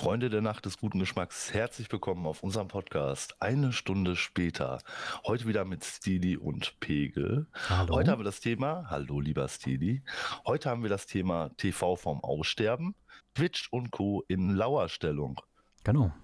Freunde 0.00 0.30
der 0.30 0.40
Nacht 0.40 0.64
des 0.64 0.78
guten 0.78 0.98
Geschmacks, 0.98 1.52
herzlich 1.52 1.92
willkommen 1.92 2.24
auf 2.24 2.42
unserem 2.42 2.68
Podcast. 2.68 3.36
Eine 3.42 3.70
Stunde 3.70 4.16
später. 4.16 4.78
Heute 5.26 5.46
wieder 5.46 5.66
mit 5.66 5.84
Stili 5.84 6.38
und 6.38 6.80
Pegel. 6.80 7.48
Hallo. 7.68 7.96
Heute 7.96 8.10
haben 8.10 8.20
wir 8.20 8.24
das 8.24 8.40
Thema, 8.40 8.86
hallo 8.88 9.20
lieber 9.20 9.46
Stili, 9.46 10.02
heute 10.46 10.70
haben 10.70 10.82
wir 10.82 10.88
das 10.88 11.06
Thema 11.06 11.50
TV 11.58 11.96
vom 11.96 12.24
Aussterben, 12.24 12.94
Twitch 13.34 13.68
und 13.72 13.90
Co. 13.90 14.24
in 14.26 14.54
Lauerstellung. 14.54 15.38
Genau. 15.84 16.14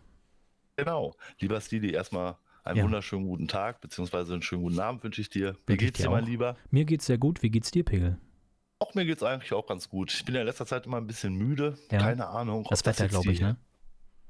Genau. 0.77 1.15
Lieber 1.39 1.61
Stili, 1.61 1.91
erstmal 1.91 2.39
einen 2.65 2.79
Ja. 2.79 2.85
wunderschönen 2.85 3.27
guten 3.27 3.47
Tag, 3.47 3.83
beziehungsweise 3.83 4.33
einen 4.33 4.43
schönen 4.43 4.63
guten 4.63 4.81
Abend 4.81 5.05
wünsche 5.05 5.21
ich 5.21 5.29
dir. 5.29 5.53
Wie 5.67 5.73
Wünsche 5.75 5.85
geht's 5.85 5.99
dir 5.99 6.05
dir, 6.05 6.11
mein 6.13 6.25
auch. 6.25 6.29
Lieber? 6.29 6.57
Mir 6.71 6.87
geht's 6.87 7.05
sehr 7.05 7.19
gut. 7.19 7.43
Wie 7.43 7.51
geht's 7.51 7.71
dir, 7.73 7.85
Pegel? 7.85 8.19
Auch 8.79 8.95
mir 8.95 9.07
geht's 9.07 9.23
eigentlich 9.23 9.53
auch 9.55 9.67
ganz 9.67 9.89
gut. 9.89 10.13
Ich 10.13 10.25
bin 10.25 10.35
ja 10.35 10.43
in 10.43 10.47
letzter 10.47 10.67
Zeit 10.67 10.87
immer 10.87 10.99
ein 10.99 11.07
bisschen 11.07 11.35
müde. 11.35 11.79
Ja. 11.91 11.99
Keine 11.99 12.27
Ahnung. 12.29 12.67
Das 12.69 12.85
Wetter, 12.85 13.09
glaube 13.09 13.33
ich, 13.33 13.41
ne? 13.41 13.57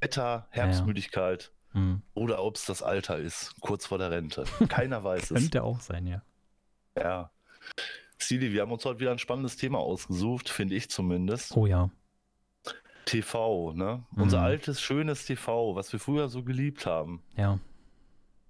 Wetter, 0.00 0.46
ja. 0.52 0.62
Herbstmüdigkeit 0.62 1.52
Hm. 1.72 2.00
oder 2.14 2.42
ob 2.42 2.56
es 2.56 2.64
das 2.64 2.82
Alter 2.82 3.18
ist, 3.18 3.60
kurz 3.60 3.86
vor 3.86 3.98
der 3.98 4.10
Rente. 4.10 4.44
Keiner 4.68 5.04
weiß 5.04 5.32
es. 5.32 5.42
Könnte 5.42 5.62
auch 5.64 5.80
sein, 5.80 6.06
ja. 6.06 6.22
Ja. 6.96 7.30
Stili, 8.18 8.52
wir 8.52 8.62
haben 8.62 8.72
uns 8.72 8.84
heute 8.84 9.00
wieder 9.00 9.10
ein 9.10 9.18
spannendes 9.18 9.56
Thema 9.56 9.78
ausgesucht, 9.78 10.48
finde 10.48 10.74
ich 10.74 10.88
zumindest. 10.88 11.54
Oh 11.56 11.66
ja. 11.66 11.90
TV, 13.04 13.72
ne? 13.72 14.04
Mhm. 14.12 14.22
Unser 14.22 14.40
altes, 14.40 14.80
schönes 14.80 15.26
TV, 15.26 15.74
was 15.74 15.92
wir 15.92 16.00
früher 16.00 16.28
so 16.28 16.42
geliebt 16.42 16.86
haben. 16.86 17.22
Ja. 17.36 17.58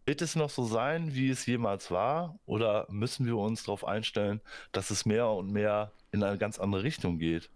Wird 0.07 0.23
es 0.23 0.37
noch 0.37 0.51
so 0.51 0.65
sein, 0.65 1.15
wie 1.15 1.31
es 1.31 1.47
jemals 1.47 1.91
war? 1.91 2.39
Oder 2.47 2.87
müssen 2.89 3.27
wir 3.27 3.37
uns 3.37 3.65
darauf 3.65 3.85
einstellen, 3.85 4.41
dass 4.71 4.91
es 4.91 5.05
mehr 5.05 5.29
und 5.29 5.51
mehr 5.51 5.91
in 6.13 6.23
eine 6.23 6.39
ganz 6.39 6.61
andere 6.61 6.85
Richtung 6.85 7.19
geht? 7.19 7.51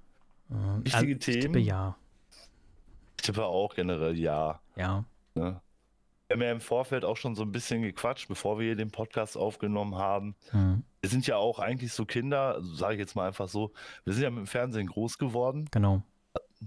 Äh, 0.50 0.84
Wichtige 0.84 1.12
ich 1.12 1.18
Themen? 1.20 1.40
tippe 1.40 1.58
ja. 1.60 1.96
Ich 3.16 3.22
tippe 3.22 3.44
auch 3.44 3.76
generell 3.76 4.18
ja. 4.18 4.60
Ja. 4.74 5.04
Ne? 5.36 5.60
Wir 6.26 6.34
haben 6.34 6.42
ja 6.42 6.50
im 6.50 6.60
Vorfeld 6.60 7.04
auch 7.04 7.16
schon 7.16 7.36
so 7.36 7.42
ein 7.42 7.52
bisschen 7.52 7.82
gequatscht, 7.82 8.26
bevor 8.26 8.58
wir 8.58 8.66
hier 8.66 8.76
den 8.76 8.90
Podcast 8.90 9.36
aufgenommen 9.36 9.94
haben. 9.94 10.34
Hm. 10.50 10.82
Wir 11.00 11.10
sind 11.10 11.28
ja 11.28 11.36
auch 11.36 11.60
eigentlich 11.60 11.92
so 11.92 12.04
Kinder, 12.04 12.60
sage 12.62 12.94
ich 12.94 13.00
jetzt 13.00 13.14
mal 13.14 13.28
einfach 13.28 13.48
so, 13.48 13.72
wir 14.04 14.12
sind 14.12 14.24
ja 14.24 14.30
mit 14.30 14.40
dem 14.40 14.46
Fernsehen 14.48 14.88
groß 14.88 15.18
geworden. 15.18 15.68
Genau. 15.70 16.02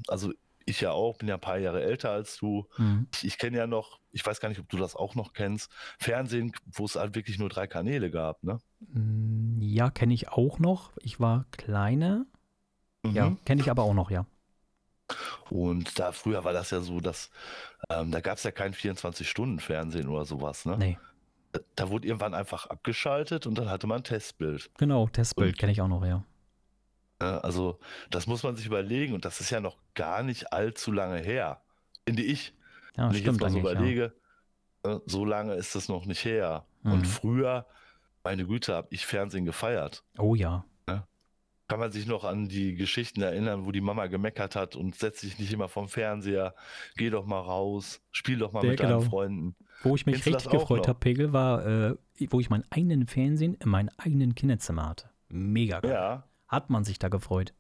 Also 0.08 0.32
ich 0.66 0.82
ja 0.82 0.92
auch, 0.92 1.18
bin 1.18 1.28
ja 1.30 1.36
ein 1.36 1.42
paar 1.42 1.58
Jahre 1.58 1.84
älter 1.84 2.12
als 2.12 2.38
du. 2.38 2.68
Hm. 2.76 3.08
Ich, 3.14 3.26
ich 3.26 3.38
kenne 3.38 3.58
ja 3.58 3.68
noch, 3.68 4.00
ich 4.12 4.26
weiß 4.26 4.40
gar 4.40 4.50
nicht, 4.50 4.60
ob 4.60 4.70
du 4.70 4.78
das 4.78 4.96
auch 4.96 5.16
noch 5.16 5.34
kennst, 5.34 5.72
Fernsehen, 6.00 6.54
wo 6.66 6.86
es 6.86 6.96
halt 6.96 7.16
wirklich 7.16 7.40
nur 7.40 7.50
drei 7.50 7.68
Kanäle 7.68 8.10
gab, 8.12 8.44
ne? 8.44 8.60
Hm, 8.94 9.60
Ja, 9.62 9.90
kenne 9.90 10.14
ich 10.14 10.30
auch 10.30 10.60
noch. 10.60 10.92
Ich 11.02 11.20
war 11.20 11.46
kleiner. 11.52 12.26
Ja, 13.06 13.30
Mhm. 13.32 13.38
kenne 13.46 13.62
ich 13.62 13.70
aber 13.72 13.84
auch 13.84 13.94
noch, 13.94 14.12
ja. 14.12 14.26
Und 15.50 16.00
da 16.00 16.12
früher 16.12 16.44
war 16.44 16.54
das 16.54 16.72
ja 16.72 16.80
so, 16.82 17.00
dass 17.00 17.30
ähm, 17.90 18.12
da 18.12 18.22
gab 18.22 18.38
es 18.38 18.44
ja 18.44 18.52
kein 18.52 18.74
24-Stunden-Fernsehen 18.74 20.08
oder 20.08 20.26
sowas, 20.26 20.66
ne? 20.66 20.78
Nee. 20.78 20.98
Da, 21.52 21.60
da 21.76 21.90
wurde 21.90 22.08
irgendwann 22.08 22.34
einfach 22.34 22.68
abgeschaltet 22.68 23.46
und 23.46 23.58
dann 23.58 23.70
hatte 23.70 23.86
man 23.88 23.98
ein 23.98 24.04
Testbild. 24.04 24.72
Genau, 24.78 25.08
Testbild 25.08 25.58
kenne 25.58 25.72
ich 25.72 25.82
auch 25.82 25.88
noch, 25.88 26.06
ja. 26.06 26.24
Ne? 27.22 27.44
Also 27.44 27.80
das 28.10 28.28
muss 28.28 28.44
man 28.44 28.56
sich 28.56 28.66
überlegen 28.66 29.14
und 29.14 29.26
das 29.26 29.42
ist 29.42 29.50
ja 29.50 29.60
noch 29.60 29.78
gar 29.94 30.24
nicht 30.24 30.54
allzu 30.54 30.92
lange 30.92 31.20
her, 31.20 31.62
finde 32.06 32.24
ich. 32.24 32.54
Ja, 32.98 33.10
Wenn 33.10 33.18
ich 33.18 33.26
jetzt 33.26 33.40
mal 33.40 33.50
so 33.50 33.58
eigentlich, 33.58 33.66
ja. 33.66 33.72
überlege, 33.72 34.14
äh, 34.84 35.00
so 35.06 35.26
lange 35.26 35.56
ist 35.56 35.76
das 35.76 35.90
noch 35.90 36.06
nicht 36.06 36.24
her. 36.26 36.66
Mhm. 36.84 36.92
Und 36.92 37.08
früher, 37.08 37.66
meine 38.24 38.46
Güte, 38.46 38.76
habe 38.76 38.88
ich 38.92 39.06
Fernsehen 39.06 39.46
gefeiert. 39.46 40.04
Oh 40.18 40.36
ja. 40.36 40.66
Kann 41.70 41.80
man 41.80 41.92
sich 41.92 42.06
noch 42.06 42.26
an 42.26 42.50
die 42.50 42.76
Geschichten 42.76 43.22
erinnern, 43.22 43.66
wo 43.66 43.72
die 43.72 43.82
Mama 43.82 44.08
gemeckert 44.08 44.56
hat 44.56 44.76
und 44.76 44.96
setz 44.96 45.22
dich 45.22 45.40
nicht 45.40 45.52
immer 45.54 45.70
vom 45.70 45.88
Fernseher, 45.88 46.54
geh 46.98 47.10
doch 47.10 47.26
mal 47.26 47.40
raus, 47.40 48.02
spiel 48.12 48.38
doch 48.38 48.52
mal 48.52 48.64
Ja, 48.66 48.72
mit 48.72 48.80
deinen 48.82 49.00
genau. 49.00 49.10
Freunden. 49.10 49.56
Wo 49.82 49.96
ich 49.96 50.06
mich 50.06 50.22
Kennst 50.22 50.28
richtig 50.28 50.52
gefreut 50.52 50.88
habe, 50.90 51.00
Pegel, 51.00 51.32
war, 51.32 51.66
äh, 51.66 51.96
wo 52.30 52.42
ich 52.42 52.50
meinen 52.50 52.66
eigenen 52.70 53.08
Fernsehen 53.08 53.56
in 53.56 53.70
meinem 53.70 53.90
eigenen 53.98 54.36
Kinderzimmer 54.36 54.90
hatte. 54.90 55.10
Mega 55.30 55.80
geil. 55.80 55.92
Ja, 55.92 56.24
Hat 56.54 56.70
man 56.70 56.84
sich 56.84 57.00
da 57.00 57.10
gefreut. 57.10 57.56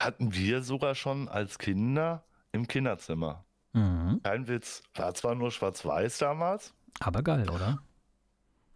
hatten 0.00 0.34
wir 0.34 0.62
sogar 0.62 0.96
schon 0.96 1.28
als 1.28 1.58
Kinder 1.58 2.24
im 2.50 2.66
Kinderzimmer. 2.66 3.44
Mhm. 3.72 4.20
Kein 4.24 4.48
Witz. 4.48 4.82
War 4.96 5.14
zwar 5.14 5.36
nur 5.36 5.52
schwarz-weiß 5.52 6.18
damals. 6.18 6.74
Aber 6.98 7.22
geil, 7.22 7.48
oder? 7.48 7.78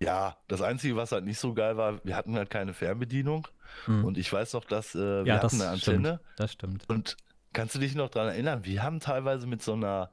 Ja, 0.00 0.36
das 0.46 0.62
Einzige, 0.62 0.94
was 0.94 1.10
halt 1.10 1.24
nicht 1.24 1.40
so 1.40 1.52
geil 1.52 1.76
war, 1.76 2.04
wir 2.04 2.14
hatten 2.14 2.36
halt 2.36 2.50
keine 2.50 2.72
Fernbedienung. 2.74 3.48
Mhm. 3.88 4.04
Und 4.04 4.18
ich 4.18 4.32
weiß 4.32 4.52
noch, 4.52 4.64
dass 4.64 4.94
äh, 4.94 5.24
wir 5.24 5.26
ja, 5.26 5.34
hatten 5.42 5.58
das 5.58 5.66
eine 5.66 5.78
stimmt. 5.78 6.06
Antenne. 6.06 6.20
Das 6.36 6.52
stimmt. 6.52 6.88
Und 6.88 7.16
kannst 7.52 7.74
du 7.74 7.80
dich 7.80 7.96
noch 7.96 8.10
daran 8.10 8.28
erinnern? 8.28 8.64
Wir 8.64 8.84
haben 8.84 9.00
teilweise 9.00 9.48
mit 9.48 9.62
so 9.62 9.72
einer, 9.72 10.12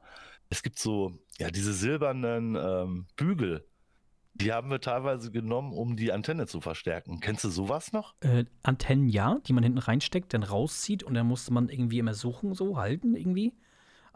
es 0.50 0.64
gibt 0.64 0.80
so, 0.80 1.16
ja, 1.38 1.52
diese 1.52 1.72
silbernen 1.72 2.56
ähm, 2.56 3.06
Bügel, 3.16 3.64
die 4.40 4.52
haben 4.52 4.70
wir 4.70 4.80
teilweise 4.80 5.30
genommen, 5.30 5.72
um 5.72 5.96
die 5.96 6.12
Antenne 6.12 6.46
zu 6.46 6.60
verstärken. 6.60 7.20
Kennst 7.20 7.44
du 7.44 7.48
sowas 7.48 7.92
noch? 7.92 8.14
Äh, 8.20 8.44
Antennen 8.62 9.08
ja, 9.08 9.38
die 9.46 9.52
man 9.52 9.62
hinten 9.64 9.78
reinsteckt, 9.78 10.32
dann 10.34 10.42
rauszieht 10.42 11.02
und 11.02 11.14
dann 11.14 11.26
musste 11.26 11.52
man 11.52 11.68
irgendwie 11.68 11.98
immer 11.98 12.14
suchen, 12.14 12.54
so 12.54 12.76
halten 12.76 13.14
irgendwie. 13.14 13.54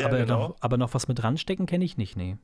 Ja, 0.01 0.07
aber, 0.07 0.19
genau. 0.19 0.49
noch, 0.49 0.57
aber 0.61 0.77
noch 0.77 0.95
was 0.95 1.09
mit 1.09 1.19
dran 1.19 1.37
stecken 1.37 1.67
kenne 1.67 1.85
ich 1.85 1.97
nicht, 1.97 2.17
nee. 2.17 2.37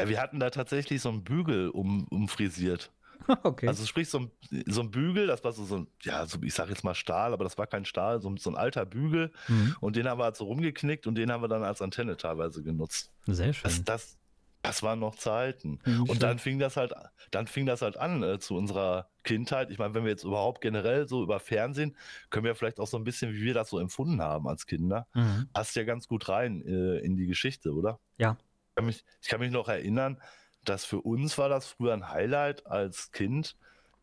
Ja, 0.00 0.08
wir 0.08 0.20
hatten 0.20 0.40
da 0.40 0.50
tatsächlich 0.50 1.02
so 1.02 1.10
einen 1.10 1.24
Bügel 1.24 1.68
um, 1.70 2.06
umfrisiert. 2.08 2.90
okay. 3.42 3.68
Also 3.68 3.84
sprich 3.84 4.08
so 4.08 4.18
ein, 4.20 4.30
so 4.66 4.80
ein 4.80 4.90
Bügel, 4.90 5.26
das 5.26 5.44
war 5.44 5.52
so, 5.52 5.64
so 5.66 5.76
ein, 5.78 5.86
ja, 6.02 6.24
so, 6.24 6.38
ich 6.42 6.54
sag 6.54 6.70
jetzt 6.70 6.84
mal 6.84 6.94
Stahl, 6.94 7.34
aber 7.34 7.44
das 7.44 7.58
war 7.58 7.66
kein 7.66 7.84
Stahl, 7.84 8.22
so, 8.22 8.30
ein- 8.30 8.38
so 8.38 8.48
ein 8.50 8.56
alter 8.56 8.86
Bügel. 8.86 9.30
mhm. 9.48 9.76
Und 9.80 9.96
den 9.96 10.08
haben 10.08 10.18
wir 10.18 10.24
halt 10.24 10.36
so 10.36 10.44
rumgeknickt 10.44 11.06
und 11.06 11.16
den 11.16 11.30
haben 11.30 11.42
wir 11.42 11.48
dann 11.48 11.62
als 11.62 11.82
Antenne 11.82 12.16
teilweise 12.16 12.62
genutzt. 12.62 13.10
Sehr 13.26 13.52
schön. 13.52 13.62
Das, 13.64 13.84
das, 13.84 14.18
das 14.62 14.82
waren 14.82 14.98
noch 14.98 15.14
Zeiten. 15.14 15.78
Mhm, 15.86 16.02
Und 16.04 16.22
dann 16.22 16.38
fing 16.38 16.58
das 16.58 16.76
halt, 16.76 16.92
dann 17.30 17.46
fing 17.46 17.64
das 17.66 17.80
halt 17.82 17.96
an 17.96 18.22
äh, 18.22 18.38
zu 18.38 18.54
unserer 18.56 19.08
Kindheit. 19.24 19.70
Ich 19.70 19.78
meine, 19.78 19.94
wenn 19.94 20.04
wir 20.04 20.10
jetzt 20.10 20.24
überhaupt 20.24 20.60
generell 20.60 21.08
so 21.08 21.22
über 21.22 21.40
Fernsehen, 21.40 21.96
können 22.28 22.44
wir 22.44 22.54
vielleicht 22.54 22.78
auch 22.80 22.86
so 22.86 22.96
ein 22.98 23.04
bisschen, 23.04 23.32
wie 23.32 23.40
wir 23.42 23.54
das 23.54 23.70
so 23.70 23.78
empfunden 23.78 24.20
haben 24.20 24.46
als 24.48 24.66
Kinder, 24.66 25.06
Mhm. 25.14 25.48
passt 25.52 25.76
ja 25.76 25.84
ganz 25.84 26.08
gut 26.08 26.28
rein 26.28 26.60
äh, 26.62 26.98
in 26.98 27.16
die 27.16 27.26
Geschichte, 27.26 27.72
oder? 27.72 28.00
Ja. 28.18 28.36
Ich 28.68 28.74
kann, 28.76 28.86
mich, 28.86 29.04
ich 29.22 29.28
kann 29.28 29.40
mich 29.40 29.50
noch 29.50 29.68
erinnern, 29.68 30.20
dass 30.64 30.84
für 30.84 31.00
uns 31.00 31.38
war 31.38 31.48
das 31.48 31.66
früher 31.66 31.94
ein 31.94 32.08
Highlight 32.10 32.66
als 32.66 33.12
Kind, 33.12 33.56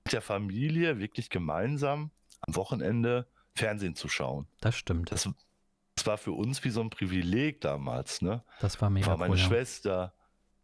mit 0.05 0.13
der 0.13 0.21
Familie 0.21 0.97
wirklich 0.99 1.29
gemeinsam 1.29 2.11
am 2.41 2.55
Wochenende 2.55 3.27
Fernsehen 3.55 3.95
zu 3.95 4.07
schauen. 4.09 4.47
Das 4.61 4.75
stimmt. 4.75 5.11
Das, 5.11 5.29
das 5.95 6.05
war 6.07 6.17
für 6.17 6.31
uns 6.31 6.63
wie 6.63 6.69
so 6.69 6.81
ein 6.81 6.89
Privileg 6.89 7.61
damals, 7.61 8.21
ne? 8.21 8.43
Das 8.59 8.81
war 8.81 8.89
mega 8.89 9.07
war 9.07 9.17
meine 9.17 9.33
cool. 9.33 9.37
Schwester, 9.39 10.13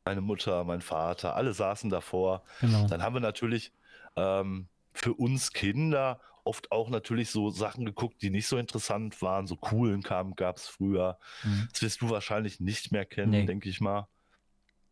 meine 0.06 0.22
Mutter, 0.22 0.64
mein 0.64 0.81
Vater, 0.81 1.36
alle 1.36 1.53
saßen 1.53 1.90
davor. 1.90 2.44
Genau. 2.62 2.88
Dann 2.88 3.02
haben 3.03 3.16
wir 3.16 3.19
natürlich 3.22 3.72
ähm, 4.16 4.68
für 4.94 5.14
uns 5.14 5.53
Kinder 5.53 6.19
oft 6.44 6.72
auch 6.72 6.90
natürlich 6.90 7.31
so 7.31 7.50
Sachen 7.50 7.86
geguckt, 7.86 8.22
die 8.22 8.30
nicht 8.30 8.47
so 8.47 8.58
interessant 8.58 9.22
waren. 9.22 9.47
So 9.47 9.56
coolen 9.56 10.03
Kampf 10.03 10.36
gab 10.36 10.58
es 10.58 10.68
früher. 10.68 11.18
Mhm. 11.44 11.68
Das 11.72 11.81
wirst 11.81 12.02
du 12.02 12.09
wahrscheinlich 12.09 12.59
nicht 12.59 12.92
mehr 12.92 13.06
kennen, 13.06 13.31
Nee. 13.31 13.46
denke 13.46 13.69
ich 13.69 13.80
mal. 13.80 14.08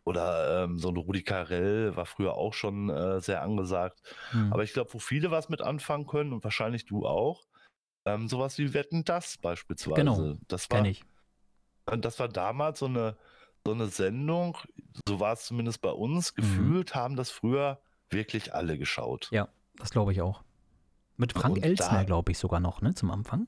Oder 0.03 0.63
ähm, 0.63 0.79
so 0.79 0.89
ein 0.89 0.95
Rudi 0.97 1.21
Carell 1.23 1.95
war 1.95 2.05
früher 2.05 2.33
auch 2.33 2.53
schon 2.53 2.89
äh, 2.89 3.19
sehr 3.19 3.43
angesagt. 3.43 4.01
Mhm. 4.33 4.51
Aber 4.53 4.63
ich 4.63 4.73
glaube, 4.73 4.93
wo 4.93 4.99
viele 4.99 5.29
was 5.29 5.49
mit 5.49 5.61
anfangen 5.61 6.07
können 6.07 6.33
und 6.33 6.43
wahrscheinlich 6.43 6.85
du 6.85 7.05
auch, 7.05 7.45
ähm, 8.05 8.27
sowas 8.27 8.57
wie 8.57 8.73
Wetten 8.73 9.03
das 9.03 9.37
beispielsweise. 9.37 9.95
Genau, 9.95 10.37
das 10.47 10.71
war, 10.71 10.77
Kenn 10.77 10.85
ich. 10.85 11.03
und 11.85 12.03
das 12.05 12.17
war 12.17 12.29
damals 12.29 12.79
so 12.79 12.87
eine, 12.87 13.15
so 13.65 13.73
eine 13.73 13.87
Sendung, 13.87 14.57
so 15.07 15.19
war 15.19 15.33
es 15.33 15.45
zumindest 15.45 15.81
bei 15.81 15.91
uns, 15.91 16.33
gefühlt 16.33 16.95
haben 16.95 17.15
das 17.15 17.31
früher 17.31 17.79
wirklich 18.09 18.53
alle 18.53 18.77
geschaut. 18.77 19.27
Ja, 19.31 19.47
das 19.77 19.91
glaube 19.91 20.11
ich 20.11 20.21
auch. 20.21 20.41
Mit 21.17 21.33
Frank 21.33 21.57
Und 21.57 21.63
Elstner, 21.63 21.99
da- 21.99 22.03
glaube 22.03 22.31
ich, 22.31 22.37
sogar 22.39 22.59
noch, 22.59 22.81
ne, 22.81 22.93
zum 22.95 23.11
Anfang. 23.11 23.47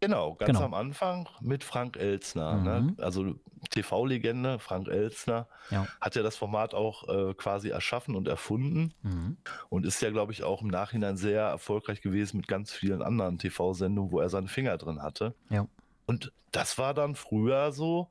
Genau, 0.00 0.34
ganz 0.36 0.46
Genau. 0.52 0.62
am 0.64 0.74
Anfang 0.74 1.28
mit 1.40 1.64
Frank 1.64 1.96
Elzner. 1.96 2.52
Mhm. 2.54 2.64
Ne? 2.64 2.94
Also 2.98 3.34
TV-Legende, 3.70 4.60
Frank 4.60 4.86
Elzner, 4.86 5.48
Ja. 5.70 5.86
hat 6.00 6.14
ja 6.14 6.22
das 6.22 6.36
Format 6.36 6.72
auch 6.72 7.08
äh, 7.08 7.34
quasi 7.34 7.70
erschaffen 7.70 8.14
und 8.14 8.28
erfunden 8.28 8.94
Mhm. 9.02 9.36
und 9.70 9.84
ist 9.84 10.00
ja, 10.00 10.10
glaube 10.10 10.30
ich, 10.32 10.44
auch 10.44 10.62
im 10.62 10.68
Nachhinein 10.68 11.16
sehr 11.16 11.42
erfolgreich 11.42 12.00
gewesen 12.00 12.36
mit 12.36 12.46
ganz 12.46 12.72
vielen 12.72 13.02
anderen 13.02 13.38
TV-Sendungen, 13.38 14.12
wo 14.12 14.20
er 14.20 14.28
seinen 14.28 14.46
Finger 14.46 14.78
drin 14.78 15.02
hatte. 15.02 15.34
Ja. 15.50 15.66
Und 16.06 16.32
das 16.52 16.78
war 16.78 16.94
dann 16.94 17.16
früher 17.16 17.72
so, 17.72 18.08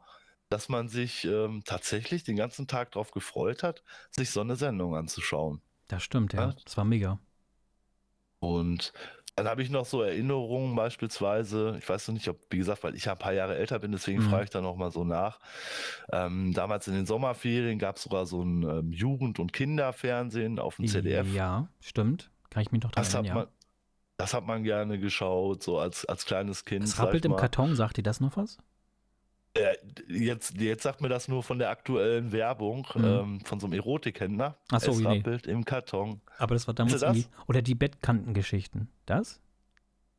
dass 0.50 0.70
man 0.70 0.88
sich 0.88 1.26
ähm, 1.26 1.64
tatsächlich 1.66 2.24
den 2.24 2.36
ganzen 2.36 2.68
Tag 2.68 2.92
darauf 2.92 3.12
gefreut 3.12 3.64
hat, 3.64 3.84
sich 4.12 4.30
so 4.32 4.42
eine 4.42 4.56
Sendung 4.56 4.96
anzuschauen. 4.96 5.62
Das 5.88 6.04
stimmt, 6.04 6.34
ja. 6.34 6.50
Ja. 6.50 6.56
Das 6.64 6.78
war 6.78 6.86
mega. 6.86 7.20
Und 8.40 8.94
dann 9.36 9.48
habe 9.48 9.62
ich 9.62 9.70
noch 9.70 9.86
so 9.86 10.02
Erinnerungen 10.02 10.76
beispielsweise, 10.76 11.76
ich 11.78 11.88
weiß 11.88 12.08
noch 12.08 12.16
nicht, 12.16 12.28
ob, 12.28 12.40
wie 12.50 12.58
gesagt, 12.58 12.84
weil 12.84 12.96
ich 12.96 13.06
ja 13.06 13.12
ein 13.12 13.20
paar 13.20 13.34
Jahre 13.34 13.56
älter 13.56 13.78
bin, 13.78 13.92
deswegen 13.92 14.24
Mhm. 14.24 14.30
frage 14.30 14.46
ich 14.46 14.50
da 14.50 14.62
noch 14.62 14.76
mal 14.76 14.92
so 14.92 15.04
nach. 15.04 15.40
Ähm, 16.12 16.54
damals 16.54 16.88
in 16.88 16.96
den 16.96 17.06
Sommerferien 17.06 17.78
gab 17.78 17.98
es 17.98 18.04
sogar 18.04 18.26
so 18.26 18.42
ein 18.42 18.64
ähm, 18.64 18.92
Jugend- 18.92 19.38
und 19.38 19.54
Kinderfernsehen 19.54 20.58
auf 20.58 20.78
dem 20.78 20.88
ZDF. 20.88 21.32
Ja, 21.34 21.70
stimmt. 21.82 22.32
Kann 22.50 22.64
ich 22.64 22.72
mich 22.72 22.82
noch 22.82 22.92
hat, 22.96 23.14
erinnern, 23.14 23.26
ja. 23.38 23.48
das 24.18 24.34
hat 24.34 24.48
man 24.48 24.64
gerne 24.64 24.98
geschaut, 24.98 25.62
so 25.62 25.78
als, 25.78 26.06
als 26.06 26.26
kleines 26.26 26.66
Kind. 26.66 26.84
Es 26.84 26.98
rappelt 26.98 27.24
im. 27.26 27.36
Karton, 27.36 27.76
sagt 27.76 27.98
dir 27.98 28.04
das 28.04 28.20
noch 28.20 28.38
was? 28.38 28.58
Äh, 29.58 29.78
jetzt, 30.08 30.56
jetzt 30.60 30.84
sagt 30.84 31.02
mir 31.02 31.10
das 31.10 31.28
nur 31.28 31.44
von 31.44 31.60
der 31.60 31.70
aktuellen 31.70 32.32
Werbung 32.32 32.88
Mhm. 32.96 33.04
ähm, 33.06 33.42
von 33.46 33.60
so 33.60 33.68
einem 33.68 33.74
Erotikhändler. 33.74 34.58
Ach 34.72 34.80
so, 34.82 34.92
es 34.92 35.00
nee. 35.00 35.08
rappelt 35.08 35.48
im 35.48 35.66
Karton. 35.66 36.22
Aber 36.38 36.56
das 36.56 36.68
war 36.68 36.74
damals 36.74 37.00
das? 37.00 37.04
irgendwie. 37.04 37.28
Oder 37.48 37.62
die 37.62 37.76
Bettkantengeschichten. 37.76 38.90
Das? 39.06 39.42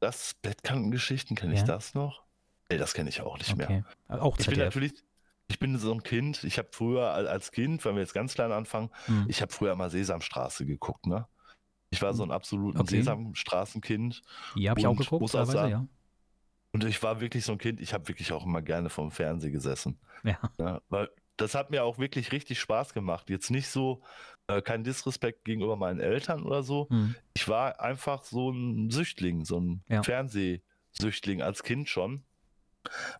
Das 0.00 0.34
Bettkantengeschichten, 0.42 1.36
kenne 1.36 1.54
ich 1.54 1.60
Ja. 1.60 1.66
das 1.66 1.94
noch? 1.94 2.22
Nee, 2.70 2.78
das 2.78 2.94
kenne 2.94 3.08
ich 3.08 3.20
auch 3.20 3.38
nicht 3.38 3.56
mehr. 3.56 3.66
Okay. 3.68 3.84
Auch 4.20 4.38
Ich 4.38 4.46
bin 4.46 4.54
ZDF. 4.56 4.64
natürlich, 4.74 4.92
ich 5.48 5.58
bin 5.58 5.78
so 5.78 5.92
ein 5.92 6.02
Kind, 6.02 6.44
ich 6.44 6.58
habe 6.58 6.68
früher 6.72 7.10
al- 7.12 7.26
als 7.26 7.50
Kind, 7.50 7.84
wenn 7.84 7.94
wir 7.94 8.02
jetzt 8.02 8.12
ganz 8.14 8.34
klein 8.34 8.52
anfangen, 8.52 8.90
Hm. 9.06 9.24
ich 9.28 9.40
habe 9.42 9.52
früher 9.52 9.74
mal 9.74 9.90
Sesamstraße 9.90 10.66
geguckt, 10.66 11.06
ne? 11.06 11.26
Ich 11.90 12.02
war 12.02 12.12
so 12.12 12.22
ein 12.22 12.30
absolutes 12.30 12.80
Okay. 12.82 12.98
Sesamstraßenkind 12.98 14.22
Die 14.56 14.68
habe 14.68 14.78
ich 14.78 14.86
auch 14.86 14.94
geguckt, 14.96 15.22
muss 15.22 15.34
auch 15.34 15.46
sagen- 15.46 15.70
ja. 15.70 15.86
Und 16.84 16.88
ich 16.88 17.02
war 17.02 17.20
wirklich 17.20 17.44
so 17.44 17.52
ein 17.52 17.58
Kind, 17.58 17.80
ich 17.80 17.92
habe 17.92 18.08
wirklich 18.08 18.32
auch 18.32 18.44
immer 18.44 18.62
gerne 18.62 18.88
vom 18.90 19.10
Fernseher 19.10 19.50
gesessen. 19.50 19.98
Ja. 20.22 20.38
Ja, 20.58 20.80
weil 20.88 21.08
das 21.36 21.54
hat 21.54 21.70
mir 21.70 21.84
auch 21.84 21.98
wirklich 21.98 22.32
richtig 22.32 22.58
Spaß 22.60 22.94
gemacht. 22.94 23.30
Jetzt 23.30 23.50
nicht 23.50 23.68
so, 23.68 24.02
äh, 24.48 24.60
kein 24.60 24.82
Disrespekt 24.84 25.44
gegenüber 25.44 25.76
meinen 25.76 26.00
Eltern 26.00 26.42
oder 26.42 26.62
so. 26.62 26.88
Hm. 26.90 27.14
Ich 27.34 27.48
war 27.48 27.80
einfach 27.80 28.24
so 28.24 28.50
ein 28.50 28.90
Süchtling, 28.90 29.44
so 29.44 29.60
ein 29.60 29.82
Ja. 29.88 30.02
Fernsehsüchtling 30.02 31.42
als 31.42 31.62
Kind 31.62 31.88
schon, 31.88 32.24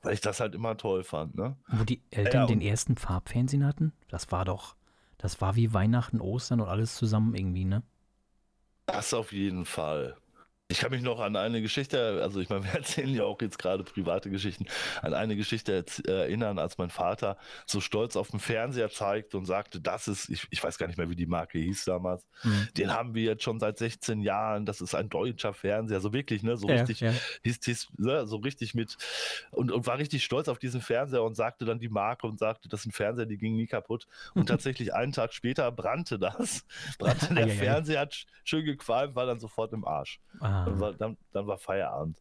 weil 0.03 0.15
ich 0.15 0.21
das 0.21 0.41
halt 0.41 0.55
immer 0.55 0.77
toll 0.77 1.05
fand. 1.05 1.37
Ne? 1.37 1.57
Wo 1.69 1.85
die 1.85 2.03
Eltern 2.11 2.43
Ja, 2.43 2.47
den 2.47 2.61
ersten 2.61 2.97
Farbfernsehen 2.97 3.65
hatten, 3.65 3.93
das 4.09 4.33
war 4.33 4.45
doch, 4.45 4.75
das 5.19 5.41
war 5.41 5.55
wie 5.57 5.73
Weihnachten, 5.73 6.21
Ostern 6.21 6.61
und 6.61 6.69
alles 6.69 6.97
zusammen 6.97 7.35
irgendwie, 7.35 7.65
ne? 7.65 7.83
Das 8.87 9.13
auf 9.15 9.33
jeden 9.33 9.65
Fall. 9.65 10.17
Ich 10.71 10.81
kann 10.81 10.91
mich 10.91 11.01
noch 11.01 11.19
an 11.19 11.35
eine 11.35 11.63
Geschichte, 11.63 12.21
also 12.23 12.41
ich 12.41 12.51
meine, 12.51 12.63
wir 12.65 12.73
erzählen 12.75 13.15
ja 13.15 13.25
auch 13.25 13.41
jetzt 13.41 13.59
gerade 13.59 13.83
private 13.85 14.29
Geschichten, 14.29 14.67
an 15.01 15.15
eine 15.15 15.35
Geschichte 15.35 15.83
erinnern, 16.07 16.59
als 16.59 16.77
mein 16.77 16.91
Vater 16.91 17.39
so 17.65 17.81
stolz 17.81 18.17
auf 18.17 18.29
dem 18.33 18.39
Fernseher 18.39 18.91
zeigte 18.91 19.39
und 19.39 19.47
sagte, 19.47 19.81
das 19.81 20.09
ist, 20.09 20.29
ich, 20.29 20.47
ich 20.51 20.63
weiß 20.63 20.77
gar 20.77 20.87
nicht 20.87 20.99
mehr, 20.99 21.09
wie 21.09 21.17
die 21.17 21.25
Marke 21.27 21.59
hieß 21.59 21.87
damals, 21.87 22.27
Hm. 22.43 22.69
den 22.77 22.93
haben 22.93 23.15
wir 23.15 23.23
jetzt 23.23 23.43
schon 23.45 23.59
seit 23.59 23.79
16 23.79 24.21
Jahren, 24.21 24.67
das 24.67 24.83
ist 24.83 24.95
ein 24.95 25.09
deutscher 25.09 25.55
Fernseher, 25.55 26.01
so 26.01 26.13
wirklich, 26.13 26.43
ne, 26.43 26.59
so 26.59 26.69
Ja, 26.69 26.75
richtig, 26.77 27.01
ja. 27.01 27.13
hieß, 27.45 27.61
hieß, 27.65 27.89
ne, 27.97 28.27
so 28.27 28.37
richtig 28.37 28.75
mit 28.75 28.99
und, 29.53 29.73
und 29.73 29.87
war 29.87 29.97
richtig 29.97 30.23
stolz 30.23 30.49
auf 30.49 30.59
diesen 30.59 30.83
Fernseher 30.83 31.23
und 31.25 31.35
sagte 31.35 31.65
dann 31.65 31.79
die 31.79 31.89
Marke 31.89 32.27
und 32.27 32.39
sagte, 32.39 32.69
das 32.69 32.81
ist 32.81 32.87
ein 32.89 32.93
Fernseher, 32.93 33.25
die 33.27 33.39
ging 33.39 33.57
nie 33.57 33.67
kaputt. 33.67 34.07
Und 34.35 34.47
tatsächlich 34.51 34.93
einen 34.93 35.13
Tag 35.13 35.33
später 35.33 35.73
brannte 35.73 36.19
das, 36.19 36.67
brannte 36.99 37.35
der 37.35 37.45
Eieiei. 37.47 37.57
Fernseher, 37.57 38.01
hat 38.01 38.13
sch- 38.13 38.27
schön 38.45 38.67
gequalmt, 38.67 39.15
war 39.17 39.25
dann 39.25 39.41
sofort 39.41 39.73
im 39.73 39.87
Arsch. 39.87 40.21
Ah, 40.41 40.58
Dann 40.67 40.81
war, 40.81 40.93
dann, 40.95 41.17
dann 41.33 41.47
war 41.47 41.59
Feierabend. 41.59 42.19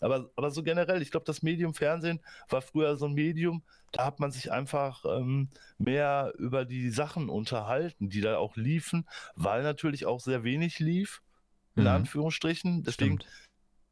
Aber, 0.00 0.30
aber 0.36 0.50
so 0.50 0.62
generell, 0.62 1.02
ich 1.02 1.10
glaube, 1.10 1.26
das 1.26 1.42
Medium 1.42 1.74
Fernsehen 1.74 2.20
war 2.48 2.62
früher 2.62 2.96
so 2.96 3.06
ein 3.06 3.14
Medium, 3.14 3.62
da 3.92 4.04
hat 4.06 4.18
man 4.20 4.30
sich 4.32 4.50
einfach 4.50 5.04
ähm, 5.04 5.48
mehr 5.78 6.32
über 6.38 6.64
die 6.64 6.90
Sachen 6.90 7.28
unterhalten, 7.28 8.08
die 8.08 8.20
da 8.20 8.38
auch 8.38 8.56
liefen, 8.56 9.06
weil 9.36 9.62
natürlich 9.62 10.06
auch 10.06 10.20
sehr 10.20 10.42
wenig 10.44 10.78
lief, 10.80 11.22
in 11.76 11.82
Mhm. 11.82 11.88
Anführungsstrichen. 11.88 12.82
Deswegen 12.82 13.20
stimmt. 13.20 13.26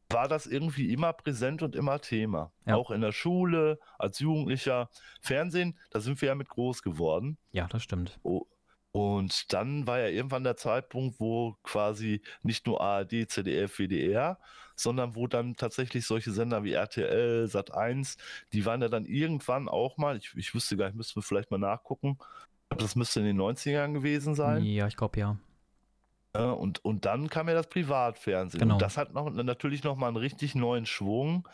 war 0.08 0.28
das 0.28 0.46
irgendwie 0.46 0.92
immer 0.92 1.12
präsent 1.12 1.62
und 1.62 1.74
immer 1.76 2.00
Thema. 2.00 2.52
Ja. 2.66 2.74
Auch 2.76 2.90
in 2.90 3.00
der 3.00 3.12
Schule, 3.12 3.78
als 3.98 4.18
Jugendlicher. 4.18 4.88
Fernsehen, 5.20 5.78
da 5.90 6.00
sind 6.00 6.20
wir 6.20 6.28
ja 6.28 6.34
mit 6.34 6.48
groß 6.48 6.82
geworden. 6.82 7.38
Ja, 7.52 7.66
das 7.68 7.82
stimmt. 7.84 8.18
Oh, 8.22 8.46
Und 8.92 9.52
dann 9.54 9.86
war 9.86 10.00
ja 10.00 10.08
irgendwann 10.08 10.44
der 10.44 10.56
Zeitpunkt, 10.56 11.18
wo 11.18 11.56
quasi 11.62 12.20
nicht 12.42 12.66
nur 12.66 12.80
ARD, 12.82 13.26
ZDF, 13.28 13.78
WDR, 13.78 14.38
sondern 14.76 15.16
wo 15.16 15.26
dann 15.26 15.56
tatsächlich 15.56 16.06
solche 16.06 16.30
Sender 16.30 16.62
wie 16.62 16.74
RTL, 16.74 17.46
Sat1, 17.46 18.18
die 18.52 18.66
waren 18.66 18.82
ja 18.82 18.88
dann 18.88 19.06
irgendwann 19.06 19.68
auch 19.68 19.96
mal, 19.96 20.18
ich, 20.18 20.34
ich 20.36 20.54
wüsste 20.54 20.76
gar 20.76 20.86
nicht, 20.86 20.96
müssten 20.96 21.16
wir 21.16 21.22
vielleicht 21.22 21.50
mal 21.50 21.58
nachgucken, 21.58 22.18
das 22.68 22.94
müsste 22.94 23.20
in 23.20 23.26
den 23.26 23.40
90ern 23.40 23.92
gewesen 23.94 24.34
sein. 24.34 24.62
Ja, 24.64 24.86
ich 24.86 24.96
glaube 24.96 25.18
ja. 25.18 25.36
Ja, 26.34 26.50
und, 26.52 26.82
und 26.84 27.04
dann 27.04 27.28
kam 27.28 27.48
ja 27.48 27.54
das 27.54 27.68
Privatfernsehen. 27.68 28.60
Genau. 28.60 28.74
Und 28.74 28.82
das 28.82 28.96
hat 28.96 29.12
noch, 29.12 29.30
natürlich 29.30 29.84
nochmal 29.84 30.08
einen 30.08 30.16
richtig 30.16 30.54
neuen 30.54 30.86
Schwung 30.86 31.46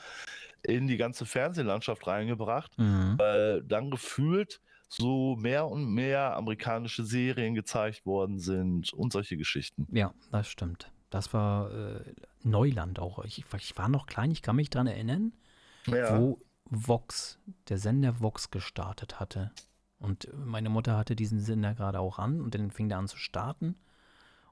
in 0.62 0.86
die 0.86 0.96
ganze 0.96 1.26
Fernsehlandschaft 1.26 2.06
reingebracht, 2.06 2.78
Mhm. 2.78 3.14
weil 3.18 3.62
dann 3.62 3.90
gefühlt 3.90 4.60
so 4.88 5.36
mehr 5.36 5.68
und 5.68 5.92
mehr 5.92 6.36
amerikanische 6.36 7.04
Serien 7.04 7.54
gezeigt 7.54 8.06
worden 8.06 8.38
sind 8.38 8.92
und 8.92 9.12
solche 9.12 9.36
Geschichten. 9.36 9.86
Ja, 9.92 10.14
das 10.30 10.48
stimmt. 10.48 10.90
Das 11.10 11.32
war 11.32 11.72
äh, 11.72 12.14
Neuland 12.42 12.98
auch. 12.98 13.24
Ich, 13.24 13.44
ich 13.56 13.78
war 13.78 13.88
noch 13.88 14.06
klein, 14.06 14.30
ich 14.30 14.42
kann 14.42 14.56
mich 14.56 14.70
dran 14.70 14.86
erinnern, 14.86 15.32
wo 15.86 16.40
Vox, 16.70 17.38
der 17.68 17.78
Sender 17.78 18.20
Vox 18.20 18.50
gestartet 18.50 19.20
hatte. 19.20 19.52
Und 19.98 20.28
meine 20.34 20.68
Mutter 20.68 20.96
hatte 20.96 21.16
diesen 21.16 21.40
Sender 21.40 21.74
gerade 21.74 22.00
auch 22.00 22.18
an 22.18 22.40
und 22.40 22.54
dann 22.54 22.70
fing 22.70 22.88
der 22.88 22.98
an 22.98 23.08
zu 23.08 23.16
starten. 23.16 23.76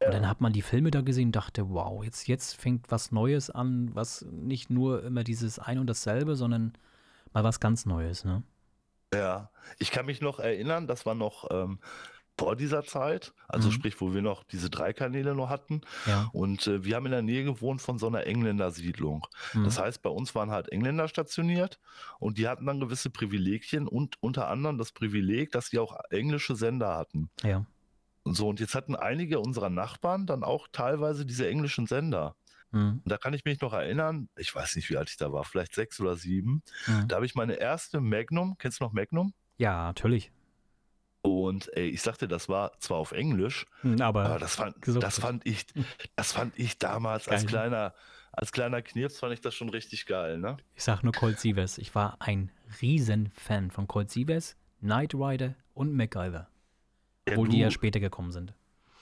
Und 0.05 0.13
dann 0.13 0.29
hat 0.29 0.41
man 0.41 0.53
die 0.53 0.63
Filme 0.63 0.91
da 0.91 1.01
gesehen 1.01 1.29
und 1.29 1.37
dachte, 1.37 1.71
wow, 1.71 2.05
jetzt, 2.05 2.29
jetzt 2.29 2.57
fängt 2.57 2.91
was 2.91 3.13
Neues 3.13 3.49
an, 3.49 3.95
was 3.95 4.27
nicht 4.31 4.69
nur 4.69 5.03
immer 5.05 5.25
dieses 5.25 5.59
ein 5.59 5.79
und 5.79 5.87
dasselbe, 5.87 6.37
sondern 6.37 6.75
mal 7.33 7.45
was 7.45 7.61
ganz 7.61 7.87
Neues, 7.87 8.25
ne? 8.25 8.43
Ja, 9.17 9.51
ich 9.79 9.91
kann 9.91 10.07
mich 10.07 10.21
noch 10.21 10.39
erinnern, 10.39 10.87
das 10.87 11.07
war 11.07 11.15
noch 11.15 11.49
ähm, 11.51 11.79
vor 12.39 12.55
dieser 12.55 12.85
Zeit, 12.85 13.33
also 13.49 13.69
Mhm. 13.69 13.73
sprich, 13.73 14.01
wo 14.01 14.13
wir 14.13 14.21
noch 14.21 14.45
diese 14.45 14.69
drei 14.69 14.93
Kanäle 14.93 15.35
noch 15.35 15.49
hatten. 15.49 15.81
Ja. 16.07 16.29
Und 16.35 16.67
äh, 16.67 16.85
wir 16.85 16.97
haben 16.97 17.07
in 17.07 17.13
der 17.13 17.23
Nähe 17.23 17.45
gewohnt 17.45 17.81
von 17.81 17.99
so 17.99 18.09
einer 18.09 18.27
Engländersiedlung. 18.27 19.27
Mhm. 19.55 19.65
Das 19.65 19.79
heißt, 19.79 20.03
bei 20.03 20.11
uns 20.11 20.35
waren 20.35 20.51
halt 20.51 20.69
Engländer 20.71 21.09
stationiert 21.09 21.81
und 22.19 22.37
die 22.37 22.47
hatten 22.47 22.67
dann 22.67 22.79
gewisse 22.81 23.09
Privilegien 23.09 23.89
und 23.89 24.23
unter 24.23 24.49
anderem 24.49 24.77
das 24.77 24.93
Privileg, 24.93 25.51
dass 25.53 25.69
sie 25.69 25.79
auch 25.79 25.97
englische 26.11 26.57
Sender 26.57 26.97
hatten. 26.97 27.31
ja. 27.43 27.65
So, 28.29 28.49
und 28.49 28.59
jetzt 28.59 28.75
hatten 28.75 28.97
einige 28.97 29.39
unserer 29.39 29.71
Nachbarn 29.71 30.27
dann 30.27 30.43
auch 30.43 30.67
teilweise 30.73 31.25
diese 31.25 31.49
englischen 31.49 31.87
Sender. 31.87 32.35
Mhm. 32.73 33.01
Und 33.05 33.11
da 33.11 33.17
kann 33.19 33.33
ich 33.35 33.45
mich 33.45 33.61
noch 33.61 33.73
erinnern, 33.73 34.29
ich 34.37 34.55
weiß 34.55 34.77
nicht, 34.77 34.91
wie 34.91 34.97
alt 34.97 35.09
ich 35.11 35.17
da 35.17 35.33
war, 35.33 35.45
vielleicht 35.45 35.75
sechs 35.75 36.01
oder 36.01 36.17
sieben. 36.17 36.63
Mhm. 36.87 37.09
Da 37.09 37.17
habe 37.17 37.27
ich 37.27 37.35
meine 37.35 37.55
erste 37.55 38.01
Magnum, 38.01 38.57
kennst 38.59 38.81
du 38.81 38.85
noch 38.85 38.93
Magnum? 38.93 39.33
Ja, 39.59 39.85
natürlich. 39.87 40.31
Und 41.23 41.75
ey, 41.77 41.89
ich 41.89 42.03
sagte, 42.03 42.29
das 42.29 42.49
war 42.49 42.79
zwar 42.79 42.99
auf 42.99 43.13
Englisch, 43.13 43.67
Mhm, 43.83 44.01
aber 44.01 44.25
Aber 44.27 44.39
das 44.39 44.55
fand, 44.57 44.77
das 44.87 45.19
fand 45.19 45.45
ich, 45.47 45.67
das 46.15 46.33
fand 46.33 46.57
ich 46.59 46.79
damals 46.79 47.29
als 47.29 47.43
Geil. 47.43 47.49
kleiner, 47.51 47.95
als 48.33 48.53
kleiner 48.53 48.81
Knirps 48.83 49.19
fand 49.19 49.33
ich 49.33 49.41
das 49.41 49.55
schon 49.55 49.69
richtig 49.71 50.07
geil, 50.07 50.39
ne? 50.39 50.57
ich 50.75 50.85
sag 50.85 51.03
nur 51.03 51.13
Colt 51.13 51.39
Sievers. 51.41 51.79
Ich 51.79 51.95
war 51.95 52.17
ein 52.21 52.53
Riesenfan 52.81 53.71
von 53.73 53.89
Colt 53.89 54.11
Sievers, 54.11 54.57
Knight 54.81 55.15
Rider 55.15 55.55
und 55.75 55.93
MacGyver. 55.95 56.49
Ja, 57.29 57.33
Obwohl 57.33 57.49
die 57.49 57.57
du- 57.57 57.63
ja 57.63 57.71
später 57.73 57.99
gekommen 57.99 58.31
sind. 58.31 58.55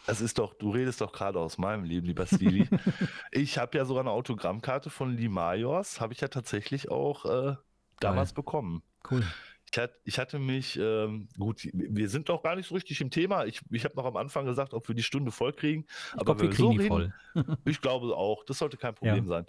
Das 0.07 0.21
ist 0.21 0.39
doch, 0.39 0.55
du 0.55 0.71
redest 0.71 1.01
doch 1.01 1.13
gerade 1.13 1.39
aus 1.41 1.57
meinem 1.59 1.85
Leben, 1.85 2.07
lieber 2.07 2.27
Stili. 2.27 2.69
ich 3.33 3.59
habe 3.59 3.79
ja 3.79 3.85
sogar 3.85 4.03
eine 4.03 4.11
Autogrammkarte 4.11 4.91
von 4.91 5.17
Lee 5.17 5.29
Majors, 5.29 6.01
habe 6.01 6.13
ich 6.13 6.21
ja 6.21 6.29
tatsächlich 6.29 6.91
auch 6.91 7.25
äh, 7.25 7.57
damals 8.01 8.33
bekommen. 8.35 8.83
Cool. 9.11 9.25
Ich, 9.73 9.79
hat, 9.79 9.93
ich 10.05 10.19
hatte 10.19 10.39
mich, 10.39 10.79
ähm, 10.79 11.29
gut, 11.39 11.69
wir 11.73 12.09
sind 12.09 12.29
doch 12.29 12.43
gar 12.43 12.55
nicht 12.55 12.69
so 12.69 12.75
richtig 12.75 13.01
im 13.01 13.11
Thema. 13.11 13.45
Ich, 13.47 13.61
ich 13.71 13.85
habe 13.85 13.97
noch 13.97 14.05
am 14.05 14.17
Anfang 14.17 14.45
gesagt, 14.45 14.73
ob 14.73 14.87
wir 14.87 14.95
die 14.95 15.03
Stunde 15.03 15.33
voll 15.33 15.53
kriegen. 15.53 15.85
Ich 15.89 16.13
Aber 16.15 16.25
glaube, 16.37 16.43
wir 16.43 16.51
kriegen 16.51 16.63
so 16.63 16.71
die 16.73 16.79
reden- 16.79 17.13
voll. 17.35 17.57
Ich 17.65 17.81
glaube 17.81 18.15
auch, 18.17 18.45
das 18.45 18.59
sollte 18.59 18.77
kein 18.77 18.95
Problem 18.95 19.27
sein. 19.27 19.47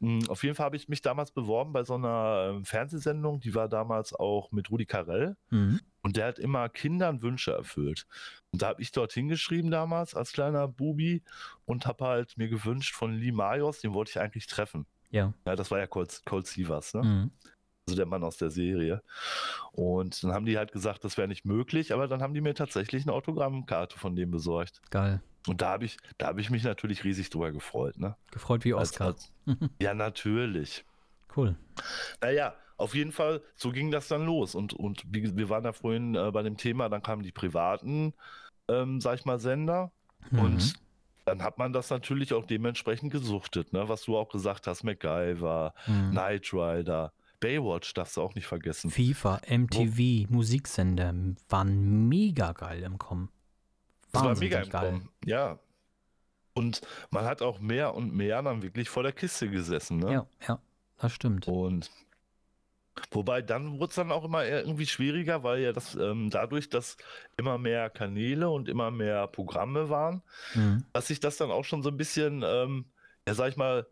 Mm, 0.00 0.20
Auf 0.28 0.42
jeden 0.44 0.54
Fall 0.54 0.66
habe 0.66 0.76
ich 0.76 0.88
mich 0.88 1.02
damals 1.02 1.32
beworben 1.32 1.72
bei 1.72 1.82
so 1.84 1.94
einer 1.96 2.50
ähm, 2.54 2.64
Fernsehsendung, 2.64 3.40
die 3.40 3.54
war 3.54 3.68
damals 3.68 4.14
auch 4.14 4.52
mit 4.52 4.70
Rudi 4.70 4.86
Carell. 4.86 5.36
Mhm. 5.50 5.80
Und 6.08 6.16
der 6.16 6.26
hat 6.26 6.38
immer 6.38 6.68
Kindern 6.70 7.20
Wünsche 7.22 7.52
erfüllt. 7.52 8.06
Und 8.50 8.62
da 8.62 8.68
habe 8.68 8.80
ich 8.80 8.92
dort 8.92 9.12
hingeschrieben 9.12 9.70
damals 9.70 10.14
als 10.14 10.32
kleiner 10.32 10.66
Bubi 10.66 11.22
und 11.66 11.86
habe 11.86 12.06
halt 12.06 12.38
mir 12.38 12.48
gewünscht 12.48 12.94
von 12.94 13.12
Lee 13.14 13.30
Majors, 13.30 13.80
den 13.80 13.92
wollte 13.92 14.10
ich 14.12 14.18
eigentlich 14.20 14.46
treffen. 14.46 14.86
Ja. 15.10 15.34
Ja, 15.44 15.54
das 15.54 15.70
war 15.70 15.78
ja 15.78 15.86
Colt, 15.86 16.22
Colt 16.24 16.46
Sievers, 16.46 16.94
ne? 16.94 17.02
Mhm. 17.02 17.30
also 17.86 17.96
der 17.96 18.06
Mann 18.06 18.24
aus 18.24 18.38
der 18.38 18.50
Serie. 18.50 19.02
Und 19.72 20.22
dann 20.24 20.32
haben 20.32 20.46
die 20.46 20.56
halt 20.56 20.72
gesagt, 20.72 21.04
das 21.04 21.16
wäre 21.18 21.28
nicht 21.28 21.44
möglich, 21.44 21.92
aber 21.92 22.08
dann 22.08 22.22
haben 22.22 22.32
die 22.34 22.40
mir 22.40 22.54
tatsächlich 22.54 23.02
eine 23.04 23.12
Autogrammkarte 23.12 23.98
von 23.98 24.16
dem 24.16 24.30
besorgt. 24.30 24.80
Geil. 24.90 25.20
Und 25.46 25.60
da 25.62 25.68
habe 25.70 25.84
ich, 25.84 25.98
da 26.18 26.28
habe 26.28 26.40
ich 26.40 26.48
mich 26.50 26.62
natürlich 26.64 27.04
riesig 27.04 27.30
drüber 27.30 27.52
gefreut, 27.52 27.98
ne? 27.98 28.16
Gefreut 28.30 28.64
wie 28.64 28.72
Als- 28.74 28.92
Oscar. 28.92 29.06
als- 29.08 29.32
ja, 29.80 29.92
natürlich. 29.94 30.84
Cool. 31.36 31.56
Naja, 32.20 32.54
auf 32.76 32.94
jeden 32.94 33.12
Fall, 33.12 33.42
so 33.54 33.70
ging 33.70 33.90
das 33.90 34.08
dann 34.08 34.24
los. 34.24 34.54
Und, 34.54 34.72
und 34.72 35.02
wir 35.10 35.48
waren 35.48 35.64
da 35.64 35.72
vorhin 35.72 36.14
äh, 36.14 36.30
bei 36.30 36.42
dem 36.42 36.56
Thema, 36.56 36.88
dann 36.88 37.02
kamen 37.02 37.22
die 37.22 37.32
privaten, 37.32 38.14
ähm, 38.68 39.00
sag 39.00 39.18
ich 39.18 39.24
mal, 39.24 39.38
Sender. 39.38 39.90
Mhm. 40.30 40.38
Und 40.38 40.74
dann 41.24 41.42
hat 41.42 41.58
man 41.58 41.72
das 41.72 41.90
natürlich 41.90 42.32
auch 42.32 42.46
dementsprechend 42.46 43.12
gesuchtet, 43.12 43.72
ne? 43.72 43.88
Was 43.88 44.02
du 44.02 44.16
auch 44.16 44.30
gesagt 44.30 44.66
hast, 44.66 44.82
MacGyver, 44.84 45.74
Mhm. 45.86 46.10
Knight 46.12 46.52
Rider, 46.54 47.12
Baywatch 47.40 47.92
darfst 47.94 48.16
du 48.16 48.22
auch 48.22 48.34
nicht 48.34 48.46
vergessen. 48.46 48.90
FIFA, 48.90 49.40
MTV, 49.48 50.28
Musiksender 50.30 51.14
waren 51.48 52.08
mega 52.08 52.52
geil 52.52 52.82
im 52.82 52.98
Kommen. 52.98 53.28
Das 54.12 54.24
war 54.24 54.36
mega 54.38 54.60
im 54.60 54.70
geil. 54.70 54.90
Kommen. 54.92 55.08
Ja. 55.24 55.58
Und 56.54 56.80
man 57.10 57.24
hat 57.24 57.42
auch 57.42 57.60
mehr 57.60 57.94
und 57.94 58.14
mehr 58.14 58.42
dann 58.42 58.62
wirklich 58.62 58.88
vor 58.88 59.02
der 59.02 59.12
Kiste 59.12 59.48
gesessen, 59.48 59.98
ne? 59.98 60.12
Ja, 60.12 60.26
ja, 60.48 60.58
das 60.98 61.12
stimmt. 61.12 61.48
Und 61.48 61.90
Wobei 63.10 63.42
dann 63.42 63.78
wurde 63.78 63.90
es 63.90 63.94
dann 63.94 64.12
auch 64.12 64.24
immer 64.24 64.44
irgendwie 64.44 64.86
schwieriger, 64.86 65.42
weil 65.42 65.60
ja 65.60 65.72
das 65.72 65.94
ähm, 65.94 66.30
dadurch, 66.30 66.68
dass 66.68 66.96
immer 67.36 67.58
mehr 67.58 67.90
Kanäle 67.90 68.50
und 68.50 68.68
immer 68.68 68.90
mehr 68.90 69.26
Programme 69.26 69.88
waren, 69.88 70.22
mhm. 70.54 70.84
dass 70.92 71.08
sich 71.08 71.20
das 71.20 71.36
dann 71.36 71.50
auch 71.50 71.64
schon 71.64 71.82
so 71.82 71.90
ein 71.90 71.96
bisschen, 71.96 72.42
ähm, 72.44 72.86
ja 73.26 73.34
sag 73.34 73.50
ich 73.50 73.56
mal, 73.56 73.86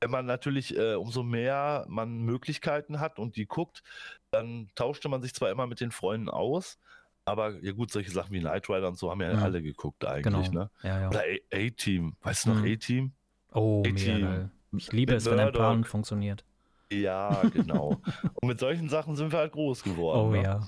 wenn 0.00 0.10
man 0.10 0.26
natürlich 0.26 0.76
äh, 0.76 0.94
umso 0.94 1.22
mehr 1.22 1.86
man 1.88 2.18
Möglichkeiten 2.18 3.00
hat 3.00 3.18
und 3.18 3.36
die 3.36 3.46
guckt, 3.46 3.82
dann 4.30 4.68
tauschte 4.74 5.08
man 5.08 5.22
sich 5.22 5.34
zwar 5.34 5.50
immer 5.50 5.66
mit 5.66 5.80
den 5.80 5.92
Freunden 5.92 6.28
aus, 6.28 6.78
aber 7.24 7.58
ja 7.62 7.72
gut, 7.72 7.90
solche 7.90 8.10
Sachen 8.10 8.32
wie 8.32 8.40
Knight 8.40 8.68
Rider 8.68 8.88
und 8.88 8.98
so 8.98 9.10
haben 9.10 9.22
ja, 9.22 9.32
ja. 9.32 9.38
alle 9.38 9.62
geguckt 9.62 10.04
eigentlich, 10.04 10.50
genau. 10.50 10.64
ne? 10.64 10.70
Ja, 10.82 11.00
ja. 11.00 11.08
Oder 11.08 11.22
A-Team, 11.52 12.16
weißt 12.20 12.46
du 12.46 12.50
noch 12.50 12.60
mhm. 12.60 12.72
A-Team? 12.72 13.12
Oh, 13.52 13.82
A-Team. 13.86 14.50
Ich 14.76 14.92
liebe 14.92 15.14
es, 15.14 15.26
wenn 15.26 15.40
ein 15.40 15.52
Plan 15.52 15.84
funktioniert. 15.84 16.44
Ja, 16.92 17.42
genau. 17.52 18.00
und 18.34 18.48
mit 18.48 18.60
solchen 18.60 18.88
Sachen 18.88 19.16
sind 19.16 19.32
wir 19.32 19.38
halt 19.38 19.52
groß 19.52 19.82
geworden. 19.82 20.20
Oh 20.20 20.30
ne? 20.30 20.42
ja. 20.42 20.66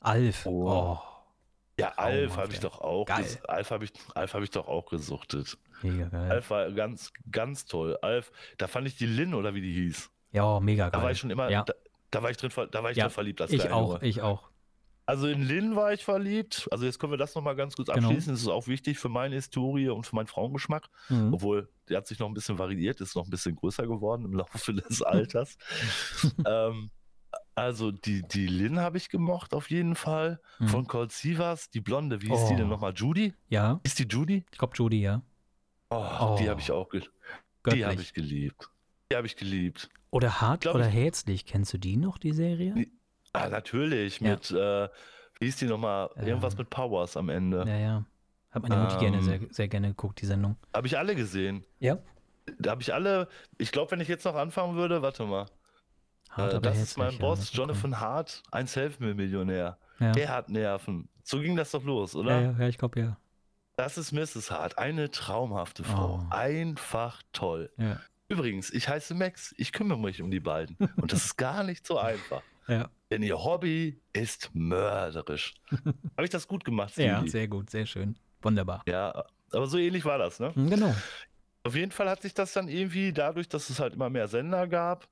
Alf. 0.00 0.46
Oh. 0.46 0.70
oh. 0.70 0.98
Ja, 1.78 1.92
Alf 1.96 2.36
habe 2.38 2.52
ich 2.52 2.60
doch 2.60 2.80
auch. 2.80 3.04
Geil. 3.04 3.26
Alf 3.48 3.70
habe 3.70 3.84
ich, 3.84 3.92
hab 4.14 4.42
ich 4.42 4.50
doch 4.50 4.66
auch 4.66 4.86
gesuchtet. 4.86 5.58
Mega 5.82 6.08
geil. 6.08 6.30
Alf 6.30 6.50
war 6.50 6.70
ganz, 6.72 7.12
ganz 7.30 7.66
toll. 7.66 7.98
Alf, 8.00 8.32
da 8.56 8.66
fand 8.66 8.86
ich 8.86 8.96
die 8.96 9.06
Lin 9.06 9.34
oder 9.34 9.54
wie 9.54 9.60
die 9.60 9.74
hieß. 9.74 10.10
Ja, 10.32 10.58
mega 10.60 10.88
geil. 10.88 10.92
Da 10.92 11.04
war 11.04 11.10
ich 11.10 11.18
schon 11.18 11.30
immer, 11.30 11.50
ja. 11.50 11.64
da, 11.64 11.74
da, 12.10 12.22
war 12.22 12.30
ich 12.30 12.38
drin, 12.38 12.50
da 12.70 12.82
war 12.82 12.90
ich 12.90 12.96
ja. 12.96 13.04
drin 13.04 13.12
verliebt. 13.12 13.40
Als 13.42 13.52
ich 13.52 13.70
auch, 13.70 13.94
Junge. 13.94 14.06
ich 14.06 14.22
auch. 14.22 14.48
Also 15.06 15.28
in 15.28 15.42
Lin 15.42 15.76
war 15.76 15.92
ich 15.92 16.04
verliebt. 16.04 16.68
Also 16.72 16.84
jetzt 16.84 16.98
können 16.98 17.12
wir 17.12 17.16
das 17.16 17.36
nochmal 17.36 17.54
ganz 17.54 17.76
kurz 17.76 17.88
genau. 17.88 18.08
abschließen. 18.08 18.26
Genau. 18.26 18.34
Das 18.34 18.42
ist 18.42 18.48
auch 18.48 18.66
wichtig 18.66 18.98
für 18.98 19.08
meine 19.08 19.36
Historie 19.36 19.88
und 19.88 20.04
für 20.04 20.16
meinen 20.16 20.26
Frauengeschmack. 20.26 20.88
Mhm. 21.08 21.32
Obwohl, 21.32 21.68
der 21.88 21.98
hat 21.98 22.08
sich 22.08 22.18
noch 22.18 22.26
ein 22.26 22.34
bisschen 22.34 22.58
variiert, 22.58 23.00
ist 23.00 23.14
noch 23.14 23.24
ein 23.24 23.30
bisschen 23.30 23.54
größer 23.54 23.86
geworden 23.86 24.24
im 24.24 24.34
Laufe 24.34 24.74
des 24.74 25.02
Alters. 25.02 25.56
ähm, 26.46 26.90
also 27.54 27.92
die, 27.92 28.22
die 28.22 28.48
Lin 28.48 28.80
habe 28.80 28.98
ich 28.98 29.08
gemocht 29.08 29.54
auf 29.54 29.70
jeden 29.70 29.94
Fall. 29.94 30.40
Mhm. 30.58 30.68
Von 30.68 30.86
Cold 30.88 31.12
Sivas, 31.12 31.70
die 31.70 31.80
Blonde, 31.80 32.20
wie 32.22 32.30
oh. 32.30 32.34
ist 32.34 32.48
die 32.48 32.56
denn 32.56 32.66
oh. 32.66 32.70
nochmal? 32.70 32.92
Judy? 32.94 33.32
Ja. 33.48 33.80
Ist 33.84 34.00
die 34.00 34.06
Judy? 34.08 34.44
Ich 34.50 34.58
glaube 34.58 34.74
Judy, 34.76 35.00
ja. 35.00 35.22
Oh, 35.90 36.04
oh. 36.20 36.36
die 36.38 36.50
habe 36.50 36.60
ich 36.60 36.72
auch 36.72 36.88
geliebt. 36.88 37.12
Die 37.72 37.84
habe 37.84 38.00
ich 38.00 38.12
geliebt. 38.12 38.70
Die 39.10 39.16
habe 39.16 39.26
ich 39.26 39.36
geliebt. 39.36 39.88
Oder 40.10 40.40
Hart 40.40 40.66
oder 40.66 40.86
Herzlich, 40.86 41.46
kennst 41.46 41.72
du 41.72 41.78
die 41.78 41.96
noch, 41.96 42.18
die 42.18 42.32
Serie? 42.32 42.86
Ah, 43.44 43.48
natürlich, 43.48 44.20
ja. 44.20 44.30
mit, 44.30 44.50
äh, 44.50 44.88
wie 45.38 45.44
hieß 45.46 45.56
die 45.56 45.66
nochmal? 45.66 46.10
Ähm, 46.16 46.26
Irgendwas 46.26 46.56
mit 46.56 46.70
Powers 46.70 47.16
am 47.16 47.28
Ende. 47.28 47.64
Ja, 47.66 47.76
ja. 47.76 48.04
Hat 48.50 48.62
meine 48.62 48.76
Mutti 48.76 48.94
ähm, 48.94 49.00
gerne, 49.00 49.22
sehr, 49.22 49.40
sehr 49.50 49.68
gerne 49.68 49.88
geguckt, 49.88 50.20
die 50.20 50.26
Sendung. 50.26 50.56
Habe 50.74 50.86
ich 50.86 50.96
alle 50.96 51.14
gesehen. 51.14 51.64
Ja. 51.78 51.98
Da 52.58 52.70
habe 52.70 52.82
ich 52.82 52.94
alle, 52.94 53.28
ich 53.58 53.72
glaube, 53.72 53.90
wenn 53.90 54.00
ich 54.00 54.08
jetzt 54.08 54.24
noch 54.24 54.36
anfangen 54.36 54.76
würde, 54.76 55.02
warte 55.02 55.24
mal. 55.24 55.46
Hart, 56.30 56.54
äh, 56.54 56.60
das 56.60 56.78
ist 56.78 56.96
mein 56.96 57.18
Boss, 57.18 57.52
ja, 57.52 57.58
Jonathan 57.58 58.00
Hart, 58.00 58.42
ein 58.50 58.66
Selfmade-Millionär. 58.66 59.78
Ja. 59.98 60.12
Der 60.12 60.28
hat 60.28 60.48
Nerven. 60.48 61.08
So 61.22 61.40
ging 61.40 61.56
das 61.56 61.70
doch 61.72 61.82
los, 61.84 62.14
oder? 62.14 62.40
Ja, 62.40 62.52
ja, 62.58 62.68
ich 62.68 62.78
glaube 62.78 63.00
ja. 63.00 63.16
Das 63.76 63.98
ist 63.98 64.12
Mrs. 64.12 64.50
Hart, 64.50 64.78
eine 64.78 65.10
traumhafte 65.10 65.84
Frau. 65.84 66.22
Oh. 66.22 66.26
Einfach 66.34 67.22
toll. 67.32 67.70
Ja. 67.76 68.00
Übrigens, 68.28 68.70
ich 68.70 68.88
heiße 68.88 69.14
Max, 69.14 69.54
ich 69.58 69.72
kümmere 69.72 69.98
mich 69.98 70.22
um 70.22 70.30
die 70.30 70.40
beiden. 70.40 70.76
Und 70.96 71.12
das 71.12 71.26
ist 71.26 71.36
gar 71.36 71.62
nicht 71.62 71.86
so 71.86 71.98
einfach. 71.98 72.42
Ja. 72.68 72.88
Denn 73.10 73.22
ihr 73.22 73.42
Hobby 73.42 74.00
ist 74.12 74.50
mörderisch. 74.52 75.54
Habe 75.70 76.24
ich 76.24 76.30
das 76.30 76.48
gut 76.48 76.64
gemacht? 76.64 76.92
Stevie? 76.92 77.06
Ja, 77.08 77.26
sehr 77.26 77.48
gut, 77.48 77.70
sehr 77.70 77.86
schön. 77.86 78.18
Wunderbar. 78.42 78.82
Ja, 78.86 79.24
aber 79.52 79.66
so 79.66 79.78
ähnlich 79.78 80.04
war 80.04 80.18
das, 80.18 80.40
ne? 80.40 80.54
Hm, 80.54 80.70
genau. 80.70 80.94
Auf 81.62 81.74
jeden 81.74 81.92
Fall 81.92 82.08
hat 82.08 82.22
sich 82.22 82.34
das 82.34 82.52
dann 82.52 82.68
irgendwie 82.68 83.12
dadurch, 83.12 83.48
dass 83.48 83.70
es 83.70 83.80
halt 83.80 83.94
immer 83.94 84.10
mehr 84.10 84.28
Sender 84.28 84.66
gab 84.68 85.08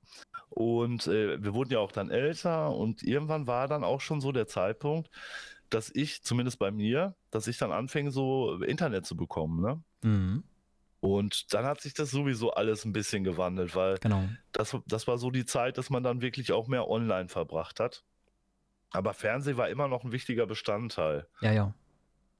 und 0.49 1.07
äh, 1.07 1.41
wir 1.43 1.53
wurden 1.53 1.71
ja 1.71 1.79
auch 1.79 1.91
dann 1.91 2.09
älter 2.09 2.73
und 2.73 3.03
irgendwann 3.03 3.47
war 3.47 3.67
dann 3.67 3.83
auch 3.83 3.99
schon 3.99 4.21
so 4.21 4.31
der 4.31 4.47
Zeitpunkt, 4.47 5.09
dass 5.69 5.91
ich, 5.93 6.23
zumindest 6.23 6.59
bei 6.59 6.71
mir, 6.71 7.15
dass 7.31 7.47
ich 7.47 7.57
dann 7.57 7.71
anfing, 7.71 8.09
so 8.11 8.61
Internet 8.61 9.05
zu 9.05 9.17
bekommen, 9.17 9.61
ne? 9.61 9.83
Mhm. 10.03 10.43
Und 11.05 11.53
dann 11.53 11.65
hat 11.65 11.81
sich 11.81 11.93
das 11.93 12.09
sowieso 12.09 12.51
alles 12.53 12.83
ein 12.83 12.91
bisschen 12.91 13.23
gewandelt, 13.23 13.75
weil 13.75 13.97
genau. 13.99 14.27
das, 14.51 14.75
das 14.87 15.07
war 15.07 15.19
so 15.19 15.29
die 15.29 15.45
Zeit, 15.45 15.77
dass 15.77 15.91
man 15.91 16.01
dann 16.01 16.21
wirklich 16.21 16.51
auch 16.51 16.67
mehr 16.67 16.87
online 16.87 17.29
verbracht 17.29 17.79
hat. 17.79 18.03
Aber 18.91 19.13
Fernsehen 19.13 19.57
war 19.57 19.69
immer 19.69 19.87
noch 19.87 20.03
ein 20.03 20.11
wichtiger 20.11 20.47
Bestandteil. 20.47 21.27
Ja, 21.41 21.51
ja. 21.51 21.73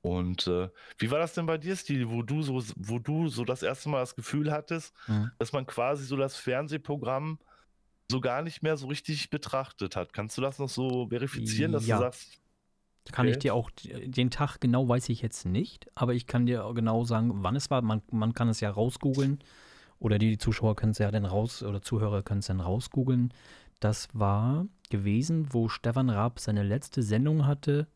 Und 0.02 0.48
äh, 0.48 0.70
wie 0.98 1.12
war 1.12 1.20
das 1.20 1.34
denn 1.34 1.46
bei 1.46 1.58
dir, 1.58 1.76
Steve, 1.76 2.10
wo 2.10 2.24
du 2.24 2.42
so, 2.42 2.64
wo 2.76 3.00
du 3.00 3.28
so 3.28 3.44
das 3.44 3.62
erste 3.62 3.90
Mal 3.90 4.00
das 4.00 4.16
Gefühl 4.16 4.52
hattest, 4.52 4.96
mhm. 5.08 5.32
dass 5.38 5.52
man 5.52 5.66
quasi 5.68 6.06
so 6.06 6.16
das 6.16 6.36
Fernsehprogramm 6.36 7.40
so 8.10 8.22
gar 8.22 8.42
nicht 8.42 8.64
mehr 8.64 8.78
so 8.78 8.88
richtig 8.88 9.30
betrachtet 9.30 9.96
hat? 9.96 10.14
Kannst 10.14 10.38
du 10.38 10.42
das 10.42 10.60
noch 10.60 10.70
so 10.70 11.08
verifizieren, 11.10 11.72
dass 11.72 11.86
ja. 11.86 11.98
du 11.98 12.04
sagst, 12.04 12.40
kann 13.12 13.26
okay. 13.28 13.34
ich 13.34 13.40
dir 13.40 13.54
auch, 13.54 13.70
den 13.72 14.32
Tag 14.32 14.60
genau 14.60 14.88
weiß 14.88 15.10
ich 15.10 15.22
jetzt 15.22 15.46
nicht, 15.46 15.88
aber 15.96 16.14
ich 16.14 16.28
kann 16.28 16.46
dir 16.46 16.72
genau 16.74 17.04
sagen, 17.04 17.44
wann 17.44 17.56
es 17.56 17.70
war. 17.70 17.82
Man, 17.82 18.02
man 18.12 18.34
kann 18.34 18.50
es 18.50 18.60
ja 18.60 18.70
rausgoogeln 18.70 19.40
oder 20.00 20.18
die 20.18 20.38
Zuschauer 20.38 20.76
können 20.76 20.92
es 20.92 20.98
ja 20.98 21.12
dann 21.12 21.26
raus 21.26 21.64
oder 21.64 21.82
Zuhörer 21.82 22.24
können 22.24 22.40
es 22.40 22.48
dann 22.48 22.60
rausgoogeln. 22.60 23.34
Das 23.80 24.08
war 24.14 24.66
gewesen, 24.90 25.54
wo 25.54 25.70
Stefan 25.70 26.10
Raab 26.10 26.40
seine 26.40 26.64
letzte 26.64 27.04
Sendung 27.04 27.46
hatte. 27.46 27.88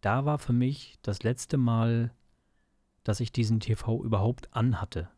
Da 0.00 0.24
war 0.24 0.38
für 0.38 0.52
mich 0.52 0.98
das 1.02 1.22
letzte 1.22 1.56
Mal, 1.56 2.12
dass 3.04 3.20
ich 3.20 3.32
diesen 3.32 3.60
TV 3.60 4.02
überhaupt 4.02 4.54
anhatte. 4.54 5.08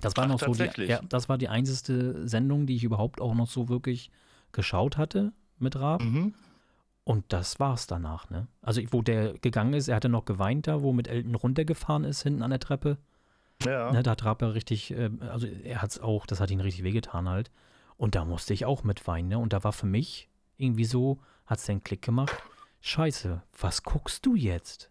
Das 0.00 0.16
war 0.16 0.24
Ach, 0.24 0.28
noch 0.28 0.40
so 0.40 0.52
die, 0.52 0.84
ja, 0.84 1.00
das 1.08 1.28
war 1.28 1.38
die 1.38 1.48
einzige 1.48 2.26
Sendung, 2.28 2.66
die 2.66 2.76
ich 2.76 2.84
überhaupt 2.84 3.20
auch 3.20 3.34
noch 3.34 3.48
so 3.48 3.68
wirklich 3.68 4.10
geschaut 4.52 4.96
hatte 4.96 5.32
mit 5.58 5.76
Raab. 5.76 6.02
Mhm. 6.02 6.34
Und 7.06 7.32
das 7.32 7.60
war's 7.60 7.86
danach, 7.86 8.30
ne? 8.30 8.48
Also, 8.62 8.82
wo 8.90 9.00
der 9.00 9.34
gegangen 9.34 9.74
ist, 9.74 9.86
er 9.86 9.94
hatte 9.94 10.08
noch 10.08 10.24
geweint 10.24 10.66
da, 10.66 10.82
wo 10.82 10.92
mit 10.92 11.06
Elton 11.06 11.36
runtergefahren 11.36 12.02
ist, 12.02 12.24
hinten 12.24 12.42
an 12.42 12.50
der 12.50 12.58
Treppe. 12.58 12.98
Ja. 13.64 13.92
Ne, 13.92 14.02
da 14.02 14.16
trab 14.16 14.42
er 14.42 14.54
richtig, 14.54 14.90
äh, 14.90 15.10
also 15.20 15.46
er 15.46 15.82
hat's 15.82 16.00
auch, 16.00 16.26
das 16.26 16.40
hat 16.40 16.50
ihn 16.50 16.58
richtig 16.58 16.82
wehgetan 16.82 17.28
halt. 17.28 17.52
Und 17.96 18.16
da 18.16 18.24
musste 18.24 18.54
ich 18.54 18.64
auch 18.64 18.82
mit 18.82 19.06
weinen, 19.06 19.28
ne? 19.28 19.38
Und 19.38 19.52
da 19.52 19.62
war 19.62 19.72
für 19.72 19.86
mich 19.86 20.28
irgendwie 20.56 20.84
so, 20.84 21.20
hat's 21.46 21.66
den 21.66 21.84
Klick 21.84 22.02
gemacht. 22.02 22.34
Scheiße, 22.80 23.40
was 23.56 23.84
guckst 23.84 24.26
du 24.26 24.34
jetzt? 24.34 24.90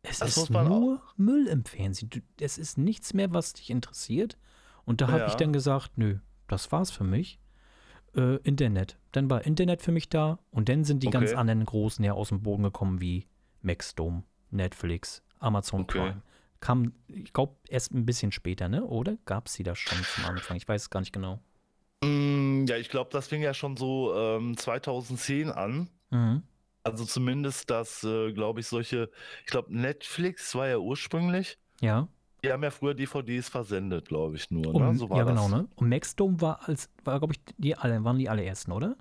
Es 0.00 0.20
das 0.20 0.38
ist 0.38 0.48
nur 0.48 0.70
auch. 0.70 1.14
Müll 1.18 1.48
im 1.48 1.66
Fernsehen. 1.66 2.08
Du, 2.08 2.20
es 2.40 2.56
ist 2.56 2.78
nichts 2.78 3.12
mehr, 3.12 3.30
was 3.34 3.52
dich 3.52 3.68
interessiert. 3.68 4.38
Und 4.86 5.02
da 5.02 5.08
ja. 5.08 5.12
habe 5.12 5.26
ich 5.26 5.34
dann 5.34 5.52
gesagt, 5.52 5.98
nö, 5.98 6.16
das 6.46 6.72
war's 6.72 6.90
für 6.90 7.04
mich 7.04 7.38
äh, 8.18 8.36
Internet. 8.42 8.98
Dann 9.12 9.30
war 9.30 9.46
Internet 9.46 9.80
für 9.80 9.92
mich 9.92 10.08
da 10.08 10.38
und 10.50 10.68
dann 10.68 10.84
sind 10.84 11.02
die 11.02 11.08
okay. 11.08 11.18
ganz 11.18 11.32
anderen 11.32 11.64
großen 11.64 12.04
ja 12.04 12.12
aus 12.12 12.28
dem 12.28 12.42
Boden 12.42 12.64
gekommen 12.64 13.00
wie 13.00 13.26
Maxdome, 13.62 14.24
Netflix, 14.50 15.22
Amazon 15.38 15.82
okay. 15.82 15.98
Prime. 15.98 16.22
Kam, 16.60 16.92
ich 17.06 17.32
glaube, 17.32 17.54
erst 17.68 17.94
ein 17.94 18.04
bisschen 18.04 18.32
später, 18.32 18.68
ne? 18.68 18.84
Oder 18.84 19.16
gab 19.26 19.46
es 19.46 19.54
sie 19.54 19.62
da 19.62 19.76
schon 19.76 19.98
zum 20.02 20.24
Anfang? 20.24 20.56
Ich 20.56 20.66
weiß 20.66 20.82
es 20.82 20.90
gar 20.90 21.00
nicht 21.00 21.12
genau. 21.12 21.38
Mm, 22.02 22.64
ja, 22.66 22.76
ich 22.76 22.88
glaube, 22.88 23.10
das 23.12 23.28
fing 23.28 23.42
ja 23.42 23.54
schon 23.54 23.76
so 23.76 24.12
ähm, 24.14 24.56
2010 24.56 25.50
an. 25.50 25.88
Mhm. 26.10 26.42
Also 26.82 27.04
zumindest, 27.04 27.70
dass, 27.70 28.02
äh, 28.02 28.32
glaube 28.32 28.60
ich, 28.60 28.66
solche, 28.66 29.08
ich 29.44 29.50
glaube, 29.50 29.76
Netflix 29.76 30.54
war 30.56 30.66
ja 30.66 30.78
ursprünglich. 30.78 31.58
Ja. 31.80 32.08
Die 32.44 32.52
haben 32.52 32.62
ja 32.62 32.70
früher 32.70 32.94
DVDs 32.94 33.48
versendet, 33.48 34.08
glaube 34.08 34.36
ich 34.36 34.50
nur. 34.50 34.72
Ne? 34.72 34.94
So 34.96 35.08
ja, 35.08 35.24
genau, 35.24 35.48
ne? 35.48 35.66
Und 35.74 35.88
Maxdome 35.88 36.40
war 36.40 36.68
als, 36.68 36.88
war, 37.04 37.18
glaube 37.18 37.34
ich, 37.34 37.54
die 37.56 37.74
alle, 37.74 38.04
waren 38.04 38.18
die 38.18 38.28
allerersten, 38.28 38.72
oder? 38.72 38.96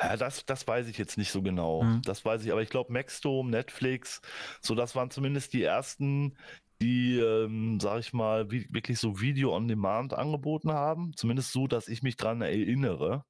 Ja, 0.00 0.16
das, 0.16 0.44
das 0.44 0.66
weiß 0.66 0.88
ich 0.88 0.98
jetzt 0.98 1.16
nicht 1.16 1.30
so 1.30 1.42
genau. 1.42 1.82
Mhm. 1.82 2.02
Das 2.02 2.24
weiß 2.24 2.44
ich, 2.44 2.50
aber 2.50 2.62
ich 2.62 2.70
glaube, 2.70 2.92
Maxdome, 2.92 3.50
Netflix, 3.50 4.20
so 4.60 4.74
das 4.74 4.96
waren 4.96 5.10
zumindest 5.10 5.52
die 5.52 5.62
ersten, 5.62 6.36
die, 6.80 7.18
ähm, 7.18 7.78
sag 7.80 8.00
ich 8.00 8.12
mal, 8.12 8.50
wie, 8.50 8.66
wirklich 8.70 8.98
so 8.98 9.20
Video 9.20 9.54
on 9.54 9.68
Demand 9.68 10.12
angeboten 10.12 10.72
haben. 10.72 11.12
Zumindest 11.16 11.52
so, 11.52 11.68
dass 11.68 11.86
ich 11.86 12.02
mich 12.02 12.16
dran 12.16 12.42
erinnere. 12.42 13.24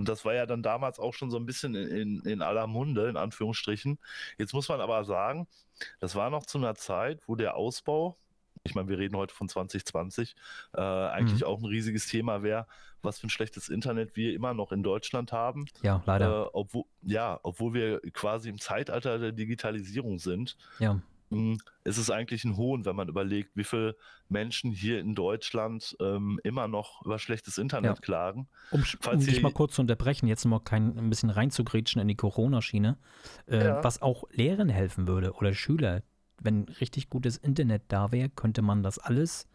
Und 0.00 0.08
das 0.08 0.24
war 0.24 0.34
ja 0.34 0.46
dann 0.46 0.62
damals 0.62 0.98
auch 0.98 1.14
schon 1.14 1.30
so 1.30 1.36
ein 1.36 1.46
bisschen 1.46 1.74
in, 1.74 2.20
in, 2.20 2.42
aller 2.42 2.66
Munde, 2.66 3.08
in 3.08 3.16
Anführungsstrichen. 3.16 3.98
Jetzt 4.38 4.54
muss 4.54 4.68
man 4.68 4.80
aber 4.80 5.04
sagen, 5.04 5.46
das 6.00 6.14
war 6.14 6.30
noch 6.30 6.46
zu 6.46 6.58
einer 6.58 6.74
Zeit, 6.74 7.20
wo 7.26 7.36
der 7.36 7.56
Ausbau, 7.56 8.16
ich 8.64 8.74
meine, 8.74 8.88
wir 8.88 8.98
reden 8.98 9.16
heute 9.16 9.34
von 9.34 9.48
2020, 9.48 10.36
äh, 10.74 10.80
eigentlich 10.80 11.40
mhm. 11.40 11.46
auch 11.46 11.58
ein 11.58 11.66
riesiges 11.66 12.06
Thema 12.06 12.42
wäre, 12.42 12.66
was 13.02 13.18
für 13.18 13.26
ein 13.26 13.30
schlechtes 13.30 13.68
Internet 13.68 14.16
wir 14.16 14.34
immer 14.34 14.52
noch 14.54 14.72
in 14.72 14.82
Deutschland 14.82 15.32
haben. 15.32 15.66
Ja, 15.82 16.02
leider. 16.04 16.46
Äh, 16.46 16.50
obwohl, 16.52 16.84
ja, 17.02 17.40
obwohl 17.42 17.74
wir 17.74 18.00
quasi 18.12 18.50
im 18.50 18.60
Zeitalter 18.60 19.18
der 19.18 19.32
Digitalisierung 19.32 20.18
sind. 20.18 20.56
Ja. 20.78 21.00
Hm, 21.30 21.58
ist 21.84 21.98
es 21.98 22.10
eigentlich 22.10 22.44
ein 22.44 22.56
Hohn, 22.56 22.84
wenn 22.84 22.96
man 22.96 23.08
überlegt, 23.08 23.56
wie 23.56 23.64
viele 23.64 23.96
Menschen 24.28 24.72
hier 24.72 24.98
in 25.00 25.14
Deutschland 25.14 25.96
ähm, 26.00 26.40
immer 26.42 26.68
noch 26.68 27.04
über 27.04 27.18
schlechtes 27.18 27.58
Internet 27.58 27.96
ja. 27.96 28.00
klagen. 28.00 28.48
Um, 28.70 28.84
um 29.12 29.20
dich 29.20 29.42
mal 29.42 29.52
kurz 29.52 29.74
zu 29.74 29.82
unterbrechen, 29.82 30.26
jetzt 30.26 30.44
noch 30.44 30.64
kein, 30.64 30.98
ein 30.98 31.08
bisschen 31.08 31.30
reinzugrätschen 31.30 32.00
in 32.00 32.08
die 32.08 32.16
Corona-Schiene, 32.16 32.98
äh, 33.46 33.64
ja. 33.64 33.84
was 33.84 34.02
auch 34.02 34.24
Lehrern 34.32 34.68
helfen 34.68 35.06
würde 35.06 35.32
oder 35.32 35.54
Schüler. 35.54 36.02
Wenn 36.42 36.64
richtig 36.80 37.10
gutes 37.10 37.36
Internet 37.36 37.82
da 37.88 38.12
wäre, 38.12 38.30
könnte 38.30 38.62
man 38.62 38.82
das 38.82 38.98
alles 38.98 39.46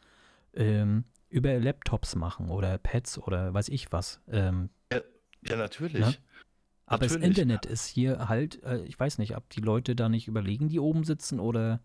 ähm, 0.53 1.05
über 1.29 1.59
Laptops 1.59 2.15
machen 2.15 2.49
oder 2.49 2.77
Pads 2.77 3.17
oder 3.17 3.53
weiß 3.53 3.69
ich 3.69 3.91
was. 3.91 4.21
Ähm, 4.29 4.69
Ja, 5.47 5.57
natürlich. 5.57 5.99
Ne? 5.99 6.15
Aber 6.85 7.05
natürlich. 7.05 7.21
das 7.21 7.29
Internet 7.29 7.65
ist 7.65 7.87
hier 7.87 8.29
halt, 8.29 8.61
äh, 8.63 8.83
ich 8.83 8.99
weiß 8.99 9.17
nicht, 9.17 9.35
ob 9.35 9.49
die 9.49 9.61
Leute 9.61 9.95
da 9.95 10.09
nicht 10.09 10.27
überlegen, 10.27 10.69
die 10.69 10.79
oben 10.79 11.03
sitzen 11.03 11.39
oder 11.39 11.81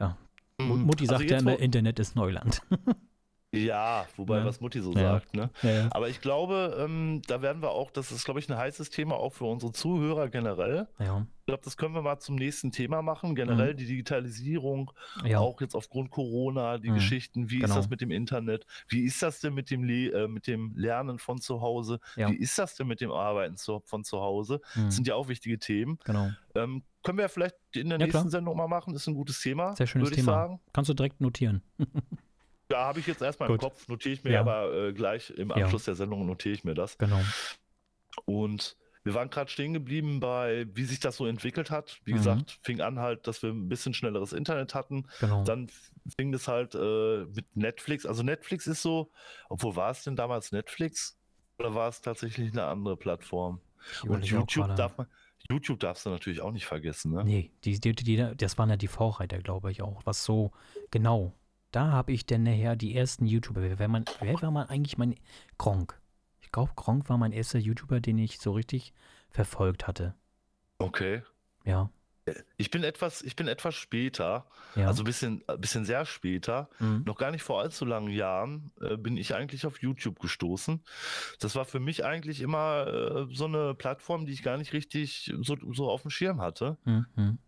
ja. 0.00 0.16
Mhm. 0.58 0.82
Mutti 0.82 1.06
sagt 1.06 1.22
also 1.22 1.34
ja 1.34 1.40
immer, 1.40 1.58
Internet 1.58 1.98
ist 1.98 2.16
Neuland. 2.16 2.62
Ja, 3.58 4.06
wobei 4.16 4.38
ja. 4.38 4.44
was 4.44 4.60
Mutti 4.60 4.80
so 4.80 4.92
ja. 4.92 5.00
sagt. 5.00 5.34
Ne? 5.34 5.50
Ja, 5.62 5.88
Aber 5.90 6.08
ich 6.08 6.20
glaube, 6.20 6.76
ähm, 6.78 7.22
da 7.26 7.42
werden 7.42 7.62
wir 7.62 7.70
auch, 7.70 7.90
das 7.90 8.12
ist, 8.12 8.24
glaube 8.24 8.40
ich, 8.40 8.50
ein 8.50 8.56
heißes 8.56 8.90
Thema 8.90 9.16
auch 9.16 9.32
für 9.32 9.44
unsere 9.44 9.72
Zuhörer 9.72 10.28
generell. 10.28 10.88
Ich 10.98 11.46
glaube, 11.46 11.62
das 11.62 11.76
können 11.76 11.94
wir 11.94 12.00
mal 12.00 12.18
zum 12.18 12.36
nächsten 12.36 12.72
Thema 12.72 13.02
machen. 13.02 13.34
Generell 13.34 13.74
mhm. 13.74 13.76
die 13.76 13.86
Digitalisierung, 13.86 14.92
auch 15.34 15.60
jetzt 15.60 15.74
aufgrund 15.74 16.10
Corona, 16.10 16.78
die 16.78 16.90
mhm. 16.90 16.94
Geschichten, 16.94 17.50
wie 17.50 17.58
genau. 17.58 17.68
ist 17.68 17.76
das 17.76 17.90
mit 17.90 18.00
dem 18.00 18.10
Internet? 18.10 18.66
Wie 18.88 19.04
ist 19.04 19.22
das 19.22 19.40
denn 19.40 19.52
mit 19.54 19.70
dem, 19.70 19.84
Le 19.84 20.10
äh, 20.10 20.28
mit 20.28 20.46
dem 20.46 20.72
Lernen 20.74 21.18
von 21.18 21.40
zu 21.40 21.60
Hause? 21.60 22.00
Wie 22.16 22.36
ist 22.36 22.58
das 22.58 22.76
denn 22.76 22.86
mit 22.86 23.00
dem 23.00 23.10
Arbeiten 23.10 23.56
zu, 23.56 23.82
von 23.84 24.04
zu 24.04 24.20
Hause? 24.20 24.60
Mhm. 24.74 24.84
Das 24.86 24.96
sind 24.96 25.06
ja 25.06 25.14
auch 25.14 25.28
wichtige 25.28 25.58
Themen. 25.58 25.98
Genau. 26.04 26.30
Ähm, 26.54 26.82
können 27.04 27.18
wir 27.18 27.28
vielleicht 27.28 27.56
in 27.74 27.90
der 27.90 27.98
nächsten 27.98 28.12
klar. 28.12 28.30
Sendung 28.30 28.56
mal 28.56 28.66
machen. 28.66 28.94
Das 28.94 29.02
ist 29.02 29.08
ein 29.08 29.14
gutes 29.14 29.40
Thema. 29.40 29.76
Sehr 29.76 29.86
schönes 29.86 30.10
Thema. 30.10 30.32
Sagen. 30.32 30.60
Kannst 30.72 30.88
du 30.88 30.94
direkt 30.94 31.20
notieren. 31.20 31.62
Da 32.68 32.86
habe 32.86 33.00
ich 33.00 33.06
jetzt 33.06 33.22
erstmal 33.22 33.50
im 33.50 33.58
Kopf, 33.58 33.88
notiere 33.88 34.14
ich 34.14 34.24
mir, 34.24 34.32
ja. 34.32 34.40
aber 34.40 34.72
äh, 34.72 34.92
gleich 34.92 35.30
im 35.30 35.52
Abschluss 35.52 35.86
ja. 35.86 35.92
der 35.92 35.96
Sendung 35.96 36.26
notiere 36.26 36.54
ich 36.54 36.64
mir 36.64 36.74
das. 36.74 36.96
Genau. 36.98 37.20
Und 38.24 38.76
wir 39.04 39.12
waren 39.12 39.28
gerade 39.28 39.50
stehen 39.50 39.74
geblieben 39.74 40.18
bei, 40.18 40.66
wie 40.72 40.84
sich 40.84 40.98
das 40.98 41.16
so 41.16 41.26
entwickelt 41.26 41.70
hat. 41.70 42.00
Wie 42.04 42.12
mhm. 42.12 42.16
gesagt, 42.16 42.58
fing 42.62 42.80
an 42.80 42.98
halt, 42.98 43.26
dass 43.26 43.42
wir 43.42 43.50
ein 43.50 43.68
bisschen 43.68 43.92
schnelleres 43.92 44.32
Internet 44.32 44.74
hatten. 44.74 45.06
Genau. 45.20 45.44
Dann 45.44 45.68
fing 46.16 46.32
das 46.32 46.48
halt 46.48 46.74
äh, 46.74 47.26
mit 47.26 47.54
Netflix. 47.54 48.06
Also 48.06 48.22
Netflix 48.22 48.66
ist 48.66 48.80
so, 48.80 49.10
obwohl 49.50 49.76
war 49.76 49.90
es 49.90 50.04
denn 50.04 50.16
damals 50.16 50.52
Netflix? 50.52 51.18
Oder 51.58 51.74
war 51.74 51.88
es 51.88 52.00
tatsächlich 52.00 52.50
eine 52.52 52.64
andere 52.64 52.96
Plattform? 52.96 53.60
Und 54.04 54.24
YouTube 54.24 54.74
darf 54.74 54.96
man, 54.96 55.06
YouTube 55.50 55.80
darfst 55.80 56.06
du 56.06 56.10
natürlich 56.10 56.40
auch 56.40 56.52
nicht 56.52 56.64
vergessen, 56.64 57.12
ne? 57.12 57.24
Nee, 57.24 57.50
die, 57.64 57.78
die, 57.78 57.92
die, 57.92 58.34
das 58.36 58.56
waren 58.56 58.70
ja 58.70 58.76
die 58.76 58.88
Vorreiter, 58.88 59.38
glaube 59.38 59.70
ich 59.70 59.82
auch. 59.82 60.00
Was 60.06 60.24
so, 60.24 60.52
genau, 60.90 61.34
da 61.74 61.90
habe 61.90 62.12
ich 62.12 62.24
dann 62.24 62.44
nachher 62.44 62.76
die 62.76 62.94
ersten 62.94 63.26
YouTuber. 63.26 63.62
Wer 63.62 63.78
war, 63.78 63.88
man, 63.88 64.04
wer 64.20 64.40
war 64.40 64.50
man 64.50 64.68
eigentlich 64.68 64.96
mein 64.96 65.16
Gronk? 65.58 66.00
Ich 66.40 66.52
glaube, 66.52 66.72
Gronk 66.76 67.08
war 67.08 67.18
mein 67.18 67.32
erster 67.32 67.58
YouTuber, 67.58 68.00
den 68.00 68.18
ich 68.18 68.38
so 68.38 68.52
richtig 68.52 68.92
verfolgt 69.30 69.88
hatte. 69.88 70.14
Okay. 70.78 71.22
Ja. 71.64 71.90
Ich 72.56 72.70
bin 72.70 72.84
etwas, 72.84 73.20
ich 73.20 73.36
bin 73.36 73.48
etwas 73.48 73.74
später, 73.74 74.46
ja. 74.76 74.86
also 74.86 75.02
ein 75.02 75.04
bisschen, 75.04 75.44
bisschen 75.58 75.84
sehr 75.84 76.06
später, 76.06 76.70
mhm. 76.78 77.02
noch 77.04 77.18
gar 77.18 77.30
nicht 77.30 77.42
vor 77.42 77.60
allzu 77.60 77.84
langen 77.84 78.08
Jahren, 78.08 78.70
äh, 78.80 78.96
bin 78.96 79.18
ich 79.18 79.34
eigentlich 79.34 79.66
auf 79.66 79.82
YouTube 79.82 80.20
gestoßen. 80.20 80.82
Das 81.40 81.54
war 81.54 81.66
für 81.66 81.80
mich 81.80 82.04
eigentlich 82.04 82.40
immer 82.40 82.86
äh, 82.86 83.34
so 83.34 83.44
eine 83.44 83.74
Plattform, 83.74 84.24
die 84.24 84.32
ich 84.32 84.42
gar 84.42 84.56
nicht 84.56 84.72
richtig 84.72 85.34
so, 85.42 85.56
so 85.72 85.90
auf 85.90 86.02
dem 86.02 86.10
Schirm 86.10 86.40
hatte. 86.40 86.78
Mhm. 86.84 87.38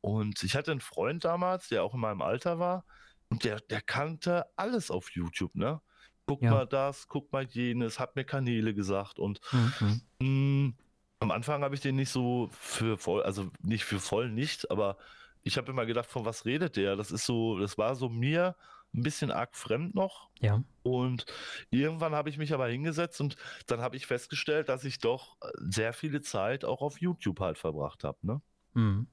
Und 0.00 0.42
ich 0.42 0.56
hatte 0.56 0.72
einen 0.72 0.80
Freund 0.80 1.24
damals, 1.24 1.68
der 1.68 1.84
auch 1.84 1.94
in 1.94 2.00
meinem 2.00 2.22
Alter 2.22 2.58
war, 2.58 2.84
und 3.30 3.44
der, 3.44 3.60
der 3.60 3.80
kannte 3.80 4.46
alles 4.56 4.90
auf 4.90 5.10
YouTube, 5.10 5.54
ne? 5.54 5.80
Guck 6.26 6.42
ja. 6.42 6.50
mal 6.50 6.66
das, 6.66 7.08
guck 7.08 7.32
mal 7.32 7.44
jenes, 7.44 7.98
hat 7.98 8.16
mir 8.16 8.24
Kanäle 8.24 8.74
gesagt 8.74 9.18
und 9.18 9.40
mhm. 9.52 10.02
mh, 10.18 10.26
mm, 10.28 10.74
am 11.20 11.30
Anfang 11.30 11.62
habe 11.62 11.74
ich 11.74 11.80
den 11.80 11.96
nicht 11.96 12.10
so 12.10 12.48
für 12.52 12.96
voll, 12.96 13.22
also 13.22 13.50
nicht 13.62 13.84
für 13.84 13.98
voll 13.98 14.30
nicht, 14.30 14.70
aber 14.70 14.96
ich 15.42 15.56
habe 15.56 15.70
immer 15.70 15.86
gedacht, 15.86 16.06
von 16.06 16.24
was 16.24 16.44
redet 16.44 16.76
der? 16.76 16.96
Das 16.96 17.10
ist 17.10 17.24
so, 17.24 17.58
das 17.58 17.78
war 17.78 17.94
so 17.96 18.08
mir 18.08 18.54
ein 18.94 19.02
bisschen 19.02 19.30
arg 19.30 19.56
fremd 19.56 19.94
noch. 19.94 20.30
Ja. 20.40 20.62
Und 20.82 21.26
irgendwann 21.70 22.14
habe 22.14 22.30
ich 22.30 22.38
mich 22.38 22.54
aber 22.54 22.68
hingesetzt 22.68 23.20
und 23.20 23.36
dann 23.66 23.80
habe 23.80 23.96
ich 23.96 24.06
festgestellt, 24.06 24.68
dass 24.68 24.84
ich 24.84 24.98
doch 24.98 25.36
sehr 25.56 25.92
viele 25.92 26.20
Zeit 26.20 26.64
auch 26.64 26.82
auf 26.82 27.00
YouTube 27.00 27.40
halt 27.40 27.58
verbracht 27.58 28.04
habe, 28.04 28.18
ne? 28.22 28.40
Mhm. 28.74 29.06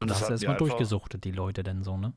Und 0.00 0.10
das, 0.10 0.20
das 0.20 0.22
hast 0.22 0.28
du 0.28 0.46
erstmal 0.46 0.56
durchgesuchtet, 0.56 1.24
die 1.24 1.30
Leute 1.30 1.62
denn 1.62 1.82
so, 1.82 1.96
ne? 1.96 2.14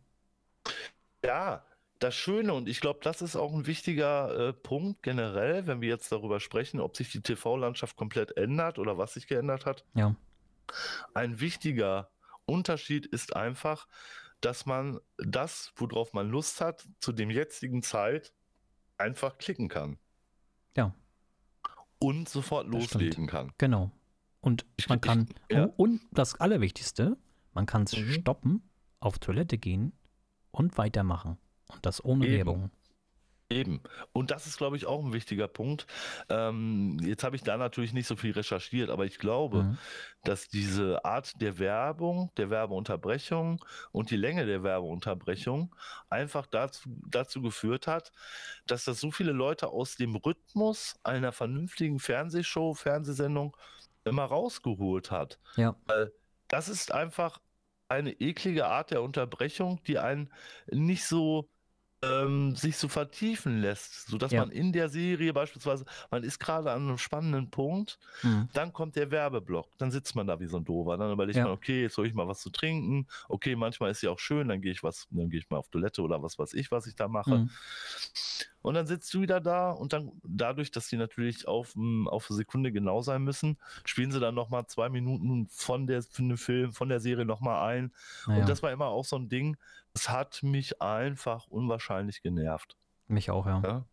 Ja, 1.28 1.66
das 2.00 2.16
Schöne, 2.16 2.54
und 2.54 2.70
ich 2.70 2.80
glaube, 2.80 3.00
das 3.04 3.22
ist 3.22 3.36
auch 3.36 3.54
ein 3.54 3.68
wichtiger 3.68 4.50
äh, 4.50 4.54
Punkt 4.54 5.04
generell, 5.04 5.68
wenn 5.68 5.82
wir 5.82 5.90
jetzt 5.90 6.10
darüber 6.10 6.40
sprechen, 6.40 6.80
ob 6.80 6.96
sich 6.96 7.12
die 7.12 7.22
TV-Landschaft 7.22 7.98
komplett 7.98 8.38
ändert 8.38 8.80
oder 8.80 8.98
was 8.98 9.16
sich 9.16 9.28
geändert 9.28 9.66
hat. 9.66 9.84
Ja. 9.94 10.16
Ein 11.14 11.42
wichtiger 11.42 12.10
Unterschied 12.46 13.06
ist 13.06 13.36
einfach, 13.36 13.88
dass 14.40 14.66
man 14.66 15.02
das, 15.18 15.74
worauf 15.76 16.14
man 16.14 16.30
Lust 16.30 16.62
hat, 16.62 16.88
zu 17.02 17.12
dem 17.12 17.30
jetzigen 17.30 17.84
Zeit 17.84 18.32
einfach 18.98 19.38
klicken 19.38 19.68
kann. 19.68 19.98
Ja. 20.78 20.94
Und 22.00 22.30
sofort 22.30 22.68
loslegen 22.68 23.28
kann. 23.28 23.52
Genau. 23.58 23.92
Und 24.40 24.66
ich, 24.78 24.88
man 24.88 25.02
kann, 25.02 25.28
ich, 25.50 25.58
ja. 25.58 25.66
und 25.76 26.00
das 26.12 26.40
Allerwichtigste, 26.40 27.18
man 27.54 27.66
kann 27.66 27.84
es 27.84 27.98
mhm. 27.98 28.14
stoppen, 28.14 28.70
auf 29.02 29.20
Toilette 29.20 29.58
gehen 29.58 29.92
und 30.58 30.78
weitermachen. 30.78 31.38
Und 31.68 31.86
das 31.86 32.04
ohne 32.04 32.26
Eben. 32.26 32.36
Werbung. 32.36 32.72
Eben. 33.50 33.82
Und 34.12 34.32
das 34.32 34.46
ist, 34.46 34.58
glaube 34.58 34.76
ich, 34.76 34.86
auch 34.86 35.04
ein 35.06 35.14
wichtiger 35.14 35.48
Punkt. 35.48 35.88
Ähm, 36.28 37.00
jetzt 37.02 37.24
habe 37.24 37.38
ich 37.38 37.44
da 37.44 37.56
natürlich 37.56 37.94
nicht 37.94 38.08
so 38.08 38.18
viel 38.18 38.34
recherchiert, 38.34 38.90
aber 38.90 39.06
ich 39.06 39.20
glaube, 39.20 39.64
mhm. 39.64 39.78
dass 40.26 40.50
diese 40.50 41.06
Art 41.06 41.40
der 41.40 41.58
Werbung, 41.58 42.30
der 42.36 42.50
Werbeunterbrechung 42.50 43.64
und 43.94 44.12
die 44.12 44.18
Länge 44.18 44.46
der 44.46 44.64
Werbeunterbrechung 44.64 45.74
einfach 46.10 46.46
dazu, 46.46 46.90
dazu 47.08 47.42
geführt 47.42 47.88
hat, 47.88 48.12
dass 48.66 48.84
das 48.84 49.00
so 49.00 49.12
viele 49.12 49.32
Leute 49.32 49.70
aus 49.70 49.96
dem 49.96 50.18
Rhythmus 50.18 51.00
einer 51.04 51.32
vernünftigen 51.32 52.00
Fernsehshow, 52.00 52.74
Fernsehsendung 52.74 53.56
immer 54.04 54.26
rausgeholt 54.26 55.10
hat. 55.10 55.40
Ja. 55.56 55.74
Weil 55.86 56.12
das 56.50 56.68
ist 56.68 56.92
einfach 56.92 57.40
eine 57.90 58.12
eklige 58.14 58.68
Art 58.68 58.92
der 58.92 59.02
Unterbrechung, 59.02 59.82
die 59.86 60.00
einen 60.00 60.32
nicht 60.72 61.06
so 61.06 61.50
ähm, 62.04 62.56
sich 62.56 62.78
so 62.78 62.88
vertiefen 62.88 63.60
lässt, 63.60 64.08
sodass 64.08 64.32
ja. 64.32 64.42
man 64.42 64.52
in 64.52 64.72
der 64.72 64.90
Serie 64.90 65.34
beispielsweise, 65.34 65.86
man 66.12 66.24
ist 66.24 66.40
gerade 66.40 66.72
an 66.72 66.88
einem 66.88 66.98
spannenden 66.98 67.50
Punkt, 67.50 67.98
mhm. 68.22 68.50
dann 68.54 68.72
kommt 68.72 68.96
der 68.96 69.10
Werbeblock, 69.10 69.68
dann 69.78 69.90
sitzt 69.90 70.16
man 70.16 70.28
da 70.28 70.40
wie 70.40 70.46
so 70.46 70.58
ein 70.58 70.64
Dover, 70.64 70.98
dann 70.98 71.12
überlegt 71.12 71.38
ja. 71.38 71.46
man, 71.46 71.54
okay, 71.54 71.84
jetzt 71.84 71.98
hole 71.98 72.08
ich 72.08 72.14
mal 72.14 72.28
was 72.28 72.42
zu 72.42 72.52
trinken, 72.52 73.08
okay, 73.30 73.56
manchmal 73.56 73.90
ist 73.90 74.04
ja 74.04 74.12
auch 74.12 74.20
schön, 74.20 74.48
dann 74.48 74.62
gehe 74.62 74.72
ich 74.72 74.84
was, 74.84 75.08
dann 75.10 75.30
gehe 75.30 75.40
ich 75.40 75.50
mal 75.50 75.58
auf 75.58 75.70
Toilette 75.70 76.02
oder 76.02 76.22
was 76.22 76.38
weiß 76.38 76.54
ich, 76.54 76.72
was 76.72 76.86
ich 76.86 76.96
da 76.96 77.08
mache. 77.08 77.40
Mhm. 77.40 77.50
Und 78.68 78.74
dann 78.74 78.86
sitzt 78.86 79.14
du 79.14 79.22
wieder 79.22 79.40
da 79.40 79.72
und 79.72 79.94
dann 79.94 80.12
dadurch, 80.28 80.72
dass 80.72 80.90
die 80.90 80.98
natürlich 80.98 81.48
auf, 81.48 81.74
auf 82.08 82.30
eine 82.30 82.36
Sekunde 82.36 82.74
genau 82.74 83.02
sein 83.02 83.24
müssen, 83.24 83.58
spielen 83.86 84.12
sie 84.12 84.20
dann 84.20 84.36
nochmal 84.36 84.68
zwei 84.68 84.90
Minuten 84.90 85.48
von 85.48 85.88
der 85.88 86.04
von 86.04 86.28
dem 86.28 86.38
Film, 86.38 86.74
von 86.74 86.90
der 86.90 87.00
Serie 87.00 87.24
nochmal 87.24 87.70
ein. 87.70 87.94
Naja. 88.28 88.42
Und 88.42 88.50
das 88.50 88.62
war 88.62 88.74
immer 88.74 88.88
auch 88.88 89.06
so 89.06 89.16
ein 89.16 89.30
Ding, 89.30 89.56
das 89.94 90.10
hat 90.10 90.44
mich 90.44 90.82
einfach 90.82 91.48
unwahrscheinlich 91.48 92.22
genervt. 92.22 92.76
Mich 93.08 93.32
auch, 93.32 93.46
ja. 93.46 93.62
ja? 93.64 93.86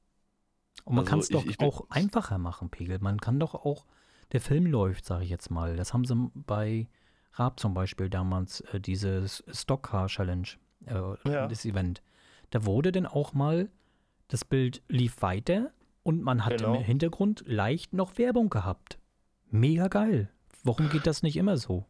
Und 0.83 0.97
man 0.97 1.05
also 1.05 1.11
kann 1.11 1.19
es 1.21 1.29
doch 1.29 1.47
ich, 1.47 1.61
auch 1.61 1.89
einfacher 1.91 2.39
machen, 2.39 2.69
Pegel. 2.69 2.99
Man 2.99 3.21
kann 3.21 3.39
doch 3.39 3.55
auch, 3.55 3.87
der 4.33 4.41
Film 4.41 4.67
läuft, 4.67 5.05
sage 5.05 5.23
ich 5.23 5.31
jetzt 5.31 5.53
mal. 5.53 5.77
Das 5.77 5.95
haben 5.95 6.05
sie 6.05 6.17
bei 6.35 6.89
Raab 7.35 7.61
zum 7.61 7.75
Beispiel 7.75 8.11
damals, 8.11 8.61
äh, 8.73 8.81
dieses 8.81 9.45
Stockcar 9.53 10.09
Challenge, 10.09 10.49
äh, 10.87 11.31
ja. 11.31 11.47
das 11.47 11.65
Event. 11.65 12.03
Da 12.51 12.65
wurde 12.65 12.91
dann 12.91 13.07
auch 13.07 13.35
mal, 13.35 13.71
das 14.29 14.45
Bild 14.45 14.83
lief 14.89 15.23
weiter 15.23 15.71
und 16.03 16.23
man 16.23 16.45
hat 16.45 16.59
genau. 16.59 16.75
im 16.75 16.83
Hintergrund 16.83 17.45
leicht 17.47 17.93
noch 17.93 18.19
Werbung 18.19 18.51
gehabt. 18.51 18.99
Mega 19.51 19.89
geil. 19.89 20.31
Warum 20.63 20.89
geht 20.89 21.07
das 21.07 21.23
nicht 21.23 21.37
immer 21.37 21.57
so? 21.57 21.87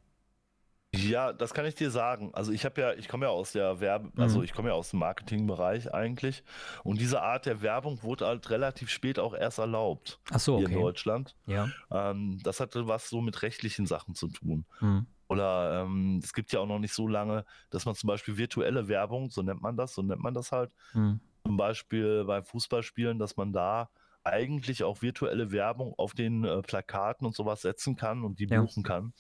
Ja, 0.97 1.33
das 1.33 1.55
kann 1.55 1.66
ich 1.66 1.75
dir 1.75 1.90
sagen. 1.90 2.31
Also 2.35 2.53
ich 2.53 2.64
habe 2.64 2.81
ja, 2.81 2.92
ich 2.92 3.09
komme 3.09 3.27
ja 3.27 3.31
aus 3.31 3.53
der 3.53 3.81
Werbe, 3.81 4.11
mhm. 4.14 4.20
also 4.20 4.42
ich 4.42 4.53
komme 4.53 4.68
ja 4.68 4.75
aus 4.75 4.90
dem 4.90 5.01
Marketingbereich 5.01 5.92
eigentlich. 5.92 6.44
Und 6.83 7.01
diese 7.01 7.23
Art 7.23 7.47
der 7.47 7.62
Werbung 7.62 8.03
wurde 8.03 8.27
halt 8.27 8.49
relativ 8.51 8.90
spät 8.90 9.18
auch 9.18 9.35
erst 9.35 9.59
erlaubt. 9.59 10.20
Ach 10.31 10.40
so, 10.40 10.59
hier 10.59 10.66
okay. 10.66 10.75
in 10.75 10.81
Deutschland. 10.81 11.37
Ja. 11.47 11.68
Ähm, 11.90 12.40
das 12.42 12.61
hatte 12.61 12.87
was 12.87 13.09
so 13.09 13.20
mit 13.20 13.42
rechtlichen 13.42 13.87
Sachen 13.87 14.14
zu 14.14 14.29
tun. 14.29 14.64
Mhm. 14.81 15.07
Oder 15.29 15.83
ähm, 15.83 16.20
es 16.23 16.33
gibt 16.33 16.53
ja 16.53 16.61
auch 16.61 16.66
noch 16.66 16.79
nicht 16.79 16.94
so 16.94 17.09
lange, 17.09 17.44
dass 17.70 17.87
man 17.87 17.94
zum 17.94 18.09
Beispiel 18.09 18.37
virtuelle 18.37 18.88
Werbung, 18.88 19.31
so 19.31 19.42
nennt 19.42 19.62
man 19.62 19.77
das, 19.77 19.94
so 19.94 20.03
nennt 20.03 20.23
man 20.23 20.35
das 20.35 20.53
halt. 20.53 20.70
Mhm. 20.92 21.20
Zum 21.46 21.57
Beispiel 21.57 22.24
bei 22.24 22.42
Fußballspielen, 22.42 23.18
dass 23.18 23.37
man 23.37 23.52
da 23.52 23.90
eigentlich 24.24 24.83
auch 24.83 25.02
virtuelle 25.02 25.52
Werbung 25.52 25.94
auf 25.98 26.14
den 26.14 26.44
äh, 26.44 26.62
Plakaten 26.62 27.26
und 27.26 27.37
sowas 27.37 27.61
setzen 27.61 27.96
kann 27.96 28.24
und 28.24 28.40
die 28.40 28.46
ja. 28.46 28.62
buchen 28.62 28.83
kann. 28.83 29.12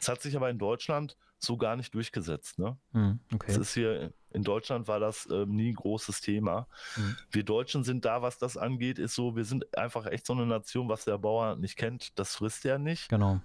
Es 0.00 0.08
hat 0.08 0.20
sich 0.20 0.36
aber 0.36 0.50
in 0.50 0.58
Deutschland 0.58 1.16
so 1.38 1.56
gar 1.56 1.76
nicht 1.76 1.94
durchgesetzt. 1.94 2.58
Ne? 2.58 2.76
Hm, 2.92 3.20
okay. 3.32 3.50
Es 3.50 3.56
ist 3.56 3.74
hier 3.74 4.12
in 4.30 4.42
Deutschland 4.42 4.88
war 4.88 4.98
das 4.98 5.26
äh, 5.26 5.46
nie 5.46 5.70
ein 5.70 5.74
großes 5.74 6.20
Thema. 6.20 6.66
Hm. 6.94 7.16
Wir 7.30 7.44
Deutschen 7.44 7.84
sind 7.84 8.04
da, 8.04 8.22
was 8.22 8.38
das 8.38 8.56
angeht, 8.56 8.98
ist 8.98 9.14
so, 9.14 9.36
wir 9.36 9.44
sind 9.44 9.76
einfach 9.76 10.06
echt 10.06 10.26
so 10.26 10.32
eine 10.32 10.46
Nation, 10.46 10.88
was 10.88 11.04
der 11.04 11.18
Bauer 11.18 11.56
nicht 11.56 11.76
kennt, 11.76 12.18
das 12.18 12.36
frisst 12.36 12.64
er 12.64 12.78
nicht. 12.78 13.08
Genau. 13.08 13.40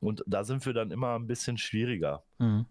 Und 0.00 0.22
da 0.26 0.44
sind 0.44 0.64
wir 0.66 0.72
dann 0.72 0.90
immer 0.90 1.16
ein 1.16 1.26
bisschen 1.26 1.58
schwieriger. 1.58 2.22
Hm. 2.38 2.66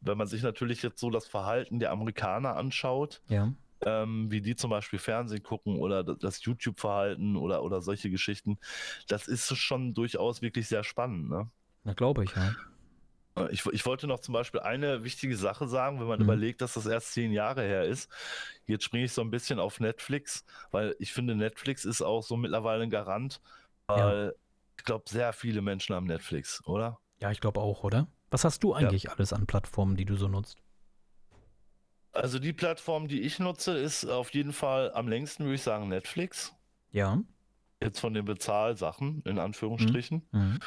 Wenn 0.00 0.18
man 0.18 0.26
sich 0.26 0.42
natürlich 0.42 0.82
jetzt 0.82 0.98
so 0.98 1.10
das 1.10 1.26
Verhalten 1.26 1.78
der 1.78 1.92
Amerikaner 1.92 2.56
anschaut, 2.56 3.22
ja 3.28 3.52
ähm, 3.84 4.30
wie 4.30 4.40
die 4.40 4.56
zum 4.56 4.70
Beispiel 4.70 4.98
Fernsehen 4.98 5.42
gucken 5.42 5.78
oder 5.78 6.02
das 6.02 6.44
YouTube-Verhalten 6.44 7.36
oder, 7.36 7.62
oder 7.62 7.80
solche 7.80 8.10
Geschichten, 8.10 8.58
das 9.08 9.28
ist 9.28 9.54
schon 9.56 9.94
durchaus 9.94 10.42
wirklich 10.42 10.68
sehr 10.68 10.84
spannend. 10.84 11.30
Ne? 11.30 11.50
Na, 11.84 11.94
glaube 11.94 12.24
ich, 12.24 12.34
ja. 12.34 12.52
Äh, 13.36 13.52
ich, 13.52 13.64
ich, 13.66 13.86
wollte 13.86 14.06
noch 14.06 14.20
zum 14.20 14.34
Beispiel 14.34 14.60
eine 14.60 15.04
wichtige 15.04 15.36
Sache 15.36 15.66
sagen, 15.68 16.00
wenn 16.00 16.06
man 16.06 16.18
mhm. 16.18 16.24
überlegt, 16.24 16.60
dass 16.60 16.74
das 16.74 16.86
erst 16.86 17.12
zehn 17.12 17.32
Jahre 17.32 17.62
her 17.62 17.84
ist. 17.84 18.10
Jetzt 18.66 18.84
springe 18.84 19.04
ich 19.04 19.12
so 19.12 19.22
ein 19.22 19.30
bisschen 19.30 19.58
auf 19.58 19.80
Netflix, 19.80 20.44
weil 20.70 20.94
ich 20.98 21.12
finde, 21.12 21.34
Netflix 21.34 21.84
ist 21.84 22.02
auch 22.02 22.22
so 22.22 22.36
mittlerweile 22.36 22.82
ein 22.82 22.90
Garant, 22.90 23.40
weil 23.86 24.26
ja. 24.26 24.32
ich 24.78 24.84
glaube, 24.84 25.04
sehr 25.08 25.32
viele 25.32 25.62
Menschen 25.62 25.94
haben 25.94 26.06
Netflix, 26.06 26.64
oder? 26.66 26.98
Ja, 27.20 27.30
ich 27.30 27.40
glaube 27.40 27.60
auch, 27.60 27.84
oder? 27.84 28.08
Was 28.30 28.44
hast 28.44 28.62
du 28.64 28.72
eigentlich 28.72 29.04
ja. 29.04 29.12
alles 29.12 29.32
an 29.32 29.46
Plattformen, 29.46 29.96
die 29.96 30.04
du 30.04 30.16
so 30.16 30.28
nutzt? 30.28 30.58
Also 32.12 32.38
die 32.38 32.52
Plattform, 32.52 33.08
die 33.08 33.22
ich 33.22 33.38
nutze, 33.38 33.76
ist 33.76 34.04
auf 34.04 34.30
jeden 34.34 34.52
Fall 34.52 34.92
am 34.92 35.08
längsten, 35.08 35.44
würde 35.44 35.54
ich 35.54 35.62
sagen, 35.62 35.88
Netflix. 35.88 36.54
Ja. 36.90 37.20
Jetzt 37.82 38.00
von 38.00 38.14
den 38.14 38.24
Bezahlsachen, 38.24 39.22
in 39.24 39.38
Anführungsstrichen. 39.38 40.26
Mhm. 40.30 40.40
mhm. 40.40 40.58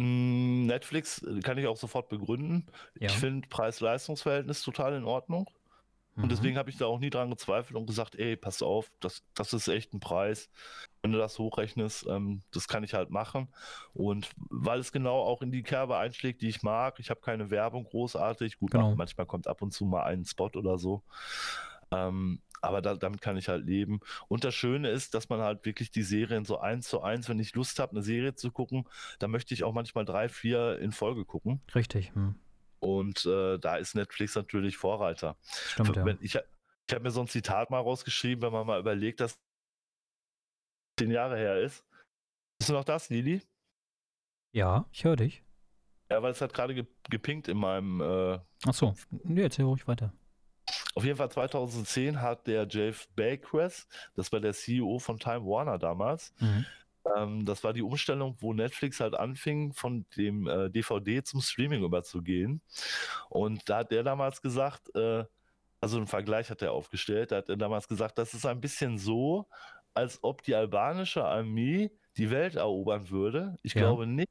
Mm, 0.00 0.64
Netflix 0.64 1.22
äh, 1.22 1.40
kann 1.40 1.58
ich 1.58 1.66
auch 1.66 1.76
sofort 1.76 2.08
begründen. 2.08 2.66
Ja. 2.98 3.08
Ich 3.08 3.16
finde 3.16 3.46
Preis-Leistungs-Verhältnis 3.48 4.62
total 4.62 4.94
in 4.94 5.04
Ordnung. 5.04 5.46
Und 6.16 6.24
mhm. 6.24 6.28
deswegen 6.28 6.58
habe 6.58 6.70
ich 6.70 6.76
da 6.76 6.86
auch 6.86 6.98
nie 6.98 7.10
dran 7.10 7.30
gezweifelt 7.30 7.76
und 7.76 7.86
gesagt, 7.86 8.16
ey, 8.16 8.36
pass 8.36 8.62
auf, 8.62 8.90
das, 9.00 9.22
das 9.34 9.52
ist 9.52 9.68
echt 9.68 9.94
ein 9.94 10.00
Preis. 10.00 10.50
Wenn 11.02 11.12
du 11.12 11.18
das 11.18 11.38
hochrechnest, 11.38 12.06
ähm, 12.08 12.42
das 12.50 12.68
kann 12.68 12.84
ich 12.84 12.94
halt 12.94 13.10
machen. 13.10 13.48
Und 13.94 14.30
weil 14.36 14.80
es 14.80 14.92
genau 14.92 15.20
auch 15.20 15.40
in 15.40 15.52
die 15.52 15.62
Kerbe 15.62 15.96
einschlägt, 15.96 16.42
die 16.42 16.48
ich 16.48 16.62
mag, 16.62 16.98
ich 16.98 17.10
habe 17.10 17.20
keine 17.20 17.50
Werbung 17.50 17.84
großartig. 17.84 18.58
Gut, 18.58 18.72
genau. 18.72 18.94
manchmal 18.96 19.26
kommt 19.26 19.46
ab 19.46 19.62
und 19.62 19.72
zu 19.72 19.84
mal 19.84 20.02
ein 20.02 20.24
Spot 20.24 20.50
oder 20.54 20.78
so. 20.78 21.02
Ähm, 21.92 22.40
aber 22.60 22.82
da, 22.82 22.94
damit 22.94 23.20
kann 23.20 23.36
ich 23.36 23.48
halt 23.48 23.64
leben. 23.64 24.00
Und 24.28 24.44
das 24.44 24.54
Schöne 24.54 24.90
ist, 24.90 25.14
dass 25.14 25.28
man 25.28 25.40
halt 25.40 25.64
wirklich 25.64 25.90
die 25.90 26.02
Serien 26.02 26.44
so 26.44 26.58
eins 26.58 26.88
zu 26.88 27.02
eins, 27.02 27.28
wenn 27.28 27.38
ich 27.38 27.54
Lust 27.54 27.78
habe, 27.78 27.92
eine 27.92 28.02
Serie 28.02 28.34
zu 28.34 28.50
gucken, 28.50 28.86
dann 29.18 29.30
möchte 29.30 29.54
ich 29.54 29.64
auch 29.64 29.72
manchmal 29.72 30.04
drei, 30.04 30.28
vier 30.28 30.78
in 30.78 30.92
Folge 30.92 31.24
gucken. 31.24 31.60
Richtig. 31.74 32.12
Hm. 32.14 32.34
Und 32.80 33.24
äh, 33.26 33.58
da 33.58 33.76
ist 33.76 33.94
Netflix 33.94 34.34
natürlich 34.34 34.76
Vorreiter. 34.76 35.36
Stimmt, 35.42 35.96
ja. 35.96 36.06
ich 36.20 36.38
ich 36.90 36.94
habe 36.94 37.04
mir 37.04 37.12
so 37.12 37.20
ein 37.20 37.28
Zitat 37.28 37.70
mal 37.70 37.78
rausgeschrieben, 37.78 38.42
wenn 38.42 38.52
man 38.52 38.66
mal 38.66 38.80
überlegt, 38.80 39.20
dass 39.20 39.38
zehn 40.98 41.12
Jahre 41.12 41.36
her 41.36 41.60
ist. 41.60 41.84
Ist 42.58 42.68
du 42.68 42.72
noch 42.72 42.84
das, 42.84 43.08
Lili? 43.10 43.42
Ja, 44.52 44.86
ich 44.90 45.04
höre 45.04 45.14
dich. 45.14 45.44
Ja, 46.10 46.20
weil 46.20 46.32
es 46.32 46.40
hat 46.40 46.52
gerade 46.52 46.86
gepinkt 47.08 47.46
in 47.46 47.58
meinem. 47.58 48.00
Äh, 48.00 48.40
Ach 48.66 48.74
so, 48.74 48.94
nee, 49.10 49.42
erzähl 49.42 49.66
ruhig 49.66 49.86
weiter. 49.86 50.12
Auf 50.94 51.04
jeden 51.04 51.16
Fall 51.16 51.30
2010 51.30 52.20
hat 52.20 52.48
der 52.48 52.66
Jeff 52.68 53.08
Bakres, 53.14 53.86
das 54.16 54.32
war 54.32 54.40
der 54.40 54.52
CEO 54.52 54.98
von 54.98 55.18
Time 55.18 55.46
Warner 55.46 55.78
damals, 55.78 56.34
mhm. 56.40 56.66
Ähm, 57.16 57.44
das 57.44 57.64
war 57.64 57.72
die 57.72 57.82
Umstellung, 57.82 58.36
wo 58.40 58.52
Netflix 58.52 59.00
halt 59.00 59.14
anfing, 59.14 59.72
von 59.72 60.06
dem 60.16 60.46
äh, 60.46 60.70
DVD 60.70 61.22
zum 61.22 61.40
Streaming 61.40 61.82
überzugehen. 61.82 62.60
Und 63.28 63.68
da 63.68 63.78
hat 63.78 63.90
der 63.90 64.02
damals 64.02 64.42
gesagt, 64.42 64.94
äh, 64.94 65.24
also 65.80 65.96
einen 65.96 66.06
Vergleich 66.06 66.50
hat 66.50 66.62
er 66.62 66.72
aufgestellt, 66.72 67.32
da 67.32 67.36
hat 67.36 67.48
er 67.48 67.56
damals 67.56 67.88
gesagt, 67.88 68.18
das 68.18 68.34
ist 68.34 68.46
ein 68.46 68.60
bisschen 68.60 68.98
so, 68.98 69.48
als 69.94 70.22
ob 70.22 70.42
die 70.42 70.54
albanische 70.54 71.24
Armee 71.24 71.90
die 72.16 72.30
Welt 72.30 72.56
erobern 72.56 73.10
würde. 73.10 73.56
Ich 73.62 73.74
ja. 73.74 73.82
glaube 73.82 74.06
nicht, 74.06 74.30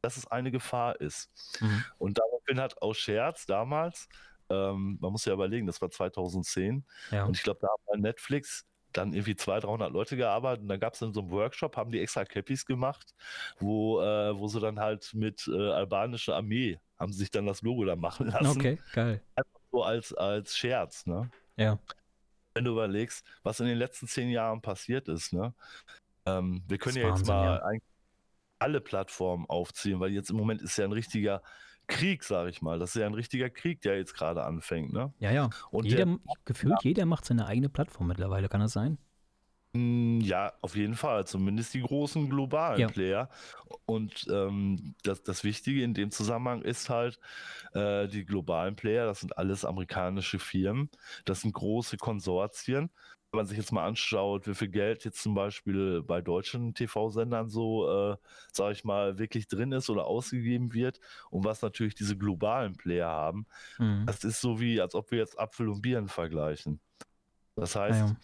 dass 0.00 0.16
es 0.16 0.26
eine 0.26 0.50
Gefahr 0.50 1.00
ist. 1.00 1.30
Mhm. 1.60 1.84
Und 1.98 2.18
daraufhin 2.18 2.60
hat 2.60 2.82
auch 2.82 2.94
Scherz 2.94 3.46
damals 3.46 4.08
ähm, 4.52 4.98
man 5.00 5.12
muss 5.12 5.24
ja 5.24 5.32
überlegen, 5.32 5.66
das 5.66 5.80
war 5.80 5.90
2010. 5.90 6.84
Ja. 7.10 7.24
Und 7.24 7.36
ich 7.36 7.42
glaube, 7.42 7.60
da 7.62 7.68
bei 7.86 7.98
Netflix 7.98 8.66
dann 8.92 9.12
irgendwie 9.12 9.36
200, 9.36 9.64
300 9.64 9.92
Leute 9.92 10.16
gearbeitet 10.16 10.62
und 10.62 10.68
dann 10.68 10.80
gab 10.80 10.94
es 10.94 11.02
in 11.02 11.12
so 11.12 11.20
einem 11.20 11.30
Workshop, 11.30 11.76
haben 11.76 11.90
die 11.90 12.00
extra 12.00 12.24
Cappies 12.24 12.66
gemacht, 12.66 13.14
wo, 13.58 14.00
äh, 14.00 14.38
wo 14.38 14.48
sie 14.48 14.60
dann 14.60 14.78
halt 14.78 15.12
mit 15.14 15.48
äh, 15.48 15.70
albanischer 15.70 16.36
Armee 16.36 16.78
haben 17.02 17.12
sich 17.12 17.30
dann 17.30 17.46
das 17.46 17.62
Logo 17.62 17.84
da 17.84 17.96
machen 17.96 18.28
lassen. 18.28 18.46
Okay, 18.46 18.78
geil. 18.92 19.20
Einfach 19.34 19.60
so 19.72 19.82
als, 19.82 20.14
als 20.14 20.56
Scherz, 20.56 21.04
ne? 21.04 21.30
Ja. 21.56 21.78
Wenn 22.54 22.64
du 22.64 22.72
überlegst, 22.72 23.26
was 23.42 23.58
in 23.60 23.66
den 23.66 23.78
letzten 23.78 24.06
zehn 24.06 24.30
Jahren 24.30 24.62
passiert 24.62 25.08
ist, 25.08 25.32
ne? 25.32 25.52
Ähm, 26.26 26.62
wir 26.68 26.78
können 26.78 26.96
ja 26.96 27.08
Wahnsinn, 27.08 27.16
jetzt 27.16 27.28
mal 27.28 27.60
ja. 27.74 27.80
alle 28.60 28.80
Plattformen 28.80 29.46
aufziehen, 29.48 29.98
weil 29.98 30.12
jetzt 30.12 30.30
im 30.30 30.36
Moment 30.36 30.62
ist 30.62 30.76
ja 30.76 30.84
ein 30.84 30.92
richtiger 30.92 31.42
Krieg, 31.86 32.24
sage 32.24 32.50
ich 32.50 32.62
mal. 32.62 32.78
Das 32.78 32.94
ist 32.94 33.00
ja 33.00 33.06
ein 33.06 33.14
richtiger 33.14 33.50
Krieg, 33.50 33.80
der 33.82 33.96
jetzt 33.96 34.14
gerade 34.14 34.44
anfängt. 34.44 34.92
Ne? 34.92 35.12
Ja, 35.18 35.30
ja. 35.30 35.50
Und 35.70 35.86
jeder, 35.86 36.06
der, 36.06 36.18
gefühlt 36.44 36.72
ja. 36.72 36.78
jeder 36.82 37.06
macht 37.06 37.24
seine 37.24 37.46
eigene 37.46 37.68
Plattform 37.68 38.08
mittlerweile, 38.08 38.48
kann 38.48 38.60
das 38.60 38.72
sein? 38.72 38.98
Hm, 39.74 40.20
ja, 40.20 40.52
auf 40.60 40.76
jeden 40.76 40.94
Fall. 40.94 41.26
Zumindest 41.26 41.72
die 41.74 41.80
großen 41.80 42.28
globalen 42.28 42.80
ja. 42.80 42.88
Player. 42.88 43.30
Und 43.86 44.26
ähm, 44.30 44.94
das, 45.02 45.22
das 45.22 45.44
Wichtige 45.44 45.82
in 45.82 45.94
dem 45.94 46.10
Zusammenhang 46.10 46.62
ist 46.62 46.90
halt, 46.90 47.18
äh, 47.74 48.06
die 48.08 48.24
globalen 48.24 48.76
Player, 48.76 49.06
das 49.06 49.20
sind 49.20 49.36
alles 49.38 49.64
amerikanische 49.64 50.38
Firmen, 50.38 50.90
das 51.24 51.40
sind 51.40 51.54
große 51.54 51.96
Konsortien 51.96 52.90
wenn 53.32 53.38
man 53.38 53.46
sich 53.46 53.56
jetzt 53.56 53.72
mal 53.72 53.86
anschaut, 53.86 54.46
wie 54.46 54.54
viel 54.54 54.68
Geld 54.68 55.06
jetzt 55.06 55.22
zum 55.22 55.34
Beispiel 55.34 56.02
bei 56.02 56.20
deutschen 56.20 56.74
TV-Sendern 56.74 57.48
so, 57.48 57.88
äh, 57.88 58.16
sage 58.52 58.72
ich 58.72 58.84
mal, 58.84 59.18
wirklich 59.18 59.48
drin 59.48 59.72
ist 59.72 59.88
oder 59.88 60.04
ausgegeben 60.04 60.74
wird 60.74 61.00
und 61.30 61.44
was 61.44 61.62
natürlich 61.62 61.94
diese 61.94 62.16
globalen 62.16 62.76
Player 62.76 63.08
haben, 63.08 63.46
mhm. 63.78 64.04
das 64.04 64.22
ist 64.24 64.42
so 64.42 64.60
wie, 64.60 64.82
als 64.82 64.94
ob 64.94 65.10
wir 65.10 65.18
jetzt 65.18 65.38
Apfel 65.38 65.68
und 65.70 65.80
Birnen 65.80 66.08
vergleichen. 66.08 66.78
Das 67.56 67.74
heißt, 67.74 68.00
ja, 68.00 68.16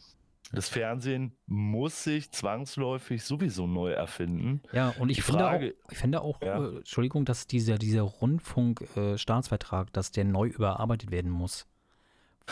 das 0.53 0.69
Fernsehen 0.69 1.35
muss 1.47 2.05
sich 2.05 2.31
zwangsläufig 2.31 3.25
sowieso 3.25 3.67
neu 3.67 3.93
erfinden. 3.93 4.61
Ja, 4.73 4.91
und 4.99 5.09
ich, 5.09 5.23
finde, 5.23 5.45
Frage, 5.45 5.75
auch, 5.85 5.91
ich 5.91 5.99
finde 5.99 6.21
auch, 6.21 6.43
ja. 6.43 6.63
äh, 6.63 6.77
Entschuldigung, 6.79 7.25
dass 7.25 7.47
dieser, 7.47 7.79
dieser 7.79 8.03
Rundfunk-Staatsvertrag, 8.03 9.89
äh, 9.89 9.91
dass 9.93 10.11
der 10.11 10.25
neu 10.25 10.49
überarbeitet 10.49 11.11
werden 11.11 11.31
muss 11.31 11.67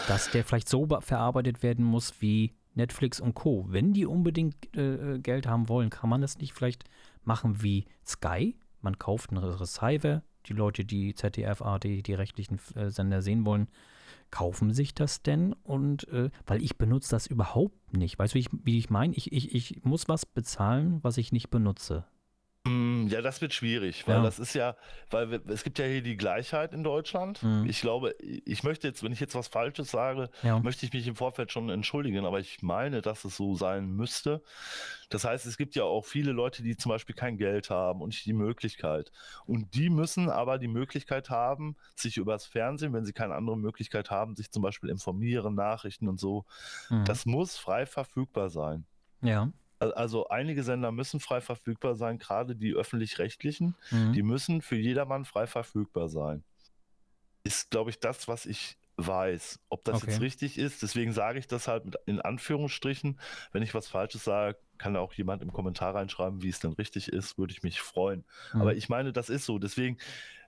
dass 0.08 0.30
der 0.30 0.44
vielleicht 0.44 0.68
so 0.68 0.86
verarbeitet 1.00 1.62
werden 1.62 1.84
muss 1.84 2.20
wie 2.20 2.54
Netflix 2.74 3.20
und 3.20 3.34
Co. 3.34 3.64
Wenn 3.68 3.92
die 3.92 4.06
unbedingt 4.06 4.54
äh, 4.76 5.14
äh, 5.14 5.18
Geld 5.18 5.46
haben 5.46 5.68
wollen, 5.68 5.90
kann 5.90 6.10
man 6.10 6.20
das 6.20 6.38
nicht 6.38 6.52
vielleicht 6.52 6.84
machen 7.24 7.62
wie 7.62 7.86
Sky? 8.04 8.56
Man 8.82 8.98
kauft 8.98 9.30
einen 9.30 9.42
Receiver, 9.42 10.22
die 10.46 10.52
Leute, 10.52 10.84
die 10.84 11.14
ZDF, 11.14 11.62
ARD, 11.62 12.06
die 12.06 12.14
rechtlichen 12.14 12.60
äh, 12.74 12.90
Sender 12.90 13.22
sehen 13.22 13.44
wollen, 13.46 13.68
kaufen 14.30 14.72
sich 14.72 14.94
das 14.94 15.22
denn? 15.22 15.54
Und 15.64 16.06
äh, 16.08 16.30
weil 16.46 16.62
ich 16.62 16.76
benutze 16.76 17.10
das 17.10 17.26
überhaupt 17.26 17.96
nicht. 17.96 18.18
Weißt 18.18 18.34
du, 18.34 18.36
wie 18.36 18.40
ich, 18.40 18.48
wie 18.64 18.78
ich 18.78 18.90
meine? 18.90 19.14
Ich, 19.14 19.32
ich, 19.32 19.54
ich 19.54 19.84
muss 19.84 20.08
was 20.08 20.26
bezahlen, 20.26 20.98
was 21.02 21.16
ich 21.16 21.32
nicht 21.32 21.50
benutze. 21.50 22.04
Ja, 23.08 23.22
das 23.22 23.40
wird 23.40 23.54
schwierig, 23.54 24.06
weil 24.06 24.16
ja. 24.16 24.22
das 24.22 24.38
ist 24.38 24.54
ja, 24.54 24.76
weil 25.10 25.30
wir, 25.30 25.40
es 25.48 25.64
gibt 25.64 25.78
ja 25.78 25.84
hier 25.84 26.02
die 26.02 26.16
Gleichheit 26.16 26.72
in 26.72 26.82
Deutschland. 26.82 27.42
Mhm. 27.42 27.66
Ich 27.68 27.80
glaube, 27.80 28.14
ich 28.20 28.62
möchte 28.62 28.88
jetzt, 28.88 29.02
wenn 29.02 29.12
ich 29.12 29.20
jetzt 29.20 29.34
was 29.34 29.48
Falsches 29.48 29.90
sage, 29.90 30.30
ja. 30.42 30.58
möchte 30.60 30.86
ich 30.86 30.92
mich 30.92 31.06
im 31.06 31.16
Vorfeld 31.16 31.52
schon 31.52 31.68
entschuldigen, 31.70 32.24
aber 32.24 32.40
ich 32.40 32.62
meine, 32.62 33.02
dass 33.02 33.24
es 33.24 33.36
so 33.36 33.54
sein 33.54 33.90
müsste. 33.90 34.42
Das 35.08 35.24
heißt, 35.24 35.46
es 35.46 35.56
gibt 35.56 35.76
ja 35.76 35.84
auch 35.84 36.04
viele 36.04 36.32
Leute, 36.32 36.62
die 36.62 36.76
zum 36.76 36.90
Beispiel 36.90 37.14
kein 37.14 37.36
Geld 37.36 37.70
haben 37.70 38.00
und 38.00 38.08
nicht 38.08 38.26
die 38.26 38.32
Möglichkeit. 38.32 39.12
Und 39.44 39.74
die 39.74 39.90
müssen 39.90 40.28
aber 40.28 40.58
die 40.58 40.68
Möglichkeit 40.68 41.30
haben, 41.30 41.76
sich 41.94 42.16
übers 42.16 42.46
Fernsehen, 42.46 42.92
wenn 42.92 43.04
sie 43.04 43.12
keine 43.12 43.34
andere 43.34 43.56
Möglichkeit 43.56 44.10
haben, 44.10 44.34
sich 44.34 44.50
zum 44.50 44.62
Beispiel 44.62 44.90
informieren, 44.90 45.54
Nachrichten 45.54 46.08
und 46.08 46.18
so. 46.18 46.44
Mhm. 46.90 47.04
Das 47.04 47.26
muss 47.26 47.56
frei 47.56 47.86
verfügbar 47.86 48.50
sein. 48.50 48.84
Ja. 49.22 49.50
Also 49.78 50.28
einige 50.28 50.62
Sender 50.62 50.90
müssen 50.92 51.20
frei 51.20 51.40
verfügbar 51.40 51.94
sein, 51.94 52.18
gerade 52.18 52.56
die 52.56 52.72
öffentlich-rechtlichen, 52.72 53.74
mhm. 53.90 54.12
die 54.12 54.22
müssen 54.22 54.62
für 54.62 54.76
jedermann 54.76 55.24
frei 55.24 55.46
verfügbar 55.46 56.08
sein. 56.08 56.44
Ist, 57.44 57.70
glaube 57.70 57.90
ich, 57.90 58.00
das, 58.00 58.26
was 58.26 58.46
ich 58.46 58.78
weiß. 58.96 59.60
Ob 59.68 59.84
das 59.84 60.02
okay. 60.02 60.10
jetzt 60.10 60.20
richtig 60.20 60.58
ist, 60.58 60.82
deswegen 60.82 61.12
sage 61.12 61.38
ich 61.38 61.46
das 61.46 61.68
halt 61.68 61.96
in 62.06 62.20
Anführungsstrichen. 62.20 63.20
Wenn 63.52 63.62
ich 63.62 63.74
was 63.74 63.88
Falsches 63.88 64.24
sage, 64.24 64.56
kann 64.78 64.96
auch 64.96 65.12
jemand 65.12 65.42
im 65.42 65.52
Kommentar 65.52 65.94
reinschreiben, 65.94 66.42
wie 66.42 66.48
es 66.48 66.60
denn 66.60 66.72
richtig 66.72 67.08
ist, 67.08 67.38
würde 67.38 67.52
ich 67.52 67.62
mich 67.62 67.80
freuen. 67.80 68.24
Mhm. 68.52 68.62
Aber 68.62 68.74
ich 68.74 68.88
meine, 68.88 69.12
das 69.12 69.28
ist 69.28 69.44
so. 69.44 69.58
Deswegen. 69.58 69.98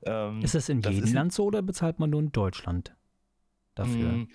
Ähm, 0.03 0.41
ist 0.43 0.55
es 0.55 0.69
in 0.69 0.81
jedem 0.81 1.12
Land 1.12 1.33
so 1.33 1.45
oder 1.45 1.62
bezahlt 1.62 1.99
man 1.99 2.11
nur 2.11 2.21
in 2.21 2.33
Deutschland 2.33 2.95
dafür? 3.75 4.11
Hm, 4.11 4.29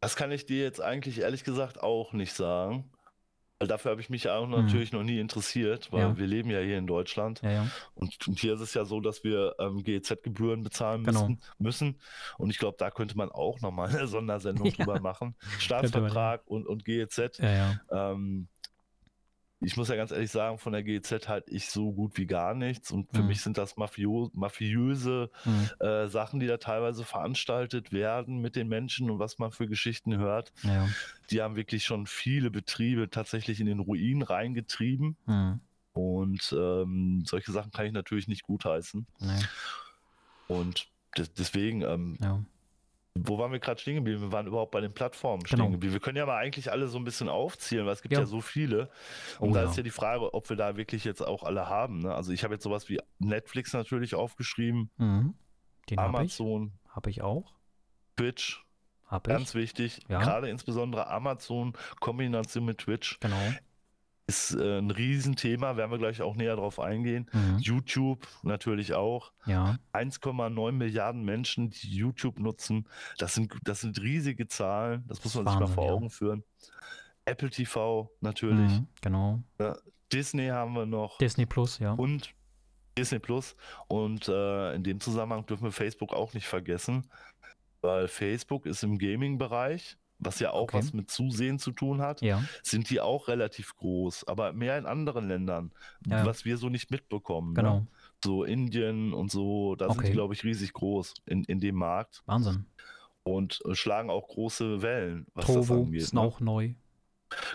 das 0.00 0.16
kann 0.16 0.30
ich 0.30 0.46
dir 0.46 0.62
jetzt 0.62 0.80
eigentlich 0.80 1.20
ehrlich 1.20 1.44
gesagt 1.44 1.82
auch 1.82 2.12
nicht 2.12 2.34
sagen. 2.34 2.90
Weil 3.58 3.68
dafür 3.68 3.92
habe 3.92 4.00
ich 4.00 4.10
mich 4.10 4.28
auch 4.28 4.46
mhm. 4.46 4.52
natürlich 4.52 4.92
noch 4.92 5.04
nie 5.04 5.20
interessiert, 5.20 5.92
weil 5.92 6.00
ja. 6.00 6.16
wir 6.16 6.26
leben 6.26 6.50
ja 6.50 6.58
hier 6.60 6.76
in 6.76 6.86
Deutschland. 6.86 7.40
Ja, 7.42 7.50
ja. 7.50 7.66
Und, 7.94 8.26
und, 8.26 8.38
hier 8.40 8.54
ist 8.54 8.60
es 8.60 8.74
ja 8.74 8.84
so, 8.84 9.00
dass 9.00 9.22
wir 9.22 9.54
ähm, 9.60 9.82
GEZ-Gebühren 9.84 10.62
bezahlen 10.62 11.04
genau. 11.04 11.28
müssen, 11.28 11.40
müssen. 11.58 12.00
Und 12.36 12.50
ich 12.50 12.58
glaube, 12.58 12.76
da 12.78 12.90
könnte 12.90 13.16
man 13.16 13.30
auch 13.30 13.60
nochmal 13.60 13.88
eine 13.88 14.06
Sondersendung 14.08 14.72
drüber 14.72 15.00
machen. 15.00 15.36
Staatsvertrag 15.58 16.42
und, 16.46 16.66
und 16.66 16.84
GEZ. 16.84 17.38
Ähm, 17.90 18.48
ich 19.64 19.76
muss 19.76 19.88
ja 19.88 19.96
ganz 19.96 20.10
ehrlich 20.10 20.30
sagen, 20.30 20.58
von 20.58 20.72
der 20.72 20.82
GEZ 20.82 21.28
halt 21.28 21.44
ich 21.48 21.68
so 21.70 21.92
gut 21.92 22.16
wie 22.18 22.26
gar 22.26 22.54
nichts. 22.54 22.90
Und 22.90 23.10
für 23.14 23.22
Mhm. 23.22 23.28
mich 23.28 23.40
sind 23.42 23.58
das 23.58 23.76
mafio 23.76 24.30
mafiöse 24.34 25.30
Mhm. 25.44 25.70
äh, 25.86 26.06
Sachen, 26.08 26.40
die 26.40 26.46
da 26.46 26.56
teilweise 26.58 27.04
veranstaltet 27.04 27.92
werden 27.92 28.38
mit 28.38 28.56
den 28.56 28.68
Menschen 28.68 29.10
und 29.10 29.18
was 29.18 29.38
man 29.38 29.50
für 29.52 29.66
Geschichten 29.68 30.16
hört. 30.16 30.52
Ja. 30.62 30.88
Die 31.30 31.42
haben 31.42 31.56
wirklich 31.56 31.84
schon 31.84 32.06
viele 32.06 32.50
Betriebe 32.50 33.10
tatsächlich 33.10 33.60
in 33.60 33.66
den 33.66 33.80
Ruin 33.80 34.22
reingetrieben. 34.22 35.16
Mhm. 35.26 35.60
Und 35.92 36.52
ähm, 36.58 37.22
solche 37.26 37.52
Sachen 37.52 37.70
kann 37.70 37.86
ich 37.86 37.92
natürlich 37.92 38.26
nicht 38.28 38.42
gutheißen. 38.42 39.06
Nee. 39.20 39.40
Und 40.48 40.88
des- 41.16 41.32
deswegen, 41.32 41.82
ähm, 41.82 42.18
Ja. 42.20 42.44
Wo 43.16 43.38
waren 43.38 43.52
wir 43.52 43.60
gerade 43.60 43.80
stehen 43.80 43.94
geblieben? 43.96 44.20
Wir 44.22 44.32
waren 44.32 44.46
überhaupt 44.46 44.72
bei 44.72 44.80
den 44.80 44.92
Plattformen 44.92 45.42
Genau. 45.44 45.64
stehen 45.64 45.72
geblieben. 45.72 45.92
Wir 45.92 46.00
können 46.00 46.16
ja 46.16 46.26
mal 46.26 46.36
eigentlich 46.36 46.70
alle 46.72 46.88
so 46.88 46.98
ein 46.98 47.04
bisschen 47.04 47.28
aufzählen, 47.28 47.86
weil 47.86 47.92
es 47.92 48.02
gibt 48.02 48.12
ja, 48.12 48.20
Ja. 48.20 48.26
so 48.26 48.40
viele. 48.40 48.90
Und 49.38 49.50
Oh 49.50 49.54
da 49.54 49.62
ja. 49.64 49.70
ist 49.70 49.76
ja 49.76 49.82
die 49.84 49.90
Frage, 49.90 50.34
ob 50.34 50.48
wir 50.48 50.56
da 50.56 50.76
wirklich 50.76 51.04
jetzt 51.04 51.20
auch 51.22 51.44
alle 51.44 51.68
haben. 51.68 52.00
Ne? 52.00 52.14
Also 52.14 52.32
ich 52.32 52.42
habe 52.42 52.54
jetzt 52.54 52.64
sowas 52.64 52.88
wie 52.88 52.98
Netflix 53.18 53.72
natürlich 53.72 54.14
aufgeschrieben, 54.14 54.90
Mhm. 54.96 55.34
Den 55.90 55.98
habe 55.98 56.10
ich. 56.10 56.18
Amazon, 56.18 56.72
Habe 56.88 57.10
ich 57.10 57.20
auch. 57.22 57.54
Twitch, 58.16 58.64
Habe 59.06 59.30
ich. 59.30 59.36
ganz 59.36 59.54
wichtig. 59.54 60.00
Ja. 60.08 60.18
Gerade 60.20 60.48
insbesondere 60.48 61.08
Amazon, 61.08 61.74
Kombination 62.00 62.64
mit 62.64 62.78
Twitch, 62.78 63.18
Genau. 63.20 63.36
Ist 64.26 64.54
äh, 64.54 64.78
ein 64.78 64.90
Riesenthema. 64.90 65.76
Werden 65.76 65.90
wir 65.90 65.98
gleich 65.98 66.22
auch 66.22 66.36
näher 66.36 66.56
drauf 66.56 66.80
eingehen. 66.80 67.28
Mhm. 67.32 67.58
YouTube 67.58 68.26
natürlich 68.42 68.94
auch. 68.94 69.32
Ja. 69.46 69.76
1,9 69.92 70.72
Milliarden 70.72 71.24
Menschen, 71.24 71.70
die 71.70 71.94
YouTube 71.94 72.38
nutzen. 72.38 72.88
Das 73.18 73.34
sind, 73.34 73.54
das 73.64 73.82
sind 73.82 74.00
riesige 74.00 74.48
Zahlen. 74.48 75.04
Das 75.08 75.22
muss 75.22 75.34
man 75.34 75.46
sich 75.46 75.54
mal 75.54 75.60
Wahnsinn, 75.60 75.74
vor 75.74 75.86
ja. 75.86 75.92
Augen 75.92 76.10
führen. 76.10 76.44
Apple 77.26 77.50
TV 77.50 78.10
natürlich. 78.20 78.72
Mhm. 78.72 78.86
Genau. 79.00 79.42
Disney 80.12 80.48
haben 80.48 80.74
wir 80.74 80.86
noch. 80.86 81.18
Disney 81.18 81.46
Plus, 81.46 81.78
ja. 81.78 81.92
und 81.92 82.34
Disney 82.96 83.18
Plus. 83.18 83.56
Und 83.88 84.28
äh, 84.28 84.74
in 84.74 84.84
dem 84.84 85.00
Zusammenhang 85.00 85.46
dürfen 85.46 85.64
wir 85.64 85.72
Facebook 85.72 86.12
auch 86.12 86.34
nicht 86.34 86.46
vergessen, 86.46 87.10
weil 87.80 88.08
Facebook 88.08 88.66
ist 88.66 88.82
im 88.82 88.98
Gaming-Bereich, 88.98 89.96
was 90.24 90.40
ja 90.40 90.50
auch 90.52 90.64
Okay. 90.64 90.78
was 90.78 90.92
mit 90.92 91.10
Zusehen 91.10 91.58
zu 91.58 91.70
tun 91.72 92.00
hat, 92.00 92.20
Ja. 92.22 92.42
sind 92.62 92.90
die 92.90 93.00
auch 93.00 93.28
relativ 93.28 93.74
groß, 93.76 94.26
aber 94.26 94.52
mehr 94.52 94.78
in 94.78 94.86
anderen 94.86 95.28
Ländern, 95.28 95.72
Ja, 96.06 96.24
was 96.26 96.44
wir 96.44 96.56
so 96.56 96.68
nicht 96.68 96.90
mitbekommen. 96.90 97.54
Genau. 97.54 97.80
Ne? 97.80 97.86
So 98.24 98.44
Indien 98.44 99.12
und 99.12 99.30
so, 99.30 99.74
da 99.76 99.88
sind 99.90 99.98
Okay. 99.98 100.06
die, 100.08 100.12
glaube 100.14 100.34
ich, 100.34 100.44
riesig 100.44 100.72
groß 100.72 101.14
in, 101.26 101.44
in 101.44 101.60
dem 101.60 101.74
Markt 101.74 102.22
Wahnsinn. 102.26 102.64
und 103.22 103.60
äh, 103.66 103.74
schlagen 103.74 104.08
auch 104.10 104.28
große 104.28 104.80
Wellen, 104.82 105.26
was 105.34 105.46
das 105.46 105.54
Trovo 105.54 105.82
angeht. 105.82 106.02
ist 106.02 106.14
ne? 106.14 106.20
auch 106.20 106.40
neu. 106.40 106.74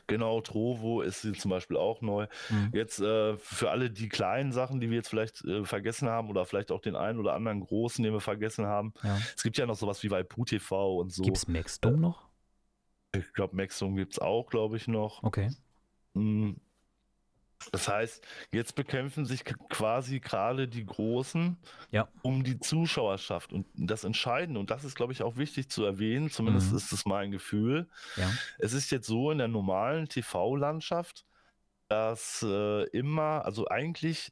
Genau, 0.08 0.42
Trovo 0.42 1.02
ist 1.02 1.22
zum 1.40 1.52
Beispiel 1.52 1.78
auch 1.78 2.02
neu. 2.02 2.28
Mhm. 2.50 2.72
Jetzt 2.74 3.00
äh, 3.00 3.38
für 3.38 3.72
alle 3.72 3.90
die 3.90 4.10
kleinen 4.10 4.52
Sachen, 4.52 4.82
die 4.82 4.90
wir 4.90 4.98
jetzt 4.98 5.08
vielleicht 5.10 5.44
äh, 5.46 5.64
vergessen 5.64 6.10
haben 6.10 6.30
oder 6.30 6.46
vielleicht 6.46 6.72
auch 6.72 6.82
den 6.82 6.96
einen 6.98 7.18
oder 7.18 7.34
anderen 7.34 7.62
großen, 7.62 8.04
den 8.04 8.12
wir 8.12 8.20
vergessen 8.20 8.66
haben. 8.66 8.94
Ja. 9.04 9.18
Es 9.36 9.42
gibt 9.42 9.58
ja 9.58 9.66
noch 9.66 9.76
sowas 9.78 10.04
wie 10.04 10.12
Waipu 10.12 10.44
TV 10.44 10.98
und 10.98 11.14
so. 11.14 11.24
Gibt's 11.24 11.48
Maxdom 11.48 12.00
noch? 12.02 12.28
Ich 13.16 13.34
glaube, 13.34 13.56
Maxdom 13.56 13.96
gibt 13.96 14.14
es 14.14 14.20
auch, 14.20 14.50
glaube 14.50 14.78
ich, 14.78 14.88
noch. 14.88 15.24
Okay. 15.24 15.52
Mm. 16.14 16.54
Das 17.74 17.90
heißt, 17.90 18.26
jetzt 18.54 18.76
bekämpfen 18.76 19.26
sich 19.26 19.44
quasi 19.44 20.22
gerade 20.22 20.68
die 20.70 20.86
Großen 20.86 21.58
Ja. 21.92 22.08
um 22.22 22.44
die 22.46 22.58
Zuschauerschaft. 22.60 23.52
Und 23.52 23.66
das 23.76 24.06
Entscheidende, 24.06 24.62
und 24.62 24.70
das 24.72 24.86
ist, 24.86 24.96
glaube 24.96 25.12
ich, 25.12 25.24
auch 25.24 25.36
wichtig 25.36 25.70
zu 25.70 25.84
erwähnen, 25.84 26.30
zumindest 26.30 26.72
Mhm. 26.72 26.78
ist 26.78 26.94
es 26.94 27.06
mein 27.06 27.32
Gefühl, 27.32 27.90
Ja. 28.16 28.32
es 28.60 28.72
ist 28.72 28.92
jetzt 28.92 29.08
so 29.08 29.30
in 29.32 29.40
der 29.40 29.50
normalen 29.50 30.08
TV-Landschaft, 30.08 31.26
dass 31.90 32.42
äh, 32.48 32.84
immer, 32.92 33.44
also 33.44 33.68
eigentlich, 33.68 34.32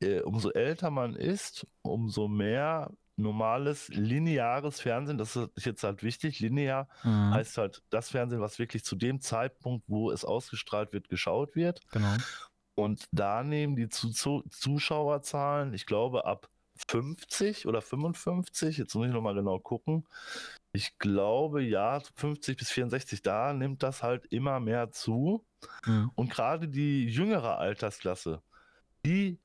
äh, 0.00 0.20
umso 0.20 0.50
älter 0.50 0.90
man 0.90 1.16
ist, 1.16 1.66
umso 1.82 2.28
mehr 2.28 2.92
normales, 3.22 3.88
lineares 3.88 4.80
Fernsehen, 4.80 5.18
das 5.18 5.36
ist 5.36 5.64
jetzt 5.64 5.84
halt 5.84 6.02
wichtig, 6.02 6.40
linear 6.40 6.88
Mhm. 7.04 7.34
heißt 7.34 7.58
halt 7.58 7.82
das 7.90 8.10
Fernsehen, 8.10 8.40
was 8.40 8.58
wirklich 8.58 8.84
zu 8.84 8.96
dem 8.96 9.20
Zeitpunkt, 9.20 9.84
wo 9.88 10.10
es 10.10 10.24
ausgestrahlt 10.24 10.92
wird, 10.92 11.08
geschaut 11.08 11.54
wird. 11.54 11.80
Genau. 11.90 12.16
Und 12.74 13.06
da 13.12 13.42
nehmen 13.42 13.76
die 13.76 13.88
zu 13.88 14.10
zu 14.10 14.42
Zuschauerzahlen, 14.50 15.74
ich 15.74 15.86
glaube, 15.86 16.24
ab 16.26 16.48
50 16.88 17.66
oder 17.66 17.80
55, 17.82 18.78
jetzt 18.78 18.94
muss 18.94 19.06
ich 19.06 19.12
nochmal 19.12 19.34
genau 19.34 19.58
gucken. 19.58 20.06
Ich 20.72 20.98
glaube, 20.98 21.62
ja, 21.62 22.00
50 22.16 22.56
bis 22.56 22.70
64, 22.70 23.22
da 23.22 23.52
nimmt 23.52 23.82
das 23.82 24.02
halt 24.02 24.26
immer 24.26 24.58
mehr 24.58 24.90
zu. 24.90 25.44
Mhm. 25.86 26.10
Und 26.14 26.30
gerade 26.30 26.68
die 26.68 27.06
jüngere 27.06 27.58
Altersklasse, 27.58 28.42
die 29.04 29.38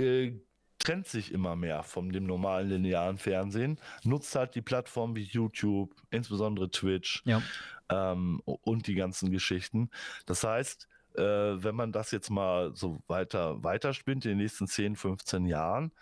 äh, 0.00 0.38
trennt 0.78 1.06
sich 1.08 1.32
immer 1.32 1.56
mehr 1.56 1.82
von 1.82 2.10
dem 2.10 2.24
normalen 2.24 2.68
linearen 2.68 3.18
Fernsehen, 3.18 3.80
nutzt 4.04 4.34
halt 4.36 4.54
die 4.54 4.62
Plattformen 4.62 5.16
wie 5.16 5.24
YouTube, 5.24 5.94
insbesondere 6.10 6.70
Twitch 6.70 7.24
Ja. 7.24 7.42
ähm, 7.90 8.40
und 8.44 8.86
die 8.86 8.94
ganzen 8.94 9.30
Geschichten. 9.30 9.90
Das 10.26 10.44
heißt, 10.44 10.88
äh, 11.16 11.22
wenn 11.22 11.74
man 11.74 11.92
das 11.92 12.10
jetzt 12.10 12.30
mal 12.30 12.74
so 12.76 13.02
weiter 13.08 13.62
weiterspinnt 13.64 14.24
in 14.24 14.32
den 14.32 14.38
nächsten 14.38 14.66
10, 14.68 14.94
15 14.96 15.46
Jahren, 15.46 15.92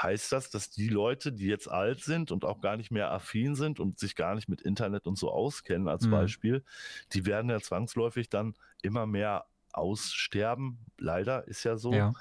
heißt 0.00 0.32
das, 0.32 0.50
dass 0.50 0.70
die 0.70 0.88
Leute, 0.88 1.32
die 1.32 1.46
jetzt 1.46 1.70
alt 1.70 2.02
sind 2.02 2.30
und 2.32 2.44
auch 2.44 2.60
gar 2.60 2.76
nicht 2.76 2.90
mehr 2.90 3.10
affin 3.12 3.54
sind 3.54 3.80
und 3.80 3.98
sich 3.98 4.14
gar 4.16 4.34
nicht 4.34 4.48
mit 4.48 4.60
Internet 4.62 5.06
und 5.06 5.16
so 5.18 5.30
auskennen 5.30 5.88
als 5.88 6.06
Mhm. 6.06 6.10
Beispiel, 6.10 6.64
die 7.12 7.26
werden 7.26 7.50
ja 7.50 7.60
zwangsläufig 7.60 8.28
dann 8.28 8.54
immer 8.82 9.06
mehr 9.06 9.46
aussterben. 9.72 10.78
Leider 10.98 11.46
ist 11.48 11.64
ja 11.64 11.76
so. 11.76 11.92
Ja. 11.92 12.12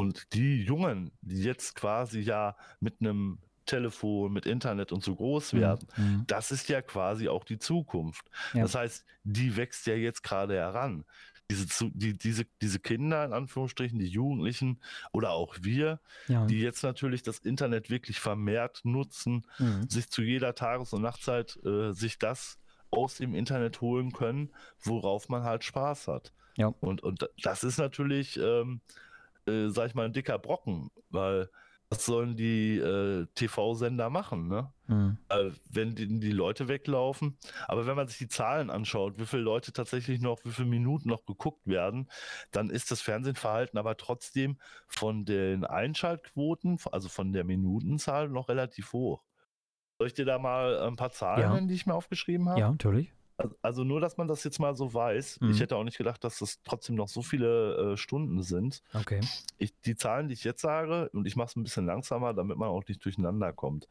Und 0.00 0.32
die 0.32 0.62
Jungen, 0.62 1.10
die 1.22 1.42
jetzt 1.42 1.74
quasi 1.74 2.20
ja 2.20 2.56
mit 2.78 3.00
einem 3.00 3.38
Telefon, 3.66 4.32
mit 4.32 4.46
Internet 4.46 4.92
und 4.92 5.02
so 5.02 5.14
groß 5.16 5.54
werden, 5.54 5.86
Mhm. 5.96 6.24
das 6.28 6.52
ist 6.52 6.68
ja 6.68 6.80
quasi 6.80 7.28
auch 7.28 7.44
die 7.44 7.58
Zukunft. 7.58 8.30
Ja. 8.54 8.62
Das 8.62 8.74
heißt, 8.76 9.04
die 9.24 9.56
wächst 9.56 9.86
ja 9.86 9.94
jetzt 9.94 10.22
gerade 10.22 10.54
heran. 10.54 11.04
Diese, 11.50 11.90
die, 11.90 12.16
diese, 12.16 12.44
diese 12.62 12.78
Kinder, 12.78 13.24
in 13.24 13.32
Anführungsstrichen, 13.32 13.98
die 13.98 14.06
Jugendlichen 14.06 14.80
oder 15.12 15.30
auch 15.32 15.56
wir, 15.62 15.98
Ja. 16.28 16.46
die 16.46 16.60
jetzt 16.60 16.82
natürlich 16.84 17.22
das 17.22 17.38
Internet 17.40 17.90
wirklich 17.90 18.20
vermehrt 18.20 18.80
nutzen, 18.84 19.44
Mhm. 19.58 19.88
sich 19.88 20.08
zu 20.10 20.22
jeder 20.22 20.54
Tages- 20.54 20.92
und 20.92 21.02
Nachtzeit 21.02 21.58
äh, 21.64 21.92
sich 21.92 22.18
das 22.18 22.58
aus 22.90 23.16
dem 23.16 23.34
Internet 23.34 23.80
holen 23.80 24.12
können, 24.12 24.50
worauf 24.80 25.28
man 25.28 25.42
halt 25.42 25.64
Spaß 25.64 26.06
hat. 26.08 26.32
Ja. 26.56 26.68
Und, 26.80 27.02
und 27.02 27.28
das 27.42 27.64
ist 27.64 27.78
natürlich, 27.78 28.38
ähm, 28.38 28.80
äh, 29.48 29.70
sag 29.70 29.88
ich 29.88 29.94
mal, 29.94 30.06
ein 30.06 30.12
dicker 30.12 30.38
Brocken, 30.38 30.90
weil 31.10 31.50
was 31.90 32.04
sollen 32.04 32.36
die 32.36 32.78
äh, 32.78 33.26
TV-Sender 33.34 34.10
machen, 34.10 34.48
ne? 34.48 34.72
Mhm. 34.86 35.18
äh, 35.30 35.50
wenn 35.70 35.94
die, 35.94 36.20
die 36.20 36.32
Leute 36.32 36.68
weglaufen. 36.68 37.38
Aber 37.66 37.86
wenn 37.86 37.96
man 37.96 38.08
sich 38.08 38.18
die 38.18 38.28
Zahlen 38.28 38.70
anschaut, 38.70 39.18
wie 39.18 39.26
viele 39.26 39.42
Leute 39.42 39.72
tatsächlich 39.72 40.20
noch, 40.20 40.38
wie 40.44 40.50
viele 40.50 40.68
Minuten 40.68 41.08
noch 41.08 41.24
geguckt 41.26 41.66
werden, 41.66 42.10
dann 42.50 42.70
ist 42.70 42.90
das 42.90 43.00
Fernsehverhalten 43.00 43.78
aber 43.78 43.96
trotzdem 43.96 44.58
von 44.86 45.24
den 45.24 45.64
Einschaltquoten, 45.64 46.78
also 46.92 47.08
von 47.08 47.32
der 47.32 47.44
Minutenzahl 47.44 48.28
noch 48.28 48.48
relativ 48.48 48.92
hoch. 48.92 49.24
Soll 49.98 50.08
ich 50.08 50.14
dir 50.14 50.24
da 50.24 50.38
mal 50.38 50.78
ein 50.80 50.96
paar 50.96 51.10
Zahlen 51.10 51.42
Ja. 51.42 51.54
nennen, 51.54 51.68
die 51.68 51.74
ich 51.74 51.86
mir 51.86 51.94
aufgeschrieben 51.94 52.48
habe? 52.48 52.60
Ja, 52.60 52.70
natürlich. 52.70 53.12
Also- 53.38 53.54
Also 53.62 53.84
nur, 53.84 54.00
dass 54.00 54.16
man 54.16 54.26
das 54.28 54.42
jetzt 54.44 54.58
mal 54.58 54.74
so 54.76 54.92
weiß. 54.92 55.40
Mhm. 55.40 55.50
Ich 55.52 55.60
hätte 55.60 55.76
auch 55.76 55.84
nicht 55.84 55.96
gedacht, 55.96 56.22
dass 56.24 56.40
das 56.40 56.60
trotzdem 56.64 56.96
noch 56.96 57.08
so 57.08 57.22
viele 57.22 57.92
äh, 57.92 57.96
Stunden 57.96 58.42
sind. 58.42 58.82
Okay. 58.92 59.20
Ich, 59.58 59.72
die 59.82 59.94
Zahlen, 59.96 60.28
die 60.28 60.34
ich 60.34 60.44
jetzt 60.44 60.60
sage, 60.60 61.08
und 61.12 61.26
ich 61.26 61.36
mache 61.36 61.46
es 61.48 61.56
ein 61.56 61.62
bisschen 61.62 61.86
langsamer, 61.86 62.34
damit 62.34 62.56
man 62.58 62.68
auch 62.68 62.82
nicht 62.88 63.04
durcheinander 63.04 63.52
kommt. 63.52 63.88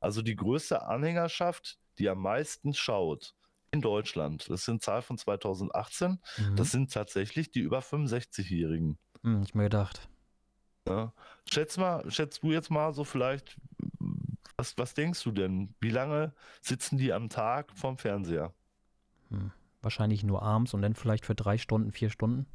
Also 0.00 0.22
die 0.22 0.34
größte 0.34 0.82
Anhängerschaft, 0.86 1.78
die 1.98 2.08
am 2.08 2.20
meisten 2.22 2.72
schaut 2.74 3.34
in 3.70 3.80
Deutschland, 3.82 4.48
das 4.48 4.64
sind 4.64 4.82
Zahlen 4.82 5.02
von 5.02 5.18
2018, 5.18 6.18
Mhm. 6.38 6.56
das 6.56 6.70
sind 6.70 6.90
tatsächlich 6.92 7.50
die 7.50 7.60
über 7.60 7.80
65-Jährigen. 7.82 8.96
Mhm, 9.22 9.42
ich 9.42 9.54
mir 9.54 9.64
gedacht. 9.64 10.08
Ja. 10.88 11.12
Schätz 11.52 11.76
mal, 11.76 12.08
schätzt 12.10 12.42
du 12.42 12.52
jetzt 12.52 12.70
mal 12.70 12.92
so 12.94 13.04
vielleicht, 13.04 13.56
was, 14.56 14.78
was 14.78 14.94
denkst 14.94 15.22
du 15.24 15.32
denn? 15.32 15.74
Wie 15.80 15.90
lange 15.90 16.32
sitzen 16.62 16.96
die 16.96 17.12
am 17.12 17.28
Tag 17.28 17.70
vorm 17.74 17.98
Fernseher? 17.98 18.54
Hm. 19.30 19.52
Wahrscheinlich 19.82 20.24
nur 20.24 20.42
abends 20.42 20.74
und 20.74 20.82
dann 20.82 20.94
vielleicht 20.94 21.26
für 21.26 21.34
drei 21.34 21.58
Stunden, 21.58 21.92
vier 21.92 22.10
Stunden. 22.10 22.46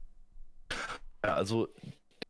Ja, 1.24 1.36
also 1.36 1.68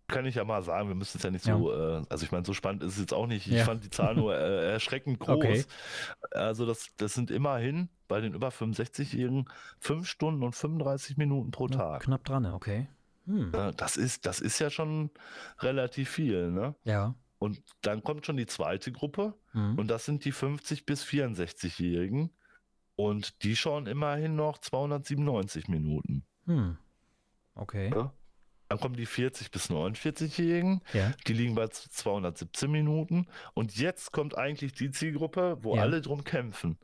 kann 0.07 0.25
ich 0.25 0.35
ja 0.35 0.43
mal 0.43 0.61
sagen, 0.61 0.89
wir 0.89 0.95
müssen 0.95 1.17
es 1.17 1.23
ja 1.23 1.31
nicht 1.31 1.45
so, 1.45 1.71
äh, 1.71 2.03
also 2.09 2.25
ich 2.25 2.31
meine, 2.33 2.45
so 2.45 2.53
spannend 2.53 2.83
ist 2.83 2.95
es 2.95 2.99
jetzt 2.99 3.13
auch 3.13 3.27
nicht. 3.27 3.47
Ich 3.47 3.53
Ja. 3.59 3.63
fand 3.65 3.83
die 3.85 3.89
Zahl 3.89 4.13
nur 4.15 4.35
äh, 4.35 4.71
erschreckend 4.73 5.19
groß. 5.19 5.35
Okay. 5.35 5.63
Also 6.31 6.65
das, 6.65 6.89
das 6.97 7.13
sind 7.13 7.31
immerhin 7.31 7.87
bei 8.09 8.19
den 8.19 8.33
über 8.33 8.49
65-Jährigen 8.49 9.45
5 9.79 10.05
Stunden 10.07 10.43
und 10.43 10.53
35 10.53 11.15
Minuten 11.15 11.51
pro 11.51 11.67
Ja, 11.67 11.77
Tag. 11.77 12.03
Knapp 12.03 12.25
dran, 12.25 12.45
okay. 12.47 12.89
Hm. 13.25 13.51
Ja, 13.53 13.71
Das 13.71 13.95
ist, 13.95 14.25
das 14.25 14.41
ist 14.41 14.59
ja 14.59 14.69
schon 14.69 15.09
relativ 15.59 16.09
viel, 16.09 16.51
ne? 16.51 16.75
Ja. 16.83 17.15
Und 17.39 17.61
dann 17.81 18.03
kommt 18.03 18.25
schon 18.25 18.35
die 18.37 18.45
zweite 18.47 18.91
Gruppe 18.91 19.33
Mhm. 19.53 19.79
und 19.79 19.87
das 19.87 20.05
sind 20.05 20.25
die 20.25 20.31
50 20.33 20.85
bis 20.85 21.03
64-Jährigen 21.05 22.31
und 23.09 23.43
die 23.43 23.55
schauen 23.55 23.87
immerhin 23.87 24.35
noch 24.35 24.57
297 24.57 25.67
Minuten. 25.67 26.23
Hm. 26.45 26.77
Okay. 27.55 27.89
Ja. 27.93 28.13
Dann 28.69 28.79
kommen 28.79 28.95
die 28.95 29.05
40 29.05 29.51
bis 29.51 29.69
49-Jährigen, 29.69 30.81
Ja. 30.93 31.11
die 31.27 31.33
liegen 31.33 31.55
bei 31.55 31.67
217 31.67 32.71
Minuten. 32.71 33.27
Und 33.53 33.75
jetzt 33.77 34.11
kommt 34.13 34.37
eigentlich 34.37 34.71
die 34.73 34.91
Zielgruppe, 34.91 35.57
wo 35.61 35.75
Ja. 35.75 35.81
alle 35.81 36.01
drum 36.01 36.23
kämpfen. 36.23 36.77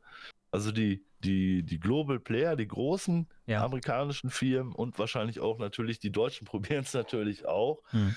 Also 0.51 0.71
die, 0.73 1.05
die, 1.23 1.63
die 1.63 1.79
Global 1.79 2.19
Player, 2.19 2.55
die 2.57 2.67
großen 2.67 3.27
Ja. 3.45 3.63
amerikanischen 3.63 4.29
Firmen 4.29 4.73
und 4.73 4.99
wahrscheinlich 4.99 5.39
auch 5.39 5.59
natürlich 5.59 5.99
die 5.99 6.11
Deutschen 6.11 6.45
probieren 6.47 6.83
es 6.83 6.93
natürlich 6.93 7.45
auch. 7.45 7.81
Hm. 7.91 8.13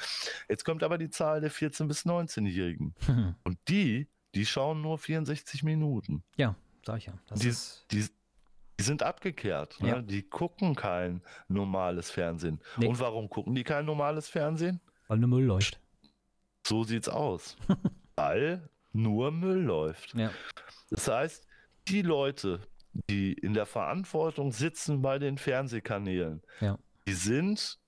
Jetzt 0.49 0.65
kommt 0.65 0.83
aber 0.83 0.99
die 0.99 1.11
Zahl 1.11 1.41
der 1.41 1.53
14- 1.53 1.87
bis 1.87 2.05
19-Jährigen. 2.05 2.95
Hm. 3.07 3.35
Und 3.45 3.59
die, 3.69 4.09
die 4.35 4.47
schauen 4.47 4.81
nur 4.81 4.99
64 4.99 5.63
Minuten. 5.63 6.25
Ja, 6.37 6.57
sag 6.85 6.99
ich 6.99 7.07
ja. 7.07 7.13
Die-. 7.35 7.55
Die, 7.91 8.09
die 8.79 8.83
sind 8.83 9.03
abgekehrt. 9.03 9.81
Ne? 9.81 9.89
Ja. 9.89 10.03
Die 10.03 10.23
gucken 10.23 10.75
kein 10.75 11.23
normales 11.49 12.11
Fernsehen. 12.11 12.61
Nee. 12.79 12.87
Und 12.87 12.99
warum 12.99 13.29
gucken 13.29 13.55
die 13.55 13.65
kein 13.65 13.85
normales 13.85 14.29
Fernsehen? 14.29 14.81
Weil 15.09 15.19
nur 15.19 15.29
Müll 15.29 15.45
läuft. 15.45 15.79
So 16.67 16.85
sieht's 16.85 17.09
aus. 17.09 17.57
Weil 18.17 18.69
nur 18.93 19.31
Müll 19.33 19.63
läuft. 19.63 20.15
Ja. 20.15 20.31
Das 20.91 21.09
heißt, 21.09 21.47
die 21.89 22.03
Leute, 22.03 22.61
die 23.09 23.33
in 23.33 23.55
der 23.55 23.67
Verantwortung 23.67 24.53
sitzen 24.53 25.03
bei 25.03 25.19
den 25.19 25.39
Fernsehkanälen, 25.39 26.43
Ja. 26.61 26.79
die 27.07 27.13
sind, 27.15 27.79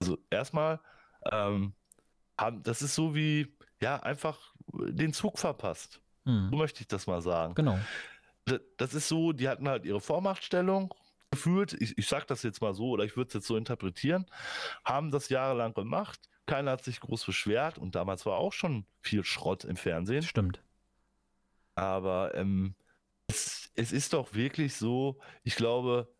also 0.00 0.18
erstmal, 0.30 0.80
ähm, 1.30 1.72
haben, 2.38 2.62
das 2.62 2.82
ist 2.82 2.94
so 2.94 3.14
wie, 3.14 3.54
ja, 3.80 3.96
einfach 4.02 4.54
den 4.72 5.12
Zug 5.12 5.38
verpasst. 5.38 6.00
Hm. 6.24 6.48
So 6.50 6.56
möchte 6.56 6.80
ich 6.82 6.88
das 6.88 7.06
mal 7.06 7.20
sagen. 7.22 7.54
Genau. 7.54 7.78
Das 8.76 8.94
ist 8.94 9.08
so, 9.08 9.32
die 9.32 9.48
hatten 9.48 9.68
halt 9.68 9.84
ihre 9.84 10.00
Vormachtstellung 10.00 10.92
gefühlt, 11.30 11.72
ich, 11.74 11.96
ich 11.96 12.06
sage 12.06 12.26
das 12.28 12.42
jetzt 12.42 12.60
mal 12.60 12.74
so 12.74 12.90
oder 12.90 13.04
ich 13.04 13.16
würde 13.16 13.28
es 13.28 13.34
jetzt 13.34 13.46
so 13.46 13.56
interpretieren, 13.56 14.26
haben 14.84 15.10
das 15.10 15.28
jahrelang 15.28 15.74
gemacht, 15.74 16.20
keiner 16.46 16.72
hat 16.72 16.84
sich 16.84 17.00
groß 17.00 17.24
beschwert 17.24 17.78
und 17.78 17.94
damals 17.94 18.26
war 18.26 18.36
auch 18.36 18.52
schon 18.52 18.84
viel 19.00 19.24
Schrott 19.24 19.64
im 19.64 19.76
Fernsehen. 19.76 20.22
Stimmt. 20.22 20.62
Aber 21.74 22.34
ähm, 22.34 22.74
es, 23.28 23.70
es 23.74 23.92
ist 23.92 24.12
doch 24.12 24.34
wirklich 24.34 24.74
so, 24.74 25.18
ich 25.42 25.56
glaube, 25.56 26.12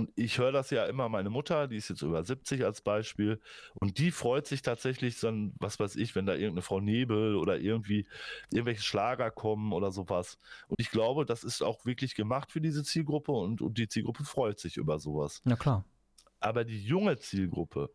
und 0.00 0.10
ich 0.16 0.38
höre 0.38 0.50
das 0.50 0.70
ja 0.70 0.86
immer, 0.86 1.10
meine 1.10 1.28
Mutter, 1.28 1.68
die 1.68 1.76
ist 1.76 1.90
jetzt 1.90 2.00
über 2.00 2.24
70 2.24 2.64
als 2.64 2.80
Beispiel, 2.80 3.38
und 3.74 3.98
die 3.98 4.10
freut 4.10 4.46
sich 4.46 4.62
tatsächlich 4.62 5.20
dann, 5.20 5.52
was 5.58 5.78
weiß 5.78 5.96
ich, 5.96 6.16
wenn 6.16 6.24
da 6.24 6.32
irgendeine 6.32 6.62
Frau 6.62 6.80
Nebel 6.80 7.36
oder 7.36 7.58
irgendwie 7.58 8.08
irgendwelche 8.50 8.82
Schlager 8.82 9.30
kommen 9.30 9.74
oder 9.74 9.90
sowas. 9.90 10.38
Und 10.68 10.80
ich 10.80 10.90
glaube, 10.90 11.26
das 11.26 11.44
ist 11.44 11.62
auch 11.62 11.84
wirklich 11.84 12.14
gemacht 12.14 12.50
für 12.50 12.62
diese 12.62 12.82
Zielgruppe 12.82 13.32
und, 13.32 13.60
und 13.60 13.76
die 13.76 13.88
Zielgruppe 13.88 14.24
freut 14.24 14.58
sich 14.58 14.78
über 14.78 14.98
sowas. 14.98 15.42
Na 15.44 15.56
klar. 15.56 15.84
Aber 16.40 16.64
die 16.64 16.82
junge 16.82 17.18
Zielgruppe, 17.18 17.90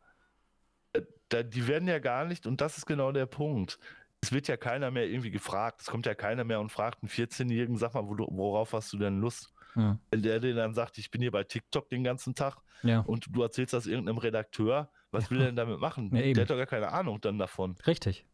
äh, 0.94 1.02
da, 1.30 1.41
die 1.41 1.68
werden 1.68 1.88
ja 1.88 1.98
gar 1.98 2.26
nicht, 2.26 2.46
und 2.46 2.62
das 2.62 2.78
ist 2.78 2.86
genau 2.86 3.12
der 3.12 3.26
Punkt. 3.26 3.80
Es 4.22 4.32
wird 4.32 4.48
ja 4.48 4.58
keiner 4.58 4.91
mehr 4.91 5.08
irgendwie 5.08 5.32
gefragt. 5.32 5.82
Es 5.82 5.88
kommt 5.88 6.06
ja 6.06 6.13
keiner 6.13 6.44
mehr 6.44 6.60
und 6.60 6.72
fragt 6.72 7.02
einen 7.02 7.10
14-Jährigen, 7.10 7.78
sag 7.78 7.96
mal, 7.96 8.04
worauf 8.06 8.74
hast 8.74 8.94
du 8.94 8.98
denn 9.00 9.20
Lust? 9.20 9.55
Hm. 9.76 10.00
Wenn 10.12 10.22
der 10.22 10.40
dir 10.40 10.56
dann 10.56 10.74
sagt, 10.74 10.98
ich 10.98 11.12
bin 11.12 11.22
hier 11.22 11.32
bei 11.32 11.44
TikTok 11.44 11.90
den 11.90 12.04
ganzen 12.04 12.34
Tag 12.36 12.58
Ja. 12.84 13.02
und 13.02 13.28
du 13.30 13.42
erzählst 13.44 13.74
das 13.74 13.86
irgendeinem 13.88 14.18
Redakteur, 14.18 14.90
was 15.12 15.30
will 15.30 15.40
er 15.42 15.46
denn 15.48 15.56
damit 15.56 15.80
machen? 15.80 16.14
Ja, 16.16 16.34
der 16.34 16.44
hat 16.44 16.50
doch 16.50 16.58
gar 16.58 16.66
keine 16.66 16.92
Ahnung 16.92 17.22
dann 17.22 17.38
davon. 17.38 17.76
Richtig. 17.86 18.26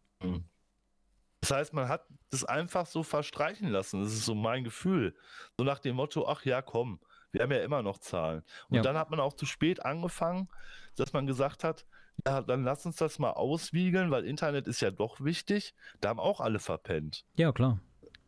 Das 1.41 1.51
heißt, 1.51 1.73
man 1.73 1.87
hat 1.89 2.05
das 2.29 2.45
einfach 2.45 2.85
so 2.85 3.01
verstreichen 3.03 3.69
lassen. 3.69 4.03
Das 4.03 4.13
ist 4.13 4.25
so 4.25 4.35
mein 4.35 4.63
Gefühl. 4.63 5.15
So 5.57 5.63
nach 5.63 5.79
dem 5.79 5.95
Motto, 5.95 6.27
ach 6.27 6.45
ja, 6.45 6.61
komm, 6.61 6.99
wir 7.31 7.41
haben 7.41 7.51
ja 7.51 7.59
immer 7.63 7.81
noch 7.81 7.97
Zahlen. 7.97 8.43
Und 8.69 8.75
Ja. 8.77 8.81
dann 8.83 8.95
hat 8.97 9.09
man 9.09 9.19
auch 9.19 9.33
zu 9.33 9.45
spät 9.47 9.83
angefangen, 9.83 10.47
dass 10.95 11.13
man 11.13 11.25
gesagt 11.25 11.63
hat, 11.63 11.85
ja, 12.27 12.41
dann 12.41 12.63
lass 12.63 12.85
uns 12.85 12.97
das 12.97 13.17
mal 13.17 13.31
auswiegeln, 13.31 14.11
weil 14.11 14.25
Internet 14.25 14.67
ist 14.67 14.81
ja 14.81 14.91
doch 14.91 15.21
wichtig. 15.21 15.73
Da 16.01 16.09
haben 16.09 16.19
auch 16.19 16.39
alle 16.41 16.59
verpennt. 16.59 17.25
Ja, 17.35 17.51
klar. 17.51 17.79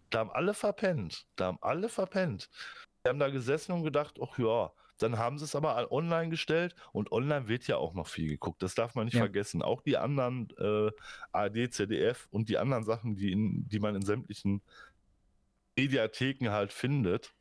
Da 0.10 0.20
haben 0.20 0.32
alle 0.32 0.54
verpennt. 0.56 1.28
Da 1.36 1.46
haben 1.48 1.58
alle 1.62 1.90
verpennt. 1.90 2.50
Wir 3.04 3.10
haben 3.10 3.20
da 3.20 3.30
gesessen 3.30 3.74
und 3.74 3.84
gedacht, 3.84 4.18
ach 4.22 4.38
ja, 4.40 4.72
dann 4.98 5.18
haben 5.18 5.38
sie 5.38 5.44
es 5.44 5.56
aber 5.56 5.92
online 5.92 6.30
gestellt 6.30 6.74
und 6.94 7.12
online 7.12 7.50
wird 7.50 7.68
ja 7.68 7.76
auch 7.76 7.94
noch 7.94 8.08
viel 8.08 8.30
geguckt. 8.30 8.64
Das 8.64 8.76
darf 8.76 8.96
man 8.96 9.06
nicht 9.06 9.16
Ja. 9.16 9.20
vergessen. 9.22 9.62
Auch 9.62 9.82
die 9.82 9.98
anderen 9.98 10.48
äh, 10.58 10.90
ARD, 11.34 11.74
ZDF 11.74 12.28
und 12.32 12.48
die 12.48 12.58
anderen 12.58 12.86
Sachen, 12.86 13.16
die, 13.18 13.34
in, 13.34 13.68
die 13.68 13.80
man 13.80 13.96
in 13.96 14.04
sämtlichen 14.04 14.62
Mediatheken 15.78 16.52
halt 16.52 16.72
findet. 16.72 17.34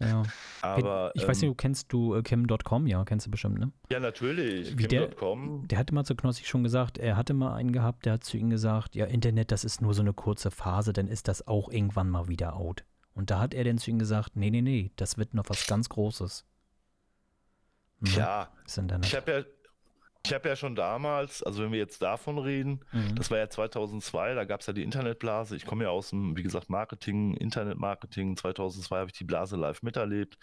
Ja. 0.00 0.24
Aber 0.60 1.12
ich 1.14 1.22
weiß 1.22 1.38
nicht, 1.38 1.44
ähm, 1.44 1.50
du 1.52 1.54
kennst 1.54 1.92
du 1.92 2.14
äh, 2.16 2.22
Kim.com, 2.22 2.88
ja, 2.88 3.04
kennst 3.04 3.26
du 3.26 3.30
bestimmt, 3.30 3.60
ne? 3.60 3.70
ja, 3.90 4.00
natürlich. 4.00 4.76
Wie 4.76 4.88
der-. 4.88 5.08
Der 5.08 5.78
hatte 5.78 5.94
mal 5.94 6.04
zu 6.04 6.16
Knossi 6.16 6.44
schon 6.44 6.64
gesagt, 6.64 6.98
er 6.98 7.16
hatte 7.16 7.32
mal 7.32 7.54
einen 7.54 7.70
gehabt, 7.70 8.04
der 8.06 8.14
hat 8.14 8.24
zu 8.24 8.36
ihm 8.36 8.50
gesagt, 8.50 8.96
ja, 8.96 9.06
Internet, 9.06 9.52
das 9.52 9.64
ist 9.64 9.80
nur 9.80 9.94
so 9.94 10.02
eine 10.02 10.12
kurze 10.12 10.50
Phase, 10.50 10.92
dann 10.92 11.06
ist 11.06 11.28
das 11.28 11.46
auch 11.46 11.70
irgendwann 11.70 12.10
mal 12.10 12.26
wieder 12.28 12.56
out. 12.56 12.84
Und 13.16 13.30
da 13.30 13.40
hat 13.40 13.54
er 13.54 13.64
dann 13.64 13.78
zu 13.78 13.90
ihm 13.90 13.98
gesagt, 13.98 14.36
nee, 14.36 14.50
nee, 14.50 14.60
nee, 14.62 14.92
das 14.96 15.16
wird 15.18 15.34
noch 15.34 15.48
was 15.48 15.66
ganz 15.66 15.88
Großes. 15.88 16.44
Ne? 18.00 18.10
Ja, 18.10 18.52
ich 19.02 19.16
habe 19.16 19.32
ja, 19.32 19.44
ich 20.26 20.34
habe 20.34 20.48
ja 20.48 20.56
schon 20.56 20.74
damals, 20.74 21.42
also 21.42 21.62
wenn 21.62 21.72
wir 21.72 21.78
jetzt 21.78 22.02
davon 22.02 22.38
reden, 22.38 22.84
Mhm. 22.92 23.14
Das 23.14 23.30
war 23.30 23.38
ja 23.38 23.48
2002, 23.48 24.34
da 24.34 24.44
gab 24.44 24.60
es 24.60 24.66
ja 24.66 24.72
die 24.74 24.82
Internetblase. 24.82 25.56
Ich 25.56 25.64
komme 25.64 25.84
ja 25.84 25.90
aus 25.90 26.10
dem, 26.10 26.36
wie 26.36 26.42
gesagt, 26.42 26.68
Marketing, 26.68 27.34
Internetmarketing. 27.34 28.36
2002 28.36 28.98
habe 28.98 29.10
ich 29.10 29.16
die 29.16 29.24
Blase 29.24 29.56
live 29.56 29.82
miterlebt. 29.82 30.36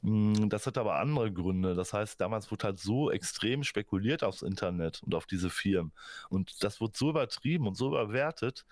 Mm, 0.00 0.48
Das 0.48 0.66
hat 0.66 0.78
aber 0.78 0.96
andere 0.96 1.32
Gründe. 1.32 1.74
Das 1.74 1.92
heißt, 1.92 2.20
damals 2.20 2.50
wurde 2.50 2.64
halt 2.64 2.78
so 2.80 3.10
extrem 3.12 3.62
spekuliert 3.64 4.24
aufs 4.24 4.42
Internet 4.42 5.02
und 5.04 5.14
auf 5.14 5.26
diese 5.26 5.50
Firmen. 5.50 5.92
Und 6.30 6.64
das 6.64 6.80
wurde 6.80 6.94
so 6.96 7.10
übertrieben 7.10 7.66
und 7.68 7.76
so 7.76 7.88
überwertet. 7.88 8.64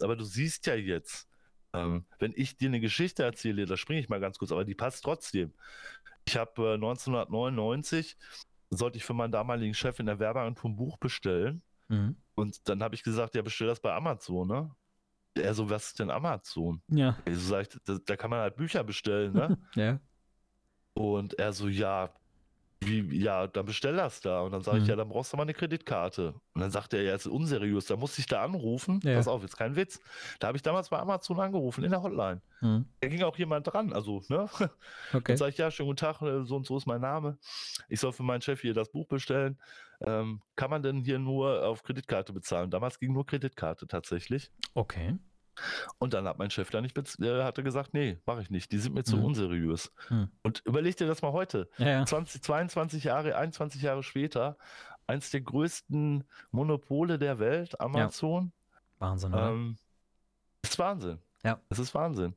Aber 0.00 0.16
du 0.16 0.24
siehst 0.24 0.66
ja 0.66 0.74
jetzt, 0.74 1.27
ähm, 1.72 2.04
wenn 2.18 2.32
ich 2.36 2.56
dir 2.56 2.68
eine 2.68 2.80
Geschichte 2.80 3.22
erzähle, 3.22 3.66
da 3.66 3.76
springe 3.76 4.00
ich 4.00 4.08
mal 4.08 4.20
ganz 4.20 4.38
kurz, 4.38 4.52
aber 4.52 4.64
die 4.64 4.74
passt 4.74 5.04
trotzdem. 5.04 5.52
Ich 6.26 6.36
habe 6.36 6.70
äh, 6.70 6.74
1999 6.74 8.16
sollte 8.70 8.98
ich 8.98 9.04
für 9.04 9.14
meinen 9.14 9.32
damaligen 9.32 9.74
Chef 9.74 9.98
in 9.98 10.06
der 10.06 10.18
Werbeagentur 10.18 10.70
ein 10.70 10.76
Buch 10.76 10.98
bestellen. 10.98 11.62
Mhm. 11.88 12.16
Und 12.34 12.68
dann 12.68 12.82
habe 12.82 12.94
ich 12.94 13.02
gesagt, 13.02 13.34
ja, 13.34 13.42
bestell 13.42 13.66
das 13.66 13.80
bei 13.80 13.92
Amazon, 13.94 14.46
ne? 14.48 14.70
Er 15.34 15.54
so, 15.54 15.70
was 15.70 15.88
ist 15.88 15.98
denn 16.00 16.10
Amazon? 16.10 16.82
Ja, 16.88 17.16
Ich 17.24 17.34
so, 17.36 17.50
sag 17.50 17.62
ich, 17.62 17.80
da, 17.84 17.98
da 18.04 18.16
kann 18.16 18.30
man 18.30 18.40
halt 18.40 18.56
Bücher 18.56 18.84
bestellen, 18.84 19.32
ne? 19.32 19.58
ja. 19.74 20.00
Und 20.94 21.38
er 21.38 21.52
so, 21.52 21.68
ja, 21.68 22.12
wie, 22.80 23.22
ja, 23.22 23.46
dann 23.48 23.66
bestell 23.66 23.96
das 23.96 24.20
da. 24.20 24.40
Und 24.42 24.52
dann 24.52 24.62
sage 24.62 24.78
ich, 24.78 24.84
Mhm. 24.84 24.90
ja, 24.90 24.96
dann 24.96 25.08
brauchst 25.08 25.32
du 25.32 25.36
mal 25.36 25.42
eine 25.42 25.54
Kreditkarte. 25.54 26.34
Und 26.54 26.60
dann 26.60 26.70
sagt 26.70 26.94
er, 26.94 27.02
ja, 27.02 27.14
ist 27.14 27.26
unseriös. 27.26 27.86
Da 27.86 27.96
musste 27.96 28.20
ich 28.20 28.26
da 28.26 28.42
anrufen. 28.44 29.00
Ja. 29.02 29.16
Pass 29.16 29.26
auf, 29.28 29.42
jetzt 29.42 29.56
kein 29.56 29.74
Witz. 29.76 30.00
Da 30.38 30.46
habe 30.48 30.56
ich 30.56 30.62
damals 30.62 30.88
bei 30.88 30.98
Amazon 30.98 31.40
angerufen, 31.40 31.82
in 31.84 31.90
der 31.90 32.02
Hotline. 32.02 32.40
Mhm. 32.60 32.86
Da 33.00 33.08
ging 33.08 33.22
auch 33.24 33.36
jemand 33.36 33.66
dran, 33.72 33.92
also, 33.92 34.22
ne? 34.28 34.48
Okay. 35.12 35.22
Dann 35.32 35.36
sage 35.36 35.50
ich, 35.50 35.58
ja, 35.58 35.70
schönen 35.70 35.88
guten 35.88 35.96
Tag, 35.98 36.22
äh, 36.22 36.44
so 36.44 36.56
und 36.56 36.66
so 36.66 36.76
ist 36.76 36.86
mein 36.86 37.00
Name. 37.00 37.38
Ich 37.88 37.98
soll 38.00 38.12
für 38.12 38.22
meinen 38.22 38.42
Chef 38.42 38.60
hier 38.60 38.74
das 38.74 38.90
Buch 38.90 39.06
bestellen. 39.08 39.58
Ähm, 40.00 40.40
kann 40.54 40.70
man 40.70 40.82
denn 40.82 41.00
hier 41.00 41.18
nur 41.18 41.64
auf 41.66 41.82
Kreditkarte 41.82 42.32
bezahlen? 42.32 42.70
Damals 42.70 43.00
ging 43.00 43.12
nur 43.12 43.26
Kreditkarte 43.26 43.88
tatsächlich. 43.88 44.50
Okay. 44.74 45.16
Und 45.98 46.14
dann 46.14 46.26
hat 46.26 46.38
mein 46.38 46.50
Chef 46.50 46.70
da 46.70 46.80
nicht, 46.80 46.96
äh, 47.20 47.42
hatte 47.42 47.62
gesagt, 47.62 47.94
nee, 47.94 48.18
mache 48.26 48.42
ich 48.42 48.50
nicht. 48.50 48.72
Die 48.72 48.78
sind 48.78 48.94
mir 48.94 49.04
zu 49.04 49.16
Mhm. 49.16 49.24
unseriös. 49.24 49.92
Hm. 50.08 50.28
Und 50.42 50.62
überleg 50.64 50.96
dir 50.96 51.06
das 51.06 51.22
mal 51.22 51.32
heute. 51.32 51.68
Ja, 51.78 51.88
ja. 51.88 52.06
20, 52.06 52.42
22 52.42 53.04
Jahre, 53.04 53.36
21 53.36 53.82
Jahre 53.82 54.02
später, 54.02 54.56
eins 55.06 55.30
der 55.30 55.40
größten 55.40 56.24
Monopole 56.50 57.18
der 57.18 57.38
Welt, 57.38 57.80
Amazon. 57.80 58.52
Wahnsinn, 58.98 59.32
oder? 59.32 59.50
Ähm, 59.50 59.76
ist 60.62 60.78
Wahnsinn. 60.78 61.18
Ja. 61.44 61.60
Das 61.68 61.78
ist 61.78 61.94
Wahnsinn. 61.94 62.34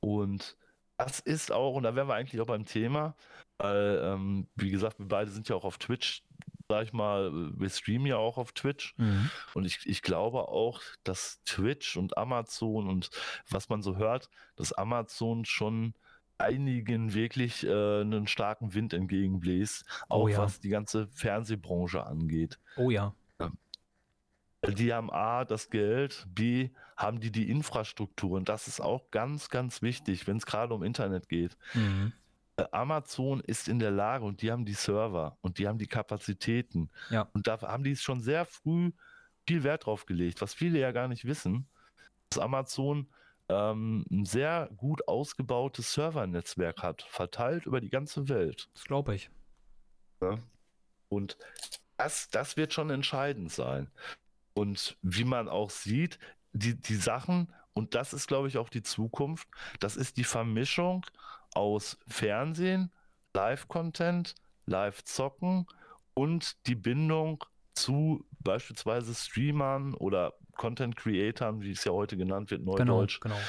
Und 0.00 0.56
das 0.96 1.20
ist 1.20 1.52
auch, 1.52 1.74
und 1.74 1.82
da 1.82 1.94
wären 1.94 2.08
wir 2.08 2.14
eigentlich 2.14 2.40
auch 2.40 2.46
beim 2.46 2.64
Thema, 2.64 3.14
weil, 3.58 4.00
ähm, 4.04 4.48
wie 4.54 4.70
gesagt, 4.70 4.98
wir 4.98 5.06
beide 5.08 5.30
sind 5.30 5.48
ja 5.48 5.56
auch 5.56 5.64
auf 5.64 5.78
Twitch, 5.78 6.22
sag 6.68 6.84
ich 6.84 6.92
mal, 6.92 7.32
wir 7.58 7.70
streamen 7.70 8.06
ja 8.06 8.18
auch 8.18 8.36
auf 8.36 8.52
Twitch. 8.52 8.94
Mhm. 8.98 9.30
Und 9.54 9.64
ich, 9.64 9.80
ich 9.86 10.02
glaube 10.02 10.48
auch, 10.48 10.82
dass 11.02 11.42
Twitch 11.44 11.96
und 11.96 12.18
Amazon 12.18 12.88
und 12.88 13.10
was 13.48 13.70
man 13.70 13.80
so 13.82 13.96
hört, 13.96 14.28
dass 14.56 14.74
Amazon 14.74 15.46
schon 15.46 15.94
einigen 16.36 17.14
wirklich 17.14 17.66
äh, 17.66 18.00
einen 18.02 18.26
starken 18.26 18.74
Wind 18.74 18.92
entgegenbläst, 18.92 19.84
auch 20.08 20.24
Oh 20.24 20.28
ja. 20.28 20.38
was 20.38 20.60
die 20.60 20.68
ganze 20.68 21.08
Fernsehbranche 21.08 22.04
angeht. 22.04 22.58
Oh 22.76 22.90
ja. 22.90 23.14
Die 24.66 24.92
haben 24.92 25.10
A, 25.10 25.44
das 25.44 25.70
Geld, 25.70 26.26
B, 26.34 26.70
haben 26.96 27.20
die 27.20 27.30
die 27.30 27.48
Infrastruktur. 27.48 28.36
Und 28.36 28.48
das 28.48 28.66
ist 28.66 28.80
auch 28.80 29.10
ganz, 29.12 29.50
ganz 29.50 29.82
wichtig, 29.82 30.26
wenn 30.26 30.36
es 30.36 30.46
gerade 30.46 30.74
um 30.74 30.82
Internet 30.82 31.28
geht. 31.28 31.56
Mhm. 31.74 32.12
Amazon 32.72 33.40
ist 33.40 33.68
in 33.68 33.78
der 33.78 33.90
Lage 33.90 34.24
und 34.24 34.42
die 34.42 34.50
haben 34.50 34.64
die 34.64 34.74
Server 34.74 35.38
und 35.40 35.58
die 35.58 35.68
haben 35.68 35.78
die 35.78 35.86
Kapazitäten. 35.86 36.90
Ja. 37.10 37.28
Und 37.32 37.46
da 37.46 37.60
haben 37.62 37.84
die 37.84 37.96
schon 37.96 38.20
sehr 38.20 38.44
früh 38.44 38.92
viel 39.46 39.64
Wert 39.64 39.86
drauf 39.86 40.06
gelegt, 40.06 40.42
was 40.42 40.54
viele 40.54 40.78
ja 40.78 40.92
gar 40.92 41.08
nicht 41.08 41.24
wissen, 41.24 41.68
dass 42.28 42.38
Amazon 42.38 43.08
ähm, 43.48 44.04
ein 44.10 44.26
sehr 44.26 44.68
gut 44.76 45.06
ausgebautes 45.08 45.94
Servernetzwerk 45.94 46.82
hat, 46.82 47.02
verteilt 47.02 47.64
über 47.64 47.80
die 47.80 47.88
ganze 47.88 48.28
Welt. 48.28 48.68
Das 48.74 48.84
glaube 48.84 49.14
ich. 49.14 49.30
Und 51.08 51.38
das, 51.96 52.28
das 52.30 52.56
wird 52.56 52.72
schon 52.72 52.90
entscheidend 52.90 53.50
sein. 53.52 53.90
Und 54.52 54.96
wie 55.02 55.24
man 55.24 55.48
auch 55.48 55.70
sieht, 55.70 56.18
die, 56.52 56.74
die 56.74 56.96
Sachen, 56.96 57.52
und 57.72 57.94
das 57.94 58.12
ist, 58.12 58.26
glaube 58.26 58.48
ich, 58.48 58.58
auch 58.58 58.68
die 58.68 58.82
Zukunft, 58.82 59.48
das 59.80 59.96
ist 59.96 60.16
die 60.16 60.24
Vermischung 60.24 61.06
aus 61.58 61.98
Fernsehen, 62.06 62.92
Live-Content, 63.34 64.36
Live-Zocken 64.66 65.66
und 66.14 66.66
die 66.68 66.76
Bindung 66.76 67.44
zu 67.74 68.24
beispielsweise 68.40 69.14
Streamern 69.14 69.94
oder 69.94 70.34
Content-Creatern, 70.56 71.60
wie 71.60 71.72
es 71.72 71.84
ja 71.84 71.92
heute 71.92 72.16
genannt 72.16 72.50
wird, 72.50 72.62
Neudeutsch. 72.62 73.20
Genau, 73.20 73.34
genau. 73.34 73.46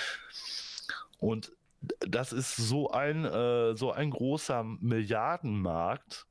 Und 1.20 1.52
das 2.00 2.34
ist 2.34 2.56
so 2.56 2.92
ein, 2.92 3.26
äh, 3.26 3.76
so 3.76 3.92
ein 3.92 4.10
großer 4.10 4.64
Milliardenmarkt, 4.64 6.26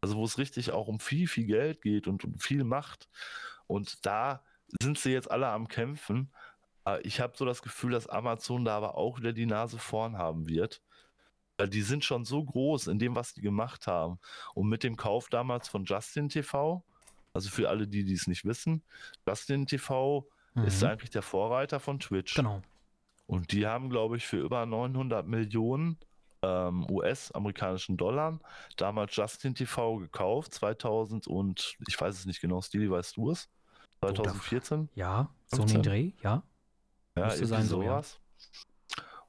also 0.00 0.16
wo 0.16 0.24
es 0.24 0.38
richtig 0.38 0.72
auch 0.72 0.88
um 0.88 0.98
viel, 0.98 1.28
viel 1.28 1.46
Geld 1.46 1.82
geht 1.82 2.08
und 2.08 2.24
um 2.24 2.38
viel 2.38 2.64
Macht. 2.64 3.08
Und 3.66 4.04
da 4.04 4.42
sind 4.80 4.98
sie 4.98 5.12
jetzt 5.12 5.30
alle 5.30 5.48
am 5.48 5.68
Kämpfen. 5.68 6.32
Äh, 6.86 7.00
ich 7.02 7.20
habe 7.20 7.36
so 7.36 7.44
das 7.44 7.62
Gefühl, 7.62 7.92
dass 7.92 8.08
Amazon 8.08 8.64
da 8.64 8.76
aber 8.76 8.96
auch 8.96 9.18
wieder 9.18 9.32
die 9.32 9.46
Nase 9.46 9.78
vorn 9.78 10.18
haben 10.18 10.48
wird. 10.48 10.82
Die 11.66 11.82
sind 11.82 12.04
schon 12.04 12.24
so 12.24 12.44
groß 12.44 12.86
in 12.88 12.98
dem, 12.98 13.14
was 13.14 13.34
die 13.34 13.40
gemacht 13.40 13.86
haben. 13.86 14.18
Und 14.54 14.68
mit 14.68 14.82
dem 14.82 14.96
Kauf 14.96 15.28
damals 15.28 15.68
von 15.68 15.84
Justin 15.84 16.28
TV, 16.28 16.82
also 17.32 17.50
für 17.50 17.68
alle, 17.68 17.88
die 17.88 18.12
es 18.12 18.26
nicht 18.26 18.44
wissen, 18.44 18.82
Justin 19.26 19.66
TV 19.66 20.26
mhm. 20.54 20.64
ist 20.64 20.82
eigentlich 20.84 21.10
der 21.10 21.22
Vorreiter 21.22 21.80
von 21.80 21.98
Twitch. 21.98 22.34
Genau. 22.34 22.62
Und 23.26 23.52
die 23.52 23.66
haben, 23.66 23.88
glaube 23.88 24.16
ich, 24.16 24.26
für 24.26 24.38
über 24.38 24.66
900 24.66 25.26
Millionen 25.26 25.98
ähm, 26.42 26.86
US-amerikanischen 26.90 27.96
Dollar 27.96 28.40
damals 28.76 29.14
Justin 29.16 29.54
TV 29.54 29.96
gekauft, 29.96 30.54
2000 30.54 31.26
und 31.28 31.76
ich 31.86 31.98
weiß 32.00 32.18
es 32.18 32.26
nicht 32.26 32.40
genau, 32.40 32.60
Stili, 32.60 32.90
weißt 32.90 33.16
du 33.16 33.30
es? 33.30 33.48
2014? 34.00 34.88
Ja, 34.94 35.30
so 35.46 35.62
ein 35.62 35.82
Dreh, 35.82 36.12
ja. 36.22 36.42
Ja, 37.16 37.26
Müsste 37.26 37.46
sein 37.46 37.64
sowas. 37.64 38.18
Ja. 38.38 38.71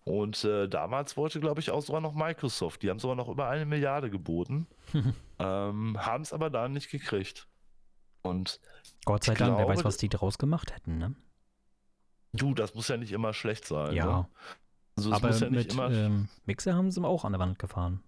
Und 0.05 0.43
äh, 0.43 0.67
damals 0.67 1.15
wollte, 1.15 1.39
glaube 1.39 1.61
ich, 1.61 1.71
auch 1.71 1.81
sogar 1.81 2.01
noch 2.01 2.13
Microsoft. 2.13 2.81
Die 2.83 2.89
haben 2.89 2.99
sogar 2.99 3.15
noch 3.15 3.29
über 3.29 3.47
eine 3.47 3.65
Milliarde 3.65 4.09
geboten, 4.09 4.67
ähm, 5.39 5.97
haben 5.97 6.23
es 6.23 6.33
aber 6.33 6.49
da 6.49 6.67
nicht 6.67 6.89
gekriegt. 6.89 7.47
Und 8.21 8.59
Gott 9.05 9.23
sei 9.23 9.33
Dank, 9.33 9.55
glaube, 9.55 9.61
wer 9.61 9.67
weiß, 9.67 9.83
was 9.83 9.97
die 9.97 10.09
draus 10.09 10.37
gemacht 10.37 10.73
hätten, 10.73 10.97
ne? 10.97 11.15
Du, 12.33 12.53
das 12.53 12.73
muss 12.73 12.87
ja 12.87 12.97
nicht 12.97 13.11
immer 13.11 13.33
schlecht 13.33 13.65
sein. 13.65 13.93
Ja. 13.93 14.05
Ne? 14.05 14.27
Also 14.95 15.11
aber 15.11 15.31
ja 15.31 15.49
mit 15.49 15.75
ähm, 15.77 16.29
Mixer 16.45 16.73
haben 16.73 16.91
sie 16.91 17.03
auch 17.03 17.25
an 17.25 17.33
der 17.33 17.39
Wand 17.39 17.59
gefahren. 17.59 18.03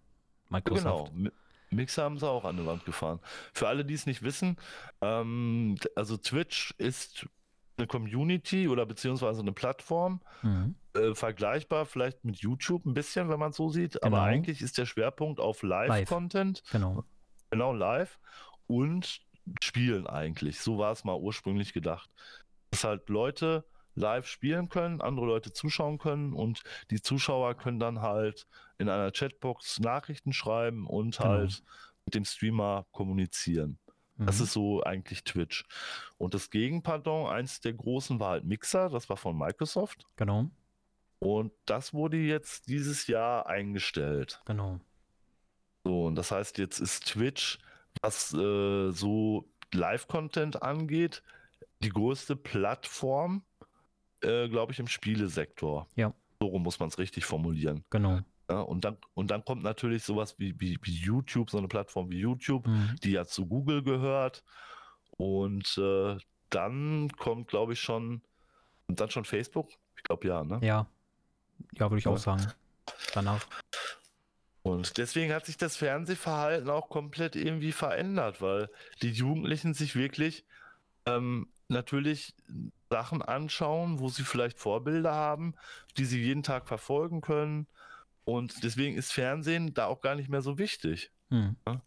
Microsoft. 0.49 1.13
Genau. 1.13 1.31
Mixer 1.71 2.03
haben 2.03 2.17
sie 2.17 2.27
auch 2.27 2.45
an 2.45 2.57
der 2.57 2.65
Wand 2.65 2.85
gefahren. 2.85 3.19
Für 3.53 3.67
alle, 3.67 3.85
die 3.85 3.93
es 3.93 4.05
nicht 4.05 4.23
wissen, 4.23 4.57
ähm, 5.01 5.75
also 5.95 6.17
Twitch 6.17 6.73
ist 6.77 7.27
eine 7.77 7.87
Community 7.87 8.67
oder 8.67 8.85
beziehungsweise 8.85 9.41
eine 9.41 9.51
Plattform, 9.51 10.21
mhm. 10.41 10.75
äh, 10.93 11.13
vergleichbar 11.13 11.85
vielleicht 11.85 12.23
mit 12.23 12.37
YouTube 12.37 12.85
ein 12.85 12.93
bisschen, 12.93 13.29
wenn 13.29 13.39
man 13.39 13.51
es 13.51 13.57
so 13.57 13.69
sieht, 13.69 13.93
genau. 13.93 14.07
aber 14.07 14.23
eigentlich 14.23 14.61
ist 14.61 14.77
der 14.77 14.85
Schwerpunkt 14.85 15.39
auf 15.39 15.63
Live-Content. 15.63 16.61
Live. 16.63 16.71
Genau. 16.71 17.03
Genau, 17.51 17.73
live 17.73 18.19
und 18.67 19.21
Spielen 19.61 20.07
eigentlich. 20.07 20.59
So 20.59 20.77
war 20.77 20.91
es 20.91 21.03
mal 21.03 21.15
ursprünglich 21.15 21.73
gedacht. 21.73 22.09
Dass 22.71 22.83
halt 22.83 23.09
Leute 23.09 23.63
live 23.93 24.27
spielen 24.27 24.69
können, 24.69 25.01
andere 25.01 25.25
Leute 25.25 25.53
zuschauen 25.53 25.97
können 25.97 26.33
und 26.33 26.63
die 26.91 27.01
Zuschauer 27.01 27.55
können 27.55 27.79
dann 27.79 28.01
halt 28.01 28.47
in 28.77 28.89
einer 28.89 29.11
Chatbox 29.11 29.79
Nachrichten 29.79 30.33
schreiben 30.33 30.85
und 30.87 31.17
genau. 31.17 31.29
halt 31.29 31.63
mit 32.05 32.15
dem 32.15 32.25
Streamer 32.25 32.85
kommunizieren. 32.91 33.79
Mhm. 34.17 34.25
Das 34.25 34.39
ist 34.39 34.53
so 34.53 34.83
eigentlich 34.83 35.23
Twitch. 35.23 35.65
Und 36.17 36.33
das 36.33 36.49
Gegenpardon, 36.49 37.27
eins 37.27 37.59
der 37.59 37.73
großen 37.73 38.19
war 38.19 38.31
halt 38.31 38.45
Mixer, 38.45 38.89
das 38.89 39.09
war 39.09 39.17
von 39.17 39.37
Microsoft. 39.37 40.05
Genau. 40.15 40.49
Und 41.19 41.51
das 41.65 41.93
wurde 41.93 42.17
jetzt 42.17 42.67
dieses 42.67 43.07
Jahr 43.07 43.47
eingestellt. 43.47 44.41
Genau. 44.45 44.79
So, 45.83 46.05
und 46.05 46.15
das 46.15 46.31
heißt, 46.31 46.57
jetzt 46.57 46.79
ist 46.79 47.05
Twitch, 47.05 47.59
was 48.01 48.33
äh, 48.33 48.91
so 48.91 49.49
Live-Content 49.73 50.61
angeht, 50.61 51.23
die 51.81 51.89
größte 51.89 52.35
Plattform 52.35 53.43
äh, 54.25 54.49
glaube 54.49 54.71
ich, 54.71 54.79
im 54.79 54.87
Spielesektor. 54.87 55.87
Ja. 55.95 56.13
So 56.39 56.57
muss 56.59 56.79
man 56.79 56.89
es 56.89 56.97
richtig 56.97 57.25
formulieren. 57.25 57.83
Genau. 57.89 58.19
Ja, 58.49 58.61
und, 58.61 58.85
dann, 58.85 58.97
und 59.15 59.31
dann 59.31 59.43
kommt 59.43 59.63
natürlich 59.63 60.03
sowas 60.03 60.35
wie, 60.37 60.59
wie, 60.59 60.77
wie 60.83 60.95
YouTube, 60.95 61.49
so 61.49 61.57
eine 61.57 61.67
Plattform 61.67 62.09
wie 62.11 62.19
YouTube, 62.19 62.67
mhm. 62.67 62.95
die 63.03 63.11
ja 63.11 63.25
zu 63.25 63.47
Google 63.47 63.81
gehört. 63.81 64.43
Und 65.17 65.77
äh, 65.77 66.17
dann 66.49 67.09
kommt, 67.17 67.47
glaube 67.47 67.73
ich, 67.73 67.79
schon, 67.79 68.21
und 68.87 68.99
dann 68.99 69.09
schon 69.09 69.25
Facebook? 69.25 69.69
Ich 69.97 70.03
glaube 70.03 70.27
ja, 70.27 70.43
ne? 70.43 70.59
Ja. 70.61 70.87
Ja, 71.73 71.89
würde 71.89 71.99
ich 71.99 72.05
ja. 72.05 72.11
auch 72.11 72.17
sagen. 72.17 72.45
Danach. 73.13 73.45
Und 74.61 74.97
deswegen 74.97 75.33
hat 75.33 75.45
sich 75.45 75.57
das 75.57 75.77
Fernsehverhalten 75.77 76.69
auch 76.69 76.89
komplett 76.89 77.35
irgendwie 77.35 77.71
verändert, 77.71 78.41
weil 78.41 78.69
die 79.01 79.11
Jugendlichen 79.11 79.73
sich 79.73 79.95
wirklich 79.95 80.43
ähm, 81.05 81.47
natürlich 81.67 82.33
Sachen 82.89 83.21
anschauen, 83.21 83.99
wo 83.99 84.09
sie 84.09 84.23
vielleicht 84.23 84.59
Vorbilder 84.59 85.13
haben, 85.13 85.55
die 85.97 86.05
sie 86.05 86.21
jeden 86.21 86.43
Tag 86.43 86.67
verfolgen 86.67 87.21
können. 87.21 87.67
Und 88.25 88.63
deswegen 88.63 88.97
ist 88.97 89.13
Fernsehen 89.13 89.73
da 89.73 89.85
auch 89.85 90.01
gar 90.01 90.15
nicht 90.15 90.29
mehr 90.29 90.41
so 90.41 90.57
wichtig. 90.57 91.11
Hm. 91.29 91.55
Ja? 91.67 91.81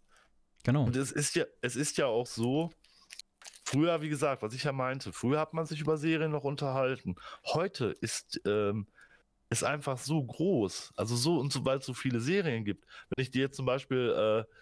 Genau. 0.63 0.85
Und 0.85 0.95
es 0.95 1.11
ist 1.11 1.35
ja, 1.35 1.45
es 1.61 1.75
ist 1.75 1.97
ja 1.97 2.07
auch 2.07 2.25
so, 2.25 2.71
früher, 3.69 4.01
wie 4.01 4.09
gesagt, 4.09 4.41
was 4.41 4.53
ich 4.53 4.63
ja 4.63 4.71
meinte, 4.71 5.13
früher 5.13 5.39
hat 5.39 5.53
man 5.53 5.65
sich 5.65 5.79
über 5.79 5.97
Serien 5.97 6.31
noch 6.31 6.43
unterhalten. 6.43 7.15
Heute 7.45 7.95
ist 8.01 8.41
ähm, 8.45 8.87
es 9.49 9.63
einfach 9.63 9.97
so 9.97 10.23
groß, 10.23 10.93
also 10.95 11.15
so 11.15 11.39
und 11.39 11.53
so, 11.53 11.65
weil 11.65 11.77
es 11.79 11.85
so 11.85 11.93
viele 11.93 12.19
Serien 12.19 12.65
gibt. 12.65 12.85
Wenn 13.09 13.21
ich 13.21 13.31
dir 13.31 13.41
jetzt 13.41 13.57
zum 13.57 13.65
Beispiel 13.65 14.45
äh, 14.47 14.53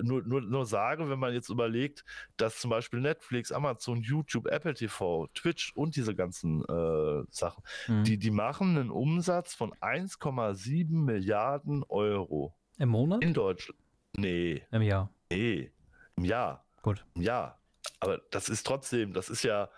nur, 0.00 0.22
nur, 0.22 0.40
nur 0.40 0.66
sage, 0.66 1.08
wenn 1.08 1.18
man 1.18 1.32
jetzt 1.32 1.48
überlegt, 1.48 2.04
dass 2.36 2.60
zum 2.60 2.70
Beispiel 2.70 3.00
Netflix, 3.00 3.52
Amazon, 3.52 4.02
YouTube, 4.02 4.46
Apple 4.46 4.74
TV, 4.74 5.28
Twitch 5.34 5.72
und 5.74 5.96
diese 5.96 6.14
ganzen 6.14 6.64
äh, 6.64 7.24
Sachen, 7.30 7.62
mhm. 7.88 8.04
die, 8.04 8.18
die 8.18 8.30
machen 8.30 8.76
einen 8.76 8.90
Umsatz 8.90 9.54
von 9.54 9.72
1,7 9.74 10.90
Milliarden 10.90 11.84
Euro. 11.84 12.54
Im 12.78 12.90
Monat? 12.90 13.22
In 13.22 13.34
Deutschland. 13.34 13.78
Nee. 14.16 14.62
Im 14.70 14.82
Jahr. 14.82 15.12
Nee. 15.30 15.70
Im 16.16 16.24
Jahr. 16.24 16.64
Gut. 16.82 17.04
Im 17.14 17.22
Jahr. 17.22 17.60
Aber 18.00 18.20
das 18.30 18.48
ist 18.48 18.66
trotzdem, 18.66 19.12
das 19.12 19.28
ist 19.28 19.42
ja, 19.42 19.68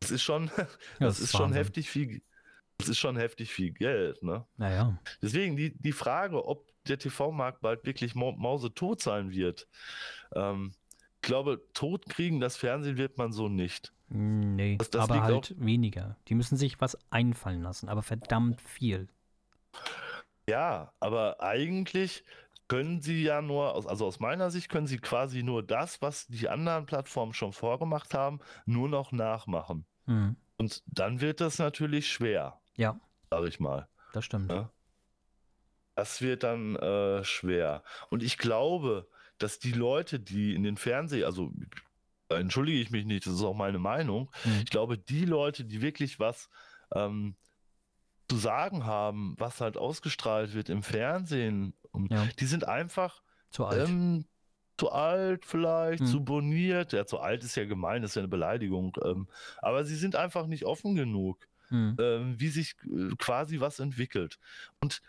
das 0.00 0.10
ist 0.10 0.22
schon, 0.22 0.50
das, 0.56 0.68
das 0.98 1.18
ist, 1.18 1.24
ist 1.24 1.36
schon 1.36 1.52
heftig 1.52 1.90
viel, 1.90 2.22
das 2.78 2.88
ist 2.88 2.98
schon 2.98 3.16
heftig 3.16 3.52
viel 3.52 3.72
Geld, 3.72 4.22
ne? 4.22 4.46
Naja. 4.56 4.98
Deswegen 5.22 5.56
die, 5.56 5.76
die 5.76 5.92
Frage, 5.92 6.44
ob 6.44 6.69
der 6.90 6.98
TV-Markt 6.98 7.60
bald 7.60 7.84
wirklich 7.84 8.14
mausetot 8.14 9.00
sein 9.00 9.30
wird. 9.30 9.68
Ähm, 10.34 10.72
ich 11.22 11.28
glaube, 11.28 11.62
tot 11.74 12.08
kriegen 12.08 12.40
das 12.40 12.56
Fernsehen 12.56 12.96
wird 12.96 13.18
man 13.18 13.32
so 13.32 13.48
nicht. 13.48 13.92
Nee, 14.08 14.76
das, 14.76 14.90
das 14.90 15.02
aber 15.08 15.22
halt 15.22 15.54
weniger. 15.58 16.16
Die 16.28 16.34
müssen 16.34 16.56
sich 16.56 16.80
was 16.80 16.98
einfallen 17.10 17.62
lassen, 17.62 17.88
aber 17.88 18.02
verdammt 18.02 18.60
viel. 18.60 19.08
Ja, 20.48 20.92
aber 20.98 21.40
eigentlich 21.40 22.24
können 22.66 23.00
sie 23.00 23.22
ja 23.22 23.42
nur, 23.42 23.74
also 23.88 24.06
aus 24.06 24.18
meiner 24.18 24.50
Sicht 24.50 24.68
können 24.68 24.86
sie 24.86 24.98
quasi 24.98 25.42
nur 25.42 25.62
das, 25.62 26.02
was 26.02 26.26
die 26.26 26.48
anderen 26.48 26.86
Plattformen 26.86 27.34
schon 27.34 27.52
vorgemacht 27.52 28.14
haben, 28.14 28.40
nur 28.64 28.88
noch 28.88 29.12
nachmachen. 29.12 29.84
Mhm. 30.06 30.36
Und 30.56 30.82
dann 30.86 31.20
wird 31.20 31.40
das 31.40 31.58
natürlich 31.58 32.12
schwer. 32.12 32.60
Ja. 32.76 32.98
Sag 33.30 33.46
ich 33.46 33.60
mal. 33.60 33.88
Das 34.12 34.24
stimmt. 34.24 34.50
Ja? 34.50 34.70
Das 35.94 36.20
wird 36.20 36.42
dann 36.42 36.76
äh, 36.76 37.24
schwer. 37.24 37.82
Und 38.08 38.22
ich 38.22 38.38
glaube, 38.38 39.08
dass 39.38 39.58
die 39.58 39.72
Leute, 39.72 40.20
die 40.20 40.54
in 40.54 40.62
den 40.62 40.76
Fernseh, 40.76 41.24
also 41.24 41.52
entschuldige 42.28 42.80
ich 42.80 42.90
mich 42.90 43.04
nicht, 43.04 43.26
das 43.26 43.34
ist 43.34 43.42
auch 43.42 43.54
meine 43.54 43.78
Meinung, 43.78 44.30
mhm. 44.44 44.60
ich 44.62 44.70
glaube, 44.70 44.98
die 44.98 45.24
Leute, 45.24 45.64
die 45.64 45.82
wirklich 45.82 46.20
was 46.20 46.48
ähm, 46.94 47.34
zu 48.28 48.36
sagen 48.36 48.86
haben, 48.86 49.34
was 49.38 49.60
halt 49.60 49.76
ausgestrahlt 49.76 50.54
wird 50.54 50.68
im 50.68 50.82
Fernsehen, 50.82 51.74
ja. 52.10 52.26
die 52.38 52.46
sind 52.46 52.66
einfach 52.66 53.22
zu 53.50 53.66
alt. 53.66 53.88
Ähm, 53.88 54.24
zu 54.78 54.90
alt 54.92 55.44
vielleicht, 55.44 56.02
mhm. 56.02 56.06
zu 56.06 56.24
boniert. 56.24 56.94
Ja, 56.94 57.04
zu 57.04 57.20
alt 57.20 57.44
ist 57.44 57.54
ja 57.54 57.66
gemein, 57.66 58.00
das 58.00 58.12
ist 58.12 58.14
ja 58.14 58.20
eine 58.20 58.28
Beleidigung. 58.28 58.96
Ähm, 59.04 59.28
aber 59.58 59.84
sie 59.84 59.96
sind 59.96 60.16
einfach 60.16 60.46
nicht 60.46 60.64
offen 60.64 60.94
genug, 60.94 61.46
mhm. 61.68 61.96
ähm, 62.00 62.40
wie 62.40 62.48
sich 62.48 62.76
äh, 62.84 63.14
quasi 63.18 63.60
was 63.60 63.78
entwickelt. 63.78 64.38
Und 64.80 65.02